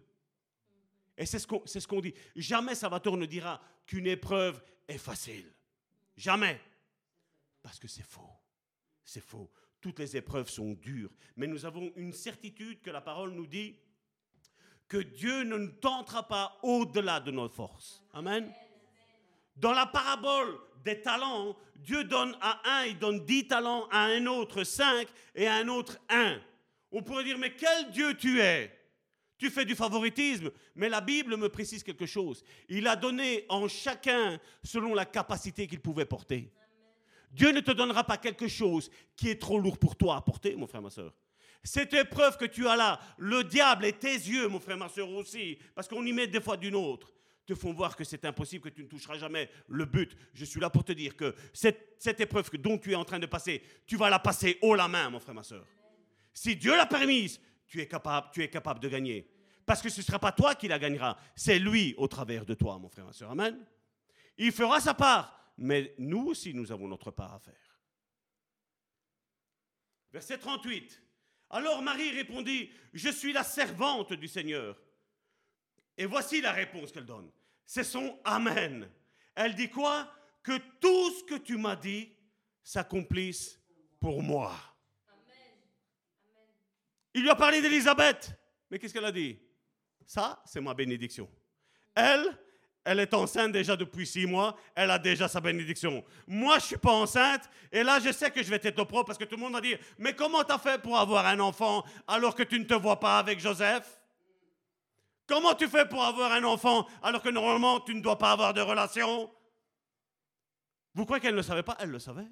Et 1.16 1.26
c'est 1.26 1.38
ce 1.38 1.86
qu'on 1.86 2.00
dit. 2.00 2.14
Jamais 2.36 2.74
Salvatore 2.74 3.16
ne 3.16 3.26
dira 3.26 3.60
qu'une 3.86 4.06
épreuve 4.06 4.62
est 4.86 4.98
facile. 4.98 5.52
Jamais. 6.16 6.60
Parce 7.62 7.78
que 7.78 7.88
c'est 7.88 8.06
faux. 8.06 8.30
C'est 9.04 9.24
faux. 9.24 9.50
Toutes 9.80 9.98
les 9.98 10.16
épreuves 10.16 10.48
sont 10.48 10.74
dures. 10.74 11.10
Mais 11.36 11.46
nous 11.46 11.64
avons 11.64 11.92
une 11.96 12.12
certitude 12.12 12.82
que 12.82 12.90
la 12.90 13.00
parole 13.00 13.32
nous 13.32 13.46
dit 13.46 13.76
que 14.88 14.98
Dieu 14.98 15.42
ne 15.44 15.56
nous 15.56 15.72
tentera 15.72 16.26
pas 16.26 16.58
au-delà 16.62 17.20
de 17.20 17.30
nos 17.30 17.48
forces. 17.48 18.02
Amen. 18.12 18.52
Dans 19.56 19.72
la 19.72 19.86
parabole 19.86 20.58
des 20.84 21.00
talents, 21.00 21.56
Dieu 21.76 22.04
donne 22.04 22.36
à 22.40 22.60
un, 22.64 22.84
il 22.86 22.98
donne 22.98 23.24
dix 23.24 23.46
talents, 23.46 23.86
à 23.90 24.04
un 24.04 24.26
autre 24.26 24.64
cinq 24.64 25.08
et 25.34 25.46
à 25.46 25.54
un 25.56 25.68
autre 25.68 25.98
un. 26.08 26.40
On 26.90 27.02
pourrait 27.02 27.24
dire, 27.24 27.38
mais 27.38 27.54
quel 27.54 27.90
Dieu 27.90 28.14
tu 28.14 28.40
es? 28.40 28.74
Tu 29.36 29.50
fais 29.50 29.64
du 29.64 29.76
favoritisme, 29.76 30.50
mais 30.74 30.88
la 30.88 31.00
Bible 31.00 31.36
me 31.36 31.48
précise 31.48 31.84
quelque 31.84 32.06
chose. 32.06 32.42
Il 32.68 32.88
a 32.88 32.96
donné 32.96 33.44
en 33.48 33.68
chacun 33.68 34.40
selon 34.64 34.94
la 34.94 35.04
capacité 35.04 35.66
qu'il 35.66 35.80
pouvait 35.80 36.06
porter. 36.06 36.52
Dieu 37.30 37.52
ne 37.52 37.60
te 37.60 37.70
donnera 37.70 38.04
pas 38.04 38.16
quelque 38.16 38.48
chose 38.48 38.90
qui 39.14 39.28
est 39.28 39.40
trop 39.40 39.58
lourd 39.58 39.78
pour 39.78 39.94
toi 39.96 40.16
à 40.16 40.20
porter, 40.22 40.56
mon 40.56 40.66
frère, 40.66 40.82
ma 40.82 40.90
soeur. 40.90 41.14
Cette 41.62 41.92
épreuve 41.94 42.36
que 42.36 42.44
tu 42.44 42.66
as 42.68 42.76
là, 42.76 43.00
le 43.18 43.44
diable 43.44 43.84
et 43.84 43.92
tes 43.92 44.14
yeux, 44.14 44.48
mon 44.48 44.60
frère, 44.60 44.76
ma 44.76 44.88
soeur 44.88 45.10
aussi, 45.10 45.58
parce 45.74 45.88
qu'on 45.88 46.04
y 46.04 46.12
met 46.12 46.26
des 46.26 46.40
fois 46.40 46.56
d'une 46.56 46.74
autre, 46.74 47.12
te 47.48 47.54
font 47.54 47.72
voir 47.72 47.96
que 47.96 48.04
c'est 48.04 48.24
impossible, 48.26 48.64
que 48.64 48.74
tu 48.74 48.82
ne 48.82 48.88
toucheras 48.88 49.16
jamais 49.16 49.50
le 49.68 49.86
but. 49.86 50.14
Je 50.34 50.44
suis 50.44 50.60
là 50.60 50.68
pour 50.68 50.84
te 50.84 50.92
dire 50.92 51.16
que 51.16 51.34
cette, 51.52 52.20
épreuve 52.20 52.50
dont 52.58 52.76
tu 52.76 52.92
es 52.92 52.94
en 52.94 53.04
train 53.04 53.18
de 53.18 53.26
passer, 53.26 53.62
tu 53.86 53.96
vas 53.96 54.10
la 54.10 54.18
passer 54.18 54.58
haut 54.60 54.74
la 54.74 54.86
main, 54.86 55.08
mon 55.08 55.18
frère, 55.18 55.34
ma 55.34 55.42
soeur. 55.42 55.66
Si 56.34 56.56
Dieu 56.56 56.76
l'a 56.76 56.86
permise, 56.86 57.40
tu 57.66 57.80
es 57.80 57.88
capable, 57.88 58.28
tu 58.32 58.42
es 58.42 58.50
capable 58.50 58.80
de 58.80 58.88
gagner. 58.88 59.30
Parce 59.64 59.80
que 59.80 59.88
ce 59.88 60.00
ne 60.00 60.04
sera 60.04 60.18
pas 60.18 60.32
toi 60.32 60.54
qui 60.54 60.68
la 60.68 60.78
gagnera, 60.78 61.18
c'est 61.34 61.58
lui 61.58 61.94
au 61.96 62.06
travers 62.06 62.44
de 62.44 62.54
toi, 62.54 62.78
mon 62.78 62.88
frère, 62.88 63.06
ma 63.06 63.12
soeur. 63.12 63.30
Amen. 63.30 63.58
Il 64.36 64.52
fera 64.52 64.78
sa 64.80 64.92
part, 64.92 65.52
mais 65.56 65.94
nous 65.98 66.26
aussi, 66.26 66.52
nous 66.52 66.70
avons 66.70 66.86
notre 66.86 67.10
part 67.10 67.34
à 67.34 67.38
faire. 67.38 67.80
Verset 70.12 70.38
38. 70.38 71.02
Alors 71.50 71.82
Marie 71.82 72.10
répondit, 72.10 72.70
je 72.92 73.08
suis 73.08 73.32
la 73.32 73.44
servante 73.44 74.12
du 74.12 74.28
Seigneur. 74.28 74.78
Et 75.96 76.06
voici 76.06 76.40
la 76.40 76.52
réponse 76.52 76.92
qu'elle 76.92 77.06
donne. 77.06 77.30
C'est 77.66 77.84
son 77.84 78.18
Amen. 78.24 78.88
Elle 79.34 79.54
dit 79.54 79.70
quoi? 79.70 80.12
Que 80.42 80.58
tout 80.80 81.10
ce 81.10 81.24
que 81.24 81.34
tu 81.36 81.56
m'as 81.56 81.76
dit 81.76 82.12
s'accomplisse 82.62 83.60
pour 84.00 84.22
moi. 84.22 84.54
Il 87.14 87.22
lui 87.22 87.30
a 87.30 87.34
parlé 87.34 87.60
d'Élisabeth. 87.60 88.32
Mais 88.70 88.78
qu'est-ce 88.78 88.92
qu'elle 88.92 89.04
a 89.04 89.12
dit? 89.12 89.38
Ça, 90.06 90.42
c'est 90.46 90.60
ma 90.60 90.74
bénédiction. 90.74 91.28
Elle, 91.94 92.38
elle 92.88 93.00
est 93.00 93.12
enceinte 93.12 93.52
déjà 93.52 93.76
depuis 93.76 94.06
six 94.06 94.24
mois, 94.24 94.56
elle 94.74 94.90
a 94.90 94.98
déjà 94.98 95.28
sa 95.28 95.42
bénédiction. 95.42 96.02
Moi, 96.26 96.58
je 96.58 96.64
suis 96.64 96.76
pas 96.78 96.92
enceinte, 96.92 97.42
et 97.70 97.82
là, 97.82 98.00
je 98.00 98.10
sais 98.10 98.30
que 98.30 98.42
je 98.42 98.48
vais 98.48 98.60
être 98.62 98.82
pro 98.84 99.04
parce 99.04 99.18
que 99.18 99.24
tout 99.24 99.36
le 99.36 99.42
monde 99.42 99.52
va 99.52 99.60
dire, 99.60 99.78
mais 99.98 100.14
comment 100.14 100.42
tu 100.42 100.52
as 100.52 100.58
fait 100.58 100.80
pour 100.80 100.98
avoir 100.98 101.26
un 101.26 101.38
enfant 101.38 101.84
alors 102.06 102.34
que 102.34 102.42
tu 102.42 102.58
ne 102.58 102.64
te 102.64 102.72
vois 102.72 102.98
pas 102.98 103.18
avec 103.18 103.40
Joseph? 103.40 104.00
Comment 105.26 105.54
tu 105.54 105.68
fais 105.68 105.86
pour 105.86 106.02
avoir 106.02 106.32
un 106.32 106.42
enfant 106.44 106.86
alors 107.02 107.20
que 107.20 107.28
normalement 107.28 107.80
tu 107.80 107.94
ne 107.94 108.00
dois 108.00 108.16
pas 108.16 108.32
avoir 108.32 108.54
de 108.54 108.62
relation? 108.62 109.30
Vous 110.94 111.04
croyez 111.04 111.20
qu'elle 111.20 111.32
ne 111.32 111.36
le 111.36 111.42
savait 111.42 111.62
pas? 111.62 111.76
Elle 111.78 111.90
le 111.90 111.98
savait. 111.98 112.26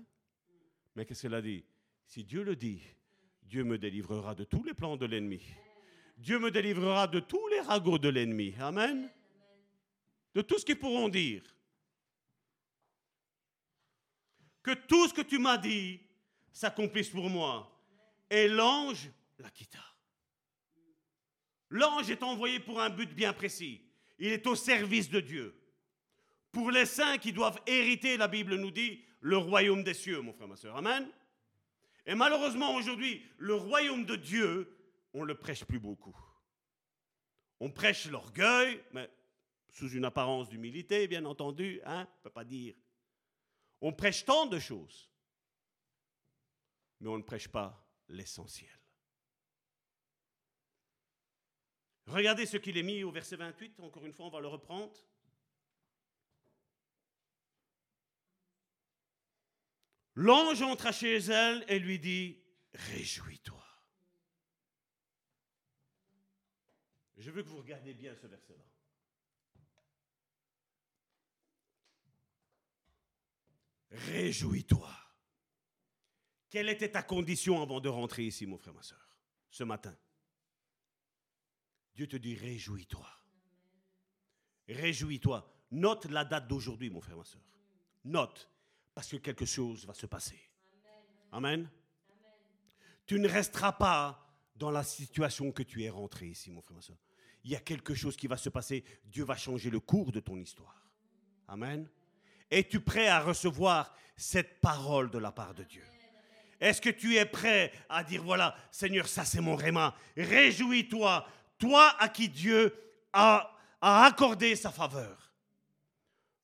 Mais 0.95 1.05
qu'est-ce 1.05 1.21
qu'elle 1.21 1.35
a 1.35 1.43
dit? 1.43 1.67
Si 2.07 2.25
Dieu 2.25 2.43
le 2.43 2.57
dit, 2.57 2.81
Dieu 3.43 3.63
me 3.63 3.77
délivrera 3.77 4.35
de 4.35 4.45
tous 4.45 4.65
les 4.65 4.73
plans 4.73 4.97
de 4.97 5.05
l'ennemi. 5.05 5.43
Dieu 6.17 6.39
me 6.39 6.51
délivrera 6.51 7.07
de 7.07 7.21
tous 7.21 7.47
les 7.49 7.61
ragots 7.61 7.99
de 7.99 8.09
l'ennemi. 8.09 8.55
Amen. 8.59 9.11
De 10.37 10.43
tout 10.43 10.59
ce 10.59 10.67
qu'ils 10.67 10.79
pourront 10.79 11.09
dire. 11.09 11.43
Que 14.63 14.75
tout 14.75 15.09
ce 15.09 15.15
que 15.15 15.23
tu 15.23 15.39
m'as 15.39 15.57
dit 15.57 15.99
s'accomplisse 16.53 17.09
pour 17.09 17.31
moi. 17.31 17.83
Et 18.29 18.47
l'ange 18.47 19.11
la 19.39 19.49
quitta. 19.49 19.83
L'ange 21.71 22.11
est 22.11 22.23
envoyé 22.23 22.61
pour 22.61 22.83
un 22.83 22.91
but 22.91 23.15
bien 23.15 23.33
précis. 23.33 23.81
Il 24.19 24.31
est 24.31 24.47
au 24.47 24.55
service 24.55 25.09
de 25.09 25.21
Dieu. 25.21 25.59
Pour 26.53 26.71
les 26.71 26.85
saints 26.85 27.17
qui 27.17 27.33
doivent 27.33 27.63
hériter, 27.67 28.19
la 28.19 28.29
Bible 28.29 28.57
nous 28.57 28.71
dit, 28.71 29.03
le 29.21 29.39
royaume 29.39 29.85
des 29.85 29.95
cieux, 29.95 30.21
mon 30.21 30.35
frère, 30.35 30.49
ma 30.49 30.57
soeur. 30.57 30.77
Amen. 30.77 31.11
Et 32.05 32.15
malheureusement, 32.15 32.75
aujourd'hui, 32.75 33.25
le 33.39 33.55
royaume 33.55 34.05
de 34.05 34.17
Dieu, 34.17 34.79
on 35.15 35.23
ne 35.23 35.29
le 35.29 35.39
prêche 35.39 35.65
plus 35.65 35.81
beaucoup. 35.81 36.15
On 37.59 37.71
prêche 37.71 38.05
l'orgueil, 38.11 38.83
mais 38.93 39.09
sous 39.77 39.91
une 39.91 40.07
apparence 40.07 40.49
d'humilité, 40.49 41.07
bien 41.07 41.27
entendu, 41.27 41.83
hein, 41.85 42.07
on 42.09 42.19
ne 42.19 42.23
peut 42.23 42.31
pas 42.31 42.47
dire. 42.47 42.75
On 43.83 43.93
prêche 43.93 44.25
tant 44.25 44.47
de 44.47 44.59
choses, 44.59 45.11
mais 46.99 47.11
on 47.11 47.19
ne 47.19 47.23
prêche 47.23 47.47
pas 47.47 47.87
l'essentiel. 48.09 48.71
Regardez 52.07 52.47
ce 52.47 52.57
qu'il 52.57 52.79
est 52.79 52.83
mis 52.83 53.05
au 53.05 53.11
verset 53.11 53.37
28, 53.37 53.79
encore 53.81 54.07
une 54.07 54.15
fois, 54.15 54.25
on 54.25 54.31
va 54.31 54.41
le 54.41 54.49
reprendre. 54.49 54.97
L'ange 60.15 60.63
entra 60.63 60.91
chez 60.91 61.19
elle 61.19 61.67
et 61.69 61.79
lui 61.79 61.99
dit, 61.99 62.43
Réjouis-toi. 62.73 63.63
Je 67.19 67.31
veux 67.31 67.43
que 67.43 67.49
vous 67.49 67.59
regardiez 67.59 67.93
bien 67.93 68.15
ce 68.15 68.27
verset-là. 68.27 68.65
Réjouis-toi. 73.91 74.91
Quelle 76.51 76.69
était 76.69 76.91
ta 76.91 77.03
condition 77.03 77.61
avant 77.61 77.81
de 77.81 77.89
rentrer 77.89 78.25
ici, 78.25 78.47
mon 78.47 78.59
frère, 78.59 78.75
ma 78.75 78.83
soeur, 78.83 79.19
ce 79.51 79.65
matin? 79.65 79.97
Dieu 81.95 82.07
te 82.07 82.17
dit 82.17 82.35
réjouis-toi. 82.35 83.09
Réjouis-toi. 84.69 85.53
Note 85.71 86.07
la 86.07 86.25
date 86.25 86.49
d'aujourd'hui, 86.49 86.91
mon 86.91 87.01
frère, 87.01 87.17
ma 87.17 87.25
soeur. 87.25 87.43
Note, 88.05 88.49
parce 88.95 89.09
que 89.09 89.17
quelque 89.17 89.45
chose 89.45 89.85
va 89.87 89.95
se 89.95 90.07
passer. 90.07 90.39
Amen. 91.33 91.69
Tu 93.07 93.19
ne 93.19 93.29
resteras 93.29 93.73
pas 93.73 94.27
dans 94.55 94.71
la 94.71 94.83
situation 94.83 95.53
que 95.53 95.63
tu 95.63 95.85
es 95.85 95.91
rentré 95.91 96.29
ici, 96.29 96.51
mon 96.51 96.63
frère, 96.63 96.77
ma 96.77 96.83
soeur. 96.83 96.99
Il 97.45 97.51
y 97.51 97.57
a 97.57 97.61
quelque 97.61 97.95
chose 97.95 98.17
qui 98.17 98.27
va 98.27 98.37
se 98.37 98.49
passer. 98.49 98.85
Dieu 99.05 99.25
va 99.25 99.37
changer 99.37 99.71
le 99.71 99.81
cours 99.81 100.13
de 100.13 100.21
ton 100.21 100.37
histoire. 100.37 100.91
Amen. 101.47 101.89
Es-tu 102.51 102.81
prêt 102.81 103.09
à 103.09 103.21
recevoir 103.21 103.95
cette 104.17 104.61
parole 104.61 105.11
de 105.11 105.19
la 105.19 105.33
part 105.33 105.55
de 105.55 105.65
Dieu? 105.65 105.85
Est-ce 106.61 106.81
que 106.81 106.91
tu 106.91 107.17
es 107.17 107.27
prêt 107.27 107.73
à 107.89 108.03
dire, 108.03 108.23
voilà, 108.23 108.57
Seigneur, 108.71 109.09
ça 109.09 109.25
c'est 109.25 109.41
mon 109.41 109.57
réma. 109.57 109.95
Réjouis-toi, 110.17 111.29
toi 111.59 111.95
à 111.99 112.09
qui 112.09 112.29
Dieu 112.29 112.75
a, 113.13 113.53
accordé 113.81 114.57
sa 114.57 114.71
faveur. 114.71 115.33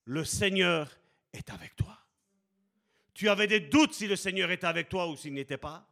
Le 0.05 0.25
Seigneur 0.25 0.91
est 1.33 1.51
avec 1.51 1.75
toi. 1.77 1.99
Tu 3.15 3.29
avais 3.29 3.47
des 3.47 3.61
doutes 3.61 3.95
si 3.95 4.07
le 4.07 4.17
Seigneur 4.17 4.51
était 4.51 4.67
avec 4.67 4.89
toi 4.89 5.09
ou 5.09 5.17
s'il 5.17 5.33
n'était 5.33 5.57
pas? 5.57 5.89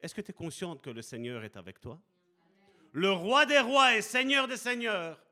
Est-ce 0.00 0.14
que 0.14 0.20
tu 0.20 0.30
es 0.30 0.34
consciente 0.34 0.82
que 0.82 0.90
le 0.90 1.02
Seigneur 1.02 1.44
est 1.44 1.56
avec 1.56 1.80
toi? 1.80 2.00
Le 2.92 3.12
roi 3.12 3.46
des 3.46 3.58
rois 3.58 3.94
et 3.94 4.02
Seigneur 4.02 4.48
des 4.48 4.56
seigneurs 4.56 5.22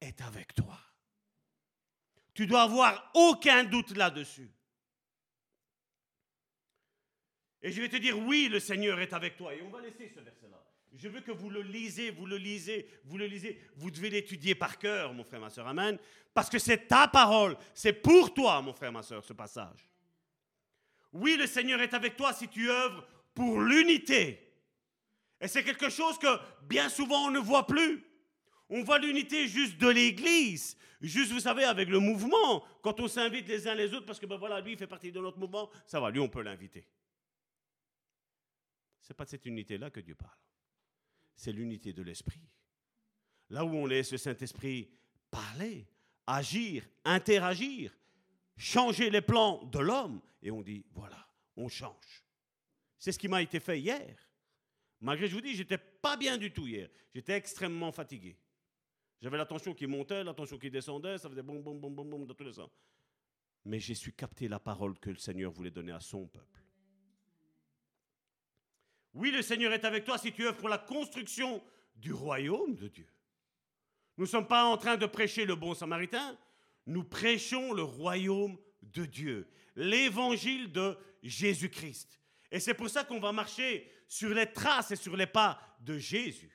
est 0.00 0.20
avec 0.20 0.54
toi. 0.54 0.78
Tu 2.38 2.46
dois 2.46 2.62
avoir 2.62 3.10
aucun 3.14 3.64
doute 3.64 3.96
là-dessus. 3.96 4.48
Et 7.60 7.72
je 7.72 7.82
vais 7.82 7.88
te 7.88 7.96
dire, 7.96 8.16
oui, 8.16 8.48
le 8.48 8.60
Seigneur 8.60 9.00
est 9.00 9.12
avec 9.12 9.36
toi. 9.36 9.52
Et 9.52 9.60
on 9.60 9.70
va 9.70 9.80
laisser 9.80 10.08
ce 10.14 10.20
verset-là. 10.20 10.64
Je 10.94 11.08
veux 11.08 11.20
que 11.20 11.32
vous 11.32 11.50
le 11.50 11.62
lisez, 11.62 12.12
vous 12.12 12.26
le 12.26 12.36
lisez, 12.36 12.88
vous 13.06 13.18
le 13.18 13.26
lisez. 13.26 13.60
Vous 13.74 13.90
devez 13.90 14.08
l'étudier 14.08 14.54
par 14.54 14.78
cœur, 14.78 15.12
mon 15.14 15.24
frère, 15.24 15.40
ma 15.40 15.50
soeur. 15.50 15.66
Amen. 15.66 15.98
Parce 16.32 16.48
que 16.48 16.60
c'est 16.60 16.86
ta 16.86 17.08
parole. 17.08 17.56
C'est 17.74 17.92
pour 17.92 18.32
toi, 18.32 18.62
mon 18.62 18.72
frère, 18.72 18.92
ma 18.92 19.02
soeur, 19.02 19.24
ce 19.24 19.32
passage. 19.32 19.88
Oui, 21.12 21.36
le 21.36 21.48
Seigneur 21.48 21.80
est 21.80 21.92
avec 21.92 22.16
toi 22.16 22.32
si 22.32 22.46
tu 22.46 22.70
œuvres 22.70 23.04
pour 23.34 23.60
l'unité. 23.60 24.54
Et 25.40 25.48
c'est 25.48 25.64
quelque 25.64 25.88
chose 25.88 26.16
que 26.20 26.38
bien 26.68 26.88
souvent 26.88 27.26
on 27.26 27.30
ne 27.32 27.40
voit 27.40 27.66
plus. 27.66 28.07
On 28.70 28.82
voit 28.82 28.98
l'unité 28.98 29.48
juste 29.48 29.78
de 29.78 29.88
l'Église. 29.88 30.76
Juste, 31.00 31.32
vous 31.32 31.40
savez, 31.40 31.64
avec 31.64 31.88
le 31.88 32.00
mouvement, 32.00 32.64
quand 32.82 33.00
on 33.00 33.08
s'invite 33.08 33.48
les 33.48 33.66
uns 33.68 33.74
les 33.74 33.94
autres, 33.94 34.06
parce 34.06 34.18
que 34.18 34.26
ben 34.26 34.36
voilà, 34.36 34.60
lui, 34.60 34.72
il 34.72 34.78
fait 34.78 34.86
partie 34.86 35.12
de 35.12 35.20
notre 35.20 35.38
mouvement, 35.38 35.70
ça 35.86 36.00
va, 36.00 36.10
lui, 36.10 36.20
on 36.20 36.28
peut 36.28 36.42
l'inviter. 36.42 36.84
Ce 39.00 39.12
n'est 39.12 39.16
pas 39.16 39.24
de 39.24 39.30
cette 39.30 39.46
unité-là 39.46 39.90
que 39.90 40.00
Dieu 40.00 40.14
parle 40.14 40.36
c'est 41.38 41.52
l'unité 41.52 41.92
de 41.92 42.02
l'esprit. 42.02 42.42
Là 43.50 43.64
où 43.64 43.68
on 43.68 43.86
laisse 43.86 44.10
le 44.10 44.18
Saint-Esprit 44.18 44.90
parler, 45.30 45.86
agir, 46.26 46.84
interagir, 47.04 47.96
changer 48.56 49.08
les 49.08 49.22
plans 49.22 49.64
de 49.66 49.78
l'homme, 49.78 50.20
et 50.42 50.50
on 50.50 50.62
dit, 50.62 50.84
voilà, 50.92 51.28
on 51.56 51.68
change. 51.68 52.24
C'est 52.98 53.12
ce 53.12 53.18
qui 53.18 53.28
m'a 53.28 53.40
été 53.40 53.60
fait 53.60 53.78
hier. 53.78 54.16
Malgré, 55.00 55.28
je 55.28 55.34
vous 55.34 55.40
dis, 55.40 55.54
j'étais 55.54 55.78
pas 55.78 56.16
bien 56.16 56.36
du 56.36 56.50
tout 56.50 56.66
hier. 56.66 56.88
J'étais 57.14 57.34
extrêmement 57.34 57.92
fatigué. 57.92 58.36
J'avais 59.20 59.36
la 59.36 59.46
tension 59.46 59.74
qui 59.74 59.86
montait, 59.86 60.22
la 60.22 60.34
tension 60.34 60.58
qui 60.58 60.70
descendait, 60.70 61.18
ça 61.18 61.28
faisait 61.28 61.42
boum, 61.42 61.60
boum, 61.62 61.80
boum, 61.80 61.94
boum, 61.94 62.08
boum 62.08 62.26
dans 62.26 62.34
tous 62.34 62.44
les 62.44 62.52
sens. 62.52 62.70
Mais 63.64 63.80
j'ai 63.80 63.94
su 63.94 64.12
capter 64.12 64.48
la 64.48 64.60
parole 64.60 64.98
que 64.98 65.10
le 65.10 65.16
Seigneur 65.16 65.50
voulait 65.50 65.70
donner 65.70 65.92
à 65.92 66.00
son 66.00 66.26
peuple. 66.26 66.62
Oui, 69.14 69.30
le 69.30 69.42
Seigneur 69.42 69.72
est 69.72 69.84
avec 69.84 70.04
toi 70.04 70.18
si 70.18 70.32
tu 70.32 70.46
œuvres 70.46 70.56
pour 70.56 70.68
la 70.68 70.78
construction 70.78 71.62
du 71.96 72.12
royaume 72.12 72.76
de 72.76 72.86
Dieu. 72.86 73.08
Nous 74.16 74.24
ne 74.24 74.28
sommes 74.28 74.46
pas 74.46 74.64
en 74.64 74.76
train 74.76 74.96
de 74.96 75.06
prêcher 75.06 75.44
le 75.44 75.56
bon 75.56 75.74
samaritain, 75.74 76.36
nous 76.86 77.04
prêchons 77.04 77.72
le 77.72 77.82
royaume 77.82 78.56
de 78.82 79.04
Dieu, 79.04 79.48
l'évangile 79.74 80.70
de 80.72 80.96
Jésus-Christ. 81.22 82.20
Et 82.50 82.60
c'est 82.60 82.74
pour 82.74 82.88
ça 82.88 83.04
qu'on 83.04 83.20
va 83.20 83.32
marcher 83.32 83.90
sur 84.06 84.30
les 84.30 84.50
traces 84.52 84.90
et 84.92 84.96
sur 84.96 85.16
les 85.16 85.26
pas 85.26 85.60
de 85.80 85.98
Jésus. 85.98 86.50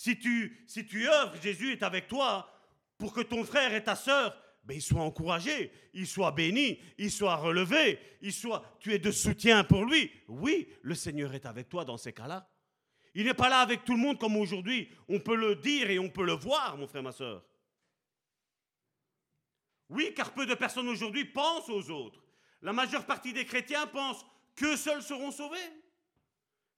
Si 0.00 0.18
tu, 0.18 0.64
si 0.66 0.86
œuvres, 1.06 1.38
Jésus 1.42 1.72
est 1.72 1.82
avec 1.82 2.08
toi 2.08 2.50
pour 2.96 3.12
que 3.12 3.20
ton 3.20 3.44
frère 3.44 3.74
et 3.74 3.84
ta 3.84 3.94
sœur 3.94 4.34
ben, 4.64 4.72
il 4.72 4.80
soit 4.80 5.02
encouragé, 5.02 5.70
il 5.92 6.06
soit 6.06 6.32
béni, 6.32 6.80
il 6.96 7.10
soit 7.10 7.36
relevé, 7.36 7.98
il 8.22 8.32
soit, 8.32 8.64
tu 8.80 8.94
es 8.94 8.98
de 8.98 9.10
soutien 9.10 9.62
pour 9.62 9.84
lui. 9.84 10.10
Oui, 10.26 10.66
le 10.80 10.94
Seigneur 10.94 11.34
est 11.34 11.44
avec 11.44 11.68
toi 11.68 11.84
dans 11.84 11.98
ces 11.98 12.14
cas-là. 12.14 12.48
Il 13.14 13.26
n'est 13.26 13.34
pas 13.34 13.50
là 13.50 13.58
avec 13.58 13.84
tout 13.84 13.92
le 13.92 13.98
monde 13.98 14.18
comme 14.18 14.36
aujourd'hui. 14.36 14.88
On 15.06 15.20
peut 15.20 15.36
le 15.36 15.56
dire 15.56 15.90
et 15.90 15.98
on 15.98 16.08
peut 16.08 16.24
le 16.24 16.32
voir, 16.32 16.78
mon 16.78 16.86
frère, 16.86 17.02
ma 17.02 17.12
soeur. 17.12 17.44
Oui, 19.90 20.14
car 20.16 20.32
peu 20.32 20.46
de 20.46 20.54
personnes 20.54 20.88
aujourd'hui 20.88 21.26
pensent 21.26 21.68
aux 21.68 21.90
autres. 21.90 22.22
La 22.62 22.72
majeure 22.72 23.04
partie 23.04 23.34
des 23.34 23.44
chrétiens 23.44 23.86
pensent 23.86 24.24
que 24.56 24.76
seuls 24.76 25.02
seront 25.02 25.30
sauvés. 25.30 25.58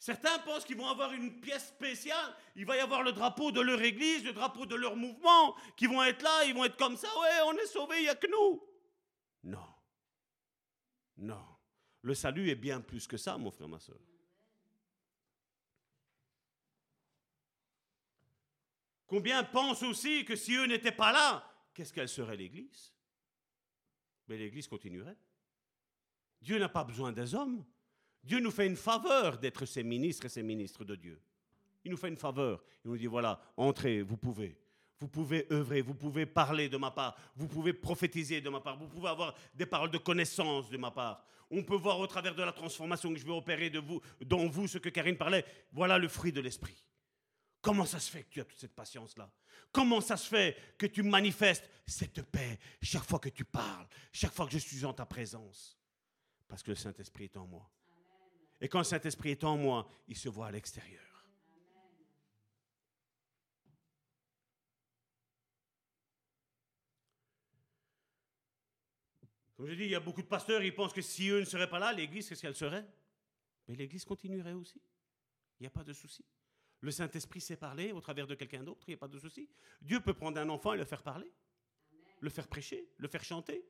Certains 0.03 0.41
pensent 0.41 0.65
qu'ils 0.65 0.77
vont 0.77 0.89
avoir 0.89 1.13
une 1.13 1.41
pièce 1.41 1.69
spéciale. 1.69 2.35
Il 2.57 2.67
va 2.67 2.77
y 2.77 2.81
avoir 2.81 3.05
le 3.05 3.13
drapeau 3.13 3.53
de 3.53 3.61
leur 3.61 3.81
église, 3.83 4.25
le 4.25 4.33
drapeau 4.33 4.67
de 4.67 4.75
leur 4.75 4.97
mouvement, 4.97 5.55
qui 5.77 5.87
vont 5.87 6.03
être 6.03 6.23
là, 6.23 6.45
ils 6.45 6.55
vont 6.55 6.65
être 6.65 6.77
comme 6.77 6.97
ça. 6.97 7.07
Ouais, 7.21 7.41
on 7.47 7.53
est 7.53 7.67
sauvés, 7.67 7.99
il 7.99 8.03
n'y 8.03 8.09
a 8.09 8.17
que 8.17 8.27
nous. 8.27 8.69
Non. 9.45 9.75
Non. 11.19 11.47
Le 12.01 12.15
salut 12.15 12.51
est 12.51 12.57
bien 12.57 12.81
plus 12.81 13.07
que 13.07 13.17
ça, 13.17 13.39
mon 13.39 13.53
frère, 13.53 13.69
ma 13.69 13.79
soeur. 13.79 14.01
Combien 19.07 19.45
pensent 19.45 19.85
aussi 19.85 20.25
que 20.25 20.35
si 20.35 20.57
eux 20.57 20.67
n'étaient 20.67 20.91
pas 20.91 21.13
là, 21.13 21.49
qu'est-ce 21.75 21.93
qu'elle 21.93 22.09
serait 22.09 22.37
l'Église? 22.37 22.93
Mais 24.27 24.37
l'Église 24.37 24.67
continuerait. 24.67 25.17
Dieu 26.41 26.59
n'a 26.59 26.69
pas 26.69 26.83
besoin 26.83 27.13
des 27.13 27.37
hommes. 27.37 27.65
Dieu 28.23 28.41
nous 28.41 28.51
fait 28.51 28.67
une 28.67 28.77
faveur 28.77 29.39
d'être 29.39 29.67
ses 29.67 29.83
ministres 29.83 30.27
et 30.27 30.29
ses 30.29 30.43
ministres 30.43 30.85
de 30.85 30.95
Dieu. 30.95 31.21
Il 31.85 31.91
nous 31.91 31.97
fait 31.97 32.09
une 32.09 32.17
faveur. 32.17 32.63
Il 32.85 32.91
nous 32.91 32.97
dit, 32.97 33.07
voilà, 33.07 33.41
entrez, 33.57 34.03
vous 34.03 34.17
pouvez. 34.17 34.57
Vous 35.01 35.09
pouvez 35.09 35.47
œuvrer, 35.51 35.83
vous 35.83 35.95
pouvez 35.95 36.27
parler 36.27 36.69
de 36.69 36.77
ma 36.77 36.93
part, 36.93 37.17
vous 37.35 37.49
pouvez 37.49 37.73
prophétiser 37.73 38.41
de 38.41 38.49
ma 38.49 38.61
part, 38.61 38.79
vous 38.79 38.87
pouvez 38.87 39.09
avoir 39.09 39.35
des 39.53 39.67
paroles 39.67 39.91
de 39.91 39.99
connaissance 39.99 40.71
de 40.71 40.77
ma 40.77 40.93
part. 40.93 41.27
On 41.51 41.65
peut 41.65 41.75
voir 41.75 41.99
au 41.99 42.07
travers 42.07 42.37
de 42.37 42.43
la 42.45 42.53
transformation 42.53 43.13
que 43.13 43.19
je 43.19 43.25
vais 43.25 43.33
opérer 43.33 43.69
de 43.69 43.81
vous, 43.81 44.01
dans 44.25 44.47
vous 44.47 44.69
ce 44.69 44.79
que 44.79 44.91
Karine 44.91 45.17
parlait. 45.17 45.45
Voilà 45.73 45.99
le 45.99 46.07
fruit 46.07 46.31
de 46.31 46.41
l'esprit. 46.41 46.85
Comment 47.61 47.85
ça 47.85 47.99
se 47.99 48.13
fait 48.13 48.23
que 48.23 48.31
tu 48.31 48.41
as 48.41 48.45
toute 48.45 48.61
cette 48.61 48.77
patience-là? 48.77 49.29
Comment 49.73 50.01
ça 50.01 50.17
se 50.17 50.29
fait 50.29 50.57
que 50.79 50.87
tu 50.87 51.03
manifestes 51.03 51.69
cette 51.85 52.23
paix 52.23 52.61
chaque 52.81 53.03
fois 53.03 53.19
que 53.19 53.29
tu 53.29 53.45
parles, 53.45 53.89
chaque 54.13 54.33
fois 54.33 54.47
que 54.47 54.53
je 54.53 54.59
suis 54.59 54.85
en 54.85 54.93
ta 54.93 55.05
présence? 55.05 55.77
Parce 56.47 56.63
que 56.63 56.71
le 56.71 56.77
Saint-Esprit 56.77 57.25
est 57.25 57.37
en 57.37 57.47
moi. 57.47 57.69
Et 58.63 58.69
quand 58.69 58.79
le 58.79 58.85
Saint-Esprit 58.85 59.33
est 59.33 59.43
en 59.43 59.57
moi, 59.57 59.91
il 60.07 60.17
se 60.17 60.29
voit 60.29 60.47
à 60.47 60.53
l'extérieur. 60.53 61.03
Comme 69.57 69.67
je 69.67 69.75
dis, 69.75 69.83
il 69.83 69.91
y 69.91 69.97
a 69.97 70.01
beaucoup 70.01 70.23
de 70.23 70.29
pasteurs, 70.29 70.63
ils 70.63 70.73
pensent 70.73 70.93
que 70.93 71.03
si 71.03 71.29
eux 71.29 71.41
ne 71.41 71.45
seraient 71.45 71.69
pas 71.69 71.81
là, 71.81 71.93
l'Église, 71.93 72.29
qu'est-ce 72.29 72.41
qu'elle 72.41 72.55
serait? 72.55 72.87
Mais 73.67 73.75
l'Église 73.75 74.05
continuerait 74.05 74.53
aussi. 74.53 74.81
Il 75.59 75.65
n'y 75.65 75.67
a 75.67 75.71
pas 75.71 75.83
de 75.83 75.93
souci. 75.93 76.25
Le 76.81 76.93
Saint-Esprit 76.93 77.41
sait 77.41 77.57
parler 77.57 77.91
au 77.91 78.01
travers 78.01 78.29
de 78.29 78.37
quelqu'un 78.37 78.63
d'autre, 78.63 78.85
il 78.87 78.93
n'y 78.93 78.95
a 78.95 78.99
pas 78.99 79.09
de 79.09 79.19
souci. 79.19 79.51
Dieu 79.81 80.01
peut 80.01 80.15
prendre 80.15 80.41
un 80.41 80.49
enfant 80.49 80.73
et 80.73 80.79
le 80.79 80.85
faire 80.85 81.03
parler, 81.03 81.31
le 82.21 82.31
faire 82.31 82.47
prêcher, 82.47 82.89
le 82.97 83.09
faire 83.09 83.25
chanter, 83.25 83.65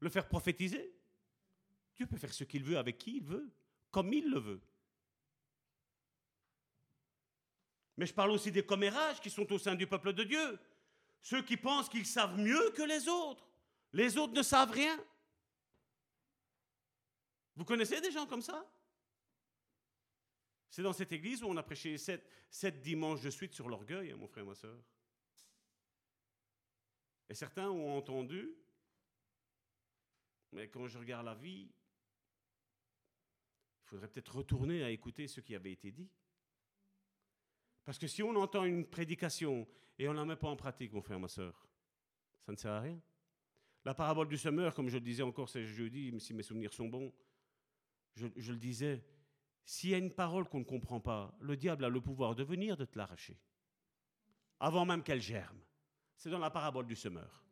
le 0.00 0.08
faire 0.08 0.26
prophétiser. 0.26 0.94
Dieu 1.94 2.06
peut 2.06 2.16
faire 2.16 2.32
ce 2.32 2.44
qu'il 2.44 2.64
veut 2.64 2.78
avec 2.78 2.96
qui 2.96 3.16
il 3.16 3.22
veut, 3.22 3.50
comme 3.90 4.12
il 4.12 4.28
le 4.30 4.38
veut. 4.38 4.60
Mais 7.96 8.06
je 8.06 8.14
parle 8.14 8.30
aussi 8.30 8.52
des 8.52 8.64
commérages 8.64 9.20
qui 9.20 9.30
sont 9.30 9.52
au 9.52 9.58
sein 9.58 9.74
du 9.74 9.86
peuple 9.86 10.12
de 10.12 10.24
Dieu. 10.24 10.58
Ceux 11.20 11.42
qui 11.42 11.56
pensent 11.56 11.88
qu'ils 11.88 12.06
savent 12.06 12.38
mieux 12.38 12.70
que 12.70 12.82
les 12.82 13.08
autres. 13.08 13.44
Les 13.92 14.16
autres 14.16 14.34
ne 14.34 14.42
savent 14.42 14.70
rien. 14.70 14.96
Vous 17.56 17.64
connaissez 17.64 18.00
des 18.00 18.12
gens 18.12 18.26
comme 18.26 18.42
ça? 18.42 18.64
C'est 20.70 20.82
dans 20.82 20.92
cette 20.92 21.10
église 21.10 21.42
où 21.42 21.48
on 21.48 21.56
a 21.56 21.62
prêché 21.62 21.98
sept, 21.98 22.80
dimanches 22.80 23.22
de 23.22 23.30
suite 23.30 23.52
sur 23.52 23.68
l'orgueil, 23.68 24.12
hein, 24.12 24.16
mon 24.16 24.28
frère 24.28 24.44
et 24.44 24.46
ma 24.46 24.54
soeur. 24.54 24.78
Et 27.28 27.34
certains 27.34 27.68
ont 27.68 27.96
entendu, 27.96 28.54
mais 30.52 30.68
quand 30.68 30.86
je 30.86 30.98
regarde 30.98 31.26
la 31.26 31.34
vie, 31.34 31.68
faudrait 33.88 34.08
peut-être 34.08 34.36
retourner 34.36 34.84
à 34.84 34.90
écouter 34.90 35.26
ce 35.26 35.40
qui 35.40 35.54
avait 35.54 35.72
été 35.72 35.90
dit. 35.90 36.08
Parce 37.84 37.98
que 37.98 38.06
si 38.06 38.22
on 38.22 38.36
entend 38.36 38.64
une 38.64 38.84
prédication 38.84 39.66
et 39.98 40.08
on 40.08 40.12
ne 40.12 40.18
la 40.18 40.24
met 40.24 40.36
pas 40.36 40.48
en 40.48 40.56
pratique, 40.56 40.92
mon 40.92 41.00
frère, 41.00 41.18
ma 41.18 41.28
soeur, 41.28 41.66
ça 42.44 42.52
ne 42.52 42.56
sert 42.56 42.72
à 42.72 42.80
rien. 42.80 43.00
La 43.84 43.94
parabole 43.94 44.28
du 44.28 44.36
semeur, 44.36 44.74
comme 44.74 44.88
je 44.88 44.98
le 44.98 45.00
disais 45.00 45.22
encore 45.22 45.48
ce 45.48 45.64
jeudi, 45.64 46.18
si 46.20 46.34
mes 46.34 46.42
souvenirs 46.42 46.72
sont 46.74 46.88
bons, 46.88 47.12
je, 48.14 48.26
le 48.26 48.58
disais, 48.58 49.02
s'il 49.64 49.90
y 49.90 49.94
a 49.94 49.98
une 49.98 50.12
parole 50.12 50.48
qu'on 50.48 50.58
ne 50.58 50.64
comprend 50.64 51.00
pas, 51.00 51.34
le 51.40 51.56
diable 51.56 51.84
a 51.84 51.88
le 51.88 52.00
pouvoir 52.00 52.34
de 52.34 52.42
venir 52.42 52.76
de 52.76 52.84
te 52.84 52.98
l'arracher, 52.98 53.38
avant 54.60 54.84
même 54.84 55.02
qu'elle 55.02 55.22
germe. 55.22 55.58
C'est 56.16 56.30
dans 56.30 56.38
la 56.38 56.50
parabole 56.50 56.86
du 56.86 56.96
semeur. 56.96 57.44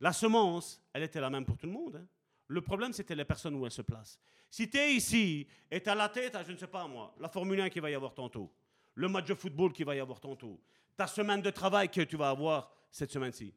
La 0.00 0.12
semence, 0.12 0.82
elle 0.92 1.02
était 1.04 1.20
la 1.20 1.30
même 1.30 1.44
pour 1.44 1.58
tout 1.58 1.66
le 1.66 1.72
monde. 1.72 1.96
Hein. 1.96 2.08
Le 2.48 2.60
problème, 2.60 2.92
c'était 2.92 3.14
les 3.14 3.24
personnes 3.24 3.54
où 3.54 3.64
elle 3.64 3.72
se 3.72 3.82
place. 3.82 4.18
Si 4.50 4.68
tu 4.68 4.76
es 4.78 4.94
ici 4.94 5.46
et 5.70 5.80
tu 5.80 5.88
as 5.88 5.94
la 5.94 6.08
tête 6.08 6.34
à, 6.34 6.42
je 6.42 6.52
ne 6.52 6.56
sais 6.56 6.66
pas 6.66 6.86
moi, 6.86 7.14
la 7.18 7.28
Formule 7.28 7.60
1 7.60 7.70
qui 7.70 7.80
va 7.80 7.90
y 7.90 7.94
avoir 7.94 8.14
tantôt, 8.14 8.52
le 8.94 9.08
match 9.08 9.26
de 9.26 9.34
football 9.34 9.72
qui 9.72 9.82
va 9.82 9.96
y 9.96 10.00
avoir 10.00 10.20
tantôt, 10.20 10.60
ta 10.96 11.06
semaine 11.06 11.42
de 11.42 11.50
travail 11.50 11.88
que 11.88 12.02
tu 12.02 12.16
vas 12.16 12.30
avoir 12.30 12.70
cette 12.90 13.10
semaine-ci, 13.10 13.54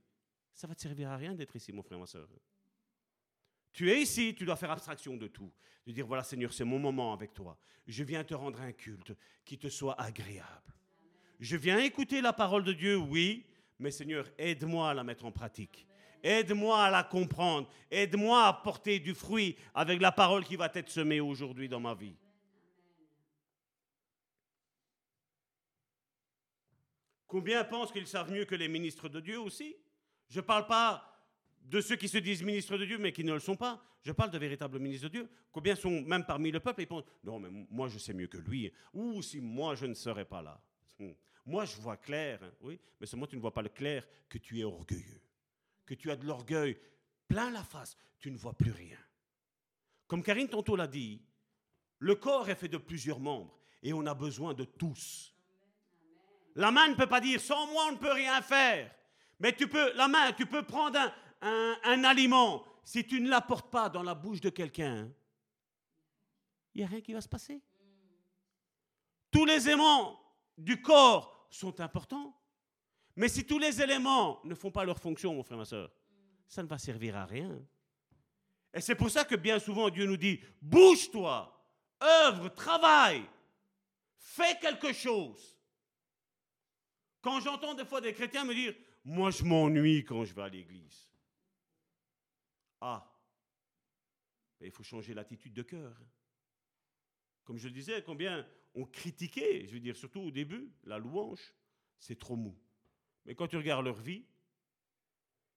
ça 0.53 0.67
va 0.67 0.73
te 0.73 0.81
servir 0.81 1.09
à 1.11 1.17
rien 1.17 1.35
d'être 1.35 1.55
ici, 1.55 1.71
mon 1.71 1.83
frère, 1.83 1.99
ma 1.99 2.07
soeur. 2.07 2.27
Tu 3.73 3.91
es 3.91 4.01
ici, 4.01 4.33
tu 4.35 4.43
dois 4.43 4.55
faire 4.55 4.71
abstraction 4.71 5.15
de 5.15 5.27
tout. 5.27 5.51
De 5.85 5.91
dire, 5.91 6.07
voilà 6.07 6.23
Seigneur, 6.23 6.51
c'est 6.51 6.63
mon 6.63 6.79
moment 6.79 7.13
avec 7.13 7.33
toi. 7.33 7.57
Je 7.85 8.03
viens 8.03 8.23
te 8.23 8.33
rendre 8.33 8.59
un 8.61 8.71
culte 8.71 9.13
qui 9.45 9.57
te 9.57 9.69
soit 9.69 9.99
agréable. 10.01 10.73
Je 11.39 11.55
viens 11.55 11.77
écouter 11.77 12.21
la 12.21 12.33
parole 12.33 12.63
de 12.63 12.73
Dieu, 12.73 12.97
oui, 12.97 13.45
mais 13.77 13.91
Seigneur, 13.91 14.27
aide-moi 14.37 14.89
à 14.89 14.93
la 14.93 15.03
mettre 15.03 15.25
en 15.25 15.31
pratique. 15.31 15.86
Aide-moi 16.23 16.83
à 16.83 16.89
la 16.89 17.03
comprendre. 17.03 17.69
Aide-moi 17.89 18.45
à 18.45 18.53
porter 18.53 18.99
du 18.99 19.13
fruit 19.13 19.55
avec 19.73 20.01
la 20.01 20.11
parole 20.11 20.43
qui 20.43 20.55
va 20.55 20.71
être 20.73 20.89
semée 20.89 21.19
aujourd'hui 21.19 21.69
dans 21.69 21.79
ma 21.79 21.93
vie. 21.93 22.15
Combien 27.27 27.63
pensent 27.65 27.91
qu'ils 27.91 28.07
savent 28.07 28.31
mieux 28.31 28.45
que 28.45 28.55
les 28.55 28.69
ministres 28.69 29.09
de 29.09 29.19
Dieu 29.19 29.39
aussi? 29.39 29.75
Je 30.29 30.39
ne 30.39 30.45
parle 30.45 30.65
pas 30.65 31.03
de 31.61 31.81
ceux 31.81 31.97
qui 31.97 32.07
se 32.07 32.17
disent 32.17 32.41
ministres 32.41 32.77
de 32.77 32.85
Dieu, 32.85 32.97
mais 32.97 33.11
qui 33.11 33.23
ne 33.23 33.33
le 33.33 33.39
sont 33.39 33.55
pas. 33.55 33.83
Je 34.01 34.11
parle 34.13 34.31
de 34.31 34.37
véritables 34.37 34.79
ministres 34.79 35.07
de 35.07 35.11
Dieu. 35.11 35.29
Combien 35.51 35.75
sont 35.75 36.01
même 36.01 36.25
parmi 36.25 36.49
le 36.49 36.61
peuple 36.61 36.81
et 36.81 36.85
pensent 36.85 37.03
Non, 37.23 37.39
mais 37.39 37.49
moi 37.69 37.89
je 37.89 37.97
sais 37.97 38.13
mieux 38.13 38.27
que 38.27 38.37
lui. 38.37 38.71
Ou 38.93 39.21
si 39.21 39.41
moi 39.41 39.75
je 39.75 39.85
ne 39.85 39.93
serais 39.93 40.23
pas 40.23 40.41
là. 40.41 40.61
Hmm. 40.97 41.11
Moi 41.45 41.65
je 41.65 41.75
vois 41.81 41.97
clair, 41.97 42.39
hein. 42.41 42.51
oui, 42.61 42.79
mais 42.99 43.05
seulement 43.05 43.27
tu 43.27 43.35
ne 43.35 43.41
vois 43.41 43.53
pas 43.53 43.61
le 43.61 43.69
clair 43.69 44.07
que 44.29 44.37
tu 44.37 44.59
es 44.59 44.63
orgueilleux, 44.63 45.21
que 45.87 45.95
tu 45.95 46.11
as 46.11 46.15
de 46.15 46.25
l'orgueil 46.25 46.77
plein 47.27 47.49
la 47.49 47.63
face, 47.63 47.97
tu 48.19 48.29
ne 48.29 48.37
vois 48.37 48.53
plus 48.53 48.71
rien. 48.71 48.99
Comme 50.05 50.21
Karine 50.21 50.49
tantôt 50.49 50.75
l'a 50.75 50.87
dit, 50.87 51.21
le 51.99 52.15
corps 52.15 52.49
est 52.49 52.55
fait 52.55 52.67
de 52.67 52.77
plusieurs 52.77 53.19
membres 53.19 53.57
et 53.81 53.93
on 53.93 54.05
a 54.05 54.13
besoin 54.13 54.53
de 54.53 54.65
tous. 54.65 55.33
La 56.55 56.71
main 56.71 56.89
ne 56.89 56.95
peut 56.95 57.07
pas 57.07 57.21
dire 57.21 57.39
sans 57.39 57.67
moi 57.71 57.85
on 57.87 57.93
ne 57.93 57.97
peut 57.97 58.11
rien 58.11 58.41
faire. 58.41 58.93
Mais 59.39 59.55
tu 59.55 59.67
peux, 59.67 59.93
la 59.93 60.07
main, 60.07 60.33
tu 60.33 60.45
peux 60.45 60.63
prendre 60.63 60.99
un, 61.41 61.75
un, 61.83 62.03
aliment, 62.03 62.63
si 62.83 63.05
tu 63.05 63.21
ne 63.21 63.29
l'apportes 63.29 63.69
pas 63.69 63.89
dans 63.89 64.03
la 64.03 64.15
bouche 64.15 64.41
de 64.41 64.49
quelqu'un, 64.49 65.09
il 66.73 66.79
n'y 66.79 66.83
a 66.83 66.87
rien 66.87 67.01
qui 67.01 67.13
va 67.13 67.21
se 67.21 67.29
passer. 67.29 67.61
Tous 69.31 69.45
les 69.45 69.69
aimants 69.69 70.19
du 70.57 70.81
corps 70.81 71.47
sont 71.49 71.79
importants. 71.79 72.35
Mais 73.17 73.29
si 73.29 73.43
tous 73.43 73.57
les 73.57 73.81
éléments 73.81 74.39
ne 74.45 74.53
font 74.53 74.69
pas 74.69 74.85
leur 74.85 74.99
fonction, 74.99 75.33
mon 75.33 75.41
frère, 75.41 75.57
ma 75.57 75.65
soeur, 75.65 75.91
ça 76.47 76.61
ne 76.61 76.67
va 76.67 76.77
servir 76.77 77.17
à 77.17 77.25
rien. 77.25 77.59
Et 78.73 78.79
c'est 78.79 78.93
pour 78.93 79.09
ça 79.09 79.25
que 79.25 79.35
bien 79.35 79.57
souvent 79.57 79.89
Dieu 79.89 80.05
nous 80.05 80.17
dit, 80.17 80.39
bouge-toi, 80.61 81.51
œuvre, 82.01 82.49
travaille, 82.49 83.27
fais 84.19 84.59
quelque 84.59 84.93
chose. 84.93 85.57
Quand 87.21 87.39
j'entends 87.39 87.73
des 87.73 87.85
fois 87.85 88.01
des 88.01 88.13
chrétiens 88.13 88.45
me 88.45 88.53
dire, 88.53 88.75
moi 89.03 89.31
je 89.31 89.43
m'ennuie 89.43 90.05
quand 90.05 90.23
je 90.23 90.35
vais 90.35 90.43
à 90.43 90.49
l'église. 90.49 91.09
Ah, 92.79 93.11
il 94.61 94.69
faut 94.71 94.83
changer 94.83 95.15
l'attitude 95.15 95.53
de 95.53 95.63
cœur. 95.63 95.99
Comme 97.45 97.57
je 97.57 97.67
le 97.67 97.73
disais, 97.73 98.03
combien 98.03 98.47
on 98.75 98.85
critiquait, 98.85 99.65
je 99.65 99.71
veux 99.71 99.79
dire, 99.79 99.95
surtout 99.95 100.21
au 100.21 100.29
début, 100.29 100.71
la 100.83 100.99
louange, 100.99 101.55
c'est 101.97 102.19
trop 102.19 102.35
mou. 102.35 102.55
Mais 103.27 103.35
quand 103.35 103.47
tu 103.47 103.57
regardes 103.57 103.85
leur 103.85 103.99
vie, 103.99 104.23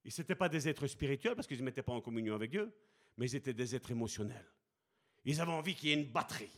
ils 0.05 0.13
n'étaient 0.19 0.35
pas 0.35 0.49
des 0.49 0.69
êtres 0.69 0.89
spirituels 0.89 1.37
parce 1.37 1.47
qu'ils 1.47 1.59
ne 1.59 1.65
mettaient 1.65 1.83
pas 1.83 1.93
en 1.93 2.01
communion 2.01 2.35
avec 2.35 2.51
Dieu, 2.51 2.75
mais 3.17 3.31
ils 3.31 3.37
étaient 3.37 3.55
des 3.55 3.75
êtres 3.77 3.93
émotionnels. 3.93 4.47
Ils 5.25 5.41
avaient 5.41 5.53
envie 5.53 5.75
qu'il 5.75 5.91
y 5.91 5.93
ait 5.93 5.97
une 5.97 6.11
batterie. 6.11 6.51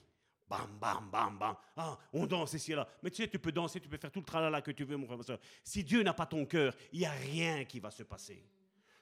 Bam, 0.48 0.78
bam, 0.80 1.08
bam, 1.10 1.38
bam. 1.38 1.56
Ah, 1.76 1.98
on 2.12 2.26
danse 2.26 2.54
ici 2.54 2.72
et 2.72 2.74
là. 2.74 2.88
Mais 3.02 3.10
tu 3.10 3.22
sais, 3.22 3.28
tu 3.28 3.38
peux 3.38 3.52
danser, 3.52 3.80
tu 3.80 3.88
peux 3.88 3.96
faire 3.96 4.10
tout 4.10 4.20
le 4.20 4.24
tralala 4.24 4.60
que 4.62 4.70
tu 4.70 4.84
veux, 4.84 4.96
mon 4.96 5.06
frère, 5.06 5.38
Si 5.64 5.82
Dieu 5.84 6.02
n'a 6.02 6.14
pas 6.14 6.26
ton 6.26 6.46
cœur, 6.46 6.74
il 6.92 7.00
n'y 7.00 7.06
a 7.06 7.10
rien 7.10 7.64
qui 7.64 7.80
va 7.80 7.90
se 7.90 8.02
passer. 8.02 8.44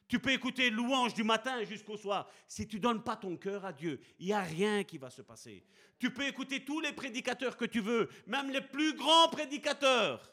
Tu 0.09 0.19
peux 0.19 0.31
écouter 0.31 0.70
louange 0.70 1.15
du 1.15 1.23
matin 1.23 1.62
jusqu'au 1.65 1.97
soir. 1.97 2.28
Si 2.49 2.66
tu 2.66 2.77
ne 2.77 2.82
donnes 2.82 3.03
pas 3.03 3.16
ton 3.16 3.37
cœur 3.37 3.65
à 3.65 3.73
Dieu, 3.73 4.01
il 4.19 4.27
n'y 4.27 4.32
a 4.32 4.43
rien 4.43 4.82
qui 4.82 4.99
va 4.99 5.11
se 5.11 5.23
passer. 5.23 5.65
Tu 5.99 6.12
peux 6.12 6.27
écouter 6.27 6.65
tous 6.65 6.81
les 6.81 6.93
prédicateurs 6.93 7.57
que 7.57 7.65
tu 7.65 7.81
veux, 7.81 8.09
même 8.27 8.51
les 8.51 8.61
plus 8.61 8.95
grands 8.95 9.28
prédicateurs. 9.28 10.32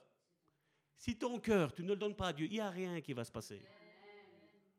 Si 0.98 1.16
ton 1.16 1.40
cœur, 1.40 1.74
tu 1.74 1.84
ne 1.84 1.90
le 1.90 1.96
donnes 1.96 2.16
pas 2.16 2.28
à 2.28 2.34
Dieu, 2.34 2.48
il 2.48 2.54
n'y 2.54 2.60
a 2.60 2.70
rien 2.70 3.00
qui 3.02 3.14
va 3.14 3.24
se 3.24 3.32
passer. 3.32 3.62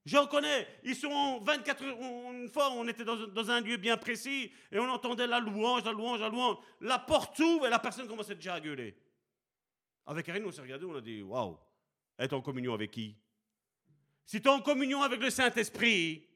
J'en 0.04 0.26
connais, 0.26 0.66
ils 0.84 0.96
sont 0.96 1.40
24 1.40 1.84
heures. 1.84 1.98
Une 2.32 2.48
fois, 2.48 2.72
on 2.72 2.88
était 2.88 3.04
dans, 3.04 3.50
un 3.50 3.60
lieu 3.60 3.76
bien 3.76 3.96
précis 3.96 4.50
et 4.72 4.78
on 4.78 4.88
entendait 4.88 5.26
la 5.26 5.38
louange, 5.38 5.84
la 5.84 5.92
louange, 5.92 6.20
la 6.20 6.30
louange. 6.30 6.56
La 6.80 6.98
porte 6.98 7.36
s'ouvre 7.36 7.66
et 7.66 7.70
la 7.70 7.78
personne 7.78 8.08
commençait 8.08 8.34
déjà 8.34 8.54
à 8.54 8.60
gueuler. 8.60 8.96
Avec 10.06 10.24
Karine, 10.24 10.44
on 10.46 10.50
s'est 10.50 10.62
regardé, 10.62 10.86
on 10.86 10.94
a 10.96 11.02
dit 11.02 11.22
Waouh, 11.22 11.58
être 12.18 12.32
en 12.32 12.40
communion 12.40 12.72
avec 12.72 12.90
qui? 12.90 13.16
Si 14.24 14.40
tu 14.40 14.48
es 14.48 14.50
en 14.50 14.60
communion 14.60 15.02
avec 15.02 15.20
le 15.20 15.28
Saint-Esprit, 15.28 16.26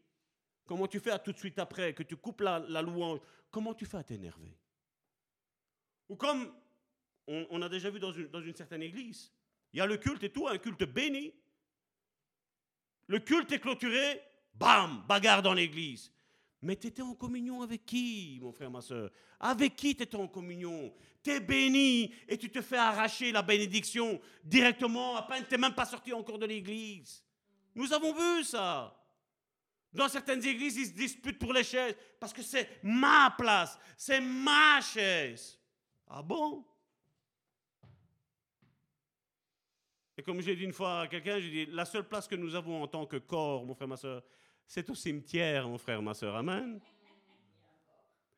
comment 0.66 0.86
tu 0.86 1.00
fais 1.00 1.18
tout 1.20 1.32
de 1.32 1.38
suite 1.38 1.58
après 1.58 1.94
que 1.94 2.02
tu 2.02 2.16
coupes 2.16 2.42
la, 2.42 2.82
louange? 2.82 3.20
Comment 3.50 3.72
tu 3.72 3.86
fais 3.86 3.96
à 3.96 4.04
t'énerver? 4.04 4.54
Ou 6.10 6.16
comme 6.16 6.52
on, 7.26 7.62
a 7.62 7.68
déjà 7.70 7.88
vu 7.88 7.98
dans 7.98 8.12
dans 8.12 8.42
une 8.42 8.54
certaine 8.54 8.82
église, 8.82 9.32
il 9.72 9.78
y 9.78 9.80
a 9.80 9.86
le 9.86 9.96
culte 9.96 10.22
et 10.24 10.30
tout, 10.30 10.48
un 10.48 10.58
culte 10.58 10.84
béni. 10.84 11.34
Le 13.06 13.18
culte 13.18 13.52
est 13.52 13.58
clôturé, 13.58 14.22
bam, 14.54 15.04
bagarre 15.08 15.42
dans 15.42 15.54
l'église. 15.54 16.12
Mais 16.60 16.76
tu 16.76 16.86
étais 16.86 17.02
en 17.02 17.14
communion 17.14 17.62
avec 17.62 17.84
qui, 17.84 18.38
mon 18.40 18.52
frère, 18.52 18.70
ma 18.70 18.80
soeur? 18.80 19.10
Avec 19.40 19.74
qui 19.74 19.96
tu 19.96 20.04
étais 20.04 20.16
en 20.16 20.28
communion? 20.28 20.94
Tu 21.22 21.30
es 21.30 21.40
béni 21.40 22.14
et 22.28 22.38
tu 22.38 22.50
te 22.50 22.62
fais 22.62 22.76
arracher 22.76 23.32
la 23.32 23.42
bénédiction 23.42 24.20
directement, 24.44 25.16
à 25.16 25.22
peine 25.22 25.44
tu 25.44 25.52
n'es 25.52 25.58
même 25.58 25.74
pas 25.74 25.86
sorti 25.86 26.12
encore 26.12 26.38
de 26.38 26.46
l'église. 26.46 27.24
Nous 27.74 27.92
avons 27.92 28.14
vu 28.14 28.44
ça. 28.44 28.96
Dans 29.92 30.08
certaines 30.08 30.44
églises, 30.46 30.76
ils 30.76 30.86
se 30.86 30.92
disputent 30.92 31.38
pour 31.38 31.52
les 31.52 31.64
chaises 31.64 31.96
parce 32.18 32.32
que 32.32 32.42
c'est 32.42 32.80
ma 32.82 33.34
place, 33.36 33.78
c'est 33.96 34.20
ma 34.20 34.80
chaise. 34.80 35.58
Ah 36.08 36.22
bon? 36.22 36.64
Et 40.16 40.22
comme 40.22 40.40
j'ai 40.40 40.54
dit 40.54 40.64
une 40.64 40.72
fois 40.72 41.00
à 41.00 41.06
quelqu'un, 41.06 41.38
j'ai 41.40 41.50
dit, 41.50 41.66
la 41.66 41.84
seule 41.84 42.06
place 42.06 42.28
que 42.28 42.34
nous 42.34 42.54
avons 42.54 42.82
en 42.82 42.86
tant 42.86 43.06
que 43.06 43.16
corps, 43.16 43.64
mon 43.64 43.74
frère, 43.74 43.88
ma 43.88 43.96
soeur, 43.96 44.22
c'est 44.66 44.88
au 44.90 44.94
cimetière, 44.94 45.68
mon 45.68 45.78
frère, 45.78 46.02
ma 46.02 46.14
soeur. 46.14 46.36
Amen. 46.36 46.80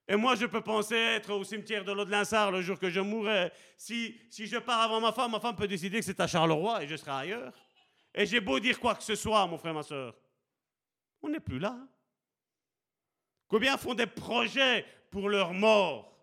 Et 0.06 0.16
moi, 0.16 0.34
je 0.34 0.46
peux 0.46 0.60
penser 0.60 0.96
être 0.96 1.32
au 1.32 1.44
cimetière 1.44 1.84
de 1.84 1.90
l'Aude-Linsard 1.90 2.52
le 2.52 2.60
jour 2.60 2.78
que 2.78 2.90
je 2.90 3.00
mourrai. 3.00 3.50
Si, 3.76 4.20
si 4.30 4.46
je 4.46 4.58
pars 4.58 4.82
avant 4.82 5.00
ma 5.00 5.12
femme, 5.12 5.30
ma 5.30 5.40
femme 5.40 5.56
peut 5.56 5.66
décider 5.66 5.98
que 5.98 6.04
c'est 6.04 6.20
à 6.20 6.26
Charleroi 6.26 6.84
et 6.84 6.88
je 6.88 6.96
serai 6.96 7.10
ailleurs. 7.10 7.52
Et 8.14 8.26
j'ai 8.26 8.40
beau 8.40 8.60
dire 8.60 8.78
quoi 8.78 8.94
que 8.94 9.02
ce 9.02 9.14
soit, 9.14 9.46
mon 9.46 9.58
frère, 9.58 9.74
ma 9.74 9.82
soeur. 9.82 10.14
On 11.22 11.28
n'est 11.28 11.40
plus 11.40 11.58
là. 11.58 11.78
Combien 13.48 13.76
font 13.76 13.94
des 13.94 14.06
projets 14.06 14.84
pour 15.10 15.28
leur 15.28 15.52
mort? 15.52 16.14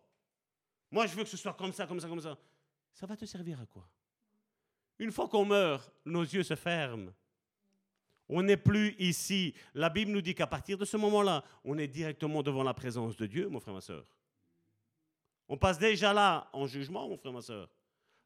Moi, 0.92 1.08
je 1.08 1.16
veux 1.16 1.24
que 1.24 1.30
ce 1.30 1.38
soit 1.38 1.54
comme 1.54 1.74
ça, 1.74 1.88
comme 1.88 2.00
ça, 2.00 2.08
comme 2.08 2.22
ça. 2.22 2.38
Ça 2.94 3.06
va 3.06 3.18
te 3.18 3.26
servir 3.26 3.60
à 3.60 3.66
quoi? 3.66 3.90
Une 5.02 5.12
fois 5.12 5.28
qu'on 5.28 5.46
meurt, 5.46 5.92
nos 6.06 6.22
yeux 6.22 6.44
se 6.44 6.56
ferment. 6.56 7.12
On 8.30 8.44
n'est 8.44 8.56
plus 8.56 8.96
ici. 9.00 9.56
La 9.74 9.90
Bible 9.90 10.12
nous 10.12 10.22
dit 10.22 10.36
qu'à 10.36 10.46
partir 10.46 10.78
de 10.78 10.86
ce 10.86 10.96
moment-là, 10.96 11.44
on 11.64 11.76
est 11.80 11.88
directement 11.88 12.44
devant 12.44 12.62
la 12.62 12.76
présence 12.76 13.16
de 13.16 13.26
Dieu, 13.26 13.50
mon 13.50 13.60
frère, 13.60 13.74
ma 13.74 13.82
soeur. 13.82 14.06
On 15.50 15.58
passe 15.58 15.80
déjà 15.80 16.14
là 16.14 16.48
en 16.54 16.68
jugement, 16.68 17.10
mon 17.10 17.18
frère, 17.18 17.34
ma 17.34 17.42
soeur. 17.42 17.68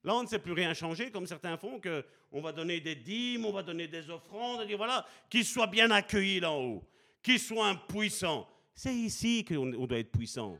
Là, 0.04 0.16
on 0.16 0.24
ne 0.24 0.28
sait 0.28 0.38
plus 0.38 0.52
rien 0.52 0.74
changer, 0.74 1.12
comme 1.12 1.26
certains 1.26 1.56
font, 1.56 1.80
que 1.80 2.06
on 2.30 2.42
va 2.42 2.52
donner 2.52 2.82
des 2.82 2.96
dîmes, 2.96 3.46
on 3.46 3.54
va 3.54 3.64
donner 3.64 3.88
des 3.88 4.10
offrandes, 4.10 4.64
et 4.64 4.68
dire 4.68 4.78
voilà, 4.78 5.06
qu'ils 5.30 5.46
soient 5.46 5.68
bien 5.68 5.90
accueillis 5.92 6.42
là 6.42 6.52
haut, 6.52 6.84
qu'ils 7.24 7.40
soient 7.40 7.74
puissants. 7.88 8.46
C'est 8.74 8.94
ici 8.94 9.46
qu'on 9.46 9.68
doit 9.68 10.00
être 10.00 10.12
puissant. 10.12 10.60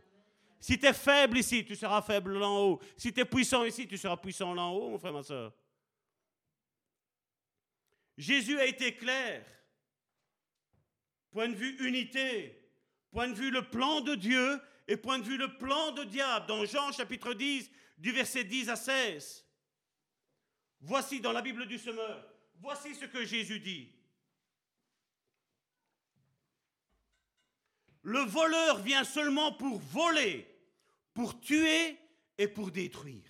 Si 0.62 0.80
tu 0.80 0.86
es 0.86 0.94
faible 0.94 1.40
ici, 1.40 1.66
tu 1.66 1.76
seras 1.76 2.02
faible 2.02 2.40
là 2.40 2.48
haut. 2.48 2.80
Si 2.96 3.12
tu 3.12 3.20
es 3.20 3.26
puissant 3.26 3.66
ici, 3.66 3.86
tu 3.86 3.98
seras 3.98 4.16
puissant 4.16 4.54
là 4.54 4.64
haut, 4.64 4.92
mon 4.92 4.98
frère, 4.98 5.12
ma 5.12 5.22
soeur. 5.22 5.52
Jésus 8.18 8.60
a 8.60 8.66
été 8.66 8.96
clair. 8.96 9.46
Point 11.32 11.50
de 11.50 11.56
vue 11.56 11.76
unité, 11.88 12.70
point 13.12 13.28
de 13.28 13.34
vue 13.34 13.52
le 13.52 13.70
plan 13.70 14.02
de 14.02 14.16
Dieu 14.16 14.62
et 14.88 14.98
point 14.98 15.20
de 15.20 15.24
vue 15.24 15.38
le 15.38 15.58
plan 15.58 15.92
de 15.92 16.04
diable. 16.06 16.46
Dans 16.48 16.64
Jean 16.66 16.92
chapitre 16.92 17.34
10, 17.34 17.70
du 17.98 18.12
verset 18.12 18.44
10 18.44 18.70
à 18.70 18.76
16. 18.76 19.46
Voici 20.82 21.20
dans 21.20 21.32
la 21.32 21.42
Bible 21.42 21.66
du 21.66 21.78
Semeur, 21.78 22.26
voici 22.60 22.94
ce 22.96 23.06
que 23.06 23.26
Jésus 23.26 23.60
dit. 23.60 23.92
Le 28.04 28.20
voleur 28.20 28.82
vient 28.84 29.04
seulement 29.04 29.52
pour 29.54 29.80
voler, 29.80 30.48
pour 31.14 31.40
tuer 31.42 31.98
et 32.38 32.48
pour 32.48 32.70
détruire. 32.70 33.24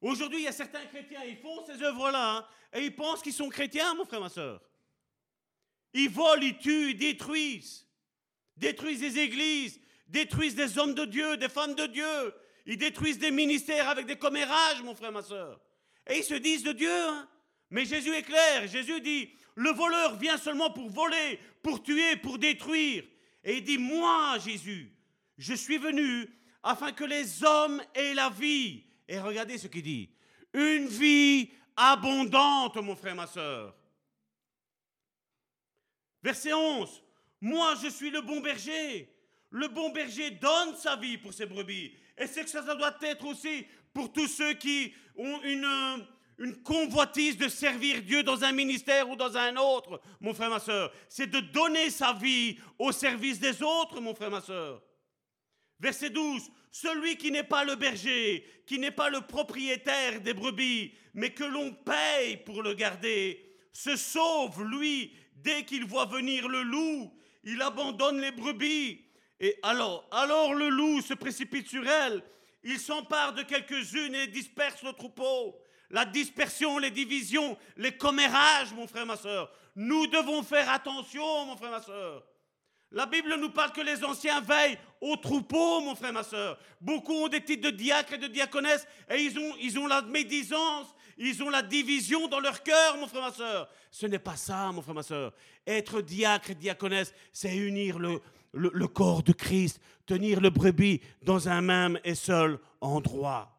Aujourd'hui, 0.00 0.38
il 0.38 0.44
y 0.44 0.48
a 0.48 0.52
certains 0.52 0.86
chrétiens, 0.86 1.24
ils 1.24 1.38
font 1.38 1.64
ces 1.66 1.82
œuvres-là, 1.82 2.36
hein, 2.36 2.48
et 2.76 2.84
ils 2.84 2.94
pensent 2.94 3.22
qu'ils 3.22 3.32
sont 3.32 3.48
chrétiens, 3.48 3.94
mon 3.94 4.04
frère, 4.04 4.20
ma 4.20 4.28
soeur. 4.28 4.60
Ils 5.94 6.10
volent, 6.10 6.42
ils 6.42 6.58
tuent, 6.58 6.90
ils 6.90 6.98
détruisent. 6.98 7.86
Détruisent 8.56 9.00
des 9.00 9.18
églises, 9.18 9.80
détruisent 10.06 10.54
des 10.54 10.78
hommes 10.78 10.94
de 10.94 11.04
Dieu, 11.04 11.36
des 11.36 11.48
femmes 11.48 11.74
de 11.74 11.86
Dieu. 11.86 12.34
Ils 12.66 12.78
détruisent 12.78 13.18
des 13.18 13.30
ministères 13.30 13.88
avec 13.88 14.06
des 14.06 14.16
commérages, 14.16 14.82
mon 14.82 14.94
frère, 14.94 15.12
ma 15.12 15.22
soeur. 15.22 15.60
Et 16.08 16.18
ils 16.18 16.24
se 16.24 16.34
disent 16.34 16.62
de 16.62 16.72
Dieu. 16.72 16.90
Hein. 16.90 17.28
Mais 17.70 17.84
Jésus 17.84 18.14
est 18.14 18.22
clair. 18.22 18.66
Jésus 18.66 19.00
dit, 19.00 19.30
le 19.54 19.70
voleur 19.70 20.16
vient 20.16 20.36
seulement 20.36 20.70
pour 20.70 20.90
voler, 20.90 21.38
pour 21.62 21.82
tuer, 21.82 22.16
pour 22.16 22.38
détruire. 22.38 23.04
Et 23.42 23.58
il 23.58 23.64
dit, 23.64 23.78
moi, 23.78 24.38
Jésus, 24.38 24.92
je 25.38 25.54
suis 25.54 25.78
venu 25.78 26.28
afin 26.62 26.92
que 26.92 27.04
les 27.04 27.44
hommes 27.44 27.82
aient 27.94 28.14
la 28.14 28.28
vie. 28.28 28.84
Et 29.08 29.18
regardez 29.18 29.56
ce 29.58 29.68
qu'il 29.68 29.82
dit. 29.82 30.10
Une 30.52 30.86
vie 30.86 31.50
abondante, 31.76 32.76
mon 32.76 32.96
frère, 32.96 33.14
ma 33.14 33.26
soeur. 33.26 33.74
Verset 36.22 36.52
11. 36.52 37.02
Moi, 37.40 37.74
je 37.82 37.88
suis 37.88 38.10
le 38.10 38.22
bon 38.22 38.40
berger. 38.40 39.12
Le 39.50 39.68
bon 39.68 39.90
berger 39.90 40.30
donne 40.30 40.74
sa 40.76 40.96
vie 40.96 41.18
pour 41.18 41.32
ses 41.32 41.46
brebis. 41.46 41.94
Et 42.18 42.26
c'est 42.26 42.44
que 42.44 42.50
ça, 42.50 42.62
doit 42.62 42.96
être 43.02 43.24
aussi 43.26 43.66
pour 43.92 44.12
tous 44.12 44.26
ceux 44.26 44.54
qui 44.54 44.92
ont 45.16 45.40
une, 45.42 46.06
une 46.38 46.62
convoitise 46.62 47.36
de 47.36 47.48
servir 47.48 48.02
Dieu 48.02 48.22
dans 48.22 48.42
un 48.42 48.52
ministère 48.52 49.08
ou 49.08 49.16
dans 49.16 49.36
un 49.36 49.56
autre, 49.56 50.00
mon 50.20 50.34
frère, 50.34 50.50
ma 50.50 50.60
soeur. 50.60 50.92
C'est 51.08 51.30
de 51.30 51.40
donner 51.40 51.90
sa 51.90 52.12
vie 52.14 52.58
au 52.78 52.90
service 52.92 53.38
des 53.38 53.62
autres, 53.62 54.00
mon 54.00 54.14
frère, 54.14 54.30
ma 54.30 54.40
soeur. 54.40 54.82
Verset 55.80 56.10
12. 56.10 56.50
Celui 56.70 57.16
qui 57.16 57.30
n'est 57.30 57.42
pas 57.42 57.64
le 57.64 57.74
berger, 57.74 58.44
qui 58.66 58.78
n'est 58.78 58.90
pas 58.90 59.08
le 59.08 59.22
propriétaire 59.22 60.20
des 60.20 60.34
brebis, 60.34 60.92
mais 61.14 61.30
que 61.30 61.44
l'on 61.44 61.72
paye 61.72 62.36
pour 62.44 62.62
le 62.62 62.74
garder, 62.74 63.42
se 63.72 63.96
sauve, 63.96 64.62
lui, 64.64 65.12
dès 65.36 65.64
qu'il 65.64 65.84
voit 65.86 66.06
venir 66.06 66.48
le 66.48 66.62
loup. 66.62 67.12
Il 67.44 67.62
abandonne 67.62 68.20
les 68.20 68.32
brebis. 68.32 69.00
Et 69.40 69.58
alors, 69.62 70.06
alors 70.10 70.54
le 70.54 70.68
loup 70.68 71.00
se 71.00 71.14
précipite 71.14 71.68
sur 71.68 71.86
elle. 71.86 72.22
Il 72.64 72.78
s'empare 72.78 73.32
de 73.32 73.42
quelques-unes 73.42 74.14
et 74.14 74.26
disperse 74.26 74.82
le 74.82 74.92
troupeau. 74.92 75.56
La 75.90 76.04
dispersion, 76.04 76.78
les 76.78 76.90
divisions, 76.90 77.56
les 77.76 77.96
commérages, 77.96 78.72
mon 78.74 78.86
frère, 78.86 79.06
ma 79.06 79.16
soeur. 79.16 79.52
Nous 79.76 80.06
devons 80.08 80.42
faire 80.42 80.68
attention, 80.70 81.46
mon 81.46 81.56
frère, 81.56 81.70
ma 81.70 81.82
soeur. 81.82 82.24
La 82.92 83.06
Bible 83.06 83.34
nous 83.40 83.50
parle 83.50 83.72
que 83.72 83.80
les 83.80 84.04
anciens 84.04 84.40
veillent 84.40 84.78
au 85.00 85.16
troupeau, 85.16 85.80
mon 85.80 85.94
frère, 85.94 86.12
ma 86.12 86.22
soeur. 86.22 86.58
Beaucoup 86.80 87.14
ont 87.14 87.28
des 87.28 87.42
titres 87.44 87.70
de 87.70 87.76
diacre 87.76 88.14
et 88.14 88.18
de 88.18 88.28
diaconesse 88.28 88.86
et 89.10 89.16
ils 89.16 89.38
ont, 89.38 89.54
ils 89.60 89.78
ont 89.78 89.86
la 89.86 90.02
médisance, 90.02 90.86
ils 91.18 91.42
ont 91.42 91.50
la 91.50 91.62
division 91.62 92.28
dans 92.28 92.40
leur 92.40 92.62
cœur, 92.62 92.96
mon 92.96 93.08
frère, 93.08 93.22
ma 93.22 93.32
soeur. 93.32 93.68
Ce 93.90 94.06
n'est 94.06 94.20
pas 94.20 94.36
ça, 94.36 94.70
mon 94.72 94.82
frère, 94.82 94.94
ma 94.94 95.02
soeur. 95.02 95.32
Être 95.66 96.00
diacre 96.00 96.50
et 96.50 96.54
diaconesse, 96.54 97.12
c'est 97.32 97.56
unir 97.56 97.98
le, 97.98 98.20
le, 98.52 98.70
le 98.72 98.88
corps 98.88 99.22
de 99.22 99.32
Christ, 99.32 99.80
tenir 100.06 100.40
le 100.40 100.50
brebis 100.50 101.00
dans 101.22 101.48
un 101.48 101.60
même 101.60 101.98
et 102.04 102.14
seul 102.14 102.58
endroit. 102.80 103.52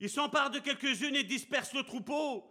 Il 0.00 0.08
s'empare 0.08 0.50
de 0.50 0.60
quelques-unes 0.60 1.16
et 1.16 1.24
disperse 1.24 1.72
le 1.74 1.82
troupeau. 1.82 2.44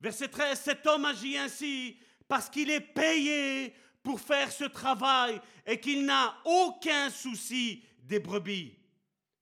Verset 0.00 0.28
13, 0.28 0.58
cet 0.58 0.86
homme 0.86 1.04
agit 1.04 1.36
ainsi 1.36 1.98
parce 2.26 2.48
qu'il 2.48 2.70
est 2.70 2.80
payé 2.80 3.74
pour 4.02 4.20
faire 4.20 4.50
ce 4.50 4.64
travail 4.64 5.40
et 5.66 5.78
qu'il 5.78 6.06
n'a 6.06 6.36
aucun 6.44 7.10
souci 7.10 7.84
des 8.02 8.18
brebis. 8.18 8.74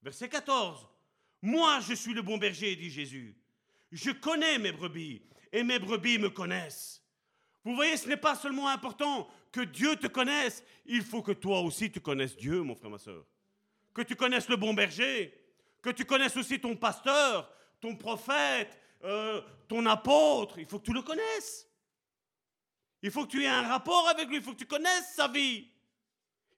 Verset 0.03 0.29
14, 0.29 0.87
moi 1.43 1.81
je 1.81 1.95
suis 1.95 2.15
le 2.15 2.23
bon 2.23 2.39
berger, 2.39 2.75
dit 2.77 2.91
Jésus. 2.91 3.37
Je 3.93 4.11
connais 4.11 4.59
mes 4.59 4.73
brebis 4.73 5.23
et 5.53 5.63
mes 5.63 5.79
brebis 5.79 6.19
me 6.19 6.31
connaissent. 6.31 7.03
Vous 7.65 7.75
voyez, 7.75 7.97
ce 7.97 8.09
n'est 8.09 8.17
pas 8.17 8.35
seulement 8.35 8.69
important 8.69 9.29
que 9.53 9.61
Dieu 9.61 9.97
te 9.97 10.07
connaisse, 10.07 10.65
il 10.87 11.03
faut 11.03 11.23
que 11.23 11.33
toi 11.33 11.61
aussi 11.61 11.91
tu 11.91 12.01
connaisses 12.01 12.37
Dieu, 12.37 12.63
mon 12.63 12.75
frère, 12.75 12.91
ma 12.91 12.99
soeur. 12.99 13.25
Que 13.95 14.03
tu 14.03 14.17
connaisses 14.17 14.49
le 14.49 14.57
bon 14.57 14.75
berger, 14.75 15.35
que 15.83 15.91
tu 15.91 16.05
connaisses 16.05 16.37
aussi 16.37 16.61
ton 16.61 16.77
pasteur, 16.77 17.51
ton 17.81 17.97
prophète, 17.97 18.79
euh, 19.05 19.41
ton 19.69 19.85
apôtre, 19.87 20.59
il 20.59 20.67
faut 20.67 20.79
que 20.79 20.87
tu 20.87 20.93
le 20.93 21.03
connaisses. 21.03 21.69
Il 23.03 23.11
faut 23.11 23.27
que 23.27 23.31
tu 23.31 23.45
aies 23.45 23.49
un 23.49 23.69
rapport 23.69 24.09
avec 24.09 24.29
lui, 24.29 24.37
il 24.37 24.43
faut 24.43 24.53
que 24.53 24.59
tu 24.59 24.67
connaisses 24.67 25.15
sa 25.15 25.29
vie. 25.29 25.69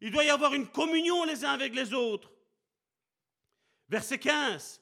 Il 0.01 0.11
doit 0.11 0.25
y 0.25 0.31
avoir 0.31 0.55
une 0.55 0.69
communion 0.69 1.25
les 1.25 1.45
uns 1.45 1.53
avec 1.53 1.75
les 1.75 1.93
autres. 1.93 2.33
Verset 3.89 4.19
15. 4.19 4.81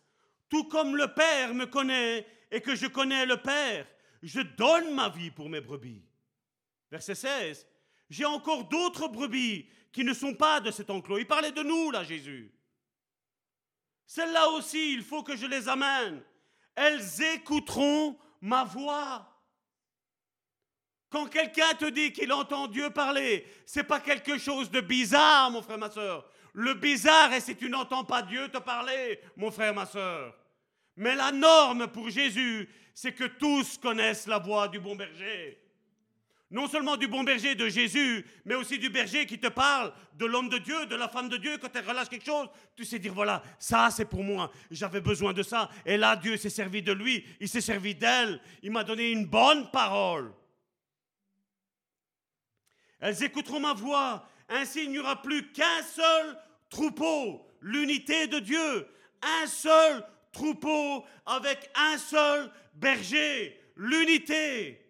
Tout 0.49 0.65
comme 0.65 0.97
le 0.97 1.13
Père 1.13 1.55
me 1.55 1.67
connaît 1.67 2.27
et 2.51 2.61
que 2.61 2.77
je 2.77 2.87
connais 2.87 3.27
le 3.27 3.37
Père, 3.39 3.87
je 4.23 4.41
donne 4.41 4.95
ma 4.95 5.09
vie 5.09 5.31
pour 5.31 5.49
mes 5.49 5.61
brebis. 5.61 6.05
Verset 6.91 7.17
16. 7.17 7.67
J'ai 8.09 8.25
encore 8.25 8.65
d'autres 8.65 9.09
brebis 9.09 9.69
qui 9.93 10.05
ne 10.05 10.15
sont 10.15 10.35
pas 10.35 10.61
de 10.61 10.71
cet 10.71 10.91
enclos. 10.91 11.19
Il 11.19 11.27
parlait 11.27 11.53
de 11.53 11.63
nous, 11.63 11.91
là, 11.91 12.05
Jésus. 12.05 12.53
Celles-là 14.07 14.49
aussi, 14.51 14.95
il 14.95 15.03
faut 15.03 15.23
que 15.23 15.37
je 15.37 15.47
les 15.47 15.69
amène 15.69 16.23
elles 16.79 17.23
écouteront 17.35 18.17
ma 18.41 18.65
voix. 18.65 19.27
Quand 21.11 21.27
quelqu'un 21.27 21.75
te 21.79 21.87
dit 21.87 22.13
qu'il 22.13 22.33
entend 22.33 22.67
Dieu 22.67 22.91
parler, 22.91 23.47
c'est 23.67 23.85
pas 23.85 24.01
quelque 24.01 24.39
chose 24.39 24.71
de 24.71 24.81
bizarre, 24.81 25.51
mon 25.51 25.63
frère, 25.63 25.79
ma 25.79 25.91
soeur. 25.91 26.31
Le 26.53 26.75
bizarre 26.75 27.33
est 27.33 27.41
si 27.41 27.57
tu 27.57 27.69
n'entends 27.69 28.05
pas 28.05 28.23
Dieu 28.23 28.49
te 28.49 28.59
parler, 28.59 29.21
mon 29.37 29.51
frère, 29.51 29.75
ma 29.75 29.87
soeur. 29.87 30.35
Mais 30.97 31.15
la 31.15 31.33
norme 31.33 31.89
pour 31.89 32.11
Jésus, 32.11 32.69
c'est 32.95 33.13
que 33.13 33.25
tous 33.25 33.79
connaissent 33.79 34.27
la 34.27 34.39
voix 34.39 34.69
du 34.69 34.81
bon 34.81 34.97
berger. 34.97 35.59
Non 36.51 36.67
seulement 36.67 36.97
du 36.97 37.09
bon 37.09 37.25
berger 37.25 37.55
de 37.55 37.69
Jésus, 37.69 38.25
mais 38.47 38.55
aussi 38.55 38.79
du 38.79 38.89
berger 38.89 39.27
qui 39.27 39.39
te 39.39 39.49
parle 39.49 39.93
de 40.15 40.25
l'homme 40.25 40.49
de 40.49 40.57
Dieu, 40.57 40.87
de 40.87 40.97
la 40.97 41.09
femme 41.09 41.29
de 41.29 41.37
Dieu. 41.37 41.59
Quand 41.59 41.69
elle 41.75 41.87
relâche 41.87 42.09
quelque 42.09 42.25
chose, 42.25 42.49
tu 42.75 42.87
sais 42.87 42.99
dire 42.99 43.13
voilà, 43.13 43.43
ça 43.59 43.91
c'est 43.91 44.07
pour 44.07 44.25
moi. 44.25 44.51
J'avais 44.71 45.03
besoin 45.03 45.35
de 45.35 45.43
ça. 45.43 45.69
Et 45.85 45.99
là, 45.99 46.17
Dieu 46.17 46.39
s'est 46.39 46.49
servi 46.49 46.81
de 46.83 46.93
lui, 46.93 47.23
il 47.39 47.49
s'est 47.51 47.61
servi 47.61 47.95
d'elle. 47.95 48.41
Il 48.63 48.71
m'a 48.71 48.83
donné 48.83 49.11
une 49.11 49.27
bonne 49.27 49.71
parole. 49.71 50.33
Elles 52.99 53.23
écouteront 53.23 53.61
ma 53.61 53.75
voix. 53.75 54.27
Ainsi, 54.49 54.85
il 54.85 54.91
n'y 54.91 54.99
aura 54.99 55.21
plus 55.21 55.53
qu'un 55.53 55.83
seul 55.83 56.39
troupeau, 56.71 57.47
l'unité 57.61 58.27
de 58.27 58.39
Dieu. 58.39 58.89
Un 59.21 59.47
seul 59.47 60.03
troupeau 60.33 61.05
avec 61.27 61.71
un 61.75 61.99
seul 61.99 62.51
berger, 62.75 63.61
l'unité. 63.77 64.88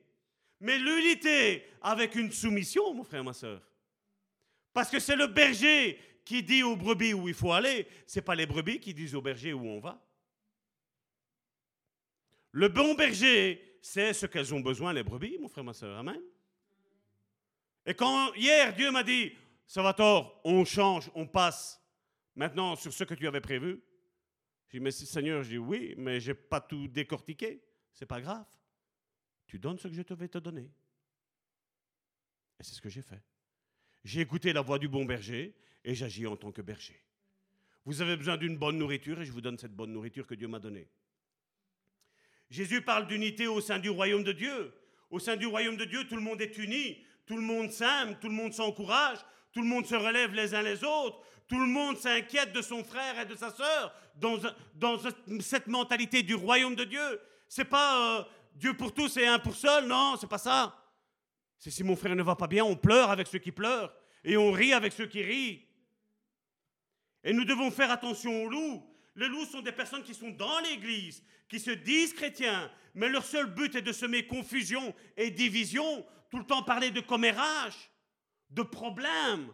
Mais 0.61 0.79
l'unité 0.79 1.65
avec 1.81 2.15
une 2.15 2.33
soumission, 2.33 2.95
mon 2.95 3.05
frère, 3.05 3.25
ma 3.25 3.33
soeur. 3.33 3.63
Parce 4.73 4.91
que 4.91 4.99
c'est 4.99 5.17
le 5.17 5.27
berger 5.27 5.99
qui 6.25 6.43
dit 6.43 6.63
aux 6.63 6.77
brebis 6.77 7.15
où 7.15 7.29
il 7.29 7.35
faut 7.35 7.53
aller, 7.53 7.87
ce 8.07 8.19
n'est 8.19 8.25
pas 8.25 8.35
les 8.35 8.47
brebis 8.47 8.81
qui 8.81 8.93
disent 8.93 9.15
aux 9.15 9.23
bergers 9.23 9.53
où 9.53 9.67
on 9.67 9.81
va. 9.81 10.05
Le 12.53 12.69
bon 12.69 12.95
berger 12.95 13.69
c'est 13.81 14.13
ce 14.13 14.27
qu'elles 14.27 14.53
ont 14.53 14.61
besoin, 14.61 14.93
les 14.93 15.03
brebis, 15.03 15.39
mon 15.39 15.49
frère, 15.49 15.65
ma 15.65 15.73
soeur. 15.73 15.97
Amen. 15.99 16.21
Et 17.87 17.95
quand 17.95 18.35
hier, 18.35 18.75
Dieu 18.75 18.91
m'a 18.91 19.03
dit, 19.03 19.33
ça 19.67 19.83
va 19.83 19.95
tort, 19.95 20.41
on 20.45 20.65
change, 20.65 21.11
on 21.15 21.27
passe 21.27 21.83
maintenant 22.35 22.77
sur 22.77 22.93
ce 22.93 23.05
que 23.05 23.15
tu 23.15 23.27
avais 23.27 23.41
prévu. 23.41 23.83
J'ai 24.69 24.79
dit, 24.79 24.85
mais 24.85 24.91
Seigneur, 24.91 25.43
je 25.43 25.51
dis 25.51 25.59
oui, 25.59 25.95
mais 25.97 26.21
je 26.21 26.33
n'ai 26.33 26.35
pas 26.35 26.61
tout 26.61 26.87
décortiqué. 26.89 27.63
C'est 27.93 28.07
pas 28.07 28.21
grave. 28.21 28.45
Tu 29.49 29.59
donnes 29.59 29.79
ce 29.79 29.89
que 29.89 29.95
je 29.95 30.03
te 30.03 30.15
vais 30.15 30.29
te 30.29 30.39
donner. 30.39 30.71
Et 32.61 32.63
c'est 32.63 32.75
ce 32.75 32.81
que 32.81 32.89
j'ai 32.89 33.03
fait. 33.03 33.23
J'ai 34.05 34.21
écouté 34.21 34.53
la 34.53 34.61
voix 34.61 34.79
du 34.79 34.89
bon 34.89 35.05
berger 35.05 35.57
et 35.85 35.95
j'agis 35.95 36.27
en 36.27 36.37
tant 36.37 36.53
que 36.53 36.63
berger. 36.63 37.03
Vous 37.85 38.03
avez 38.03 38.17
besoin 38.17 38.37
d'une 38.37 38.57
bonne 38.57 38.79
nourriture 38.79 39.21
et 39.21 39.25
je 39.25 39.33
vous 39.33 39.41
donne 39.41 39.59
cette 39.59 39.75
bonne 39.75 39.93
nourriture 39.93 40.27
que 40.27 40.35
Dieu 40.35 40.47
m'a 40.47 40.59
donnée. 40.59 40.89
Jésus 42.51 42.83
parle 42.83 43.07
d'unité 43.07 43.47
au 43.47 43.61
sein 43.61 43.79
du 43.79 43.91
royaume 43.91 44.23
de 44.25 44.33
Dieu. 44.33 44.73
Au 45.11 45.19
sein 45.19 45.37
du 45.37 45.47
royaume 45.47 45.77
de 45.77 45.87
Dieu, 45.87 46.07
tout 46.07 46.17
le 46.17 46.23
monde 46.23 46.41
est 46.43 46.59
uni, 46.59 47.03
tout 47.27 47.37
le 47.37 47.43
monde 47.43 47.71
s'aime, 47.71 48.19
tout 48.21 48.29
le 48.29 48.35
monde 48.35 48.53
s'encourage, 48.53 49.19
tout 49.53 49.63
le 49.63 49.67
monde 49.67 49.87
se 49.87 49.95
relève 49.95 50.35
les 50.35 50.55
uns 50.55 50.63
les 50.63 50.85
autres, 50.85 51.21
tout 51.47 51.59
le 51.59 51.67
monde 51.67 51.97
s'inquiète 51.97 52.53
de 52.53 52.61
son 52.61 52.85
frère 52.85 53.19
et 53.19 53.25
de 53.25 53.35
sa 53.35 53.51
sœur 53.51 53.95
dans, 54.17 54.39
cette 55.41 55.67
mentalité 55.67 56.23
du 56.23 56.35
royaume 56.35 56.75
de 56.75 56.85
Dieu. 56.85 57.21
C'est 57.49 57.65
pas 57.65 58.19
euh, 58.19 58.25
Dieu 58.59 58.77
pour 58.77 58.93
tous 58.93 59.17
et 59.17 59.27
un 59.27 59.39
pour 59.39 59.55
seul, 59.55 59.87
non, 59.87 60.17
c'est 60.21 60.29
pas 60.29 60.39
ça. 60.39 60.85
C'est 61.59 61.71
si 61.71 61.85
mon 61.85 61.95
frère 61.95 62.17
ne 62.17 62.23
va 62.25 62.35
pas 62.35 62.49
bien, 62.49 62.65
on 62.65 62.77
pleure 62.77 63.11
avec 63.11 63.29
ceux 63.29 63.39
qui 63.39 63.53
pleurent 63.53 63.95
et 64.25 64.37
on 64.37 64.51
rit 64.51 64.73
avec 64.73 64.93
ceux 64.93 65.07
qui 65.07 65.23
rient. 65.23 65.65
Et 67.23 67.33
nous 67.33 67.45
devons 67.45 67.71
faire 67.71 67.91
attention 67.91 68.43
aux 68.43 68.49
loups. 68.49 68.85
Les 69.15 69.29
loups 69.29 69.45
sont 69.45 69.63
des 69.63 69.73
personnes 69.73 70.03
qui 70.03 70.13
sont 70.13 70.31
dans 70.31 70.59
l'Église, 70.61 71.23
qui 71.49 71.61
se 71.61 71.71
disent 71.71 72.13
chrétiens, 72.13 72.71
mais 72.95 73.09
leur 73.09 73.25
seul 73.25 73.47
but 73.47 73.77
est 73.77 73.83
de 73.83 73.93
semer 73.93 74.27
confusion 74.27 74.93
et 75.17 75.31
division, 75.31 76.05
tout 76.29 76.39
le 76.39 76.45
temps 76.45 76.65
parler 76.65 76.91
de 76.91 77.01
commérage, 77.01 77.91
de 78.51 78.63
problèmes, 78.63 79.53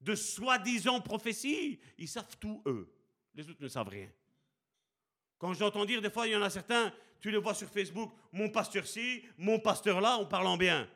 de 0.00 0.14
soi-disant 0.14 1.00
prophéties. 1.00 1.80
Ils 1.98 2.08
savent 2.08 2.36
tout, 2.38 2.62
eux. 2.66 2.92
Les 3.34 3.48
autres 3.50 3.62
ne 3.62 3.68
savent 3.68 3.88
rien. 3.88 4.08
Quand 5.38 5.52
j'entends 5.52 5.84
dire, 5.84 6.00
des 6.00 6.10
fois, 6.10 6.28
il 6.28 6.32
y 6.32 6.36
en 6.36 6.42
a 6.42 6.50
certains, 6.50 6.92
tu 7.20 7.30
les 7.30 7.38
vois 7.38 7.54
sur 7.54 7.68
Facebook, 7.68 8.12
mon 8.32 8.48
pasteur 8.48 8.86
ci, 8.86 9.22
mon 9.36 9.58
pasteur 9.58 10.00
là, 10.00 10.18
on 10.18 10.26
parle 10.26 10.46
en 10.46 10.56
bien. 10.56 10.88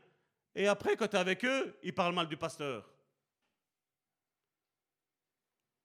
Et 0.55 0.67
après, 0.67 0.97
quand 0.97 1.09
tu 1.09 1.17
es 1.17 1.19
avec 1.19 1.45
eux, 1.45 1.77
ils 1.83 1.95
parlent 1.95 2.15
mal 2.15 2.29
du 2.29 2.37
pasteur. 2.37 2.89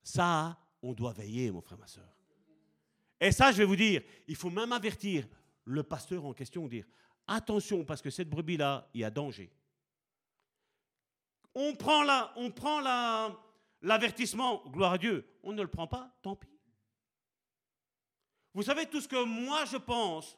Ça, 0.04 0.58
on 0.82 0.94
doit 0.94 1.14
veiller, 1.14 1.52
mon 1.52 1.62
frère, 1.62 1.78
ma 1.78 1.88
soeur. 1.88 2.10
Et 3.20 3.32
ça, 3.32 3.52
je 3.52 3.58
vais 3.58 3.66
vous 3.66 3.76
dire, 3.76 4.02
il 4.28 4.36
faut 4.36 4.50
même 4.50 4.72
avertir 4.72 5.28
le 5.66 5.84
pasteur 5.84 6.26
en 6.26 6.34
question, 6.34 6.68
dire 6.68 6.86
attention, 7.28 7.84
parce 7.86 8.02
que 8.02 8.10
cette 8.10 8.30
brebis-là, 8.30 8.90
il 8.94 9.02
y 9.02 9.04
a 9.04 9.12
danger. 9.12 9.52
On 11.54 11.76
prend 11.76 12.04
l'avertissement, 13.82 14.64
gloire 14.68 14.94
à 14.94 14.98
Dieu. 14.98 15.28
On 15.44 15.52
ne 15.52 15.62
le 15.62 15.68
prend 15.68 15.88
pas, 15.88 16.16
tant 16.22 16.36
pis. 16.36 16.59
Vous 18.60 18.66
savez, 18.66 18.86
tout 18.88 19.00
ce 19.00 19.08
que 19.08 19.24
moi 19.24 19.64
je 19.64 19.78
pense 19.78 20.38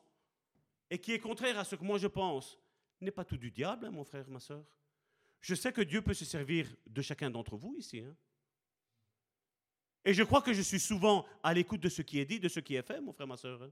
et 0.91 0.99
qui 0.99 1.11
est 1.11 1.18
contraire 1.18 1.57
à 1.57 1.64
ce 1.64 1.76
que 1.76 1.84
moi 1.84 1.98
je 1.98 2.06
pense 2.06 2.60
n'est 3.02 3.10
pas 3.10 3.26
tout 3.26 3.35
du 3.35 3.49
diable, 3.49 3.88
hein, 3.88 3.89
mon 3.89 4.03
frère, 4.03 4.30
ma 4.30 4.39
soeur. 4.39 4.64
Je 5.39 5.56
sais 5.56 5.73
que 5.73 5.81
Dieu 5.81 6.03
peut 6.03 6.14
se 6.14 6.23
servir 6.23 6.68
de 6.85 7.02
chacun 7.02 7.31
d'entre 7.31 7.57
vous 7.57 7.76
ici. 7.80 8.02
Hein. 8.02 8.15
Et 10.06 10.14
je 10.14 10.22
crois 10.22 10.43
que 10.43 10.53
je 10.53 10.61
suis 10.61 10.80
souvent 10.80 11.26
à 11.41 11.52
l'écoute 11.52 11.80
de 11.80 11.89
ce 11.89 12.03
qui 12.03 12.19
est 12.19 12.26
dit, 12.26 12.39
de 12.39 12.48
ce 12.48 12.60
qui 12.60 12.76
est 12.76 12.84
fait, 12.84 13.02
mon 13.02 13.11
frère, 13.11 13.26
ma 13.26 13.38
soeur. 13.38 13.60
Hein. 13.64 13.72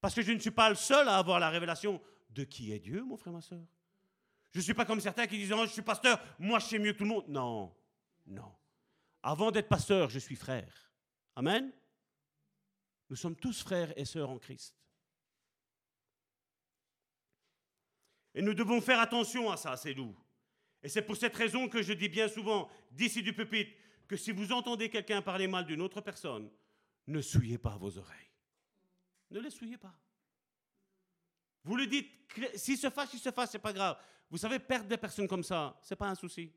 Parce 0.00 0.14
que 0.14 0.22
je 0.22 0.32
ne 0.32 0.38
suis 0.38 0.50
pas 0.50 0.70
le 0.70 0.74
seul 0.74 1.06
à 1.06 1.18
avoir 1.18 1.38
la 1.40 1.50
révélation 1.50 2.00
de 2.30 2.44
qui 2.44 2.72
est 2.72 2.78
Dieu, 2.78 3.04
mon 3.04 3.18
frère, 3.18 3.34
ma 3.34 3.42
soeur. 3.42 3.66
Je 4.50 4.60
ne 4.60 4.62
suis 4.62 4.72
pas 4.72 4.86
comme 4.86 4.98
certains 4.98 5.26
qui 5.26 5.36
disent 5.36 5.52
oh, 5.52 5.66
Je 5.66 5.72
suis 5.72 5.82
pasteur, 5.82 6.18
moi 6.38 6.58
je 6.58 6.64
sais 6.68 6.78
mieux 6.78 6.94
que 6.94 6.96
tout 6.96 7.04
le 7.04 7.10
monde. 7.10 7.28
Non, 7.28 7.70
non. 8.26 8.50
Avant 9.22 9.50
d'être 9.50 9.68
pasteur, 9.68 10.08
je 10.08 10.18
suis 10.18 10.36
frère. 10.36 10.90
Amen. 11.36 11.70
Nous 13.10 13.16
sommes 13.16 13.34
tous 13.34 13.60
frères 13.62 13.92
et 13.98 14.04
sœurs 14.04 14.30
en 14.30 14.38
Christ. 14.38 14.74
Et 18.32 18.40
nous 18.40 18.54
devons 18.54 18.80
faire 18.80 19.00
attention 19.00 19.50
à 19.50 19.56
ça, 19.56 19.76
c'est 19.76 19.94
nous. 19.94 20.16
Et 20.80 20.88
c'est 20.88 21.02
pour 21.02 21.16
cette 21.16 21.34
raison 21.34 21.68
que 21.68 21.82
je 21.82 21.92
dis 21.92 22.08
bien 22.08 22.28
souvent, 22.28 22.70
d'ici 22.92 23.20
du 23.20 23.32
pupitre, 23.32 23.72
que 24.06 24.16
si 24.16 24.30
vous 24.30 24.52
entendez 24.52 24.88
quelqu'un 24.88 25.20
parler 25.20 25.48
mal 25.48 25.66
d'une 25.66 25.82
autre 25.82 26.00
personne, 26.00 26.48
ne 27.08 27.20
souillez 27.20 27.58
pas 27.58 27.76
vos 27.76 27.98
oreilles. 27.98 28.30
Ne 29.32 29.40
les 29.40 29.50
souillez 29.50 29.76
pas. 29.76 29.94
Vous 31.64 31.76
lui 31.76 31.88
dites, 31.88 32.08
s'il 32.54 32.78
se 32.78 32.90
fâche, 32.90 33.10
il 33.12 33.18
se 33.18 33.32
fâche, 33.32 33.50
c'est 33.50 33.58
pas 33.58 33.72
grave. 33.72 33.98
Vous 34.30 34.38
savez, 34.38 34.60
perdre 34.60 34.88
des 34.88 34.96
personnes 34.96 35.28
comme 35.28 35.42
ça, 35.42 35.78
c'est 35.82 35.96
pas 35.96 36.08
un 36.08 36.14
souci. 36.14 36.52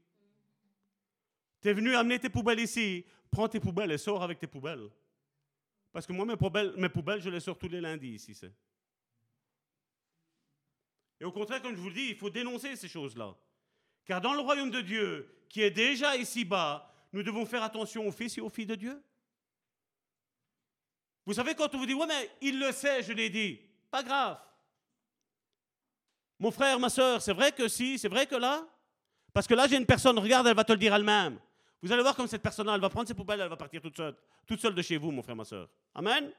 Tu 1.62 1.70
es 1.70 1.74
venu 1.74 1.96
amener 1.96 2.20
tes 2.20 2.30
poubelles 2.30 2.60
ici, 2.60 3.06
prends 3.32 3.50
tes 3.50 3.60
poubelles 3.60 3.92
et 3.92 3.98
sors 3.98 4.22
avec 4.22 4.38
tes 4.38 4.48
poubelles. 4.48 4.90
Parce 5.94 6.08
que 6.08 6.12
moi, 6.12 6.26
mes 6.26 6.36
poubelles, 6.90 7.22
je 7.22 7.30
les 7.30 7.40
sors 7.40 7.58
tous 7.58 7.70
les 7.70 7.80
lundis 7.80 8.16
ici. 8.16 8.36
Et 11.20 11.24
au 11.24 11.32
contraire, 11.32 11.62
comme 11.62 11.76
je 11.76 11.80
vous 11.80 11.90
le 11.90 11.94
dis, 11.94 12.10
il 12.10 12.16
faut 12.16 12.32
dénoncer 12.32 12.76
ces 12.76 12.88
choses-là. 12.88 13.36
Car 14.04 14.20
dans 14.20 14.34
le 14.34 14.42
royaume 14.42 14.72
de 14.72 14.82
Dieu, 14.82 15.46
qui 15.48 15.62
est 15.62 15.72
déjà 15.72 16.18
ici-bas, 16.18 16.92
nous 17.14 17.22
devons 17.22 17.46
faire 17.46 17.62
attention 17.62 18.08
aux 18.08 18.12
fils 18.12 18.38
et 18.40 18.42
aux 18.42 18.50
filles 18.50 18.66
de 18.66 18.76
Dieu. 18.76 19.02
Vous 21.26 21.34
savez, 21.34 21.54
quand 21.54 21.74
on 21.76 21.78
vous 21.78 21.86
dit, 21.86 21.94
ouais, 21.94 22.08
mais 22.08 22.30
il 22.42 22.60
le 22.60 22.72
sait, 22.72 23.04
je 23.04 23.14
l'ai 23.14 23.30
dit, 23.30 23.62
pas 23.92 24.04
grave. 24.04 24.40
Mon 26.40 26.52
frère, 26.52 26.80
ma 26.80 26.90
soeur, 26.90 27.22
c'est 27.22 27.34
vrai 27.34 27.52
que 27.52 27.68
si, 27.68 28.00
c'est 28.00 28.10
vrai 28.10 28.26
que 28.26 28.36
là, 28.36 28.68
parce 29.32 29.48
que 29.48 29.54
là, 29.54 29.68
j'ai 29.68 29.78
une 29.78 29.86
personne, 29.86 30.18
regarde, 30.18 30.48
elle 30.48 30.56
va 30.56 30.64
te 30.64 30.74
le 30.74 30.80
dire 30.80 30.94
elle-même. 30.94 31.40
Vous 31.84 31.92
allez 31.92 32.02
voir 32.02 32.16
comme 32.16 32.28
cette 32.28 32.42
personne-là, 32.42 32.76
elle 32.76 32.82
va 32.82 32.90
prendre 32.90 33.10
ses 33.10 33.14
poubelles, 33.14 33.42
elle 33.42 33.50
va 33.50 33.58
partir 33.58 33.82
toute 33.82 33.98
seule, 33.98 34.16
toute 34.48 34.62
seule 34.62 34.74
de 34.74 34.82
chez 34.82 34.96
vous, 34.96 35.12
mon 35.12 35.22
frère, 35.22 35.36
ma 35.36 35.44
soeur. 35.44 35.70
Amen? 35.94 36.32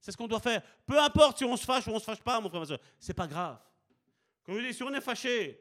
C'est 0.00 0.10
ce 0.10 0.16
qu'on 0.16 0.26
doit 0.26 0.40
faire. 0.40 0.62
Peu 0.84 1.00
importe 1.00 1.38
si 1.38 1.44
on 1.44 1.56
se 1.56 1.64
fâche 1.64 1.86
ou 1.86 1.90
on 1.90 1.98
se 2.00 2.04
fâche 2.04 2.20
pas, 2.20 2.40
mon 2.40 2.48
frère, 2.48 2.60
ma 2.60 2.66
soeur, 2.66 2.80
c'est 2.98 3.14
pas 3.14 3.28
grave. 3.28 3.60
Comme 4.44 4.56
je 4.56 4.66
dis, 4.66 4.74
si 4.74 4.82
on 4.82 4.92
est 4.92 5.00
fâché, 5.00 5.60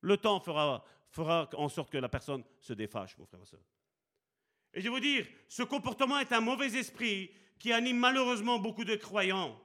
le 0.00 0.16
temps 0.16 0.40
fera, 0.40 0.82
fera 1.10 1.46
en 1.56 1.68
sorte 1.68 1.90
que 1.90 1.98
la 1.98 2.08
personne 2.08 2.42
se 2.58 2.72
défâche, 2.72 3.18
mon 3.18 3.26
frère, 3.26 3.40
ma 3.40 3.44
soeur. 3.44 3.60
Et 4.72 4.80
je 4.80 4.84
vais 4.84 4.94
vous 4.94 5.00
dire, 5.00 5.26
ce 5.46 5.62
comportement 5.62 6.18
est 6.18 6.32
un 6.32 6.40
mauvais 6.40 6.74
esprit 6.74 7.30
qui 7.58 7.74
anime 7.74 7.98
malheureusement 7.98 8.58
beaucoup 8.58 8.84
de 8.84 8.96
croyants. 8.96 9.60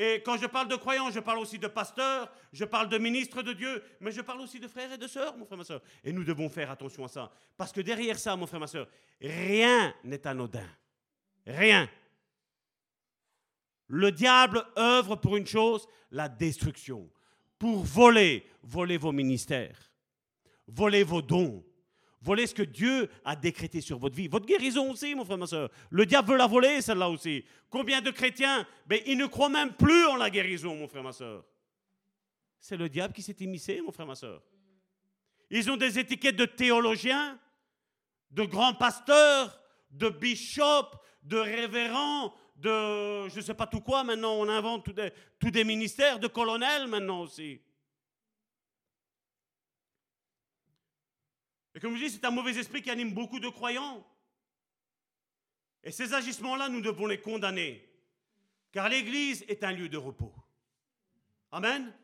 Et 0.00 0.22
quand 0.24 0.36
je 0.36 0.46
parle 0.46 0.68
de 0.68 0.76
croyants, 0.76 1.10
je 1.10 1.18
parle 1.18 1.40
aussi 1.40 1.58
de 1.58 1.66
pasteurs, 1.66 2.32
je 2.52 2.64
parle 2.64 2.88
de 2.88 2.98
ministres 2.98 3.42
de 3.42 3.52
Dieu, 3.52 3.82
mais 3.98 4.12
je 4.12 4.20
parle 4.20 4.40
aussi 4.40 4.60
de 4.60 4.68
frères 4.68 4.92
et 4.92 4.96
de 4.96 5.08
sœurs, 5.08 5.36
mon 5.36 5.44
frère, 5.44 5.58
ma 5.58 5.64
soeur. 5.64 5.82
Et 6.04 6.12
nous 6.12 6.22
devons 6.22 6.48
faire 6.48 6.70
attention 6.70 7.04
à 7.04 7.08
ça. 7.08 7.32
Parce 7.56 7.72
que 7.72 7.80
derrière 7.80 8.16
ça, 8.16 8.36
mon 8.36 8.46
frère, 8.46 8.60
ma 8.60 8.68
soeur, 8.68 8.88
rien 9.20 9.92
n'est 10.04 10.24
anodin. 10.24 10.68
Rien. 11.44 11.90
Le 13.88 14.12
diable 14.12 14.64
œuvre 14.76 15.16
pour 15.16 15.36
une 15.36 15.48
chose, 15.48 15.88
la 16.12 16.28
destruction. 16.28 17.10
Pour 17.58 17.82
voler, 17.82 18.48
voler 18.62 18.98
vos 18.98 19.10
ministères, 19.10 19.90
voler 20.68 21.02
vos 21.02 21.22
dons, 21.22 21.64
Voler 22.20 22.46
ce 22.46 22.54
que 22.54 22.62
Dieu 22.62 23.08
a 23.24 23.36
décrété 23.36 23.80
sur 23.80 23.98
votre 23.98 24.16
vie. 24.16 24.26
Votre 24.26 24.46
guérison 24.46 24.90
aussi, 24.90 25.14
mon 25.14 25.24
frère, 25.24 25.38
ma 25.38 25.46
soeur. 25.46 25.70
Le 25.90 26.04
diable 26.04 26.30
veut 26.30 26.36
la 26.36 26.48
voler, 26.48 26.80
celle-là 26.80 27.08
aussi. 27.08 27.44
Combien 27.70 28.00
de 28.00 28.10
chrétiens, 28.10 28.66
ben, 28.86 29.00
ils 29.06 29.16
ne 29.16 29.26
croient 29.26 29.48
même 29.48 29.72
plus 29.72 30.06
en 30.06 30.16
la 30.16 30.28
guérison, 30.28 30.74
mon 30.74 30.88
frère, 30.88 31.04
ma 31.04 31.12
soeur. 31.12 31.44
C'est 32.60 32.76
le 32.76 32.88
diable 32.88 33.14
qui 33.14 33.22
s'est 33.22 33.36
immiscé, 33.38 33.80
mon 33.80 33.92
frère, 33.92 34.06
ma 34.06 34.16
soeur. 34.16 34.42
Ils 35.50 35.70
ont 35.70 35.76
des 35.76 35.98
étiquettes 35.98 36.36
de 36.36 36.44
théologiens, 36.44 37.38
de 38.32 38.42
grands 38.42 38.74
pasteurs, 38.74 39.60
de 39.90 40.08
bishops, 40.08 40.96
de 41.22 41.38
révérends, 41.38 42.34
de 42.56 43.28
je 43.28 43.36
ne 43.36 43.42
sais 43.42 43.54
pas 43.54 43.66
tout 43.66 43.80
quoi. 43.80 44.02
Maintenant, 44.02 44.34
on 44.34 44.48
invente 44.48 44.84
tous 44.84 44.92
des, 44.92 45.12
tous 45.38 45.50
des 45.50 45.64
ministères, 45.64 46.18
de 46.18 46.26
colonels 46.26 46.88
maintenant 46.88 47.22
aussi. 47.22 47.60
Et 51.78 51.80
comme 51.80 51.94
je 51.94 52.06
dis, 52.06 52.10
c'est 52.10 52.24
un 52.24 52.32
mauvais 52.32 52.58
esprit 52.58 52.82
qui 52.82 52.90
anime 52.90 53.14
beaucoup 53.14 53.38
de 53.38 53.48
croyants. 53.48 54.04
Et 55.84 55.92
ces 55.92 56.12
agissements-là, 56.12 56.68
nous 56.68 56.80
devons 56.80 57.06
les 57.06 57.20
condamner. 57.20 57.88
Car 58.72 58.88
l'Église 58.88 59.44
est 59.46 59.62
un 59.62 59.70
lieu 59.70 59.88
de 59.88 59.96
repos. 59.96 60.34
Amen. 61.52 61.94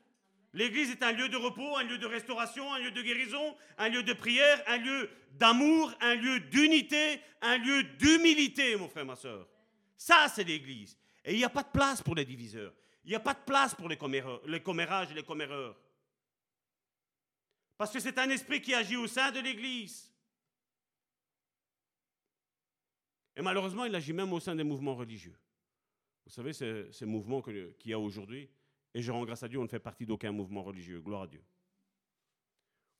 L'Église 0.52 0.92
est 0.92 1.02
un 1.02 1.10
lieu 1.10 1.28
de 1.28 1.36
repos, 1.36 1.76
un 1.76 1.82
lieu 1.82 1.98
de 1.98 2.06
restauration, 2.06 2.72
un 2.72 2.78
lieu 2.78 2.92
de 2.92 3.02
guérison, 3.02 3.56
un 3.76 3.88
lieu 3.88 4.04
de 4.04 4.12
prière, 4.12 4.62
un 4.68 4.76
lieu 4.76 5.10
d'amour, 5.32 5.92
un 6.00 6.14
lieu 6.14 6.38
d'unité, 6.38 7.20
un 7.42 7.58
lieu 7.58 7.82
d'humilité, 7.82 8.76
mon 8.76 8.88
frère, 8.88 9.06
ma 9.06 9.16
soeur. 9.16 9.48
Ça, 9.96 10.28
c'est 10.32 10.44
l'Église. 10.44 10.96
Et 11.24 11.32
il 11.32 11.38
n'y 11.38 11.44
a 11.44 11.50
pas 11.50 11.64
de 11.64 11.72
place 11.72 12.00
pour 12.00 12.14
les 12.14 12.24
diviseurs. 12.24 12.72
Il 13.04 13.08
n'y 13.08 13.16
a 13.16 13.20
pas 13.20 13.34
de 13.34 13.42
place 13.44 13.74
pour 13.74 13.88
les, 13.88 13.98
les 14.46 14.62
commérages 14.62 15.10
et 15.10 15.14
les 15.14 15.24
comméreurs. 15.24 15.76
Parce 17.76 17.92
que 17.92 18.00
c'est 18.00 18.18
un 18.18 18.30
esprit 18.30 18.60
qui 18.60 18.74
agit 18.74 18.96
au 18.96 19.06
sein 19.06 19.30
de 19.30 19.40
l'Église. 19.40 20.12
Et 23.36 23.42
malheureusement, 23.42 23.84
il 23.84 23.94
agit 23.94 24.12
même 24.12 24.32
au 24.32 24.40
sein 24.40 24.54
des 24.54 24.62
mouvements 24.62 24.94
religieux. 24.94 25.36
Vous 26.24 26.30
savez, 26.30 26.52
ces, 26.52 27.04
mouvements 27.04 27.42
qu'il 27.42 27.74
y 27.84 27.92
a 27.92 27.98
aujourd'hui, 27.98 28.48
et 28.94 29.02
je 29.02 29.10
rends 29.10 29.24
grâce 29.24 29.42
à 29.42 29.48
Dieu, 29.48 29.58
on 29.58 29.64
ne 29.64 29.68
fait 29.68 29.80
partie 29.80 30.06
d'aucun 30.06 30.30
mouvement 30.30 30.62
religieux. 30.62 31.00
Gloire 31.00 31.22
à 31.22 31.26
Dieu. 31.26 31.42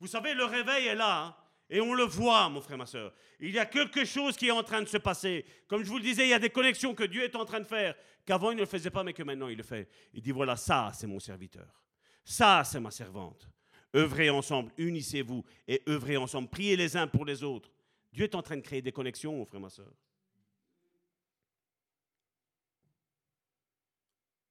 Vous 0.00 0.08
savez, 0.08 0.34
le 0.34 0.44
réveil 0.44 0.88
est 0.88 0.94
là. 0.94 1.26
Hein, 1.26 1.36
et 1.70 1.80
on 1.80 1.94
le 1.94 2.04
voit, 2.04 2.48
mon 2.50 2.60
frère, 2.60 2.76
ma 2.76 2.84
soeur. 2.84 3.14
Il 3.40 3.50
y 3.50 3.58
a 3.58 3.64
quelque 3.64 4.04
chose 4.04 4.36
qui 4.36 4.48
est 4.48 4.50
en 4.50 4.62
train 4.62 4.82
de 4.82 4.88
se 4.88 4.98
passer. 4.98 5.46
Comme 5.66 5.82
je 5.82 5.88
vous 5.88 5.96
le 5.96 6.02
disais, 6.02 6.26
il 6.26 6.30
y 6.30 6.34
a 6.34 6.38
des 6.38 6.50
connexions 6.50 6.94
que 6.94 7.04
Dieu 7.04 7.22
est 7.22 7.34
en 7.36 7.44
train 7.44 7.60
de 7.60 7.64
faire, 7.64 7.94
qu'avant 8.26 8.50
il 8.50 8.56
ne 8.56 8.60
le 8.60 8.66
faisait 8.66 8.90
pas, 8.90 9.02
mais 9.02 9.14
que 9.14 9.22
maintenant 9.22 9.48
il 9.48 9.56
le 9.56 9.62
fait. 9.62 9.88
Il 10.12 10.20
dit, 10.20 10.32
voilà, 10.32 10.56
ça, 10.56 10.90
c'est 10.94 11.06
mon 11.06 11.20
serviteur. 11.20 11.82
Ça, 12.24 12.64
c'est 12.64 12.80
ma 12.80 12.90
servante. 12.90 13.48
Œuvrez 13.94 14.30
ensemble, 14.30 14.72
unissez-vous 14.76 15.44
et 15.68 15.82
œuvrez 15.88 16.16
ensemble. 16.16 16.48
Priez 16.48 16.76
les 16.76 16.96
uns 16.96 17.06
pour 17.06 17.24
les 17.24 17.42
autres. 17.42 17.70
Dieu 18.12 18.24
est 18.24 18.34
en 18.34 18.42
train 18.42 18.56
de 18.56 18.62
créer 18.62 18.82
des 18.82 18.92
connexions, 18.92 19.36
mon 19.36 19.44
frère, 19.44 19.60
ma 19.60 19.70
soeur. 19.70 19.92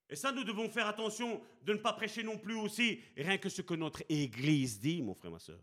Et 0.09 0.15
ça, 0.15 0.31
nous 0.31 0.43
devons 0.43 0.69
faire 0.69 0.87
attention 0.87 1.41
de 1.63 1.73
ne 1.73 1.79
pas 1.79 1.93
prêcher 1.93 2.23
non 2.23 2.37
plus 2.37 2.55
aussi 2.55 3.01
rien 3.17 3.37
que 3.37 3.49
ce 3.49 3.61
que 3.61 3.73
notre 3.73 4.03
Église 4.07 4.79
dit, 4.79 5.01
mon 5.01 5.15
frère, 5.15 5.31
ma 5.31 5.39
soeur. 5.39 5.59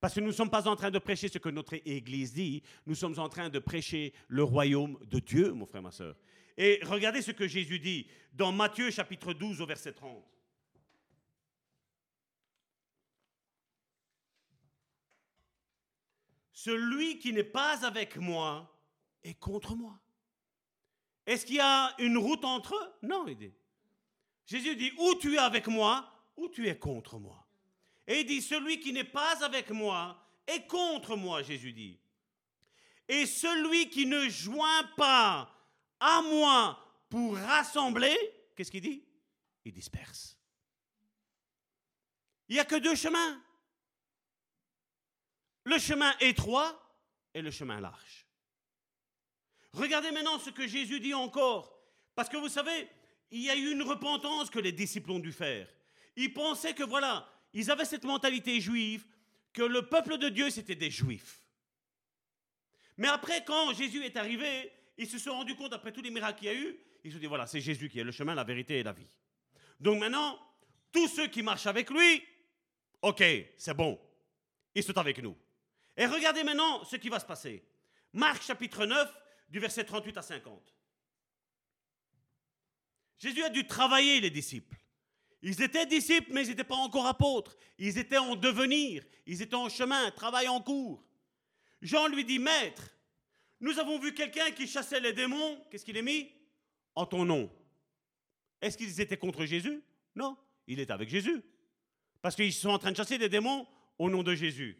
Parce 0.00 0.14
que 0.14 0.20
nous 0.20 0.28
ne 0.28 0.32
sommes 0.32 0.48
pas 0.48 0.68
en 0.68 0.76
train 0.76 0.90
de 0.90 0.98
prêcher 0.98 1.28
ce 1.28 1.38
que 1.38 1.48
notre 1.48 1.74
Église 1.84 2.32
dit, 2.32 2.62
nous 2.86 2.94
sommes 2.94 3.18
en 3.18 3.28
train 3.28 3.50
de 3.50 3.58
prêcher 3.58 4.14
le 4.28 4.44
royaume 4.44 4.98
de 5.10 5.18
Dieu, 5.18 5.52
mon 5.52 5.66
frère, 5.66 5.82
ma 5.82 5.90
soeur. 5.90 6.16
Et 6.56 6.80
regardez 6.84 7.20
ce 7.20 7.32
que 7.32 7.48
Jésus 7.48 7.78
dit 7.78 8.06
dans 8.32 8.52
Matthieu 8.52 8.90
chapitre 8.90 9.32
12 9.32 9.60
au 9.60 9.66
verset 9.66 9.92
30. 9.92 10.22
Celui 16.62 17.18
qui 17.18 17.32
n'est 17.32 17.42
pas 17.42 17.86
avec 17.86 18.18
moi 18.18 18.70
est 19.24 19.32
contre 19.32 19.74
moi. 19.74 19.98
Est-ce 21.24 21.46
qu'il 21.46 21.54
y 21.54 21.60
a 21.60 21.94
une 21.98 22.18
route 22.18 22.44
entre 22.44 22.74
eux? 22.74 22.92
Non, 23.02 23.26
il 23.26 23.36
dit. 23.38 23.54
Jésus 24.44 24.76
dit, 24.76 24.92
ou 24.98 25.14
tu 25.14 25.36
es 25.36 25.38
avec 25.38 25.68
moi, 25.68 26.12
ou 26.36 26.50
tu 26.50 26.68
es 26.68 26.78
contre 26.78 27.18
moi. 27.18 27.46
Et 28.06 28.20
il 28.20 28.26
dit, 28.26 28.42
celui 28.42 28.78
qui 28.78 28.92
n'est 28.92 29.04
pas 29.04 29.42
avec 29.42 29.70
moi 29.70 30.22
est 30.46 30.66
contre 30.66 31.16
moi, 31.16 31.42
Jésus 31.42 31.72
dit. 31.72 31.98
Et 33.08 33.24
celui 33.24 33.88
qui 33.88 34.04
ne 34.04 34.28
joint 34.28 34.84
pas 34.98 35.50
à 35.98 36.20
moi 36.20 36.78
pour 37.08 37.36
rassembler, 37.36 38.14
qu'est-ce 38.54 38.70
qu'il 38.70 38.82
dit? 38.82 39.02
Il 39.64 39.72
disperse. 39.72 40.36
Il 42.50 42.56
n'y 42.56 42.60
a 42.60 42.66
que 42.66 42.76
deux 42.76 42.96
chemins. 42.96 43.42
Le 45.70 45.78
chemin 45.78 46.12
étroit 46.18 46.76
et 47.32 47.40
le 47.40 47.52
chemin 47.52 47.80
large. 47.80 48.26
Regardez 49.72 50.10
maintenant 50.10 50.36
ce 50.40 50.50
que 50.50 50.66
Jésus 50.66 50.98
dit 50.98 51.14
encore. 51.14 51.80
Parce 52.16 52.28
que 52.28 52.36
vous 52.36 52.48
savez, 52.48 52.88
il 53.30 53.42
y 53.42 53.50
a 53.50 53.54
eu 53.54 53.70
une 53.70 53.82
repentance 53.82 54.50
que 54.50 54.58
les 54.58 54.72
disciples 54.72 55.12
ont 55.12 55.20
dû 55.20 55.30
faire. 55.30 55.68
Ils 56.16 56.34
pensaient 56.34 56.74
que 56.74 56.82
voilà, 56.82 57.24
ils 57.52 57.70
avaient 57.70 57.84
cette 57.84 58.02
mentalité 58.02 58.60
juive, 58.60 59.06
que 59.52 59.62
le 59.62 59.88
peuple 59.88 60.18
de 60.18 60.28
Dieu, 60.28 60.50
c'était 60.50 60.74
des 60.74 60.90
juifs. 60.90 61.40
Mais 62.96 63.06
après, 63.06 63.44
quand 63.44 63.72
Jésus 63.72 64.04
est 64.04 64.16
arrivé, 64.16 64.72
ils 64.98 65.08
se 65.08 65.18
sont 65.18 65.34
rendus 65.34 65.54
compte, 65.54 65.72
après 65.72 65.92
tous 65.92 66.02
les 66.02 66.10
miracles 66.10 66.40
qu'il 66.40 66.48
y 66.48 66.50
a 66.50 66.54
eu, 66.54 66.76
ils 67.04 67.12
se 67.12 67.16
sont 67.16 67.20
dit, 67.20 67.26
voilà, 67.26 67.46
c'est 67.46 67.60
Jésus 67.60 67.88
qui 67.88 68.00
est 68.00 68.04
le 68.04 68.10
chemin, 68.10 68.34
la 68.34 68.42
vérité 68.42 68.80
et 68.80 68.82
la 68.82 68.92
vie. 68.92 69.10
Donc 69.78 70.00
maintenant, 70.00 70.36
tous 70.90 71.06
ceux 71.06 71.28
qui 71.28 71.42
marchent 71.42 71.68
avec 71.68 71.90
lui, 71.90 72.24
ok, 73.02 73.22
c'est 73.56 73.74
bon, 73.74 74.00
ils 74.74 74.82
sont 74.82 74.98
avec 74.98 75.22
nous. 75.22 75.36
Et 76.00 76.06
regardez 76.06 76.42
maintenant 76.44 76.82
ce 76.84 76.96
qui 76.96 77.10
va 77.10 77.20
se 77.20 77.26
passer. 77.26 77.62
Marc 78.14 78.42
chapitre 78.42 78.86
9, 78.86 79.14
du 79.50 79.60
verset 79.60 79.84
38 79.84 80.16
à 80.16 80.22
50. 80.22 80.74
Jésus 83.18 83.42
a 83.42 83.50
dû 83.50 83.66
travailler 83.66 84.18
les 84.18 84.30
disciples. 84.30 84.78
Ils 85.42 85.60
étaient 85.60 85.84
disciples, 85.84 86.32
mais 86.32 86.46
ils 86.46 86.48
n'étaient 86.48 86.64
pas 86.64 86.76
encore 86.76 87.04
apôtres. 87.04 87.54
Ils 87.76 87.98
étaient 87.98 88.16
en 88.16 88.34
devenir, 88.34 89.04
ils 89.26 89.42
étaient 89.42 89.54
en 89.54 89.68
chemin, 89.68 90.10
travail 90.12 90.48
en 90.48 90.62
cours. 90.62 91.04
Jean 91.82 92.08
lui 92.08 92.24
dit, 92.24 92.38
Maître, 92.38 92.96
nous 93.60 93.78
avons 93.78 93.98
vu 93.98 94.14
quelqu'un 94.14 94.52
qui 94.52 94.66
chassait 94.66 95.00
les 95.00 95.12
démons. 95.12 95.62
Qu'est-ce 95.70 95.84
qu'il 95.84 95.98
a 95.98 96.02
mis? 96.02 96.32
En 96.94 97.04
ton 97.04 97.26
nom. 97.26 97.52
Est-ce 98.62 98.78
qu'ils 98.78 99.02
étaient 99.02 99.18
contre 99.18 99.44
Jésus? 99.44 99.82
Non, 100.14 100.38
il 100.66 100.80
est 100.80 100.90
avec 100.90 101.10
Jésus. 101.10 101.42
Parce 102.22 102.36
qu'ils 102.36 102.54
sont 102.54 102.70
en 102.70 102.78
train 102.78 102.90
de 102.90 102.96
chasser 102.96 103.18
des 103.18 103.28
démons 103.28 103.66
au 103.98 104.08
nom 104.08 104.22
de 104.22 104.34
Jésus. 104.34 104.78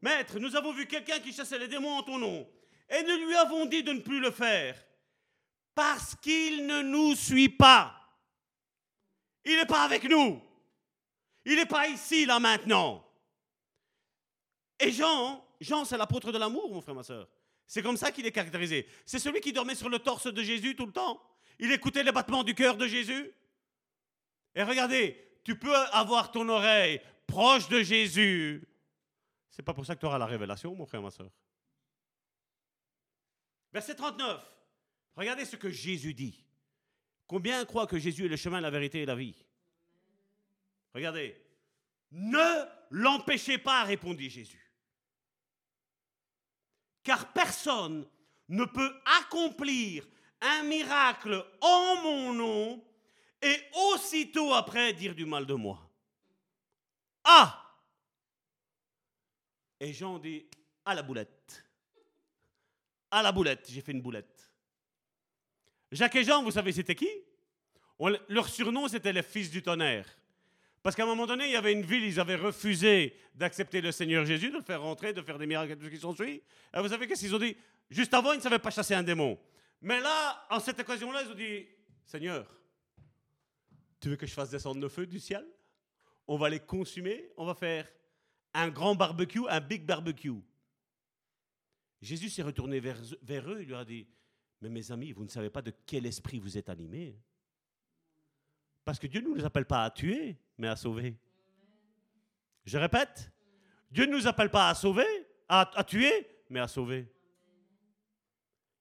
Maître, 0.00 0.38
nous 0.38 0.54
avons 0.56 0.72
vu 0.72 0.86
quelqu'un 0.86 1.18
qui 1.20 1.32
chassait 1.32 1.58
les 1.58 1.68
démons 1.68 1.98
en 1.98 2.02
ton 2.02 2.18
nom. 2.18 2.48
Et 2.88 3.02
nous 3.02 3.26
lui 3.26 3.34
avons 3.34 3.66
dit 3.66 3.82
de 3.82 3.92
ne 3.92 4.00
plus 4.00 4.20
le 4.20 4.30
faire 4.30 4.76
parce 5.74 6.14
qu'il 6.16 6.66
ne 6.66 6.82
nous 6.82 7.14
suit 7.14 7.48
pas. 7.48 7.94
Il 9.44 9.56
n'est 9.56 9.66
pas 9.66 9.84
avec 9.84 10.04
nous. 10.04 10.42
Il 11.44 11.56
n'est 11.56 11.66
pas 11.66 11.88
ici, 11.88 12.26
là, 12.26 12.38
maintenant. 12.38 13.04
Et 14.80 14.90
Jean, 14.90 15.44
Jean, 15.60 15.84
c'est 15.84 15.96
l'apôtre 15.96 16.32
de 16.32 16.38
l'amour, 16.38 16.72
mon 16.72 16.80
frère, 16.80 16.94
ma 16.94 17.02
soeur. 17.02 17.28
C'est 17.66 17.82
comme 17.82 17.96
ça 17.96 18.10
qu'il 18.10 18.26
est 18.26 18.32
caractérisé. 18.32 18.86
C'est 19.06 19.18
celui 19.18 19.40
qui 19.40 19.52
dormait 19.52 19.74
sur 19.74 19.88
le 19.88 19.98
torse 19.98 20.32
de 20.32 20.42
Jésus 20.42 20.74
tout 20.74 20.86
le 20.86 20.92
temps. 20.92 21.22
Il 21.58 21.72
écoutait 21.72 22.02
les 22.02 22.12
battements 22.12 22.44
du 22.44 22.54
cœur 22.54 22.76
de 22.76 22.86
Jésus. 22.86 23.30
Et 24.54 24.62
regardez, 24.62 25.16
tu 25.44 25.58
peux 25.58 25.74
avoir 25.92 26.30
ton 26.30 26.48
oreille 26.48 27.00
proche 27.26 27.68
de 27.68 27.82
Jésus. 27.82 28.67
C'est 29.58 29.64
pas 29.64 29.74
pour 29.74 29.84
ça 29.84 29.96
que 29.96 30.00
tu 30.00 30.06
auras 30.06 30.18
la 30.18 30.26
révélation, 30.26 30.72
mon 30.72 30.86
frère, 30.86 31.02
ma 31.02 31.10
soeur. 31.10 31.32
Verset 33.72 33.96
39. 33.96 34.40
Regardez 35.16 35.44
ce 35.44 35.56
que 35.56 35.68
Jésus 35.68 36.14
dit. 36.14 36.44
Combien 37.26 37.64
croient 37.64 37.88
que 37.88 37.98
Jésus 37.98 38.26
est 38.26 38.28
le 38.28 38.36
chemin, 38.36 38.60
la 38.60 38.70
vérité 38.70 39.02
et 39.02 39.04
la 39.04 39.16
vie? 39.16 39.34
Regardez. 40.94 41.44
Ne 42.12 42.68
l'empêchez 42.90 43.58
pas, 43.58 43.82
répondit 43.82 44.30
Jésus. 44.30 44.70
Car 47.02 47.32
personne 47.32 48.08
ne 48.46 48.64
peut 48.64 48.94
accomplir 49.20 50.06
un 50.40 50.62
miracle 50.62 51.44
en 51.60 52.00
mon 52.04 52.32
nom 52.32 52.84
et 53.42 53.60
aussitôt 53.92 54.54
après 54.54 54.92
dire 54.92 55.16
du 55.16 55.26
mal 55.26 55.46
de 55.46 55.54
moi. 55.54 55.90
Ah 57.24 57.67
Et 59.80 59.92
Jean 59.92 60.18
dit, 60.18 60.46
à 60.84 60.94
la 60.94 61.02
boulette. 61.02 61.64
À 63.10 63.22
la 63.22 63.32
boulette, 63.32 63.66
j'ai 63.70 63.80
fait 63.80 63.92
une 63.92 64.02
boulette. 64.02 64.50
Jacques 65.92 66.16
et 66.16 66.24
Jean, 66.24 66.42
vous 66.42 66.50
savez, 66.50 66.72
c'était 66.72 66.94
qui? 66.94 67.08
Leur 68.28 68.48
surnom, 68.48 68.88
c'était 68.88 69.12
les 69.12 69.22
fils 69.22 69.50
du 69.50 69.62
tonnerre. 69.62 70.06
Parce 70.82 70.94
qu'à 70.94 71.02
un 71.02 71.06
moment 71.06 71.26
donné, 71.26 71.46
il 71.46 71.52
y 71.52 71.56
avait 71.56 71.72
une 71.72 71.82
ville, 71.82 72.04
ils 72.04 72.20
avaient 72.20 72.36
refusé 72.36 73.16
d'accepter 73.34 73.80
le 73.80 73.92
Seigneur 73.92 74.24
Jésus, 74.24 74.50
de 74.50 74.56
le 74.56 74.62
faire 74.62 74.82
rentrer, 74.82 75.12
de 75.12 75.22
faire 75.22 75.38
des 75.38 75.46
miracles 75.46 75.72
et 75.72 75.76
tout 75.76 75.84
ce 75.84 75.90
qui 75.90 75.98
sont 75.98 76.14
suivis. 76.14 76.40
Et 76.74 76.80
vous 76.80 76.88
savez 76.88 77.06
qu'est-ce 77.06 77.20
qu'ils 77.20 77.34
ont 77.34 77.38
dit? 77.38 77.56
Juste 77.90 78.14
avant, 78.14 78.32
ils 78.32 78.36
ne 78.36 78.42
savaient 78.42 78.58
pas 78.58 78.70
chasser 78.70 78.94
un 78.94 79.02
démon. 79.02 79.38
Mais 79.80 80.00
là, 80.00 80.46
en 80.50 80.60
cette 80.60 80.78
occasion-là, 80.80 81.22
ils 81.22 81.30
ont 81.30 81.34
dit 81.34 81.66
Seigneur, 82.04 82.46
tu 84.00 84.08
veux 84.08 84.16
que 84.16 84.26
je 84.26 84.32
fasse 84.32 84.50
descendre 84.50 84.80
le 84.80 84.88
feu 84.88 85.06
du 85.06 85.18
ciel? 85.18 85.46
On 86.26 86.36
va 86.36 86.48
les 86.48 86.60
consumer, 86.60 87.32
on 87.36 87.46
va 87.46 87.54
faire 87.54 87.88
un 88.58 88.68
grand 88.70 88.94
barbecue, 88.94 89.48
un 89.48 89.60
big 89.60 89.84
barbecue. 89.84 90.32
Jésus 92.00 92.28
s'est 92.28 92.42
retourné 92.42 92.80
vers, 92.80 93.00
eux, 93.00 93.62
il 93.62 93.68
leur 93.68 93.80
a 93.80 93.84
dit 93.84 94.06
mais 94.60 94.68
mes 94.68 94.90
amis, 94.90 95.12
vous 95.12 95.24
ne 95.24 95.28
savez 95.28 95.50
pas 95.50 95.62
de 95.62 95.72
quel 95.86 96.04
esprit 96.06 96.38
vous 96.40 96.58
êtes 96.58 96.68
animés. 96.68 97.16
Parce 98.84 98.98
que 98.98 99.06
Dieu 99.06 99.20
ne 99.20 99.28
nous 99.28 99.44
appelle 99.44 99.66
pas 99.66 99.84
à 99.84 99.90
tuer, 99.90 100.36
mais 100.56 100.66
à 100.66 100.74
sauver. 100.74 101.16
Je 102.64 102.76
répète, 102.76 103.30
Dieu 103.90 104.06
ne 104.06 104.12
nous 104.12 104.26
appelle 104.26 104.50
pas 104.50 104.68
à 104.68 104.74
sauver, 104.74 105.06
à, 105.48 105.84
tuer, 105.86 106.26
mais 106.50 106.58
à 106.58 106.66
sauver. 106.66 107.06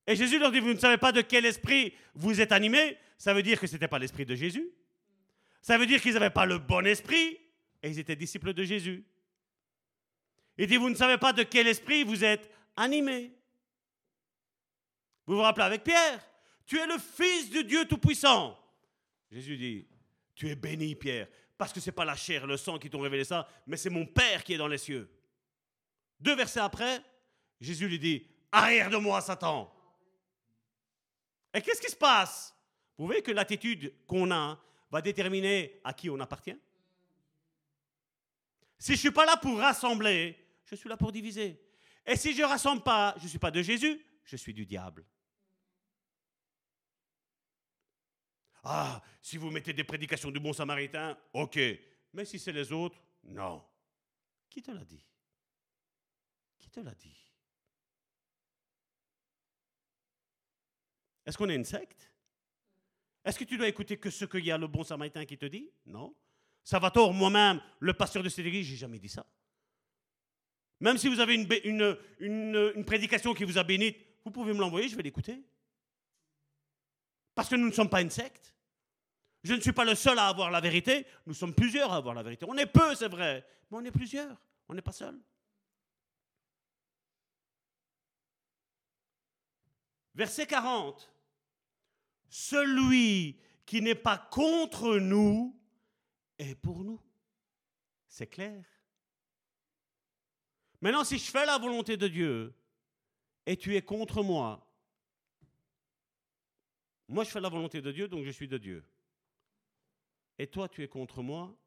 Et 0.07 0.15
Jésus 0.15 0.39
leur 0.39 0.51
dit, 0.51 0.59
vous 0.59 0.73
ne 0.73 0.79
savez 0.79 0.97
pas 0.97 1.11
de 1.11 1.21
quel 1.21 1.45
esprit 1.45 1.93
vous 2.15 2.41
êtes 2.41 2.51
animés, 2.51 2.97
ça 3.17 3.33
veut 3.33 3.43
dire 3.43 3.59
que 3.59 3.67
ce 3.67 3.73
n'était 3.73 3.87
pas 3.87 3.99
l'esprit 3.99 4.25
de 4.25 4.35
Jésus. 4.35 4.71
Ça 5.61 5.77
veut 5.77 5.85
dire 5.85 6.01
qu'ils 6.01 6.13
n'avaient 6.13 6.29
pas 6.29 6.45
le 6.45 6.57
bon 6.57 6.85
esprit, 6.87 7.37
et 7.83 7.89
ils 7.89 7.99
étaient 7.99 8.15
disciples 8.15 8.53
de 8.53 8.63
Jésus. 8.63 9.05
Il 10.57 10.67
dit, 10.67 10.77
vous 10.77 10.89
ne 10.89 10.95
savez 10.95 11.17
pas 11.17 11.33
de 11.33 11.43
quel 11.43 11.67
esprit 11.67 12.03
vous 12.03 12.23
êtes 12.23 12.49
animé. 12.75 13.33
Vous 15.25 15.35
vous 15.35 15.41
rappelez 15.41 15.65
avec 15.65 15.83
Pierre, 15.83 16.25
tu 16.65 16.79
es 16.79 16.87
le 16.87 16.97
Fils 16.97 17.49
de 17.49 17.61
Dieu 17.61 17.85
Tout-Puissant. 17.85 18.57
Jésus 19.31 19.57
dit, 19.57 19.87
tu 20.33 20.49
es 20.49 20.55
béni 20.55 20.95
Pierre, 20.95 21.27
parce 21.57 21.73
que 21.73 21.79
ce 21.79 21.87
n'est 21.87 21.95
pas 21.95 22.05
la 22.05 22.15
chair 22.15 22.43
et 22.43 22.47
le 22.47 22.57
sang 22.57 22.79
qui 22.79 22.89
t'ont 22.89 23.01
révélé 23.01 23.23
ça, 23.23 23.47
mais 23.67 23.77
c'est 23.77 23.89
mon 23.89 24.05
Père 24.05 24.43
qui 24.43 24.53
est 24.53 24.57
dans 24.57 24.67
les 24.67 24.77
cieux. 24.77 25.09
Deux 26.19 26.35
versets 26.35 26.59
après, 26.59 27.01
Jésus 27.59 27.87
lui 27.87 27.99
dit, 27.99 28.27
arrière 28.51 28.89
de 28.89 28.97
moi 28.97 29.21
Satan. 29.21 29.73
Et 31.53 31.61
qu'est-ce 31.61 31.81
qui 31.81 31.91
se 31.91 31.95
passe? 31.95 32.55
Vous 32.97 33.05
voyez 33.05 33.21
que 33.21 33.31
l'attitude 33.31 33.93
qu'on 34.07 34.31
a 34.31 34.59
va 34.89 35.01
déterminer 35.01 35.79
à 35.83 35.93
qui 35.93 36.09
on 36.09 36.19
appartient 36.19 36.57
Si 38.79 38.93
je 38.93 38.97
ne 38.97 38.97
suis 38.97 39.11
pas 39.11 39.25
là 39.25 39.37
pour 39.37 39.57
rassembler, 39.57 40.37
je 40.69 40.75
suis 40.75 40.89
là 40.89 40.97
pour 40.97 41.11
diviser. 41.11 41.61
Et 42.05 42.15
si 42.15 42.33
je 42.33 42.41
ne 42.41 42.47
rassemble 42.47 42.83
pas, 42.83 43.15
je 43.17 43.23
ne 43.23 43.29
suis 43.29 43.39
pas 43.39 43.51
de 43.51 43.61
Jésus, 43.61 44.05
je 44.23 44.35
suis 44.35 44.53
du 44.53 44.65
diable. 44.65 45.05
Ah, 48.63 49.01
si 49.21 49.37
vous 49.37 49.49
mettez 49.49 49.71
des 49.71 49.85
prédications 49.85 50.29
du 50.29 50.39
bon 50.39 50.51
samaritain, 50.51 51.17
ok. 51.33 51.57
Mais 52.13 52.25
si 52.25 52.37
c'est 52.37 52.51
les 52.51 52.71
autres, 52.71 53.01
non. 53.23 53.63
Qui 54.49 54.61
te 54.61 54.71
l'a 54.71 54.83
dit? 54.83 55.05
Qui 56.57 56.69
te 56.69 56.81
l'a 56.81 56.93
dit? 56.95 57.15
Est-ce 61.25 61.37
qu'on 61.37 61.49
est 61.49 61.55
une 61.55 61.65
secte? 61.65 62.11
Est-ce 63.23 63.39
que 63.39 63.43
tu 63.43 63.57
dois 63.57 63.67
écouter 63.67 63.97
que 63.97 64.09
ce 64.09 64.25
qu'il 64.25 64.45
y 64.45 64.51
a 64.51 64.57
le 64.57 64.67
bon 64.67 64.83
samaritain 64.83 65.25
qui 65.25 65.37
te 65.37 65.45
dit? 65.45 65.69
Non. 65.85 66.15
Salvatore, 66.63 67.13
moi-même, 67.13 67.61
le 67.79 67.93
pasteur 67.93 68.23
de 68.23 68.29
cette 68.29 68.45
église, 68.45 68.65
j'ai 68.65 68.75
jamais 68.75 68.99
dit 68.99 69.09
ça. 69.09 69.25
Même 70.79 70.97
si 70.97 71.07
vous 71.07 71.19
avez 71.19 71.35
une, 71.63 72.83
prédication 72.85 73.33
qui 73.33 73.43
vous 73.43 73.57
a 73.57 73.63
béni, 73.63 73.95
vous 74.23 74.31
pouvez 74.31 74.53
me 74.53 74.59
l'envoyer, 74.59 74.87
je 74.87 74.95
vais 74.95 75.03
l'écouter. 75.03 75.41
Parce 77.33 77.49
que 77.49 77.55
nous 77.55 77.67
ne 77.67 77.71
sommes 77.73 77.89
pas 77.89 78.01
une 78.01 78.11
secte. 78.11 78.53
Je 79.43 79.53
ne 79.53 79.61
suis 79.61 79.71
pas 79.71 79.85
le 79.85 79.95
seul 79.95 80.19
à 80.19 80.27
avoir 80.27 80.51
la 80.51 80.59
vérité. 80.59 81.05
Nous 81.25 81.33
sommes 81.33 81.53
plusieurs 81.53 81.91
à 81.93 81.97
avoir 81.97 82.13
la 82.13 82.23
vérité. 82.23 82.45
On 82.47 82.57
est 82.57 82.65
peu, 82.65 82.95
c'est 82.95 83.07
vrai, 83.07 83.45
mais 83.69 83.77
on 83.77 83.85
est 83.85 83.91
plusieurs. 83.91 84.35
On 84.67 84.73
n'est 84.73 84.81
pas 84.81 84.91
seul. 84.91 85.17
Verset 90.13 90.47
40. 90.47 91.11
Celui 92.27 93.39
qui 93.65 93.81
n'est 93.81 93.95
pas 93.95 94.17
contre 94.17 94.97
nous 94.97 95.55
est 96.39 96.55
pour 96.55 96.83
nous. 96.83 96.99
C'est 98.07 98.27
clair. 98.27 98.63
Maintenant, 100.81 101.03
si 101.03 101.17
je 101.17 101.29
fais 101.29 101.45
la 101.45 101.57
volonté 101.57 101.97
de 101.97 102.07
Dieu 102.07 102.53
et 103.45 103.57
tu 103.57 103.75
es 103.75 103.81
contre 103.81 104.21
moi, 104.21 104.63
moi 107.07 107.23
je 107.23 107.29
fais 107.29 107.41
la 107.41 107.49
volonté 107.49 107.81
de 107.81 107.91
Dieu, 107.91 108.07
donc 108.07 108.23
je 108.23 108.31
suis 108.31 108.47
de 108.47 108.57
Dieu. 108.57 108.83
Et 110.37 110.47
toi, 110.47 110.69
tu 110.69 110.83
es 110.83 110.87
contre 110.87 111.23
moi. 111.23 111.57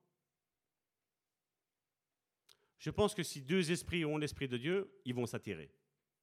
Je 2.78 2.90
pense 2.90 3.14
que 3.14 3.22
si 3.22 3.42
deux 3.42 3.72
esprits 3.72 4.04
ont 4.04 4.16
l'esprit 4.16 4.48
de 4.48 4.56
Dieu, 4.56 5.00
ils 5.04 5.14
vont 5.14 5.26
s'attirer. 5.26 5.70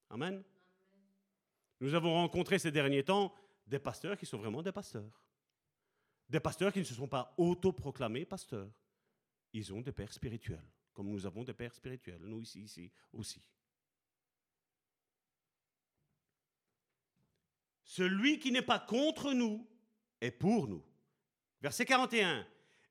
Amen. 0.10 0.44
Nous 1.82 1.94
avons 1.94 2.14
rencontré 2.14 2.58
ces 2.58 2.72
derniers 2.72 3.04
temps 3.04 3.36
des 3.68 3.80
pasteurs 3.80 4.18
qui 4.18 4.26
sont 4.26 4.38
vraiment 4.38 4.64
des 4.64 4.72
pasteurs. 4.72 5.22
Des 6.30 6.40
pasteurs 6.40 6.72
qui 6.72 6.80
ne 6.80 6.86
se 6.86 6.94
sont 6.94 7.08
pas 7.08 7.34
autoproclamés 7.38 8.26
pasteurs. 8.26 8.72
Ils 9.54 9.74
ont 9.74 9.82
des 9.82 9.92
pères 9.92 10.14
spirituels 10.14 10.66
comme 10.98 11.12
nous 11.12 11.28
avons 11.28 11.44
des 11.44 11.54
pères 11.54 11.76
spirituels, 11.76 12.24
nous 12.24 12.42
ici, 12.42 12.92
aussi. 13.14 13.40
Celui 17.84 18.40
qui 18.40 18.52
n'est 18.52 18.64
pas 18.64 18.80
contre 18.80 19.32
nous 19.32 19.64
est 20.20 20.32
pour 20.32 20.68
nous. 20.68 20.84
Verset 21.62 21.86
41. 21.86 22.48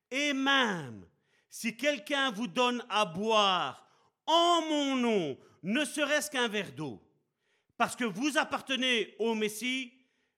Et 0.09 0.31
même 0.31 1.05
si 1.49 1.75
quelqu'un 1.75 2.31
vous 2.31 2.47
donne 2.47 2.81
à 2.87 3.03
boire 3.03 3.85
en 4.25 4.61
mon 4.61 4.95
nom, 4.95 5.37
ne 5.63 5.83
serait-ce 5.83 6.31
qu'un 6.31 6.47
verre 6.47 6.71
d'eau, 6.71 7.05
parce 7.75 7.97
que 7.97 8.05
vous 8.05 8.37
appartenez 8.37 9.17
au 9.19 9.35
Messie, 9.35 9.91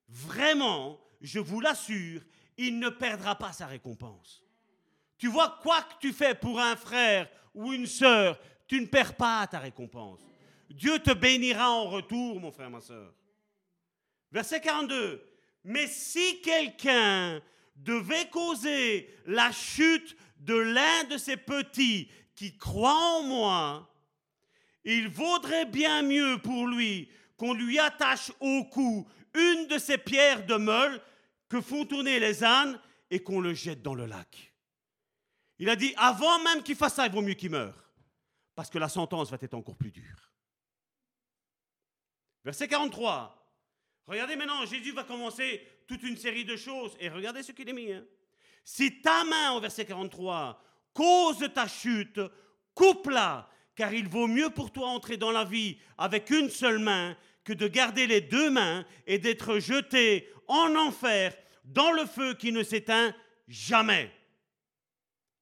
vraiment, 0.07 0.99
je 1.21 1.37
vous 1.37 1.59
l'assure, 1.59 2.23
il 2.57 2.79
ne 2.79 2.89
perdra 2.89 3.35
pas 3.35 3.53
sa 3.53 3.67
récompense. 3.67 4.43
Tu 5.19 5.27
vois, 5.27 5.59
quoi 5.61 5.81
que 5.83 5.99
tu 5.99 6.13
fais 6.13 6.33
pour 6.33 6.59
un 6.59 6.77
frère 6.77 7.29
ou 7.53 7.73
une 7.73 7.85
sœur, 7.85 8.39
tu 8.67 8.79
ne 8.79 8.85
perds 8.87 9.15
pas 9.15 9.45
ta 9.47 9.59
récompense. 9.59 10.21
Dieu 10.69 10.97
te 10.99 11.11
bénira 11.11 11.69
en 11.69 11.89
retour, 11.89 12.39
mon 12.39 12.51
frère, 12.51 12.69
ma 12.69 12.79
sœur. 12.79 13.13
Verset 14.31 14.61
42. 14.61 15.21
Mais 15.65 15.87
si 15.87 16.41
quelqu'un 16.41 17.41
devait 17.75 18.29
causer 18.29 19.13
la 19.25 19.51
chute 19.51 20.15
de 20.39 20.55
l'un 20.55 21.03
de 21.09 21.17
ces 21.17 21.35
petits 21.35 22.09
qui 22.33 22.57
croient 22.57 23.19
en 23.19 23.23
moi, 23.23 23.93
il 24.85 25.09
vaudrait 25.09 25.65
bien 25.65 26.01
mieux 26.01 26.37
pour 26.41 26.65
lui 26.65 27.09
qu'on 27.35 27.53
lui 27.53 27.77
attache 27.77 28.31
au 28.39 28.63
cou 28.65 29.05
une 29.33 29.67
de 29.67 29.77
ces 29.77 29.97
pierres 29.97 30.45
de 30.45 30.55
meule 30.55 31.01
que 31.49 31.59
font 31.59 31.85
tourner 31.85 32.19
les 32.19 32.43
ânes 32.43 32.79
et 33.11 33.19
qu'on 33.21 33.41
le 33.41 33.53
jette 33.53 33.81
dans 33.81 33.95
le 33.95 34.05
lac. 34.05 34.48
Il 35.59 35.69
a 35.69 35.75
dit, 35.75 35.93
avant 35.97 36.41
même 36.41 36.63
qu'il 36.63 36.75
fasse 36.75 36.95
ça, 36.95 37.05
il 37.05 37.11
vaut 37.11 37.21
mieux 37.21 37.33
qu'il 37.33 37.51
meure. 37.51 37.75
Parce 38.55 38.69
que 38.69 38.77
la 38.77 38.89
sentence 38.89 39.29
va 39.29 39.37
être 39.39 39.53
encore 39.53 39.75
plus 39.75 39.91
dure. 39.91 40.31
Verset 42.43 42.67
43. 42.67 43.35
Regardez 44.07 44.35
maintenant, 44.35 44.65
Jésus 44.65 44.91
va 44.93 45.03
commencer 45.03 45.61
toute 45.85 46.01
une 46.03 46.17
série 46.17 46.45
de 46.45 46.55
choses. 46.55 46.95
Et 46.99 47.09
regardez 47.09 47.43
ce 47.43 47.51
qu'il 47.51 47.69
est 47.69 47.73
mis. 47.73 47.91
Hein. 47.91 48.05
Si 48.63 49.01
ta 49.01 49.23
main, 49.25 49.51
au 49.51 49.59
verset 49.59 49.85
43, 49.85 50.61
cause 50.93 51.47
ta 51.53 51.67
chute, 51.67 52.19
coupe-la, 52.73 53.49
car 53.75 53.93
il 53.93 54.07
vaut 54.07 54.27
mieux 54.27 54.49
pour 54.49 54.71
toi 54.71 54.87
entrer 54.87 55.17
dans 55.17 55.31
la 55.31 55.43
vie 55.43 55.77
avec 55.97 56.29
une 56.29 56.49
seule 56.49 56.79
main 56.79 57.15
que 57.43 57.53
de 57.53 57.67
garder 57.67 58.07
les 58.07 58.21
deux 58.21 58.49
mains 58.49 58.85
et 59.07 59.19
d'être 59.19 59.59
jeté 59.59 60.29
en 60.47 60.75
enfer 60.75 61.35
dans 61.65 61.91
le 61.91 62.05
feu 62.05 62.33
qui 62.33 62.51
ne 62.51 62.63
s'éteint 62.63 63.13
jamais. 63.47 64.11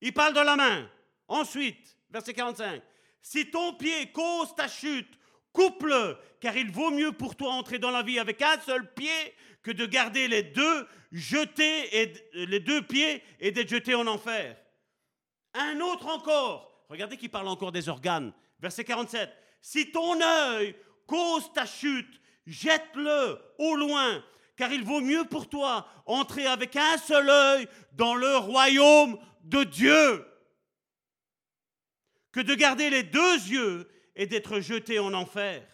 Il 0.02 0.14
parle 0.14 0.34
de 0.34 0.40
la 0.40 0.56
main. 0.56 0.90
Ensuite, 1.28 1.98
verset 2.10 2.34
45. 2.34 2.82
Si 3.22 3.50
ton 3.50 3.74
pied 3.74 4.12
cause 4.12 4.56
ta 4.56 4.68
chute, 4.68 5.18
coupe-le, 5.52 6.18
car 6.40 6.56
il 6.56 6.72
vaut 6.72 6.92
mieux 6.92 7.12
pour 7.12 7.36
toi 7.36 7.52
entrer 7.52 7.80
dans 7.80 7.92
la 7.92 8.04
vie 8.04 8.20
avec 8.20 8.42
un 8.42 8.60
seul 8.62 8.94
pied 8.94 9.34
que 9.64 9.72
de 9.72 9.86
garder 9.86 10.28
les 10.28 10.44
deux 10.44 10.88
jetés 11.12 12.02
et 12.02 12.14
les 12.34 12.60
deux 12.60 12.82
pieds 12.82 13.24
et 13.40 13.52
d'être 13.52 13.70
jeté 13.70 13.96
en 13.96 14.08
enfer. 14.08 14.56
Un 15.54 15.80
autre 15.82 16.08
encore. 16.08 16.86
Regardez 16.90 17.18
qu'il 17.18 17.30
parle 17.30 17.48
encore 17.48 17.72
des 17.72 17.90
organes. 17.90 18.32
Verset 18.60 18.86
47. 18.86 19.30
Si 19.62 19.92
ton 19.92 20.22
œil 20.22 20.76
cause 21.06 21.52
ta 21.54 21.66
chute, 21.66 22.22
jette-le 22.46 23.38
au 23.58 23.76
loin, 23.76 24.24
car 24.56 24.72
il 24.72 24.84
vaut 24.84 25.02
mieux 25.02 25.26
pour 25.26 25.50
toi 25.50 25.88
entrer 26.06 26.46
avec 26.46 26.76
un 26.76 26.98
seul 26.98 27.30
œil 27.30 27.68
dans 27.94 28.16
le 28.16 28.38
royaume 28.38 29.18
de 29.48 29.64
Dieu 29.64 30.26
que 32.32 32.40
de 32.42 32.54
garder 32.54 32.90
les 32.90 33.04
deux 33.04 33.36
yeux 33.48 33.90
et 34.16 34.28
d'être 34.28 34.60
jeté 34.60 35.00
en 35.00 35.14
enfer. 35.14 35.66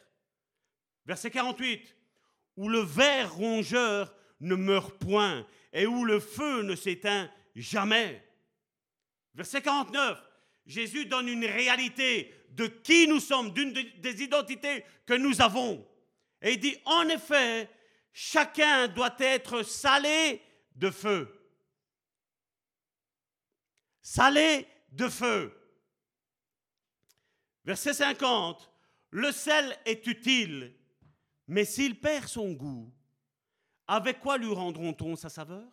Verset 1.06 1.32
48, 1.32 1.96
où 2.56 2.70
le 2.70 2.80
ver 2.80 3.34
rongeur 3.34 4.16
ne 4.40 4.56
meurt 4.56 4.98
point 4.98 5.46
et 5.74 5.88
où 5.88 6.06
le 6.06 6.20
feu 6.20 6.62
ne 6.62 6.76
s'éteint 6.76 7.30
jamais. 7.56 8.24
Verset 9.34 9.62
49, 9.62 10.22
Jésus 10.66 11.06
donne 11.06 11.28
une 11.28 11.46
réalité 11.46 12.34
de 12.52 12.68
qui 12.68 13.08
nous 13.08 13.20
sommes, 13.20 13.52
d'une 13.54 13.74
des 13.74 14.22
identités 14.22 14.86
que 15.06 15.16
nous 15.16 15.42
avons. 15.42 15.86
Et 16.42 16.54
il 16.54 16.60
dit, 16.60 16.78
en 16.86 17.10
effet, 17.10 17.70
chacun 18.14 18.88
doit 18.88 19.16
être 19.20 19.64
salé 19.64 20.42
de 20.76 20.92
feu 20.92 21.43
salé 24.04 24.68
de 24.92 25.08
feu. 25.08 25.52
Verset 27.66 27.94
50, 27.94 28.70
le 29.10 29.32
sel 29.32 29.76
est 29.86 30.06
utile, 30.06 30.76
mais 31.48 31.66
s'il 31.66 32.00
perd 32.00 32.28
son 32.28 32.52
goût, 32.52 32.94
avec 33.88 34.20
quoi 34.20 34.38
lui 34.38 34.54
rendront-on 34.54 35.16
sa 35.16 35.30
saveur? 35.30 35.68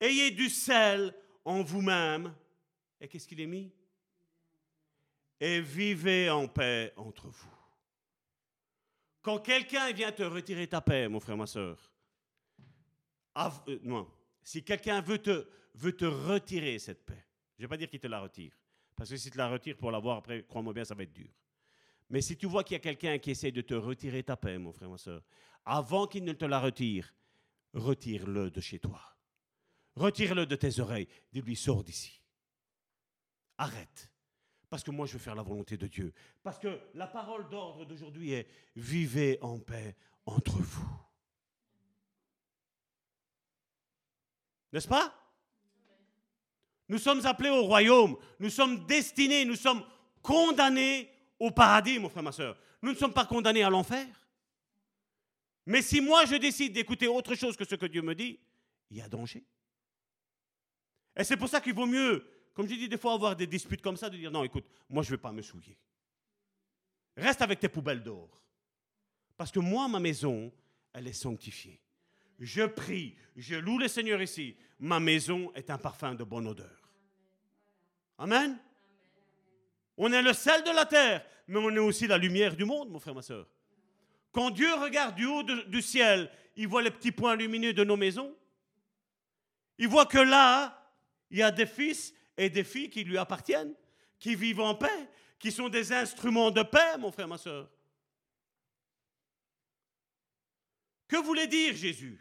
Ayez 0.00 0.30
du 0.30 0.48
sel 0.48 1.14
en 1.44 1.62
vous-même. 1.62 2.34
Et 3.00 3.08
qu'est-ce 3.08 3.26
qu'il 3.26 3.40
est 3.40 3.46
mis? 3.46 3.72
Et 5.40 5.60
vivez 5.60 6.30
en 6.30 6.46
paix 6.46 6.92
entre 6.96 7.28
vous. 7.28 7.50
Quand 9.22 9.38
quelqu'un 9.38 9.90
vient 9.92 10.12
te 10.12 10.22
retirer 10.22 10.66
ta 10.66 10.80
paix, 10.80 11.08
mon 11.08 11.20
frère, 11.20 11.36
ma 11.36 11.46
soeur, 11.46 11.78
non, 13.82 14.10
si 14.42 14.62
quelqu'un 14.62 15.00
veut 15.00 15.18
te, 15.18 15.46
veut 15.74 15.96
te 15.96 16.04
retirer 16.04 16.78
cette 16.78 17.04
paix. 17.04 17.24
Je 17.56 17.62
ne 17.62 17.66
vais 17.66 17.68
pas 17.68 17.76
dire 17.76 17.88
qu'il 17.88 18.00
te 18.00 18.06
la 18.06 18.20
retire, 18.20 18.52
Parce 18.96 19.10
que 19.10 19.16
si 19.16 19.30
tu 19.30 19.38
la 19.38 19.48
retires 19.48 19.76
pour 19.76 19.90
l'avoir, 19.90 20.18
après, 20.18 20.44
crois-moi 20.44 20.72
bien, 20.72 20.84
ça 20.84 20.94
va 20.94 21.02
être 21.02 21.12
dur. 21.12 21.30
Mais 22.10 22.20
si 22.20 22.36
tu 22.36 22.46
vois 22.46 22.62
qu'il 22.64 22.74
y 22.74 22.76
a 22.76 22.80
quelqu'un 22.80 23.18
qui 23.18 23.30
essaie 23.30 23.50
de 23.52 23.60
te 23.60 23.74
retirer 23.74 24.22
ta 24.22 24.36
paix, 24.36 24.58
mon 24.58 24.72
frère, 24.72 24.90
ma 24.90 24.98
soeur, 24.98 25.22
avant 25.64 26.06
qu'il 26.06 26.24
ne 26.24 26.32
te 26.32 26.44
la 26.44 26.60
retire, 26.60 27.12
retire-le 27.72 28.50
de 28.50 28.60
chez 28.60 28.78
toi. 28.78 29.00
Retire-le 29.96 30.46
de 30.46 30.56
tes 30.56 30.80
oreilles. 30.80 31.08
Dis-lui, 31.32 31.56
sors 31.56 31.82
d'ici. 31.82 32.20
Arrête. 33.58 34.10
Parce 34.68 34.82
que 34.82 34.90
moi, 34.90 35.06
je 35.06 35.12
veux 35.12 35.18
faire 35.18 35.36
la 35.36 35.42
volonté 35.42 35.76
de 35.76 35.86
Dieu. 35.86 36.12
Parce 36.42 36.58
que 36.58 36.80
la 36.94 37.06
parole 37.06 37.48
d'ordre 37.48 37.84
d'aujourd'hui 37.84 38.32
est 38.32 38.48
vivez 38.74 39.38
en 39.40 39.60
paix 39.60 39.96
entre 40.26 40.58
vous. 40.58 41.00
N'est-ce 44.72 44.88
pas? 44.88 45.23
Nous 46.88 46.98
sommes 46.98 47.24
appelés 47.24 47.50
au 47.50 47.62
royaume. 47.62 48.16
Nous 48.38 48.50
sommes 48.50 48.84
destinés, 48.86 49.44
nous 49.44 49.56
sommes 49.56 49.84
condamnés 50.22 51.10
au 51.38 51.50
paradis, 51.50 51.98
mon 51.98 52.08
frère, 52.08 52.22
ma 52.22 52.32
soeur. 52.32 52.56
Nous 52.82 52.92
ne 52.92 52.96
sommes 52.96 53.12
pas 53.12 53.26
condamnés 53.26 53.62
à 53.62 53.70
l'enfer. 53.70 54.06
Mais 55.66 55.80
si 55.80 56.00
moi 56.00 56.26
je 56.26 56.36
décide 56.36 56.72
d'écouter 56.72 57.08
autre 57.08 57.34
chose 57.34 57.56
que 57.56 57.64
ce 57.64 57.74
que 57.74 57.86
Dieu 57.86 58.02
me 58.02 58.14
dit, 58.14 58.38
il 58.90 58.98
y 58.98 59.00
a 59.00 59.08
danger. 59.08 59.44
Et 61.16 61.24
c'est 61.24 61.36
pour 61.36 61.48
ça 61.48 61.60
qu'il 61.60 61.74
vaut 61.74 61.86
mieux, 61.86 62.26
comme 62.52 62.68
je 62.68 62.74
dis 62.74 62.88
des 62.88 62.98
fois, 62.98 63.14
avoir 63.14 63.34
des 63.34 63.46
disputes 63.46 63.80
comme 63.80 63.96
ça, 63.96 64.10
de 64.10 64.16
dire 64.16 64.30
non, 64.30 64.44
écoute, 64.44 64.66
moi 64.88 65.02
je 65.02 65.10
ne 65.10 65.16
vais 65.16 65.22
pas 65.22 65.32
me 65.32 65.42
souiller. 65.42 65.78
Reste 67.16 67.42
avec 67.42 67.60
tes 67.60 67.68
poubelles 67.68 68.02
d'or. 68.02 68.42
Parce 69.36 69.50
que 69.50 69.60
moi, 69.60 69.88
ma 69.88 70.00
maison, 70.00 70.52
elle 70.92 71.06
est 71.06 71.12
sanctifiée. 71.12 71.80
Je 72.38 72.62
prie, 72.64 73.16
je 73.36 73.54
loue 73.54 73.78
le 73.78 73.88
Seigneur 73.88 74.20
ici. 74.20 74.56
Ma 74.78 75.00
maison 75.00 75.52
est 75.54 75.70
un 75.70 75.78
parfum 75.78 76.14
de 76.14 76.24
bonne 76.24 76.46
odeur. 76.46 76.90
Amen. 78.18 78.58
On 79.96 80.12
est 80.12 80.22
le 80.22 80.32
sel 80.32 80.62
de 80.64 80.70
la 80.70 80.86
terre, 80.86 81.24
mais 81.46 81.58
on 81.58 81.70
est 81.70 81.78
aussi 81.78 82.06
la 82.06 82.18
lumière 82.18 82.56
du 82.56 82.64
monde, 82.64 82.90
mon 82.90 82.98
frère, 82.98 83.14
ma 83.14 83.22
soeur. 83.22 83.46
Quand 84.32 84.50
Dieu 84.50 84.72
regarde 84.74 85.14
du 85.14 85.26
haut 85.26 85.42
du 85.42 85.80
ciel, 85.80 86.30
il 86.56 86.66
voit 86.66 86.82
les 86.82 86.90
petits 86.90 87.12
points 87.12 87.36
lumineux 87.36 87.72
de 87.72 87.84
nos 87.84 87.96
maisons. 87.96 88.34
Il 89.78 89.88
voit 89.88 90.06
que 90.06 90.18
là, 90.18 90.92
il 91.30 91.38
y 91.38 91.42
a 91.42 91.50
des 91.50 91.66
fils 91.66 92.12
et 92.36 92.50
des 92.50 92.64
filles 92.64 92.90
qui 92.90 93.04
lui 93.04 93.18
appartiennent, 93.18 93.74
qui 94.18 94.34
vivent 94.34 94.60
en 94.60 94.74
paix, 94.74 95.08
qui 95.38 95.52
sont 95.52 95.68
des 95.68 95.92
instruments 95.92 96.50
de 96.50 96.62
paix, 96.62 96.98
mon 96.98 97.12
frère, 97.12 97.28
ma 97.28 97.38
soeur. 97.38 97.70
Que 101.06 101.16
voulait 101.16 101.46
dire 101.46 101.76
Jésus? 101.76 102.18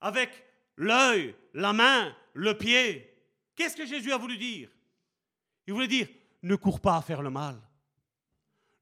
Avec 0.00 0.30
l'œil, 0.76 1.34
la 1.54 1.72
main, 1.72 2.16
le 2.34 2.56
pied. 2.56 3.12
Qu'est-ce 3.54 3.76
que 3.76 3.86
Jésus 3.86 4.12
a 4.12 4.18
voulu 4.18 4.36
dire? 4.36 4.70
Il 5.66 5.74
voulait 5.74 5.88
dire, 5.88 6.08
ne 6.42 6.56
cours 6.56 6.80
pas 6.80 6.96
à 6.96 7.02
faire 7.02 7.22
le 7.22 7.30
mal. 7.30 7.60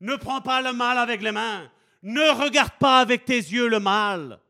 Ne 0.01 0.17
prends 0.17 0.43
pas 0.43 0.61
le 0.61 0.73
mal 0.73 0.99
avec 0.99 1.23
les 1.23 1.33
mains. 1.33 1.71
Ne 2.03 2.31
regarde 2.43 2.79
pas 2.79 3.01
avec 3.01 3.25
tes 3.25 3.39
yeux 3.39 3.69
le 3.69 3.81
mal. 3.81 4.41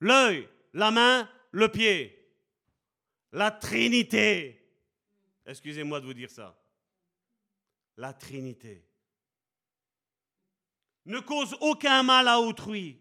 L'œil, 0.00 0.48
la 0.74 0.90
main, 0.90 1.28
le 1.50 1.68
pied. 1.68 2.12
La 3.32 3.50
Trinité. 3.50 4.62
Excusez-moi 5.46 6.00
de 6.00 6.06
vous 6.06 6.14
dire 6.14 6.30
ça. 6.30 6.56
La 7.96 8.12
Trinité. 8.12 8.86
Ne 11.06 11.20
cause 11.20 11.56
aucun 11.60 12.02
mal 12.02 12.28
à 12.28 12.40
autrui. 12.40 13.00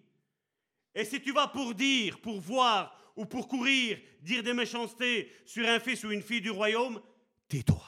Et 0.95 1.03
si 1.03 1.21
tu 1.21 1.33
vas 1.33 1.49
pour 1.49 1.75
dire, 1.75 2.19
pour 2.21 2.39
voir 2.39 2.97
ou 3.17 3.25
pour 3.25 3.49
courir, 3.49 3.99
dire 4.21 4.41
des 4.41 4.53
méchancetés 4.53 5.29
sur 5.45 5.67
un 5.67 5.79
fils 5.79 6.03
ou 6.05 6.11
une 6.11 6.21
fille 6.21 6.41
du 6.41 6.49
royaume, 6.49 7.01
tais-toi. 7.49 7.83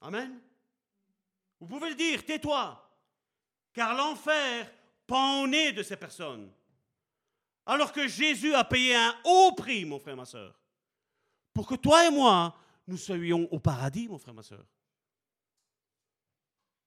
Amen. 0.00 0.40
Vous 1.60 1.66
pouvez 1.66 1.90
le 1.90 1.94
dire, 1.94 2.24
tais-toi. 2.24 2.78
Car 3.74 3.94
l'enfer 3.94 4.72
pend 5.06 5.42
au 5.42 5.46
nez 5.46 5.72
de 5.72 5.82
ces 5.82 5.96
personnes. 5.96 6.50
Alors 7.66 7.92
que 7.92 8.08
Jésus 8.08 8.54
a 8.54 8.64
payé 8.64 8.94
un 8.94 9.14
haut 9.24 9.52
prix, 9.52 9.84
mon 9.84 10.00
frère, 10.00 10.16
ma 10.16 10.24
soeur, 10.24 10.58
pour 11.52 11.66
que 11.66 11.74
toi 11.74 12.06
et 12.06 12.10
moi, 12.10 12.56
nous 12.86 12.96
soyons 12.96 13.46
au 13.52 13.60
paradis, 13.60 14.08
mon 14.08 14.18
frère, 14.18 14.34
ma 14.34 14.42
soeur. 14.42 14.64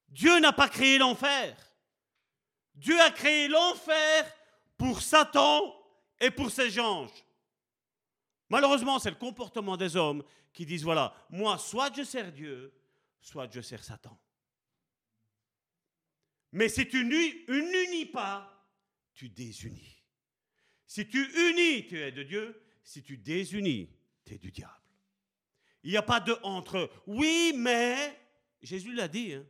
Dieu 0.09 0.39
n'a 0.39 0.51
pas 0.51 0.69
créé 0.69 0.97
l'enfer. 0.97 1.55
Dieu 2.73 2.99
a 2.99 3.11
créé 3.11 3.47
l'enfer 3.47 4.33
pour 4.77 5.02
Satan 5.02 5.73
et 6.19 6.31
pour 6.31 6.52
ses 6.52 6.80
anges. 6.80 7.26
Malheureusement, 8.49 8.99
c'est 8.99 9.10
le 9.10 9.15
comportement 9.15 9.77
des 9.77 9.95
hommes 9.95 10.23
qui 10.53 10.65
disent, 10.65 10.84
voilà, 10.84 11.14
moi, 11.30 11.57
soit 11.57 11.95
je 11.95 12.03
sers 12.03 12.31
Dieu, 12.31 12.73
soit 13.19 13.52
je 13.52 13.61
sers 13.61 13.84
Satan. 13.84 14.18
Mais 16.52 16.69
si 16.69 16.88
tu 16.88 17.03
n'unis 17.03 18.06
pas, 18.06 18.52
tu 19.14 19.30
désunis. 19.30 20.03
Si 20.85 21.07
tu 21.07 21.26
unis, 21.49 21.88
tu 21.88 21.99
es 21.99 22.11
de 22.11 22.23
Dieu. 22.23 22.61
Si 22.84 23.02
tu 23.02 23.18
désunis, 23.18 23.89
tu 24.23 24.35
es 24.35 24.38
du 24.38 24.52
diable. 24.52 24.72
Il 25.84 25.91
n'y 25.91 25.97
a 25.97 26.02
pas 26.02 26.19
de 26.19 26.38
entre. 26.43 26.89
Oui, 27.07 27.53
mais, 27.56 28.18
Jésus 28.61 28.93
l'a 28.93 29.07
dit, 29.07 29.34
hein, 29.34 29.45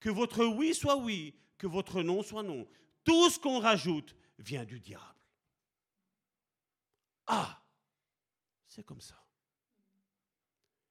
que 0.00 0.10
votre 0.10 0.44
oui 0.44 0.74
soit 0.74 0.96
oui, 0.96 1.34
que 1.58 1.66
votre 1.66 2.02
non 2.02 2.22
soit 2.22 2.42
non. 2.42 2.66
Tout 3.04 3.30
ce 3.30 3.38
qu'on 3.38 3.60
rajoute 3.60 4.16
vient 4.40 4.64
du 4.64 4.80
diable. 4.80 5.04
Ah, 7.26 7.62
c'est 8.66 8.84
comme 8.84 9.00
ça. 9.00 9.22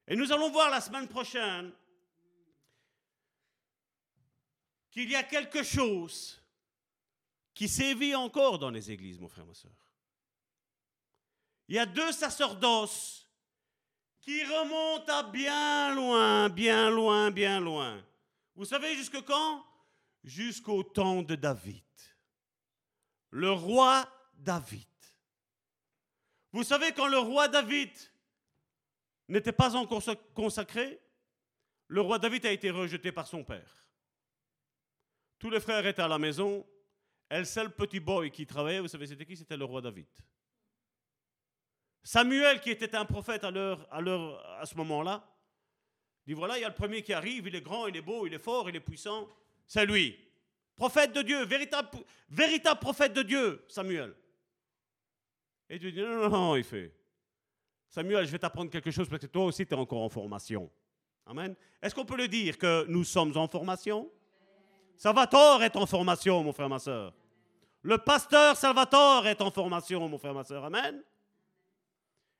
Et 0.08 0.16
nous 0.16 0.32
allons 0.32 0.50
voir 0.50 0.70
la 0.70 0.82
semaine 0.82 1.08
prochaine 1.08 1.72
qu'il 4.90 5.10
y 5.10 5.16
a 5.16 5.24
quelque 5.24 5.64
chose 5.64 6.42
qui 7.54 7.68
sévit 7.68 8.16
encore 8.16 8.58
dans 8.58 8.70
les 8.70 8.90
églises, 8.90 9.20
mon 9.20 9.28
frère, 9.28 9.46
ma 9.46 9.54
soeur. 9.54 9.72
Il 11.68 11.76
y 11.76 11.80
a 11.80 11.86
deux 11.86 12.12
sacerdoces 12.12 13.28
qui 14.22 14.44
remontent 14.44 15.14
à 15.14 15.24
bien 15.24 15.94
loin, 15.94 16.50
bien 16.50 16.90
loin, 16.90 17.30
bien 17.30 17.60
loin. 17.60 18.04
Vous 18.56 18.66
savez 18.66 18.96
jusque 18.96 19.22
quand? 19.24 19.66
Jusqu'au 20.24 20.84
temps 20.84 21.22
de 21.22 21.36
David. 21.36 21.84
Le 23.32 23.52
roi 23.52 24.08
David. 24.34 24.88
Vous 26.52 26.64
savez 26.64 26.92
quand 26.94 27.08
le 27.08 27.20
roi 27.20 27.48
David 27.48 27.92
n'était 29.28 29.52
pas 29.52 29.76
encore 29.76 30.04
consacré, 30.34 31.00
le 31.88 32.02
roi 32.02 32.18
David 32.20 32.46
a 32.46 32.52
été 32.52 32.72
rejeté 32.72 33.12
par 33.12 33.28
son 33.28 33.44
père. 33.44 33.88
Tous 35.38 35.50
les 35.50 35.60
frères 35.60 35.86
étaient 35.86 36.02
à 36.02 36.08
la 36.08 36.20
maison. 36.20 36.66
Et 37.32 37.38
le 37.38 37.46
seul 37.46 37.70
petit 37.76 38.00
boy 38.00 38.32
qui 38.32 38.48
travaillait, 38.48 38.80
vous 38.80 38.88
savez, 38.88 39.06
c'était 39.06 39.26
qui? 39.26 39.38
C'était 39.38 39.56
le 39.56 39.66
roi 39.66 39.82
David. 39.82 40.08
Samuel, 42.04 42.60
qui 42.60 42.72
était 42.72 42.96
un 42.96 43.06
prophète 43.06 43.44
à, 43.44 43.50
à, 43.50 44.62
à 44.62 44.66
ce 44.66 44.76
moment-là, 44.76 45.24
dit 46.26 46.34
voilà, 46.34 46.58
il 46.58 46.62
y 46.62 46.66
a 46.66 46.70
le 46.70 46.74
premier 46.74 47.04
qui 47.04 47.14
arrive, 47.14 47.48
il 47.48 47.56
est 47.56 47.62
grand, 47.62 47.86
il 47.86 47.96
est 47.96 48.02
beau, 48.02 48.26
il 48.26 48.34
est 48.34 48.40
fort, 48.40 48.68
il 48.68 48.76
est 48.76 48.80
puissant. 48.80 49.28
C'est 49.68 49.86
lui. 49.86 50.18
Prophète 50.80 51.12
de 51.12 51.22
Dieu, 51.22 51.44
véritable, 51.44 52.80
prophète 52.80 53.12
de 53.12 53.22
Dieu, 53.22 53.66
Samuel. 53.68 54.16
Et 55.70 55.78
Dieu 55.78 55.92
dit 55.92 56.00
non, 56.00 56.30
non, 56.30 56.30
non, 56.30 56.56
il 56.56 56.64
fait. 56.64 56.96
Samuel, 57.90 58.26
je 58.26 58.32
vais 58.32 58.40
t'apprendre 58.40 58.72
quelque 58.72 58.90
chose 58.90 59.10
parce 59.10 59.22
que 59.22 59.28
toi 59.28 59.44
aussi, 59.44 59.66
tu 59.66 59.74
es 59.74 59.78
encore 59.78 60.02
en 60.02 60.08
formation. 60.08 60.72
Amen. 61.26 61.54
Est-ce 61.82 61.94
qu'on 61.94 62.06
peut 62.06 62.16
le 62.16 62.30
dire 62.30 62.58
que 62.58 62.86
nous 62.88 63.04
sommes 63.04 63.36
en 63.36 63.50
formation? 63.50 64.10
Salvatore 64.96 65.64
est 65.64 65.76
en 65.76 65.86
formation, 65.86 66.42
mon 66.44 66.54
frère, 66.54 66.70
ma 66.70 66.80
soeur. 66.80 67.14
Le 67.82 67.98
pasteur 67.98 68.56
Salvatore 68.56 69.28
est 69.28 69.42
en 69.42 69.52
formation, 69.52 70.08
mon 70.08 70.18
frère, 70.18 70.34
ma 70.34 70.46
soeur. 70.46 70.64
Amen. 70.64 71.04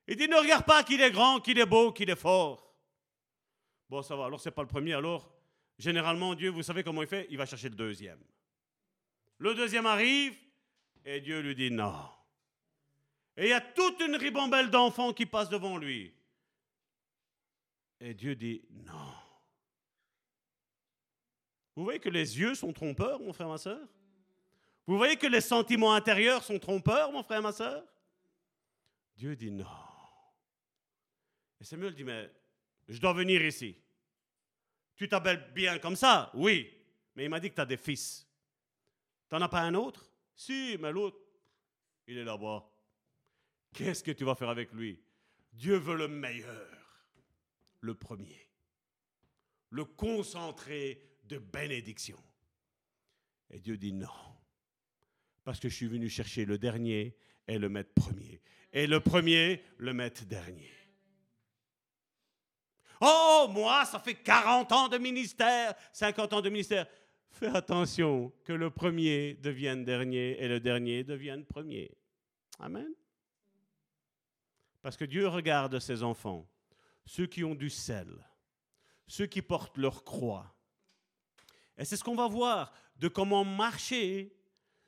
Il 0.08 0.16
dit, 0.16 0.30
ne 0.30 0.38
regarde 0.38 0.64
pas 0.64 0.84
qu'il 0.84 1.02
est 1.02 1.12
grand, 1.12 1.42
qu'il 1.42 1.60
est 1.60 1.66
beau, 1.66 1.92
qu'il 1.92 2.10
est 2.10 2.16
fort. 2.16 2.74
Bon, 3.90 4.02
ça 4.02 4.16
va, 4.16 4.26
alors 4.26 4.40
c'est 4.40 4.52
pas 4.52 4.62
le 4.62 4.70
premier, 4.70 4.94
alors 4.94 5.30
généralement 5.80 6.36
Dieu, 6.36 6.50
vous 6.50 6.62
savez 6.62 6.84
comment 6.84 7.02
il 7.02 7.08
fait? 7.08 7.26
Il 7.32 7.38
va 7.38 7.48
chercher 7.48 7.70
le 7.70 7.76
deuxième. 7.76 8.20
Le 9.40 9.56
deuxième 9.56 9.86
arrive 9.88 10.38
et 11.06 11.22
Dieu 11.22 11.40
lui 11.40 11.56
dit 11.56 11.72
non. 11.72 11.96
Et 13.38 13.46
il 13.46 13.50
y 13.50 13.54
a 13.54 13.62
toute 13.62 14.00
une 14.02 14.16
ribambelle 14.16 14.70
d'enfants 14.70 15.14
qui 15.14 15.26
passent 15.26 15.50
devant 15.50 15.78
lui. 15.78 16.14
Et 18.02 18.14
Dieu 18.14 18.36
dit 18.36 18.62
non. 18.70 19.14
Vous 21.76 21.86
voyez 21.86 22.00
que 22.00 22.10
les 22.10 22.38
yeux 22.38 22.56
sont 22.56 22.74
trompeurs, 22.74 23.22
mon 23.22 23.32
frère, 23.32 23.48
ma 23.48 23.58
soeur 23.58 23.80
Vous 24.86 24.98
voyez 24.98 25.16
que 25.16 25.28
les 25.28 25.40
sentiments 25.40 25.94
intérieurs 25.94 26.44
sont 26.44 26.60
trompeurs, 26.60 27.12
mon 27.14 27.24
frère, 27.24 27.42
ma 27.42 27.54
soeur 27.54 27.84
Dieu 29.16 29.36
dit 29.36 29.52
non. 29.52 29.66
Et 31.62 31.64
Samuel 31.64 31.94
dit, 31.94 32.04
mais 32.04 32.30
je 32.88 33.00
dois 33.00 33.14
venir 33.14 33.44
ici. 33.44 33.78
Tu 35.00 35.08
t'appelles 35.08 35.50
bien 35.56 35.80
comme 35.80 35.96
ça? 35.96 36.30
Oui. 36.34 36.70
Mais 37.16 37.24
il 37.24 37.30
m'a 37.30 37.40
dit 37.40 37.50
que 37.50 37.56
tu 37.56 37.62
as 37.62 37.66
des 37.66 37.78
fils. 37.78 38.28
Tu 39.30 39.36
n'en 39.36 39.42
as 39.42 39.48
pas 39.48 39.62
un 39.62 39.74
autre? 39.74 40.12
Si, 40.36 40.78
mais 40.78 40.92
l'autre, 40.92 41.18
il 42.06 42.18
est 42.18 42.26
là-bas. 42.26 42.70
Qu'est-ce 43.74 44.04
que 44.04 44.12
tu 44.12 44.26
vas 44.26 44.36
faire 44.36 44.50
avec 44.50 44.74
lui? 44.74 45.02
Dieu 45.54 45.78
veut 45.78 45.96
le 45.96 46.10
meilleur, 46.10 46.68
le 47.80 47.94
premier, 47.94 48.50
le 49.70 49.86
concentré 49.86 51.02
de 51.24 51.38
bénédiction. 51.38 52.18
Et 53.52 53.60
Dieu 53.60 53.78
dit 53.78 53.94
non, 53.94 54.08
parce 55.44 55.60
que 55.60 55.70
je 55.70 55.76
suis 55.76 55.88
venu 55.88 56.10
chercher 56.10 56.46
le 56.46 56.58
dernier 56.58 57.18
et 57.48 57.58
le 57.58 57.70
mettre 57.70 57.94
premier, 57.94 58.42
et 58.74 58.86
le 58.86 59.00
premier 59.00 59.64
le 59.78 59.94
mettre 59.94 60.26
dernier. 60.26 60.72
Oh, 63.02 63.48
moi, 63.50 63.86
ça 63.86 64.00
fait 64.00 64.16
40 64.16 64.72
ans 64.72 64.88
de 64.90 64.98
ministère, 64.98 65.74
50 65.94 66.34
ans 66.34 66.42
de 66.42 66.50
ministère. 66.50 66.86
Fais 67.32 67.48
attention 67.48 68.34
que 68.44 68.54
le 68.54 68.70
premier 68.70 69.36
devienne 69.36 69.86
dernier 69.86 70.42
et 70.42 70.48
le 70.48 70.60
dernier 70.60 71.04
devienne 71.04 71.46
premier. 71.46 71.92
Amen. 72.60 72.92
Parce 74.82 74.98
que 74.98 75.06
Dieu 75.06 75.28
regarde 75.28 75.80
ses 75.80 76.04
enfants, 76.04 76.50
ceux 77.06 77.28
qui 77.28 77.44
ont 77.44 77.56
du 77.56 77.70
sel, 77.70 78.08
ceux 79.08 79.28
qui 79.28 79.42
portent 79.42 79.78
leur 79.78 80.04
croix. 80.04 80.54
Et 81.78 81.86
c'est 81.86 81.96
ce 81.96 82.04
qu'on 82.04 82.16
va 82.16 82.28
voir 82.28 82.74
de 82.98 83.08
comment 83.08 83.46
marcher 83.46 84.36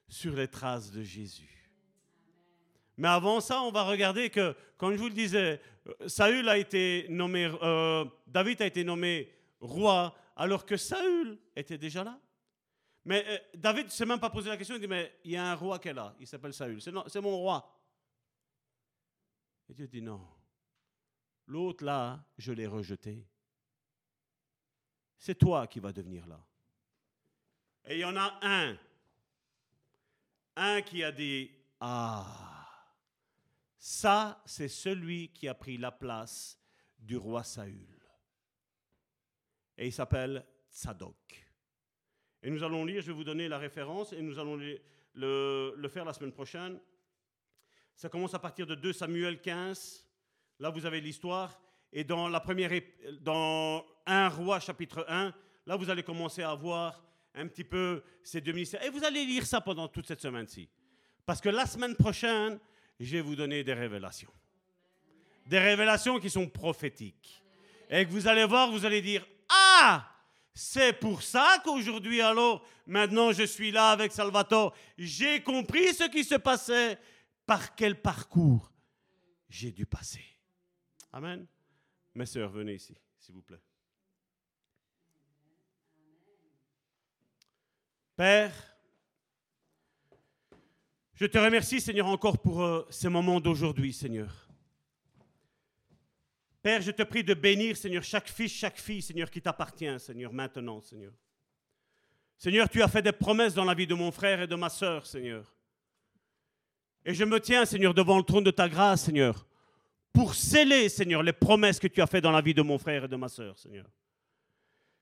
sur 0.08 0.36
les 0.36 0.48
traces 0.48 0.92
de 0.92 1.04
Jésus. 1.04 1.61
Mais 3.02 3.08
avant 3.08 3.42
ça, 3.42 3.64
on 3.64 3.72
va 3.72 3.82
regarder 3.82 4.30
que, 4.30 4.56
comme 4.78 4.94
je 4.94 5.00
vous 5.00 5.08
le 5.08 5.16
disais, 5.16 5.60
Saül 6.06 6.48
a 6.48 6.56
été 6.56 7.08
nommé, 7.10 7.52
euh, 7.64 8.06
David 8.28 8.62
a 8.62 8.68
été 8.68 8.84
nommé 8.84 9.34
roi 9.60 10.16
alors 10.36 10.68
que 10.68 10.78
Saül 10.78 11.40
était 11.56 11.80
déjà 11.80 12.04
là. 12.04 12.20
Mais 13.04 13.26
euh, 13.28 13.40
David 13.56 13.86
ne 13.86 13.90
s'est 13.90 14.06
même 14.06 14.20
pas 14.20 14.30
posé 14.30 14.50
la 14.50 14.58
question, 14.58 14.76
il 14.76 14.82
dit, 14.82 14.88
mais 14.88 15.18
il 15.24 15.32
y 15.32 15.36
a 15.36 15.52
un 15.52 15.56
roi 15.56 15.80
qui 15.80 15.88
est 15.88 15.96
là, 15.96 16.16
il 16.20 16.28
s'appelle 16.28 16.54
Saül, 16.54 16.80
c'est 16.80 17.22
mon 17.22 17.38
roi. 17.38 17.76
Et 19.68 19.74
Dieu 19.74 19.88
dit, 19.88 20.04
non, 20.04 20.22
l'autre 21.48 21.84
là, 21.84 22.24
je 22.38 22.52
l'ai 22.52 22.68
rejeté. 22.68 23.26
C'est 25.18 25.40
toi 25.40 25.66
qui 25.66 25.80
vas 25.80 25.92
devenir 25.92 26.28
là. 26.28 26.40
Et 27.84 27.96
il 27.96 28.02
y 28.02 28.06
en 28.06 28.16
a 28.16 28.38
un, 28.44 28.78
un 30.56 30.82
qui 30.84 31.04
a 31.04 31.12
dit, 31.12 31.50
ah, 31.80 32.51
ça, 33.84 34.40
c'est 34.46 34.68
celui 34.68 35.30
qui 35.30 35.48
a 35.48 35.56
pris 35.56 35.76
la 35.76 35.92
place 35.92 36.56
du 37.00 37.18
roi 37.18 37.44
Saül. 37.44 38.00
Et 39.76 39.88
il 39.88 39.92
s'appelle 39.92 40.46
Tzadok. 40.70 41.48
Et 42.44 42.52
nous 42.52 42.64
allons 42.64 42.86
lire, 42.86 43.02
je 43.02 43.08
vais 43.08 43.14
vous 43.14 43.24
donner 43.24 43.48
la 43.48 43.58
référence, 43.58 44.14
et 44.14 44.22
nous 44.22 44.38
allons 44.38 44.56
le, 45.16 45.90
faire 45.92 46.06
la 46.06 46.14
semaine 46.14 46.32
prochaine. 46.32 46.80
Ça 47.96 48.08
commence 48.08 48.36
à 48.36 48.40
partir 48.40 48.68
de 48.68 48.76
2 48.76 48.94
Samuel 48.94 49.42
15. 49.42 50.08
Là, 50.60 50.70
vous 50.70 50.86
avez 50.86 51.02
l'histoire. 51.02 51.60
Et 51.92 52.04
dans 52.04 52.30
la 52.30 52.40
première, 52.40 52.70
dans 53.22 53.84
1 54.06 54.30
roi 54.30 54.60
chapitre 54.60 55.04
1, 55.10 55.34
là, 55.66 55.76
vous 55.76 55.90
allez 55.90 56.04
commencer 56.04 56.44
à 56.44 56.54
voir 56.54 57.04
un 57.34 57.48
petit 57.48 57.64
peu 57.64 58.04
ces 58.22 58.42
deux 58.42 58.52
ministères. 58.52 58.84
Et 58.84 58.92
vous 58.92 59.04
allez 59.04 59.26
lire 59.26 59.44
ça 59.44 59.60
pendant 59.60 59.88
toute 59.88 60.06
cette 60.06 60.22
semaine-ci. 60.22 60.70
Parce 61.26 61.42
que 61.42 61.50
la 61.50 61.66
semaine 61.66 61.96
prochaine, 61.96 62.60
je 63.06 63.18
vais 63.18 63.22
vous 63.22 63.36
donner 63.36 63.64
des 63.64 63.74
révélations. 63.74 64.32
Des 65.48 65.60
révélations 65.60 66.20
qui 66.20 66.30
sont 66.30 66.48
prophétiques. 66.48 67.44
Et 67.90 68.06
que 68.06 68.12
vous 68.12 68.28
allez 68.28 68.46
voir, 68.46 68.72
vous 68.72 68.86
allez 68.86 69.02
dire, 69.02 69.26
ah, 69.50 70.08
c'est 70.54 70.94
pour 70.94 71.24
ça 71.24 71.62
qu'aujourd'hui, 71.64 72.22
alors, 72.22 72.66
maintenant 72.86 73.32
je 73.32 73.44
suis 73.44 73.72
là 73.72 73.90
avec 73.90 74.12
Salvatore. 74.12 74.76
J'ai 74.98 75.42
compris 75.42 75.94
ce 75.94 76.06
qui 76.10 76.24
se 76.24 76.36
passait, 76.36 76.98
par 77.46 77.76
quel 77.76 78.00
parcours 78.00 78.72
j'ai 79.50 79.72
dû 79.72 79.86
passer? 79.86 80.24
Amen. 81.12 81.46
Mes 82.14 82.26
sœurs, 82.26 82.52
venez 82.52 82.76
ici, 82.76 82.96
s'il 83.20 83.36
vous 83.36 83.42
plaît. 83.42 83.62
Père, 88.16 88.71
je 91.22 91.28
te 91.28 91.38
remercie, 91.38 91.80
Seigneur, 91.80 92.08
encore 92.08 92.40
pour 92.40 92.64
euh, 92.64 92.84
ces 92.90 93.08
moments 93.08 93.40
d'aujourd'hui, 93.40 93.94
Seigneur. 93.94 94.50
Père, 96.64 96.82
je 96.82 96.90
te 96.90 97.04
prie 97.04 97.24
de 97.24 97.36
bénir, 97.36 97.78
Seigneur, 97.78 98.02
chaque 98.02 98.28
fils, 98.28 98.52
chaque 98.52 98.80
fille, 98.80 99.04
Seigneur, 99.04 99.30
qui 99.30 99.40
t'appartient, 99.40 100.00
Seigneur, 100.00 100.34
maintenant, 100.34 100.82
Seigneur. 100.82 101.14
Seigneur, 102.40 102.68
tu 102.68 102.82
as 102.82 102.88
fait 102.88 103.04
des 103.04 103.12
promesses 103.12 103.54
dans 103.54 103.66
la 103.66 103.76
vie 103.76 103.86
de 103.86 103.94
mon 103.94 104.12
frère 104.12 104.42
et 104.42 104.48
de 104.48 104.56
ma 104.56 104.70
sœur, 104.70 105.06
Seigneur. 105.06 105.56
Et 107.06 107.14
je 107.14 107.24
me 107.24 107.40
tiens, 107.40 107.66
Seigneur, 107.66 107.94
devant 107.94 108.18
le 108.18 108.24
trône 108.24 108.44
de 108.44 108.50
ta 108.50 108.68
grâce, 108.68 109.04
Seigneur, 109.04 109.46
pour 110.12 110.34
sceller, 110.34 110.90
Seigneur, 110.90 111.22
les 111.22 111.34
promesses 111.34 111.80
que 111.80 111.88
tu 111.88 112.02
as 112.02 112.08
faites 112.08 112.24
dans 112.24 112.32
la 112.32 112.42
vie 112.42 112.56
de 112.56 112.64
mon 112.64 112.80
frère 112.80 113.04
et 113.04 113.08
de 113.08 113.16
ma 113.16 113.30
sœur, 113.30 113.60
Seigneur. 113.60 113.86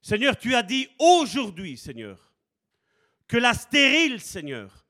Seigneur, 0.01 0.35
tu 0.35 0.53
as 0.53 0.63
dit 0.63 0.89
aujourd'hui, 0.99 1.77
Seigneur, 1.77 2.33
que 3.25 3.37
la 3.37 3.53
stérile, 3.53 4.19
Seigneur, 4.19 4.85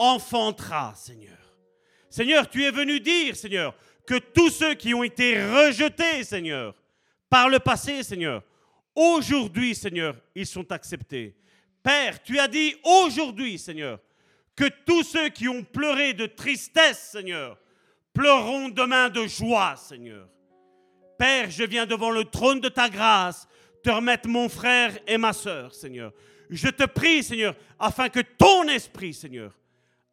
enfantera, 0.00 0.94
Seigneur. 0.96 1.36
Seigneur, 2.08 2.48
tu 2.48 2.64
es 2.64 2.70
venu 2.70 2.98
dire, 2.98 3.36
Seigneur, 3.36 3.74
que 4.06 4.18
tous 4.18 4.50
ceux 4.50 4.74
qui 4.74 4.94
ont 4.94 5.04
été 5.04 5.34
rejetés, 5.40 6.24
Seigneur, 6.24 6.74
par 7.28 7.48
le 7.48 7.58
passé, 7.58 8.02
Seigneur, 8.02 8.42
aujourd'hui, 8.94 9.74
Seigneur, 9.74 10.16
ils 10.34 10.46
sont 10.46 10.72
acceptés. 10.72 11.36
Père, 11.82 12.22
tu 12.22 12.38
as 12.38 12.48
dit 12.48 12.74
aujourd'hui, 12.82 13.58
Seigneur, 13.58 14.00
que 14.56 14.64
tous 14.86 15.04
ceux 15.04 15.28
qui 15.28 15.48
ont 15.48 15.62
pleuré 15.62 16.14
de 16.14 16.26
tristesse, 16.26 17.10
Seigneur, 17.12 17.58
pleureront 18.12 18.70
demain 18.70 19.10
de 19.10 19.26
joie, 19.26 19.76
Seigneur. 19.76 20.28
Père, 21.18 21.50
je 21.50 21.64
viens 21.64 21.86
devant 21.86 22.10
le 22.10 22.24
trône 22.24 22.60
de 22.60 22.70
ta 22.70 22.88
grâce 22.88 23.46
te 23.82 23.90
remettre 23.90 24.28
mon 24.28 24.48
frère 24.48 24.98
et 25.06 25.18
ma 25.18 25.32
sœur, 25.32 25.74
Seigneur. 25.74 26.12
Je 26.48 26.68
te 26.68 26.84
prie, 26.84 27.22
Seigneur, 27.22 27.54
afin 27.78 28.08
que 28.08 28.20
ton 28.20 28.64
esprit, 28.68 29.14
Seigneur, 29.14 29.59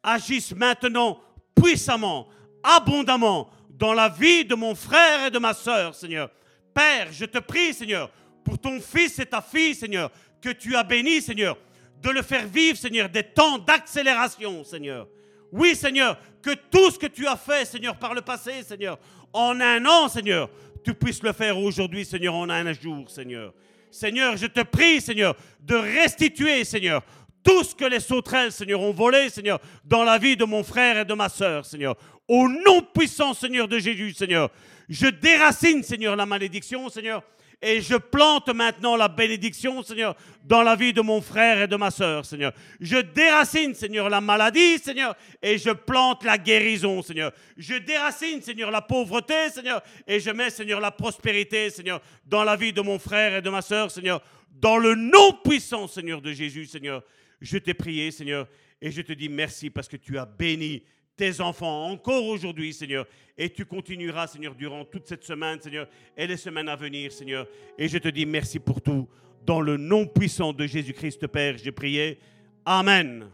agisse 0.02 0.54
maintenant 0.54 1.20
puissamment, 1.54 2.28
abondamment 2.62 3.50
dans 3.70 3.94
la 3.94 4.08
vie 4.08 4.44
de 4.44 4.54
mon 4.54 4.74
frère 4.74 5.26
et 5.26 5.30
de 5.30 5.38
ma 5.38 5.54
sœur, 5.54 5.94
Seigneur. 5.94 6.30
Père, 6.74 7.08
je 7.12 7.24
te 7.24 7.38
prie, 7.38 7.72
Seigneur, 7.72 8.10
pour 8.44 8.58
ton 8.58 8.80
fils 8.80 9.18
et 9.18 9.26
ta 9.26 9.40
fille, 9.40 9.74
Seigneur, 9.74 10.10
que 10.40 10.50
tu 10.50 10.76
as 10.76 10.84
béni, 10.84 11.20
Seigneur, 11.20 11.56
de 12.02 12.10
le 12.10 12.22
faire 12.22 12.46
vivre, 12.46 12.76
Seigneur, 12.76 13.08
des 13.08 13.22
temps 13.22 13.58
d'accélération, 13.58 14.64
Seigneur. 14.64 15.08
Oui, 15.50 15.74
Seigneur, 15.74 16.18
que 16.42 16.54
tout 16.70 16.90
ce 16.90 16.98
que 16.98 17.06
tu 17.06 17.26
as 17.26 17.36
fait, 17.36 17.64
Seigneur, 17.64 17.96
par 17.96 18.14
le 18.14 18.20
passé, 18.20 18.62
Seigneur, 18.62 18.98
en 19.32 19.60
un 19.60 19.84
an, 19.86 20.08
Seigneur, 20.08 20.50
tu 20.84 20.94
puisses 20.94 21.22
le 21.22 21.32
faire 21.32 21.58
aujourd'hui, 21.58 22.04
Seigneur, 22.04 22.34
en 22.34 22.48
un 22.48 22.72
jour, 22.72 23.08
Seigneur. 23.10 23.52
Seigneur, 23.90 24.36
je 24.36 24.46
te 24.46 24.60
prie, 24.60 25.00
Seigneur, 25.00 25.34
de 25.60 25.74
restituer, 25.74 26.64
Seigneur, 26.64 27.02
tout 27.48 27.64
ce 27.64 27.74
que 27.74 27.86
les 27.86 28.00
sauterelles, 28.00 28.52
Seigneur, 28.52 28.82
ont 28.82 28.92
volé, 28.92 29.30
Seigneur, 29.30 29.58
dans 29.82 30.04
la 30.04 30.18
vie 30.18 30.36
de 30.36 30.44
mon 30.44 30.62
frère 30.62 30.98
et 30.98 31.04
de 31.06 31.14
ma 31.14 31.30
sœur, 31.30 31.64
Seigneur. 31.64 31.96
Au 32.28 32.46
nom 32.46 32.82
puissant, 32.82 33.32
Seigneur, 33.32 33.66
de 33.66 33.78
Jésus, 33.78 34.12
Seigneur. 34.12 34.50
Je 34.86 35.06
déracine, 35.06 35.82
Seigneur, 35.82 36.14
la 36.14 36.26
malédiction, 36.26 36.90
Seigneur. 36.90 37.22
Et 37.62 37.80
je 37.80 37.94
plante 37.96 38.50
maintenant 38.50 38.96
la 38.96 39.08
bénédiction, 39.08 39.82
Seigneur, 39.82 40.14
dans 40.44 40.62
la 40.62 40.76
vie 40.76 40.92
de 40.92 41.00
mon 41.00 41.22
frère 41.22 41.62
et 41.62 41.66
de 41.66 41.76
ma 41.76 41.90
sœur, 41.90 42.26
Seigneur. 42.26 42.52
Je 42.80 42.98
déracine, 42.98 43.74
Seigneur, 43.74 44.10
la 44.10 44.20
maladie, 44.20 44.78
Seigneur, 44.78 45.16
et 45.42 45.56
je 45.56 45.70
plante 45.70 46.24
la 46.24 46.36
guérison, 46.36 47.00
Seigneur. 47.00 47.32
Je 47.56 47.76
déracine, 47.76 48.42
Seigneur, 48.42 48.70
la 48.70 48.82
pauvreté, 48.82 49.48
Seigneur, 49.50 49.82
et 50.06 50.20
je 50.20 50.30
mets, 50.30 50.50
Seigneur, 50.50 50.80
la 50.80 50.90
prospérité, 50.90 51.70
Seigneur, 51.70 52.02
dans 52.26 52.44
la 52.44 52.56
vie 52.56 52.74
de 52.74 52.82
mon 52.82 52.98
frère 52.98 53.36
et 53.36 53.42
de 53.42 53.48
ma 53.48 53.62
sœur, 53.62 53.90
Seigneur. 53.90 54.20
Dans 54.50 54.76
le 54.76 54.94
nom 54.94 55.32
puissant, 55.42 55.88
Seigneur, 55.88 56.20
de 56.20 56.32
Jésus, 56.32 56.66
Seigneur. 56.66 57.02
Je 57.40 57.58
t'ai 57.58 57.74
prié, 57.74 58.10
Seigneur, 58.10 58.48
et 58.80 58.90
je 58.90 59.02
te 59.02 59.12
dis 59.12 59.28
merci 59.28 59.70
parce 59.70 59.88
que 59.88 59.96
tu 59.96 60.18
as 60.18 60.26
béni 60.26 60.82
tes 61.16 61.40
enfants 61.40 61.90
encore 61.90 62.24
aujourd'hui, 62.24 62.72
Seigneur. 62.72 63.06
Et 63.36 63.50
tu 63.50 63.64
continueras, 63.64 64.28
Seigneur, 64.28 64.54
durant 64.54 64.84
toute 64.84 65.06
cette 65.06 65.24
semaine, 65.24 65.60
Seigneur, 65.60 65.88
et 66.16 66.26
les 66.26 66.36
semaines 66.36 66.68
à 66.68 66.76
venir, 66.76 67.12
Seigneur. 67.12 67.46
Et 67.76 67.88
je 67.88 67.98
te 67.98 68.08
dis 68.08 68.24
merci 68.24 68.58
pour 68.58 68.80
tout. 68.80 69.08
Dans 69.44 69.60
le 69.60 69.76
nom 69.76 70.06
puissant 70.06 70.52
de 70.52 70.66
Jésus-Christ, 70.66 71.26
Père, 71.26 71.56
j'ai 71.58 71.72
prié. 71.72 72.18
Amen. 72.64 73.30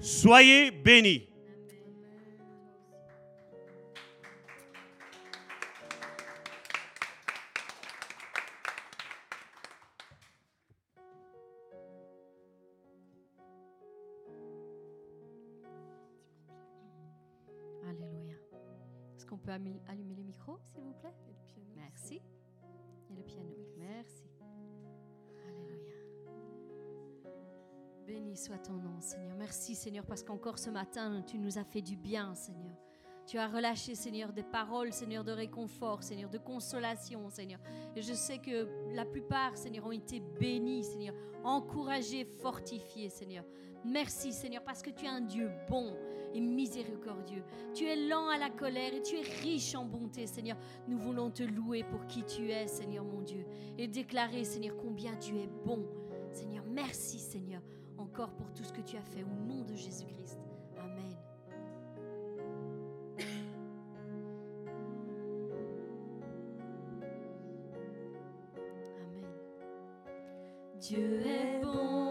Soyez 0.00 0.70
bénis. 0.70 1.29
Soit 28.40 28.58
ton 28.58 28.72
nom, 28.72 29.00
Seigneur. 29.00 29.36
Merci, 29.36 29.74
Seigneur, 29.74 30.06
parce 30.06 30.22
qu'encore 30.22 30.58
ce 30.58 30.70
matin, 30.70 31.22
tu 31.26 31.38
nous 31.38 31.58
as 31.58 31.64
fait 31.64 31.82
du 31.82 31.94
bien, 31.94 32.34
Seigneur. 32.34 32.74
Tu 33.26 33.36
as 33.36 33.46
relâché, 33.46 33.94
Seigneur, 33.94 34.32
des 34.32 34.42
paroles, 34.42 34.94
Seigneur, 34.94 35.24
de 35.24 35.30
réconfort, 35.30 36.02
Seigneur, 36.02 36.30
de 36.30 36.38
consolation, 36.38 37.28
Seigneur. 37.28 37.60
Et 37.94 38.00
je 38.00 38.14
sais 38.14 38.38
que 38.38 38.66
la 38.94 39.04
plupart, 39.04 39.58
Seigneur, 39.58 39.86
ont 39.86 39.92
été 39.92 40.20
bénis, 40.20 40.84
Seigneur, 40.84 41.14
encouragés, 41.44 42.24
fortifiés, 42.24 43.10
Seigneur. 43.10 43.44
Merci, 43.84 44.32
Seigneur, 44.32 44.64
parce 44.64 44.80
que 44.80 44.90
tu 44.90 45.04
es 45.04 45.08
un 45.08 45.20
Dieu 45.20 45.50
bon 45.68 45.94
et 46.32 46.40
miséricordieux. 46.40 47.44
Tu 47.74 47.84
es 47.84 48.08
lent 48.08 48.28
à 48.30 48.38
la 48.38 48.48
colère 48.48 48.94
et 48.94 49.02
tu 49.02 49.16
es 49.16 49.22
riche 49.42 49.74
en 49.74 49.84
bonté, 49.84 50.26
Seigneur. 50.26 50.56
Nous 50.88 50.98
voulons 50.98 51.30
te 51.30 51.42
louer 51.42 51.84
pour 51.84 52.06
qui 52.06 52.24
tu 52.24 52.50
es, 52.50 52.66
Seigneur 52.66 53.04
mon 53.04 53.20
Dieu, 53.20 53.44
et 53.76 53.86
déclarer, 53.86 54.44
Seigneur, 54.44 54.76
combien 54.78 55.14
tu 55.16 55.36
es 55.36 55.46
bon. 55.46 55.86
Seigneur, 56.32 56.64
merci, 56.66 57.18
Seigneur, 57.18 57.60
encore 58.00 58.30
pour 58.30 58.50
tout 58.52 58.64
ce 58.64 58.72
que 58.72 58.80
tu 58.80 58.96
as 58.96 59.02
fait 59.02 59.22
au 59.22 59.46
nom 59.46 59.62
de 59.64 59.74
Jésus-Christ. 59.74 60.38
Amen. 60.78 61.16
Amen. 63.18 63.26
Dieu 70.78 71.20
est 71.26 71.60
bon 71.62 72.09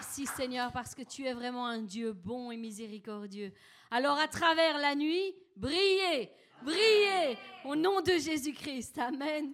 Merci, 0.00 0.24
Seigneur, 0.24 0.72
parce 0.72 0.94
que 0.94 1.02
tu 1.02 1.26
es 1.26 1.34
vraiment 1.34 1.66
un 1.66 1.82
Dieu 1.82 2.14
bon 2.14 2.50
et 2.50 2.56
miséricordieux. 2.56 3.52
Alors, 3.90 4.16
à 4.16 4.28
travers 4.28 4.78
la 4.78 4.94
nuit, 4.94 5.34
brillez, 5.56 6.30
brillez 6.62 7.36
au 7.66 7.76
nom 7.76 8.00
de 8.00 8.12
Jésus-Christ. 8.12 8.98
Amen. 8.98 9.52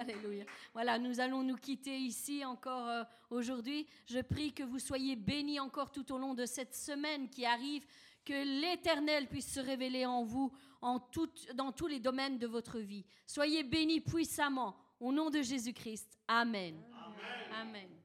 Alléluia. 0.00 0.44
Voilà, 0.74 0.98
nous 0.98 1.20
allons 1.20 1.44
nous 1.44 1.54
quitter 1.54 1.96
ici 1.96 2.44
encore 2.44 2.88
euh, 2.88 3.04
aujourd'hui. 3.30 3.86
Je 4.06 4.18
prie 4.18 4.52
que 4.52 4.64
vous 4.64 4.80
soyez 4.80 5.14
bénis 5.14 5.60
encore 5.60 5.92
tout 5.92 6.12
au 6.12 6.18
long 6.18 6.34
de 6.34 6.46
cette 6.46 6.74
semaine 6.74 7.28
qui 7.30 7.46
arrive, 7.46 7.86
que 8.24 8.60
l'Éternel 8.60 9.28
puisse 9.28 9.54
se 9.54 9.60
révéler 9.60 10.04
en 10.04 10.24
vous 10.24 10.50
en 10.82 10.98
dans 11.54 11.70
tous 11.70 11.86
les 11.86 12.00
domaines 12.00 12.38
de 12.38 12.48
votre 12.48 12.80
vie. 12.80 13.04
Soyez 13.24 13.62
bénis 13.62 14.00
puissamment 14.00 14.76
au 14.98 15.12
nom 15.12 15.30
de 15.30 15.40
Jésus-Christ. 15.42 16.18
Amen. 16.26 16.74
Amen. 17.54 17.99